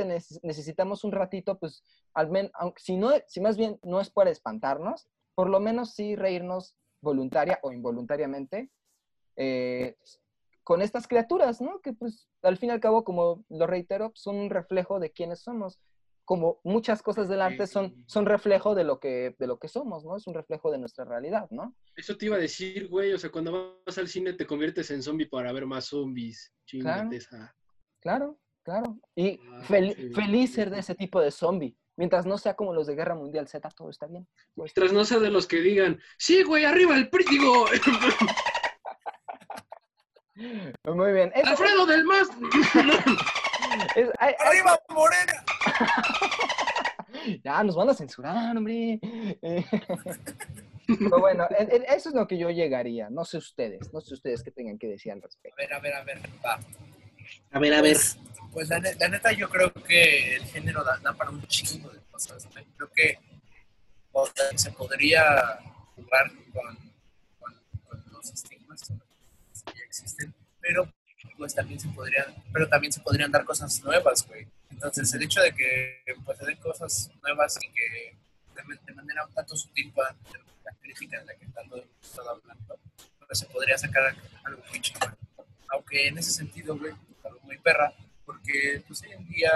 necesitamos 0.42 1.04
un 1.04 1.12
ratito, 1.12 1.58
pues, 1.58 1.84
al 2.14 2.30
menos, 2.30 2.52
si 2.78 2.96
no, 2.96 3.10
si 3.26 3.42
más 3.42 3.58
bien 3.58 3.78
no 3.82 4.00
es 4.00 4.08
para 4.08 4.30
espantarnos, 4.30 5.06
por 5.34 5.50
lo 5.50 5.60
menos 5.60 5.92
sí 5.92 6.16
reírnos 6.16 6.76
voluntaria 7.02 7.58
o 7.62 7.72
involuntariamente 7.72 8.70
con 10.66 10.82
estas 10.82 11.06
criaturas, 11.06 11.60
¿no? 11.60 11.80
Que 11.80 11.92
pues 11.92 12.28
al 12.42 12.56
fin 12.56 12.70
y 12.70 12.72
al 12.72 12.80
cabo, 12.80 13.04
como 13.04 13.44
lo 13.48 13.68
reitero, 13.68 14.10
son 14.16 14.34
un 14.34 14.50
reflejo 14.50 14.98
de 14.98 15.12
quiénes 15.12 15.38
somos. 15.40 15.78
Como 16.24 16.58
muchas 16.64 17.02
cosas 17.04 17.28
del 17.28 17.40
arte 17.40 17.68
son, 17.68 17.94
son 18.08 18.26
reflejo 18.26 18.74
de 18.74 18.82
lo, 18.82 18.98
que, 18.98 19.36
de 19.38 19.46
lo 19.46 19.60
que 19.60 19.68
somos, 19.68 20.04
¿no? 20.04 20.16
Es 20.16 20.26
un 20.26 20.34
reflejo 20.34 20.72
de 20.72 20.78
nuestra 20.78 21.04
realidad, 21.04 21.46
¿no? 21.50 21.72
Eso 21.94 22.16
te 22.18 22.26
iba 22.26 22.34
a 22.34 22.40
decir, 22.40 22.88
güey. 22.88 23.12
O 23.12 23.18
sea, 23.18 23.30
cuando 23.30 23.78
vas 23.86 23.96
al 23.96 24.08
cine 24.08 24.32
te 24.32 24.44
conviertes 24.44 24.90
en 24.90 25.04
zombie 25.04 25.26
para 25.28 25.52
ver 25.52 25.66
más 25.66 25.84
zombies. 25.84 26.52
Claro. 26.68 27.10
Esa. 27.12 27.54
Claro, 28.00 28.40
claro. 28.64 28.98
Y 29.14 29.38
Ah, 29.52 29.62
fel- 29.68 29.94
sí. 29.94 30.10
feliz 30.14 30.52
ser 30.52 30.70
de 30.70 30.80
ese 30.80 30.96
tipo 30.96 31.20
de 31.20 31.30
zombie. 31.30 31.76
Mientras 31.96 32.26
no 32.26 32.38
sea 32.38 32.54
como 32.56 32.74
los 32.74 32.88
de 32.88 32.96
Guerra 32.96 33.14
Mundial 33.14 33.46
Z, 33.46 33.68
todo 33.70 33.88
está 33.88 34.08
bien. 34.08 34.26
todo 34.56 34.66
está 34.66 34.80
Tras 34.80 34.92
no 34.92 35.04
ser 35.04 35.20
de 35.20 35.30
los 35.30 35.46
que 35.46 35.60
digan, 35.60 36.00
sí, 36.18 36.42
güey, 36.42 36.64
arriba 36.64 36.96
el 36.96 37.08
prítigo. 37.08 37.66
Muy 40.84 41.12
bien. 41.12 41.32
Eso- 41.34 41.48
Alfredo 41.50 41.86
del 41.86 42.04
Más. 42.04 42.28
es- 43.96 44.10
ay, 44.18 44.34
ay, 44.38 44.46
¡Arriba, 44.48 44.78
Morena! 44.90 45.44
ya 47.44 47.62
nos 47.64 47.74
van 47.76 47.88
a 47.90 47.94
censurar, 47.94 48.56
hombre. 48.56 49.00
Pero 50.86 51.18
bueno, 51.18 51.46
en- 51.58 51.70
en- 51.72 51.84
eso 51.88 52.10
es 52.10 52.14
lo 52.14 52.26
que 52.28 52.38
yo 52.38 52.50
llegaría. 52.50 53.10
No 53.10 53.24
sé 53.24 53.38
ustedes, 53.38 53.92
no 53.92 54.00
sé 54.00 54.14
ustedes 54.14 54.42
qué 54.42 54.50
tengan 54.50 54.78
que 54.78 54.86
decir 54.88 55.12
al 55.12 55.18
A 55.18 55.22
respecto. 55.22 55.56
ver, 55.56 55.72
a 55.72 55.80
ver, 55.80 55.94
a 55.94 56.02
ver. 56.04 56.20
Va. 56.44 56.60
A 57.52 57.58
ver, 57.58 57.74
a 57.74 57.80
Pues, 57.80 58.18
pues 58.52 58.68
la, 58.68 58.78
ne- 58.78 58.94
la 58.94 59.08
neta, 59.08 59.32
yo 59.32 59.48
creo 59.48 59.72
que 59.72 60.36
el 60.36 60.44
género 60.44 60.84
da, 60.84 60.96
da 60.98 61.12
para 61.14 61.30
un 61.30 61.42
chingo 61.48 61.88
de 61.90 61.98
cosas. 62.10 62.46
Creo 62.76 62.90
que 62.94 63.18
o 64.12 64.26
sea, 64.26 64.56
se 64.56 64.70
podría 64.70 65.58
jugar 65.96 66.30
con, 66.54 66.76
con, 67.40 68.02
los 68.12 68.30
estigmas 68.32 68.80
ya 68.88 68.94
existen, 70.02 70.34
pero 70.60 70.92
pues 71.36 71.54
también 71.54 71.78
se 71.80 71.88
podrían, 71.88 72.34
pero 72.52 72.68
también 72.68 72.92
se 72.92 73.00
podrían 73.00 73.30
dar 73.30 73.44
cosas 73.44 73.82
nuevas, 73.82 74.26
güey. 74.26 74.46
Entonces 74.70 75.12
el 75.14 75.22
hecho 75.22 75.40
de 75.40 75.52
que 75.52 76.02
pues, 76.24 76.38
se 76.38 76.46
den 76.46 76.56
cosas 76.58 77.10
nuevas 77.22 77.58
y 77.62 77.72
que 77.72 78.16
de, 78.86 78.94
manera 78.94 79.26
un 79.26 79.32
tanto 79.34 79.56
sutil 79.56 79.92
puedan 79.92 80.16
la 80.64 80.72
crítica 80.80 81.20
de 81.20 81.26
la 81.26 81.34
que 81.34 81.44
hemos 81.44 81.84
estado 82.02 82.30
hablando, 82.30 82.78
pues 83.26 83.38
se 83.38 83.46
podría 83.46 83.76
sacar 83.76 84.14
algo 84.44 84.62
muy 84.68 84.80
chido. 84.80 85.00
Aunque 85.68 86.08
en 86.08 86.18
ese 86.18 86.30
sentido, 86.30 86.76
güey, 86.76 86.92
algo 87.24 87.40
muy 87.42 87.58
perra, 87.58 87.92
porque 88.24 88.82
pues 88.86 89.02
hoy 89.02 89.12
en 89.12 89.28
día 89.28 89.50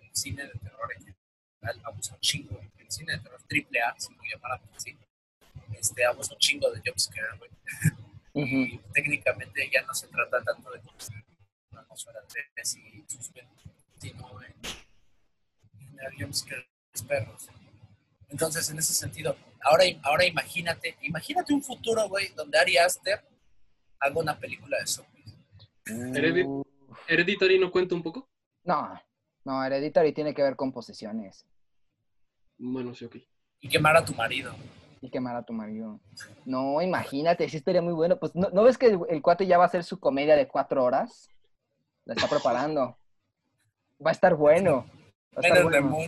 el 0.00 0.10
cine 0.12 0.44
de 0.44 0.58
terror 0.58 0.90
en 0.96 1.04
general 1.04 1.82
abusa 1.84 2.14
un 2.14 2.20
chingo, 2.20 2.60
el 2.78 2.90
cine 2.90 3.12
de 3.12 3.18
terror 3.20 3.40
triple 3.46 3.80
A, 3.80 3.94
si 3.98 4.12
lo 4.14 4.22
llamarán 4.30 4.60
así, 4.76 4.96
este, 5.78 6.04
abusa 6.04 6.34
un 6.34 6.38
chingo 6.38 6.70
de 6.70 6.82
jumpscare, 6.84 7.38
güey. 7.38 7.50
Y 8.34 8.78
técnicamente 8.94 9.70
ya 9.72 9.82
no 9.82 9.94
se 9.94 10.08
trata 10.08 10.42
tanto 10.42 10.70
de 10.70 10.80
una 11.70 11.80
atmósfera 11.82 12.20
de 12.20 12.62
y 12.62 13.04
suspenso, 13.06 13.70
sino 13.98 14.42
en, 14.42 14.54
en 15.82 16.18
jumpscare 16.18 16.66
perros. 17.00 17.48
Entonces, 18.28 18.68
en 18.70 18.78
ese 18.78 18.94
sentido, 18.94 19.36
ahora, 19.60 19.84
ahora 20.02 20.24
imagínate, 20.26 20.96
imagínate 21.02 21.52
un 21.52 21.62
futuro, 21.62 22.08
güey, 22.08 22.28
donde 22.34 22.58
Ari 22.58 22.78
Aster 22.78 23.22
haga 23.98 24.18
una 24.18 24.38
película 24.38 24.78
de 24.78 24.86
zombies. 24.86 25.34
¿Hereditary 27.08 27.58
no 27.58 27.70
cuenta 27.70 27.94
un 27.94 28.02
poco? 28.02 28.28
No, 28.64 29.00
no, 29.44 29.64
Hereditary 29.64 30.12
tiene 30.12 30.34
que 30.34 30.42
ver 30.42 30.56
con 30.56 30.72
posesiones. 30.72 31.46
Bueno, 32.58 32.94
sí, 32.94 33.04
ok. 33.04 33.16
Y 33.60 33.68
quemar 33.68 33.96
a 33.96 34.04
tu 34.04 34.14
marido. 34.14 34.54
Y 35.02 35.10
quemar 35.10 35.36
a 35.36 35.42
tu 35.42 35.52
marido. 35.52 36.00
No, 36.46 36.80
imagínate, 36.80 37.48
sí 37.48 37.58
estaría 37.58 37.82
muy 37.82 37.92
bueno. 37.92 38.18
Pues, 38.18 38.34
¿no, 38.34 38.62
ves 38.62 38.78
que 38.78 38.98
el, 39.08 39.20
cuate 39.20 39.46
ya 39.46 39.58
va 39.58 39.64
a 39.64 39.66
hacer 39.66 39.84
su 39.84 40.00
comedia 40.00 40.36
de 40.36 40.48
cuatro 40.48 40.82
horas? 40.82 41.28
La 42.04 42.14
está 42.14 42.28
preparando. 42.28 42.96
Va 44.04 44.10
a 44.10 44.12
estar 44.12 44.34
bueno. 44.34 44.86
Va 45.36 45.42
a 45.42 45.48
estar 45.48 45.62
bueno. 45.64 45.98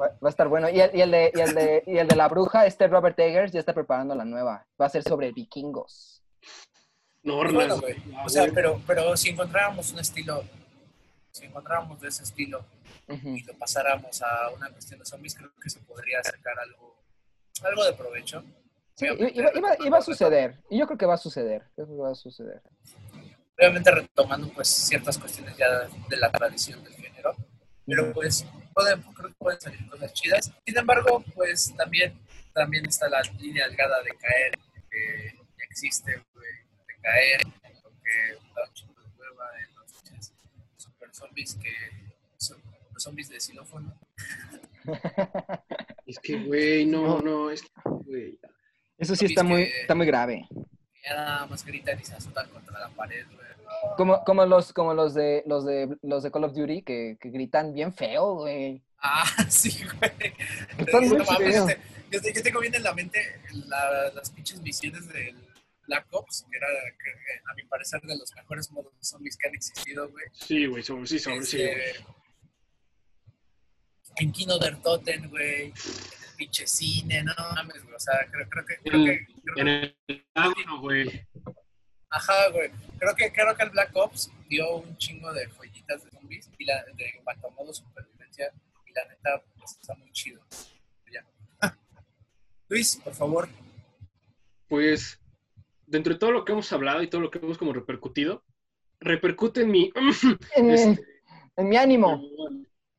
Va, 0.00 0.08
a 0.22 0.28
estar 0.28 0.48
bueno. 0.48 0.68
Y 0.68 0.80
el, 0.80 1.10
de, 1.10 1.32
y, 1.34 1.40
el 1.40 1.54
de, 1.54 1.82
y 1.86 1.98
el 1.98 2.06
de 2.06 2.16
la 2.16 2.28
bruja, 2.28 2.66
este 2.66 2.86
Robert 2.86 3.18
Eggers, 3.18 3.52
ya 3.52 3.60
está 3.60 3.74
preparando 3.74 4.14
la 4.14 4.24
nueva. 4.24 4.66
Va 4.80 4.86
a 4.86 4.90
ser 4.90 5.02
sobre 5.02 5.32
vikingos. 5.32 6.22
No, 7.26 7.36
bueno, 7.36 7.80
güey. 7.80 7.96
O 8.24 8.28
sea, 8.28 8.46
pero, 8.54 8.80
pero 8.86 9.16
si 9.16 9.30
encontráramos 9.30 9.92
un 9.92 9.98
estilo, 9.98 10.44
si 11.32 11.44
encontráramos 11.44 12.00
de 12.00 12.08
ese 12.08 12.22
estilo 12.22 12.64
y 13.08 13.42
lo 13.42 13.54
pasáramos 13.54 14.22
a 14.22 14.50
una 14.50 14.70
cuestión 14.70 15.00
de 15.00 15.06
zombies, 15.06 15.34
creo 15.34 15.50
que 15.60 15.68
se 15.68 15.80
podría 15.80 16.22
sacar 16.22 16.56
algo, 16.58 16.96
algo 17.62 17.84
de 17.84 17.92
provecho. 17.92 18.44
Sí, 18.94 19.06
iba, 19.84 19.98
a 19.98 20.02
suceder. 20.02 20.56
Y 20.70 20.78
yo 20.78 20.86
creo 20.86 20.98
que 20.98 21.06
va 21.06 21.14
a 21.14 21.18
suceder. 21.18 21.64
Creo 21.74 21.86
que 21.86 21.94
va 21.94 22.10
a 22.12 22.14
suceder. 22.14 22.62
Obviamente 23.58 23.90
retomando 23.90 24.48
pues 24.48 24.68
ciertas 24.68 25.18
cuestiones 25.18 25.56
ya 25.56 25.86
de 26.08 26.16
la 26.16 26.30
tradición 26.32 26.82
del 26.82 26.94
género. 26.94 27.34
Pero 27.86 28.12
pues 28.12 28.46
pueden, 28.74 29.02
creo 29.02 29.28
que 29.28 29.34
pueden 29.34 29.60
salir 29.60 29.88
cosas 29.88 30.12
chidas. 30.14 30.52
Sin 30.64 30.78
embargo, 30.78 31.22
pues 31.34 31.74
también, 31.76 32.18
también 32.54 32.86
está 32.86 33.08
la 33.08 33.20
línea 33.38 33.68
delgada 33.68 34.02
de 34.02 34.10
caer 34.16 34.58
que 34.90 35.32
ya 35.36 35.64
existe 35.70 36.24
caer, 37.02 37.40
porque 37.82 38.38
da 38.54 38.64
un 38.66 38.74
chingo 38.74 39.00
de 39.00 39.08
hueva 39.16 39.44
en 39.60 39.74
los 39.76 40.32
super 40.76 41.14
zombies 41.14 41.54
que 41.54 41.72
son 42.38 42.60
los 42.92 43.02
zombies 43.02 43.28
de 43.28 43.40
xilófono. 43.40 43.98
Es 46.06 46.18
que, 46.20 46.38
güey, 46.44 46.86
no, 46.86 47.20
no, 47.20 47.50
es 47.50 47.62
que, 47.62 47.68
güey. 47.84 48.38
Eso 48.96 49.16
sí 49.16 49.26
está 49.26 49.42
muy, 49.42 49.62
está 49.62 49.94
muy 49.94 50.06
grave. 50.06 50.46
Ya 51.04 51.14
nada 51.14 51.46
más 51.46 51.64
gritan 51.64 52.00
y 52.00 52.04
se 52.04 52.14
azotan 52.14 52.48
contra 52.50 52.78
la 52.78 52.88
pared, 52.90 53.26
güey. 53.26 53.46
Como, 53.96 54.24
como, 54.24 54.46
los, 54.46 54.72
como 54.72 54.94
los, 54.94 55.14
de, 55.14 55.42
los, 55.46 55.64
de, 55.64 55.96
los 56.02 56.22
de 56.22 56.30
Call 56.30 56.44
of 56.44 56.54
Duty 56.54 56.82
que, 56.82 57.18
que 57.20 57.30
gritan 57.30 57.74
bien 57.74 57.92
feo, 57.92 58.34
güey. 58.34 58.82
Ah, 58.98 59.24
sí, 59.48 59.84
güey. 59.84 60.32
Están 60.78 61.08
muy 61.08 61.24
feos. 61.24 61.72
Yo, 62.10 62.20
yo, 62.20 62.42
tengo 62.42 62.60
bien 62.60 62.74
en 62.74 62.84
la 62.84 62.94
mente 62.94 63.20
la, 63.66 64.10
las 64.14 64.30
pinches 64.30 64.60
misiones 64.62 65.08
del 65.08 65.36
Black 65.86 66.06
Ops, 66.12 66.46
que 66.50 66.56
era, 66.56 66.68
a 67.50 67.54
mi 67.54 67.64
parecer, 67.64 68.00
de 68.02 68.16
los 68.16 68.32
mejores 68.34 68.70
modos 68.70 68.96
de 68.96 69.04
zombies 69.04 69.36
que 69.36 69.48
han 69.48 69.54
existido, 69.54 70.08
güey. 70.10 70.26
Sí, 70.32 70.66
güey, 70.66 70.82
son, 70.82 71.06
sí, 71.06 71.18
son, 71.18 71.44
sí. 71.44 71.62
Este, 71.62 72.04
en 74.16 74.32
Kino 74.32 74.58
der 74.58 74.76
Toten, 74.82 75.28
güey. 75.30 75.64
En 75.64 75.72
el 75.72 76.36
pinche 76.36 76.66
cine, 76.66 77.22
no 77.22 77.34
mames, 77.54 77.82
güey. 77.82 77.94
O 77.94 78.00
sea, 78.00 78.26
creo, 78.30 78.48
creo 78.48 78.64
que. 78.66 78.76
Creo 78.82 79.04
que 79.04 79.26
en 79.56 79.68
el 79.68 79.96
audio, 80.34 80.80
güey. 80.80 81.26
Ajá, 82.10 82.50
güey. 82.50 82.70
Creo 82.98 83.14
que, 83.14 83.32
creo 83.32 83.54
que 83.54 83.62
el 83.62 83.70
Black 83.70 83.90
Ops 83.94 84.30
dio 84.48 84.76
un 84.76 84.96
chingo 84.96 85.32
de 85.32 85.46
joyitas 85.48 86.04
de 86.04 86.10
zombies 86.10 86.50
y 86.58 86.64
la, 86.64 86.84
de 86.84 87.06
en 87.06 87.24
cuanto 87.24 87.48
a 87.48 87.50
modo 87.50 87.72
supervivencia. 87.72 88.52
Y 88.86 88.92
la 88.92 89.06
neta, 89.08 89.42
pues 89.58 89.72
está 89.80 89.94
muy 89.94 90.10
chido. 90.12 90.42
Ya. 91.12 91.26
Luis, 92.68 92.96
por 92.96 93.14
favor. 93.14 93.48
Pues 94.68 95.20
dentro 95.86 96.14
de 96.14 96.18
todo 96.18 96.32
lo 96.32 96.44
que 96.44 96.52
hemos 96.52 96.72
hablado 96.72 97.02
y 97.02 97.08
todo 97.08 97.20
lo 97.20 97.30
que 97.30 97.38
hemos 97.38 97.58
como 97.58 97.72
repercutido, 97.72 98.44
repercute 99.00 99.62
en 99.62 99.70
mi... 99.70 99.92
Este, 100.56 101.00
en, 101.56 101.68
mi 101.68 101.76
ánimo. 101.76 102.20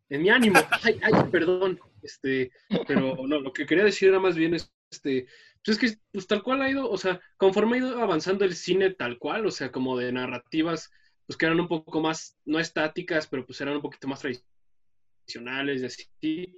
En 0.10 0.22
mi 0.22 0.30
ánimo. 0.30 0.60
Ay, 0.84 1.00
ay, 1.02 1.14
perdón. 1.32 1.80
Este, 2.02 2.52
pero 2.88 3.16
no, 3.28 3.40
lo 3.40 3.52
que 3.52 3.66
quería 3.66 3.84
decir 3.84 4.10
era 4.10 4.20
más 4.20 4.36
bien 4.36 4.54
este, 4.54 5.28
pues 5.64 5.78
es 5.78 5.80
que 5.80 6.00
pues 6.12 6.28
tal 6.28 6.44
cual 6.44 6.62
ha 6.62 6.70
ido, 6.70 6.90
o 6.90 6.98
sea, 6.98 7.20
conforme 7.36 7.76
ha 7.76 7.80
ido 7.80 8.02
avanzando 8.02 8.46
el 8.46 8.56
cine 8.56 8.92
tal 8.92 9.18
cual, 9.18 9.46
o 9.46 9.52
sea, 9.52 9.72
como 9.72 9.98
de 9.98 10.12
narrativas, 10.12 10.90
pues 11.26 11.36
que 11.36 11.46
eran 11.46 11.60
un 11.60 11.68
poco 11.68 12.00
más, 12.00 12.38
no 12.46 12.60
estáticas, 12.60 13.28
pero 13.28 13.46
pues 13.46 13.60
eran 13.60 13.76
un 13.76 13.82
poquito 13.82 14.08
más 14.08 14.22
tradicionales 14.22 15.82
y 15.82 15.86
así, 15.86 16.58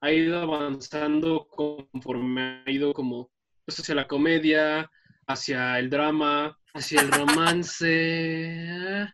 ha 0.00 0.12
ido 0.12 0.38
avanzando 0.38 1.48
conforme 1.48 2.62
ha 2.64 2.70
ido 2.70 2.92
como, 2.92 3.32
pues 3.64 3.80
hacia 3.80 3.96
la 3.96 4.06
comedia, 4.06 4.88
hacia 5.26 5.78
el 5.80 5.90
drama, 5.90 6.56
hacia 6.74 7.00
el 7.00 7.10
romance, 7.10 9.08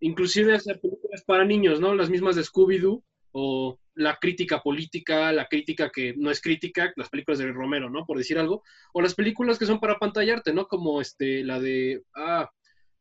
inclusive 0.00 0.56
hacia 0.56 0.78
para 1.24 1.44
niños, 1.44 1.80
¿no? 1.80 1.94
Las 1.94 2.10
mismas 2.10 2.36
de 2.36 2.42
Scooby-Doo 2.42 3.02
o 3.32 3.78
la 3.94 4.16
crítica 4.16 4.62
política, 4.62 5.32
la 5.32 5.46
crítica 5.46 5.90
que 5.90 6.14
no 6.16 6.30
es 6.30 6.40
crítica, 6.40 6.92
las 6.96 7.08
películas 7.08 7.38
de 7.38 7.52
Romero, 7.52 7.90
¿no? 7.90 8.06
Por 8.06 8.18
decir 8.18 8.38
algo, 8.38 8.62
o 8.92 9.02
las 9.02 9.14
películas 9.14 9.58
que 9.58 9.66
son 9.66 9.80
para 9.80 9.98
pantallarte, 9.98 10.52
¿no? 10.52 10.66
Como 10.66 11.00
este, 11.00 11.44
la 11.44 11.60
de, 11.60 12.02
ah, 12.14 12.50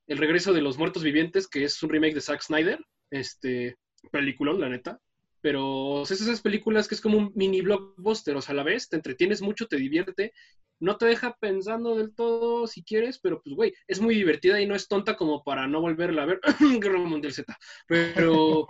El 0.08 0.18
regreso 0.18 0.54
de 0.54 0.62
los 0.62 0.78
muertos 0.78 1.04
vivientes, 1.04 1.48
que 1.48 1.64
es 1.66 1.84
un 1.84 1.90
remake 1.90 2.16
de 2.16 2.22
Zack 2.22 2.42
Snyder, 2.42 2.80
este, 3.12 3.76
peliculón, 4.12 4.60
la 4.60 4.70
neta, 4.70 5.00
pero 5.42 6.04
es 6.04 6.12
esas 6.12 6.42
películas 6.42 6.88
que 6.88 6.96
es 6.96 7.02
como 7.02 7.18
un 7.18 7.32
mini 7.36 7.62
blockbuster, 7.62 8.36
o 8.36 8.42
sea, 8.42 8.54
a 8.54 8.56
la 8.56 8.64
vez 8.64 8.90
te 8.90 8.96
entretienes 8.96 9.42
mucho, 9.42 9.68
te 9.68 9.78
divierte 9.78 10.34
no 10.80 10.98
te 10.98 11.06
deja 11.06 11.36
pensando 11.40 11.96
del 11.96 12.14
todo 12.14 12.68
si 12.68 12.84
quieres, 12.84 13.20
pero 13.20 13.42
pues, 13.42 13.56
güey, 13.56 13.74
es 13.88 14.00
muy 14.00 14.16
divertida 14.16 14.62
y 14.62 14.68
no 14.68 14.76
es 14.76 14.88
tonta 14.88 15.16
como 15.16 15.44
para 15.44 15.68
no 15.68 15.82
volverla 15.82 16.24
a 16.24 16.26
ver. 16.26 16.40
Guerra 16.82 17.00
Mundial 17.00 17.34
Z. 17.34 17.58
Pero, 17.88 18.68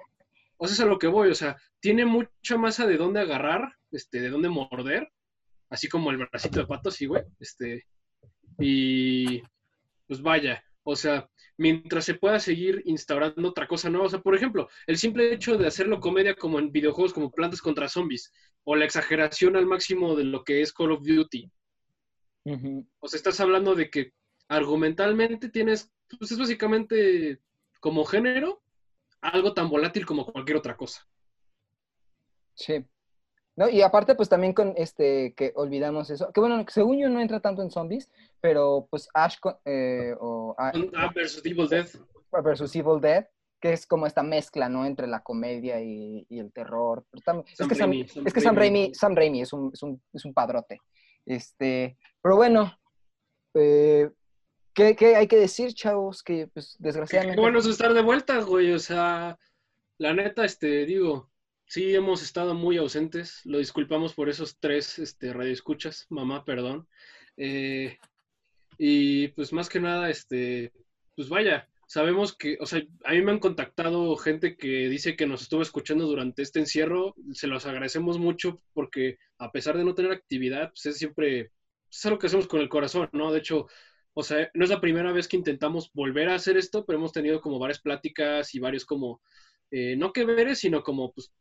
o 0.58 0.68
sea, 0.68 0.74
es 0.74 0.80
a 0.80 0.86
lo 0.86 0.98
que 0.98 1.08
voy, 1.08 1.30
o 1.30 1.36
sea, 1.36 1.58
tiene 1.80 2.06
mucha 2.06 2.58
masa 2.58 2.88
de 2.88 2.98
dónde 2.98 3.20
agarrar, 3.20 3.74
este, 3.92 4.22
de 4.22 4.30
dónde 4.30 4.50
morder, 4.50 5.12
así 5.70 5.88
como 5.88 6.12
el 6.12 6.18
bracito 6.18 6.60
de 6.60 6.68
pato, 6.68 6.92
sí, 6.92 7.06
güey, 7.06 7.24
este, 7.40 7.86
y 8.60 9.42
pues 10.08 10.22
vaya, 10.22 10.64
o 10.90 10.96
sea, 10.96 11.30
mientras 11.58 12.06
se 12.06 12.14
pueda 12.14 12.40
seguir 12.40 12.82
instaurando 12.86 13.50
otra 13.50 13.68
cosa 13.68 13.90
nueva, 13.90 14.06
o 14.06 14.10
sea, 14.10 14.22
por 14.22 14.36
ejemplo, 14.36 14.70
el 14.86 14.98
simple 14.98 15.34
hecho 15.34 15.58
de 15.58 15.68
hacerlo 15.68 16.00
comedia 16.00 16.34
como 16.34 16.60
en 16.60 16.72
videojuegos 16.72 17.12
como 17.12 17.30
Plantas 17.30 17.62
contra 17.62 17.90
Zombies, 17.90 18.32
o 18.64 18.74
la 18.78 18.86
exageración 18.86 19.58
al 19.58 19.66
máximo 19.66 20.16
de 20.16 20.24
lo 20.24 20.46
que 20.46 20.62
es 20.62 20.72
Call 20.72 20.94
of 20.94 21.04
Duty, 21.04 21.52
o 23.00 23.08
sea, 23.10 23.18
estás 23.18 23.42
hablando 23.42 23.76
de 23.76 23.90
que 23.90 24.14
argumentalmente 24.48 25.50
tienes, 25.50 25.92
pues 26.18 26.32
es 26.32 26.40
básicamente 26.40 27.42
como 27.82 28.06
género, 28.06 28.64
algo 29.20 29.54
tan 29.54 29.70
volátil 29.70 30.06
como 30.06 30.26
cualquier 30.26 30.58
otra 30.58 30.78
cosa. 30.78 31.06
Sí. 32.54 32.86
No, 33.58 33.68
y 33.68 33.82
aparte, 33.82 34.14
pues 34.14 34.30
también 34.30 34.54
con 34.54 34.76
este, 34.78 35.34
que 35.34 35.52
olvidamos 35.56 36.12
eso, 36.12 36.32
que 36.32 36.40
bueno, 36.40 36.64
según 36.70 37.00
yo 37.00 37.10
no 37.10 37.20
entra 37.20 37.40
tanto 37.40 37.64
en 37.64 37.72
zombies, 37.72 38.08
pero 38.40 38.88
pues 38.92 39.10
Ash 39.16 39.38
eh, 39.66 40.16
o... 40.20 40.56
Ah, 40.60 40.72
versus 41.14 41.44
Evil 41.44 41.68
Dead. 41.68 41.88
Versus 42.44 42.76
Evil 42.76 43.02
Dead, 43.02 43.26
que 43.60 43.74
es 43.74 43.88
como 43.88 44.06
esta 44.06 44.22
mezcla, 44.22 44.70
¿no? 44.70 44.86
Entre 44.86 45.08
la 45.08 45.24
comedia 45.24 45.82
y, 45.82 46.28
el 46.30 46.52
terror. 46.54 47.04
es, 47.12 47.68
que 47.68 47.74
Sam, 47.74 47.94
es 47.94 48.34
que 48.34 48.42
Sam 48.42 48.56
Raimi, 48.56 48.94
Sam 48.94 49.16
Raimi 49.16 49.42
es 49.42 49.52
un, 49.52 49.72
es 49.74 49.82
un, 49.82 50.00
es 50.14 50.24
un 50.24 50.36
padrote. 50.36 50.80
Este, 51.26 51.98
pero 52.22 52.36
bueno, 52.36 52.78
eh, 53.56 54.12
¿qué, 54.76 55.16
hay 55.16 55.28
que 55.28 55.38
decir, 55.38 55.74
chavos? 55.74 56.22
Que 56.22 56.46
pues 56.46 56.76
desgraciadamente... 56.78 57.38
Qué 57.38 57.42
bueno 57.42 57.58
es 57.58 57.66
estar 57.66 57.92
de 57.92 58.04
vuelta, 58.04 58.40
güey. 58.42 58.72
O 58.72 58.80
sea, 58.80 59.36
la 59.98 60.14
neta, 60.14 60.46
este, 60.46 60.86
digo, 60.86 61.32
Sí, 61.70 61.94
hemos 61.94 62.24
estado 62.24 62.54
muy 62.54 62.78
ausentes. 62.78 63.42
Lo 63.46 63.58
disculpamos 63.58 64.14
por 64.14 64.30
esos 64.30 64.58
tres 64.58 65.00
este, 65.00 65.34
radioescuchas. 65.34 66.06
Mamá, 66.10 66.46
perdón. 66.46 66.88
Eh, 67.36 67.98
y 68.78 69.28
pues 69.30 69.52
más 69.52 69.68
que 69.68 69.82
nada, 69.82 70.10
este, 70.10 70.72
pues 71.16 71.28
vaya, 71.28 71.68
sabemos 71.88 72.36
que, 72.38 72.58
o 72.62 72.66
sea, 72.66 72.82
a 73.04 73.12
mí 73.12 73.22
me 73.22 73.32
han 73.32 73.40
contactado 73.40 74.16
gente 74.16 74.56
que 74.56 74.88
dice 74.88 75.18
que 75.18 75.28
nos 75.28 75.42
estuvo 75.42 75.62
escuchando 75.62 76.06
durante 76.06 76.42
este 76.42 76.60
encierro. 76.60 77.16
Se 77.34 77.48
los 77.48 77.66
agradecemos 77.66 78.18
mucho 78.18 78.62
porque 78.74 79.18
a 79.38 79.52
pesar 79.52 79.78
de 79.78 79.84
no 79.84 79.94
tener 79.94 80.14
actividad, 80.14 80.70
pues 80.70 80.86
es 80.86 80.98
siempre, 80.98 81.52
es 81.92 82.06
algo 82.06 82.18
que 82.20 82.28
hacemos 82.28 82.48
con 82.48 82.62
el 82.62 82.70
corazón, 82.70 83.10
¿no? 83.12 83.32
De 83.34 83.40
hecho, 83.40 83.68
o 84.14 84.24
sea, 84.24 84.50
no 84.54 84.64
es 84.64 84.70
la 84.70 84.82
primera 84.82 85.12
vez 85.12 85.28
que 85.28 85.38
intentamos 85.38 85.92
volver 85.94 86.30
a 86.30 86.36
hacer 86.36 86.56
esto, 86.56 86.86
pero 86.86 86.98
hemos 86.98 87.12
tenido 87.12 87.42
como 87.42 87.60
varias 87.60 87.80
pláticas 87.82 88.56
y 88.56 88.60
varios 88.60 88.86
como, 88.86 89.22
eh, 89.72 89.98
no 89.98 90.14
que 90.14 90.24
veres, 90.26 90.60
sino 90.60 90.82
como 90.82 91.12
pues 91.12 91.34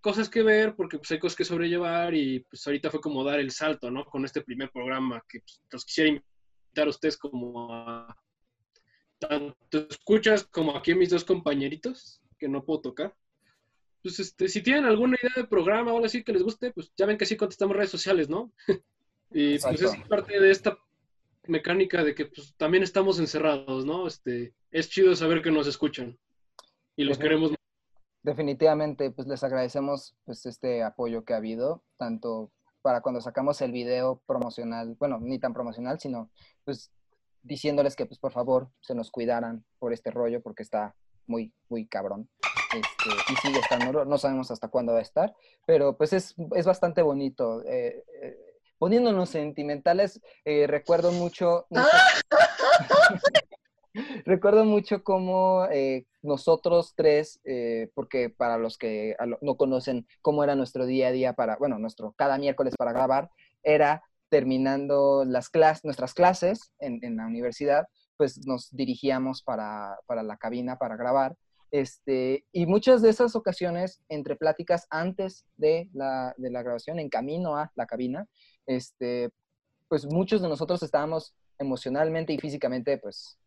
cosas 0.00 0.28
que 0.28 0.42
ver 0.42 0.74
porque 0.74 0.98
pues 0.98 1.10
hay 1.10 1.18
cosas 1.18 1.36
que 1.36 1.44
sobrellevar 1.44 2.14
y 2.14 2.40
pues 2.40 2.66
ahorita 2.66 2.90
fue 2.90 3.00
como 3.00 3.24
dar 3.24 3.38
el 3.38 3.50
salto, 3.50 3.90
¿no? 3.90 4.04
Con 4.04 4.24
este 4.24 4.42
primer 4.42 4.70
programa 4.70 5.22
que 5.28 5.40
pues, 5.40 5.60
los 5.70 5.84
quisiera 5.84 6.08
invitar 6.10 6.86
a 6.86 6.90
ustedes 6.90 7.16
como 7.16 7.72
a 7.72 8.16
tanto 9.18 9.86
escuchas 9.90 10.44
como 10.44 10.76
aquí 10.76 10.92
a 10.92 10.96
mis 10.96 11.10
dos 11.10 11.24
compañeritos 11.24 12.20
que 12.38 12.48
no 12.48 12.64
puedo 12.64 12.80
tocar. 12.80 13.14
Pues 14.02 14.18
este, 14.18 14.48
si 14.48 14.62
tienen 14.62 14.86
alguna 14.86 15.18
idea 15.20 15.32
de 15.36 15.44
programa 15.44 15.92
o 15.92 15.96
algo 15.96 16.06
así 16.06 16.24
que 16.24 16.32
les 16.32 16.42
guste, 16.42 16.72
pues 16.72 16.90
ya 16.96 17.04
ven 17.04 17.18
que 17.18 17.26
sí 17.26 17.36
contestamos 17.36 17.76
redes 17.76 17.90
sociales, 17.90 18.30
¿no? 18.30 18.50
y 19.30 19.58
pues 19.58 19.82
es 19.82 19.94
parte 20.08 20.40
de 20.40 20.50
esta 20.50 20.78
mecánica 21.46 22.02
de 22.02 22.14
que 22.14 22.26
pues, 22.26 22.54
también 22.56 22.82
estamos 22.82 23.18
encerrados, 23.18 23.84
¿no? 23.84 24.06
Este, 24.06 24.54
es 24.70 24.88
chido 24.88 25.14
saber 25.14 25.42
que 25.42 25.50
nos 25.50 25.66
escuchan 25.66 26.18
y 26.96 27.04
los 27.04 27.18
queremos. 27.18 27.52
Definitivamente, 28.22 29.10
pues 29.10 29.26
les 29.28 29.42
agradecemos 29.42 30.14
pues 30.24 30.44
este 30.44 30.82
apoyo 30.82 31.24
que 31.24 31.32
ha 31.32 31.38
habido, 31.38 31.82
tanto 31.96 32.50
para 32.82 33.00
cuando 33.00 33.20
sacamos 33.20 33.60
el 33.62 33.72
video 33.72 34.22
promocional, 34.26 34.96
bueno, 34.98 35.18
ni 35.20 35.38
tan 35.38 35.54
promocional, 35.54 35.98
sino 36.00 36.30
pues 36.64 36.90
diciéndoles 37.42 37.96
que 37.96 38.06
pues 38.06 38.18
por 38.18 38.32
favor 38.32 38.68
se 38.80 38.94
nos 38.94 39.10
cuidaran 39.10 39.64
por 39.78 39.92
este 39.92 40.10
rollo 40.10 40.42
porque 40.42 40.62
está 40.62 40.94
muy, 41.26 41.52
muy 41.68 41.86
cabrón. 41.86 42.28
Este, 42.74 43.32
y 43.32 43.36
sigue 43.36 43.58
estando, 43.58 44.04
no 44.04 44.18
sabemos 44.18 44.50
hasta 44.50 44.68
cuándo 44.68 44.92
va 44.92 44.98
a 44.98 45.02
estar, 45.02 45.34
pero 45.66 45.96
pues 45.96 46.12
es, 46.12 46.34
es 46.54 46.66
bastante 46.66 47.02
bonito. 47.02 47.62
Eh, 47.64 48.04
eh, 48.22 48.38
poniéndonos 48.78 49.30
sentimentales, 49.30 50.20
eh, 50.44 50.66
recuerdo 50.66 51.12
mucho... 51.12 51.66
recuerdo 54.24 54.64
mucho 54.64 55.02
cómo 55.02 55.66
eh, 55.70 56.06
nosotros 56.22 56.94
tres, 56.96 57.40
eh, 57.44 57.90
porque 57.94 58.30
para 58.30 58.58
los 58.58 58.78
que 58.78 59.16
no 59.40 59.56
conocen 59.56 60.06
cómo 60.22 60.44
era 60.44 60.54
nuestro 60.54 60.86
día 60.86 61.08
a 61.08 61.12
día 61.12 61.32
para, 61.32 61.56
bueno, 61.56 61.78
nuestro 61.78 62.12
cada 62.12 62.38
miércoles 62.38 62.74
para 62.76 62.92
grabar, 62.92 63.30
era 63.62 64.02
terminando 64.28 65.24
las 65.24 65.48
clases, 65.48 65.84
nuestras 65.84 66.14
clases 66.14 66.72
en, 66.78 67.00
en, 67.02 67.16
la 67.16 67.26
universidad, 67.26 67.86
pues 68.16 68.46
nos 68.46 68.70
dirigíamos 68.70 69.42
para, 69.42 69.98
para 70.06 70.22
la 70.22 70.36
cabina 70.36 70.76
para 70.78 70.96
grabar. 70.96 71.36
Este, 71.70 72.44
y 72.52 72.66
muchas 72.66 73.00
de 73.02 73.10
esas 73.10 73.36
ocasiones, 73.36 74.02
entre 74.08 74.36
pláticas 74.36 74.86
antes 74.90 75.46
de 75.56 75.88
la, 75.92 76.34
de 76.36 76.50
la 76.50 76.62
grabación, 76.62 76.98
en 76.98 77.08
camino 77.08 77.56
a 77.56 77.70
la 77.76 77.86
cabina, 77.86 78.26
este, 78.66 79.30
pues 79.88 80.06
muchos 80.06 80.42
de 80.42 80.48
nosotros 80.48 80.82
estábamos 80.82 81.34
emocionalmente 81.58 82.32
y 82.32 82.38
físicamente, 82.38 82.98
pues, 82.98 83.38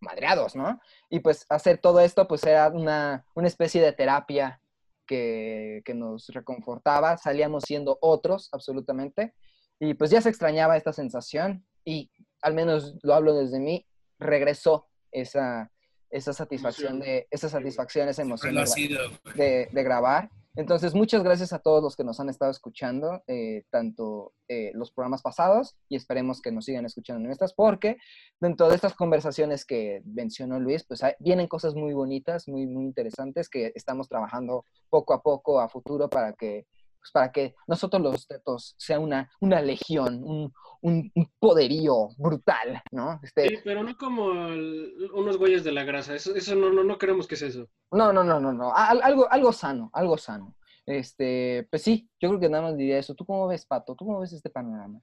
madreados, 0.00 0.54
¿no? 0.56 0.80
Y 1.10 1.20
pues 1.20 1.46
hacer 1.48 1.78
todo 1.78 2.00
esto, 2.00 2.26
pues 2.28 2.44
era 2.44 2.68
una, 2.68 3.24
una 3.34 3.46
especie 3.46 3.82
de 3.82 3.92
terapia 3.92 4.60
que, 5.06 5.82
que, 5.84 5.94
nos 5.94 6.28
reconfortaba, 6.28 7.16
salíamos 7.16 7.64
siendo 7.66 7.98
otros, 8.00 8.48
absolutamente, 8.52 9.34
y 9.78 9.94
pues 9.94 10.10
ya 10.10 10.20
se 10.20 10.28
extrañaba 10.28 10.76
esta 10.76 10.92
sensación 10.92 11.64
y 11.84 12.10
al 12.42 12.54
menos 12.54 12.96
lo 13.02 13.14
hablo 13.14 13.34
desde 13.34 13.60
mí, 13.60 13.86
regresó 14.18 14.88
esa, 15.12 15.70
esa 16.10 16.32
satisfacción 16.32 17.00
de, 17.00 17.26
esa 17.30 17.48
satisfacción, 17.48 18.08
esa 18.08 18.22
emoción 18.22 18.54
de, 18.54 19.68
de, 19.72 19.82
grabar 19.82 20.30
entonces, 20.56 20.94
muchas 20.94 21.22
gracias 21.22 21.52
a 21.52 21.58
todos 21.58 21.82
los 21.82 21.96
que 21.96 22.04
nos 22.04 22.18
han 22.18 22.30
estado 22.30 22.50
escuchando, 22.50 23.22
eh, 23.26 23.64
tanto 23.70 24.32
eh, 24.48 24.70
los 24.74 24.90
programas 24.90 25.20
pasados 25.20 25.76
y 25.90 25.96
esperemos 25.96 26.40
que 26.40 26.50
nos 26.50 26.64
sigan 26.64 26.86
escuchando 26.86 27.28
en 27.28 27.36
porque 27.54 27.98
dentro 28.40 28.68
de 28.68 28.74
estas 28.74 28.94
conversaciones 28.94 29.66
que 29.66 30.00
mencionó 30.06 30.58
Luis, 30.58 30.84
pues 30.86 31.02
vienen 31.18 31.46
cosas 31.46 31.74
muy 31.74 31.92
bonitas, 31.92 32.48
muy, 32.48 32.66
muy 32.66 32.86
interesantes 32.86 33.50
que 33.50 33.72
estamos 33.74 34.08
trabajando 34.08 34.64
poco 34.88 35.12
a 35.12 35.22
poco 35.22 35.60
a 35.60 35.68
futuro 35.68 36.08
para 36.08 36.32
que, 36.32 36.66
pues, 37.06 37.12
para 37.12 37.32
que 37.32 37.54
nosotros 37.66 38.02
los 38.02 38.26
tetos 38.26 38.74
sea 38.78 38.98
una, 38.98 39.30
una 39.40 39.60
legión, 39.62 40.22
un, 40.24 40.52
un, 40.80 41.32
poderío 41.38 42.08
brutal, 42.18 42.82
¿no? 42.90 43.20
Este... 43.22 43.48
Sí, 43.48 43.58
pero 43.64 43.82
no 43.82 43.96
como 43.96 44.26
unos 44.26 45.36
güeyes 45.36 45.62
de 45.62 45.72
la 45.72 45.84
grasa, 45.84 46.14
eso, 46.14 46.34
eso 46.34 46.54
no, 46.54 46.70
no, 46.70 46.82
no 46.82 46.98
queremos 46.98 47.26
que 47.26 47.36
sea 47.36 47.48
eso. 47.48 47.68
No, 47.92 48.12
no, 48.12 48.24
no, 48.24 48.40
no, 48.40 48.52
no, 48.52 48.74
algo, 48.74 49.30
algo 49.30 49.52
sano, 49.52 49.90
algo 49.92 50.18
sano. 50.18 50.56
Este, 50.84 51.66
pues 51.70 51.82
sí, 51.82 52.08
yo 52.20 52.28
creo 52.28 52.40
que 52.40 52.48
nada 52.48 52.62
más 52.62 52.76
diría 52.76 52.98
eso. 52.98 53.14
¿Tú 53.14 53.26
cómo 53.26 53.48
ves, 53.48 53.66
Pato? 53.66 53.96
¿Tú 53.96 54.06
cómo 54.06 54.20
ves 54.20 54.32
este 54.32 54.50
panorama? 54.50 55.00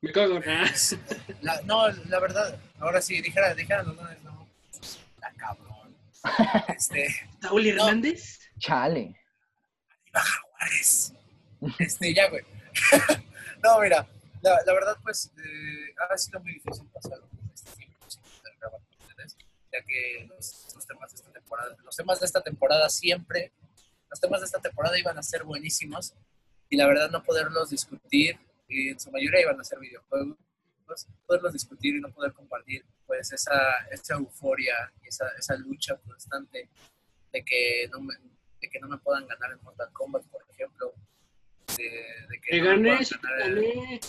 Me 0.00 0.12
cago. 0.12 0.38
La, 1.42 1.60
no, 1.62 1.88
la 1.88 2.20
verdad, 2.20 2.60
ahora 2.78 3.00
sí, 3.00 3.20
dijera, 3.20 3.54
dijera 3.54 3.82
no, 3.82 3.92
no, 4.24 4.46
la 5.20 5.32
cabrón. 5.36 5.96
Este, 6.68 7.08
¿Saúl 7.40 7.66
Hernández? 7.66 8.38
Chale. 8.58 9.16
Baja 10.12 10.47
Juárez. 10.58 11.14
Este, 11.78 12.14
ya, 12.14 12.28
güey. 12.28 12.42
no, 13.62 13.80
mira, 13.80 14.06
la, 14.42 14.72
verdad, 14.72 14.96
pues, 15.02 15.32
eh, 15.36 15.94
ha 16.10 16.16
sido 16.16 16.40
muy 16.40 16.54
difícil 16.54 16.86
pasar 16.86 17.18
este 17.52 17.70
tiempo 17.76 18.06
sin 18.08 18.22
ya 19.70 19.84
que 19.84 20.26
los, 20.28 20.74
los, 20.74 20.86
temas 20.86 21.10
de 21.10 21.16
esta 21.16 21.30
temporada, 21.30 21.76
los 21.84 21.96
temas 21.96 22.20
de 22.20 22.26
esta 22.26 22.40
temporada 22.40 22.88
siempre, 22.88 23.52
los 24.08 24.18
temas 24.18 24.40
de 24.40 24.46
esta 24.46 24.60
temporada 24.60 24.98
iban 24.98 25.18
a 25.18 25.22
ser 25.22 25.44
buenísimos 25.44 26.14
y 26.70 26.76
la 26.76 26.86
verdad 26.86 27.10
no 27.10 27.22
poderlos 27.22 27.68
discutir, 27.68 28.38
y 28.68 28.90
en 28.90 29.00
su 29.00 29.10
mayoría 29.10 29.42
iban 29.42 29.60
a 29.60 29.64
ser 29.64 29.78
videojuegos, 29.78 30.36
poderlos 31.26 31.52
discutir 31.52 31.96
y 31.96 32.00
no 32.00 32.10
poder 32.10 32.32
compartir, 32.32 32.84
pues, 33.06 33.32
esa, 33.32 33.58
esa 33.90 34.14
euforia 34.14 34.92
y 35.02 35.08
esa, 35.08 35.28
esa 35.38 35.56
lucha 35.56 35.96
constante 35.96 36.68
de 37.32 37.44
que 37.44 37.88
no 37.90 38.00
me, 38.00 38.14
de 38.60 38.68
que 38.68 38.80
no 38.80 38.88
me 38.88 38.98
puedan 38.98 39.26
ganar 39.26 39.52
en 39.52 39.62
Mortal 39.62 39.88
Kombat, 39.92 40.24
por 40.26 40.42
ejemplo, 40.50 40.92
de, 41.76 41.84
de 41.84 42.40
que... 42.40 42.60
no 42.60 42.66
gané, 42.66 42.98
gané 43.38 44.00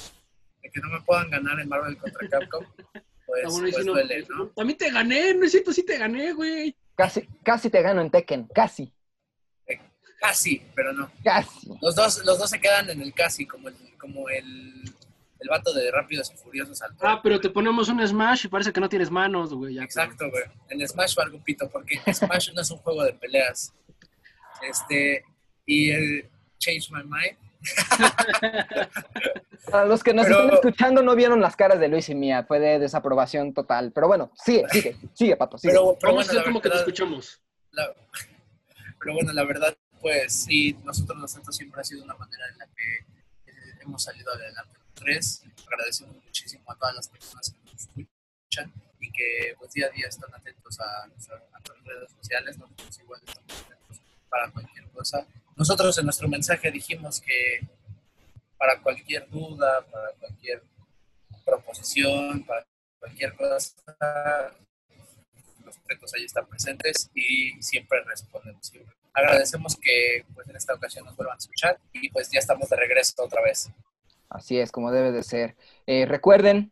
de 0.62 0.70
que 0.70 0.80
no 0.82 0.90
me 0.90 1.02
puedan 1.02 1.30
ganar 1.30 1.60
en 1.60 1.70
Marvel 1.70 1.98
contra 1.98 2.28
Capcom, 2.28 2.66
pues, 3.26 3.44
pues 3.46 3.86
duele, 3.86 4.26
¿no? 4.30 4.48
También 4.50 4.78
te 4.78 4.92
gané, 4.92 5.34
no 5.34 5.46
es 5.46 5.52
cierto, 5.52 5.72
sí 5.72 5.84
te 5.84 5.98
gané, 5.98 6.34
güey. 6.34 6.76
Casi, 6.96 7.28
casi 7.44 7.70
te 7.70 7.82
gano 7.82 8.02
en 8.02 8.12
Tekken, 8.12 8.48
casi. 8.54 8.92
Eh, 9.68 9.80
casi, 10.20 10.62
pero 10.76 10.92
no. 10.92 11.10
Casi. 11.24 11.70
Los 11.82 11.96
dos, 11.96 12.26
los 12.26 12.38
dos 12.38 12.50
se 12.50 12.60
quedan 12.60 12.90
en 12.90 13.02
el 13.02 13.14
casi, 13.14 13.46
como 13.46 13.70
el, 13.70 13.76
como 13.98 14.28
el, 14.30 14.84
el 15.40 15.50
vato 15.50 15.74
de 15.74 15.90
Rápidos 15.92 16.32
y 16.34 16.38
Furiosos. 16.38 16.82
Al 16.82 16.96
ah, 17.02 17.22
pero 17.24 17.40
te 17.40 17.50
ponemos 17.50 17.88
un 17.88 18.06
Smash 18.06 18.46
y 18.46 18.50
parece 18.50 18.74
que 18.74 18.82
no 18.82 18.90
tienes 18.90 19.10
manos, 19.10 19.54
güey. 19.54 19.80
Exacto, 19.80 20.30
güey. 20.30 20.44
En 20.70 20.86
Smash 20.86 21.16
algo 21.20 21.42
pito, 21.42 21.70
porque 21.70 22.02
Smash 22.14 22.52
no 22.54 22.62
es 22.62 22.72
un 22.72 22.80
juego 22.80 23.04
de 23.04 23.14
peleas. 23.14 23.74
Este, 24.68 25.23
y 25.65 25.91
el 25.91 26.30
Change 26.57 26.91
My 26.91 27.03
Mind 27.03 27.38
Para 29.69 29.86
los 29.86 30.03
que 30.03 30.14
nos 30.14 30.27
están 30.27 30.49
escuchando 30.52 31.02
no 31.02 31.15
vieron 31.15 31.41
las 31.41 31.56
caras 31.56 31.80
de 31.80 31.88
Luis 31.88 32.10
y 32.10 32.15
mía, 32.15 32.45
fue 32.48 32.60
de 32.60 32.80
desaprobación 32.80 33.53
total. 33.53 33.91
Pero 33.91 34.07
bueno, 34.07 34.31
sigue, 34.36 34.65
sigue, 34.72 34.98
sigue, 35.14 35.36
Pato. 35.36 35.57
Sigue. 35.57 35.73
Pero, 35.73 35.98
bueno, 36.14 36.44
como 36.44 36.61
que 36.61 36.69
te 36.69 36.77
escuchamos. 36.77 37.41
pero 38.99 39.14
bueno, 39.14 39.34
la 39.34 39.44
verdad, 39.44 39.76
pues 40.02 40.44
sí, 40.44 40.76
nosotros 40.84 41.19
los 41.19 41.31
Santos 41.31 41.56
siempre 41.56 41.81
ha 41.81 41.84
sido 41.84 42.03
una 42.03 42.15
manera 42.15 42.45
en 42.52 42.57
la 42.57 42.68
que 42.68 43.52
eh, 43.52 43.80
hemos 43.81 44.03
salido 44.03 44.34
adelante. 44.34 44.77
Tres, 44.94 45.44
agradecemos 45.68 46.15
muchísimo 46.23 46.72
a 46.72 46.76
todas 46.76 46.95
las 46.95 47.07
personas 47.07 47.52
que 47.52 47.72
nos 47.72 47.73
escuchan 47.73 48.73
y 48.99 49.11
que 49.11 49.56
pues 49.57 49.72
día 49.73 49.88
a 49.88 49.90
día 49.90 50.07
están 50.07 50.34
atentos 50.34 50.80
a, 50.80 51.07
nuestras 51.07 51.41
redes 51.84 52.11
sociales. 52.11 52.57
Nosotros 52.57 52.99
igual 52.99 53.22
estamos 53.26 53.61
atentos 53.61 53.99
para 54.30 54.51
cualquier 54.51 54.88
cosa 54.89 55.26
nosotros 55.60 55.97
en 55.97 56.06
nuestro 56.06 56.30
mensaje 56.30 56.72
dijimos 56.72 57.19
que 57.19 57.68
para 58.57 58.81
cualquier 58.81 59.30
duda, 59.30 59.85
para 59.91 60.11
cualquier 60.18 60.64
proposición, 61.43 62.45
para 62.45 62.65
cualquier 62.97 63.35
cosa, 63.35 63.73
los 65.65 65.77
objetos 65.77 66.14
ahí 66.14 66.23
están 66.23 66.47
presentes 66.47 67.11
y 67.14 67.61
siempre 67.61 68.01
respondemos. 68.06 68.72
Agradecemos 69.14 69.76
que 69.76 70.26
pues, 70.34 70.47
en 70.47 70.56
esta 70.56 70.76
ocasión 70.76 71.03
nos 71.03 71.18
vuelvan 71.18 71.35
a 71.35 71.39
escuchar 71.39 71.77
y 71.91 72.10
pues 72.10 72.31
ya 72.31 72.39
estamos 72.39 72.69
de 72.69 72.77
regreso 72.77 73.22
otra 73.22 73.41
vez. 73.41 73.69
Así 74.30 74.60
es, 74.60 74.72
como 74.72 74.93
debe 74.93 75.11
de 75.11 75.23
ser. 75.23 75.57
Eh, 75.88 76.06
recuerden 76.06 76.72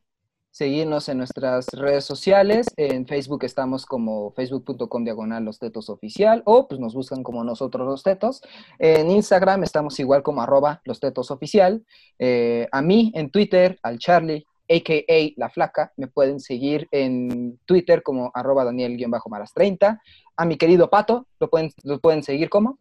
seguirnos 0.58 1.08
en 1.08 1.20
nuestras 1.20 1.68
redes 1.68 2.04
sociales. 2.04 2.66
En 2.78 3.06
Facebook 3.06 3.44
estamos 3.44 3.86
como 3.86 4.32
facebook.com 4.32 5.04
diagonal 5.04 5.46
los 5.46 5.60
tetos 5.60 5.88
oficial 5.88 6.42
o 6.46 6.68
pues 6.68 6.82
nos 6.82 6.96
buscan 6.96 7.22
como 7.22 7.44
nosotros 7.44 7.86
los 7.86 8.02
tetos. 8.02 8.42
En 8.80 9.12
Instagram 9.12 9.64
estamos 9.64 10.00
igual 10.00 10.24
como 10.24 10.42
arroba 10.42 10.82
los 10.84 11.00
tetos 11.00 11.30
oficial. 11.30 11.86
Eh, 12.18 12.68
a 12.72 12.82
mí 12.82 13.12
en 13.14 13.30
Twitter, 13.30 13.78
al 13.84 14.00
Charlie, 14.00 14.48
a.k.a. 14.68 15.34
La 15.36 15.50
Flaca, 15.52 15.94
me 15.96 16.08
pueden 16.08 16.40
seguir 16.40 16.88
en 16.90 17.60
Twitter 17.66 18.02
como 18.02 18.32
arroba 18.34 18.66
Daniel-Maras30. 18.66 20.02
A 20.38 20.46
mi 20.46 20.58
querido 20.58 20.90
Pato, 20.90 21.28
lo 21.40 21.52
pueden, 21.52 21.72
lo 21.84 22.00
pueden 22.00 22.24
seguir 22.24 22.50
como 22.50 22.80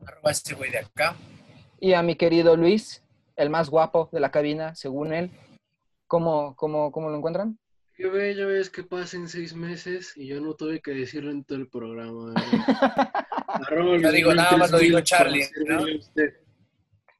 arroba 0.00 0.30
este 0.30 0.54
güey 0.54 0.70
de 0.70 0.78
acá. 0.78 1.14
Y 1.78 1.92
a 1.92 2.02
mi 2.02 2.14
querido 2.14 2.56
Luis, 2.56 3.02
el 3.36 3.50
más 3.50 3.68
guapo 3.68 4.08
de 4.12 4.20
la 4.20 4.30
cabina, 4.30 4.74
según 4.74 5.12
él, 5.12 5.30
¿Cómo, 6.06 6.54
cómo, 6.56 6.92
cómo 6.92 7.10
lo 7.10 7.16
encuentran? 7.16 7.58
Qué 7.94 8.08
bello 8.08 8.50
es 8.50 8.70
que 8.70 8.82
pasen 8.82 9.28
seis 9.28 9.54
meses 9.54 10.16
y 10.16 10.26
yo 10.26 10.40
no 10.40 10.54
tuve 10.54 10.80
que 10.80 10.90
decirlo 10.90 11.30
en 11.30 11.44
todo 11.44 11.58
el 11.58 11.68
programa. 11.68 12.34
no 13.70 14.12
digo 14.12 14.34
nada 14.34 14.56
más 14.56 14.72
lo 14.72 14.78
digo 14.78 15.00
Charlie, 15.00 15.48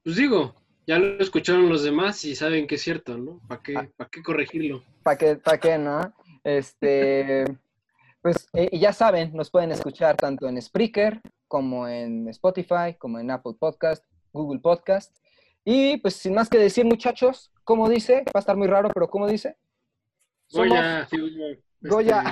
Pues 0.02 0.16
digo, 0.16 0.56
ya 0.84 0.98
lo 0.98 1.20
escucharon 1.20 1.68
los 1.68 1.84
demás 1.84 2.24
y 2.24 2.34
saben 2.34 2.66
que 2.66 2.74
es 2.74 2.82
cierto, 2.82 3.16
¿no? 3.16 3.40
¿Para 3.46 3.62
qué, 3.62 3.76
ah. 3.76 3.88
¿para 3.96 4.10
qué 4.10 4.22
corregirlo? 4.22 4.82
¿Para 5.04 5.16
qué, 5.16 5.36
para 5.36 5.58
qué, 5.58 5.78
no? 5.78 6.12
Este, 6.42 7.44
pues 8.22 8.48
eh, 8.52 8.68
y 8.72 8.80
ya 8.80 8.92
saben, 8.92 9.32
nos 9.32 9.50
pueden 9.50 9.70
escuchar 9.70 10.16
tanto 10.16 10.48
en 10.48 10.60
Spreaker 10.60 11.20
como 11.46 11.86
en 11.86 12.28
Spotify, 12.30 12.96
como 12.98 13.20
en 13.20 13.30
Apple 13.30 13.54
Podcast, 13.58 14.04
Google 14.32 14.60
Podcast. 14.60 15.16
Y 15.64 15.98
pues 15.98 16.16
sin 16.16 16.34
más 16.34 16.48
que 16.48 16.58
decir, 16.58 16.84
muchachos, 16.84 17.52
¿cómo 17.64 17.88
dice? 17.88 18.22
Va 18.26 18.32
a 18.34 18.40
estar 18.40 18.56
muy 18.56 18.68
raro, 18.68 18.90
pero 18.92 19.08
¿cómo 19.08 19.26
dice? 19.26 19.56
Goya. 20.50 21.08
Goya. 21.80 22.22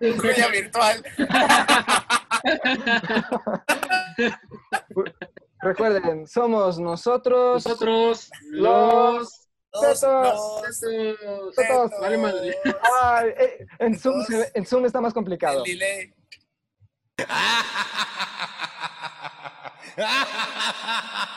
Este, 0.00 0.28
Goya 0.28 0.48
virtual. 0.48 1.04
Recuerden, 5.60 6.26
somos 6.26 6.78
nosotros. 6.78 7.64
Nosotros 7.64 8.28
los... 8.50 9.42
Tetos. 9.72 10.62
Tetos. 11.54 11.90
Vale 12.00 12.18
madre. 12.18 12.50
Eh, 12.50 13.66
en, 13.78 13.98
Zoom 13.98 14.24
en 14.54 14.64
Zoom 14.64 14.86
está 14.86 15.02
más 15.02 15.12
complicado. 15.12 15.64
El 15.66 15.78
delay. 15.78 16.14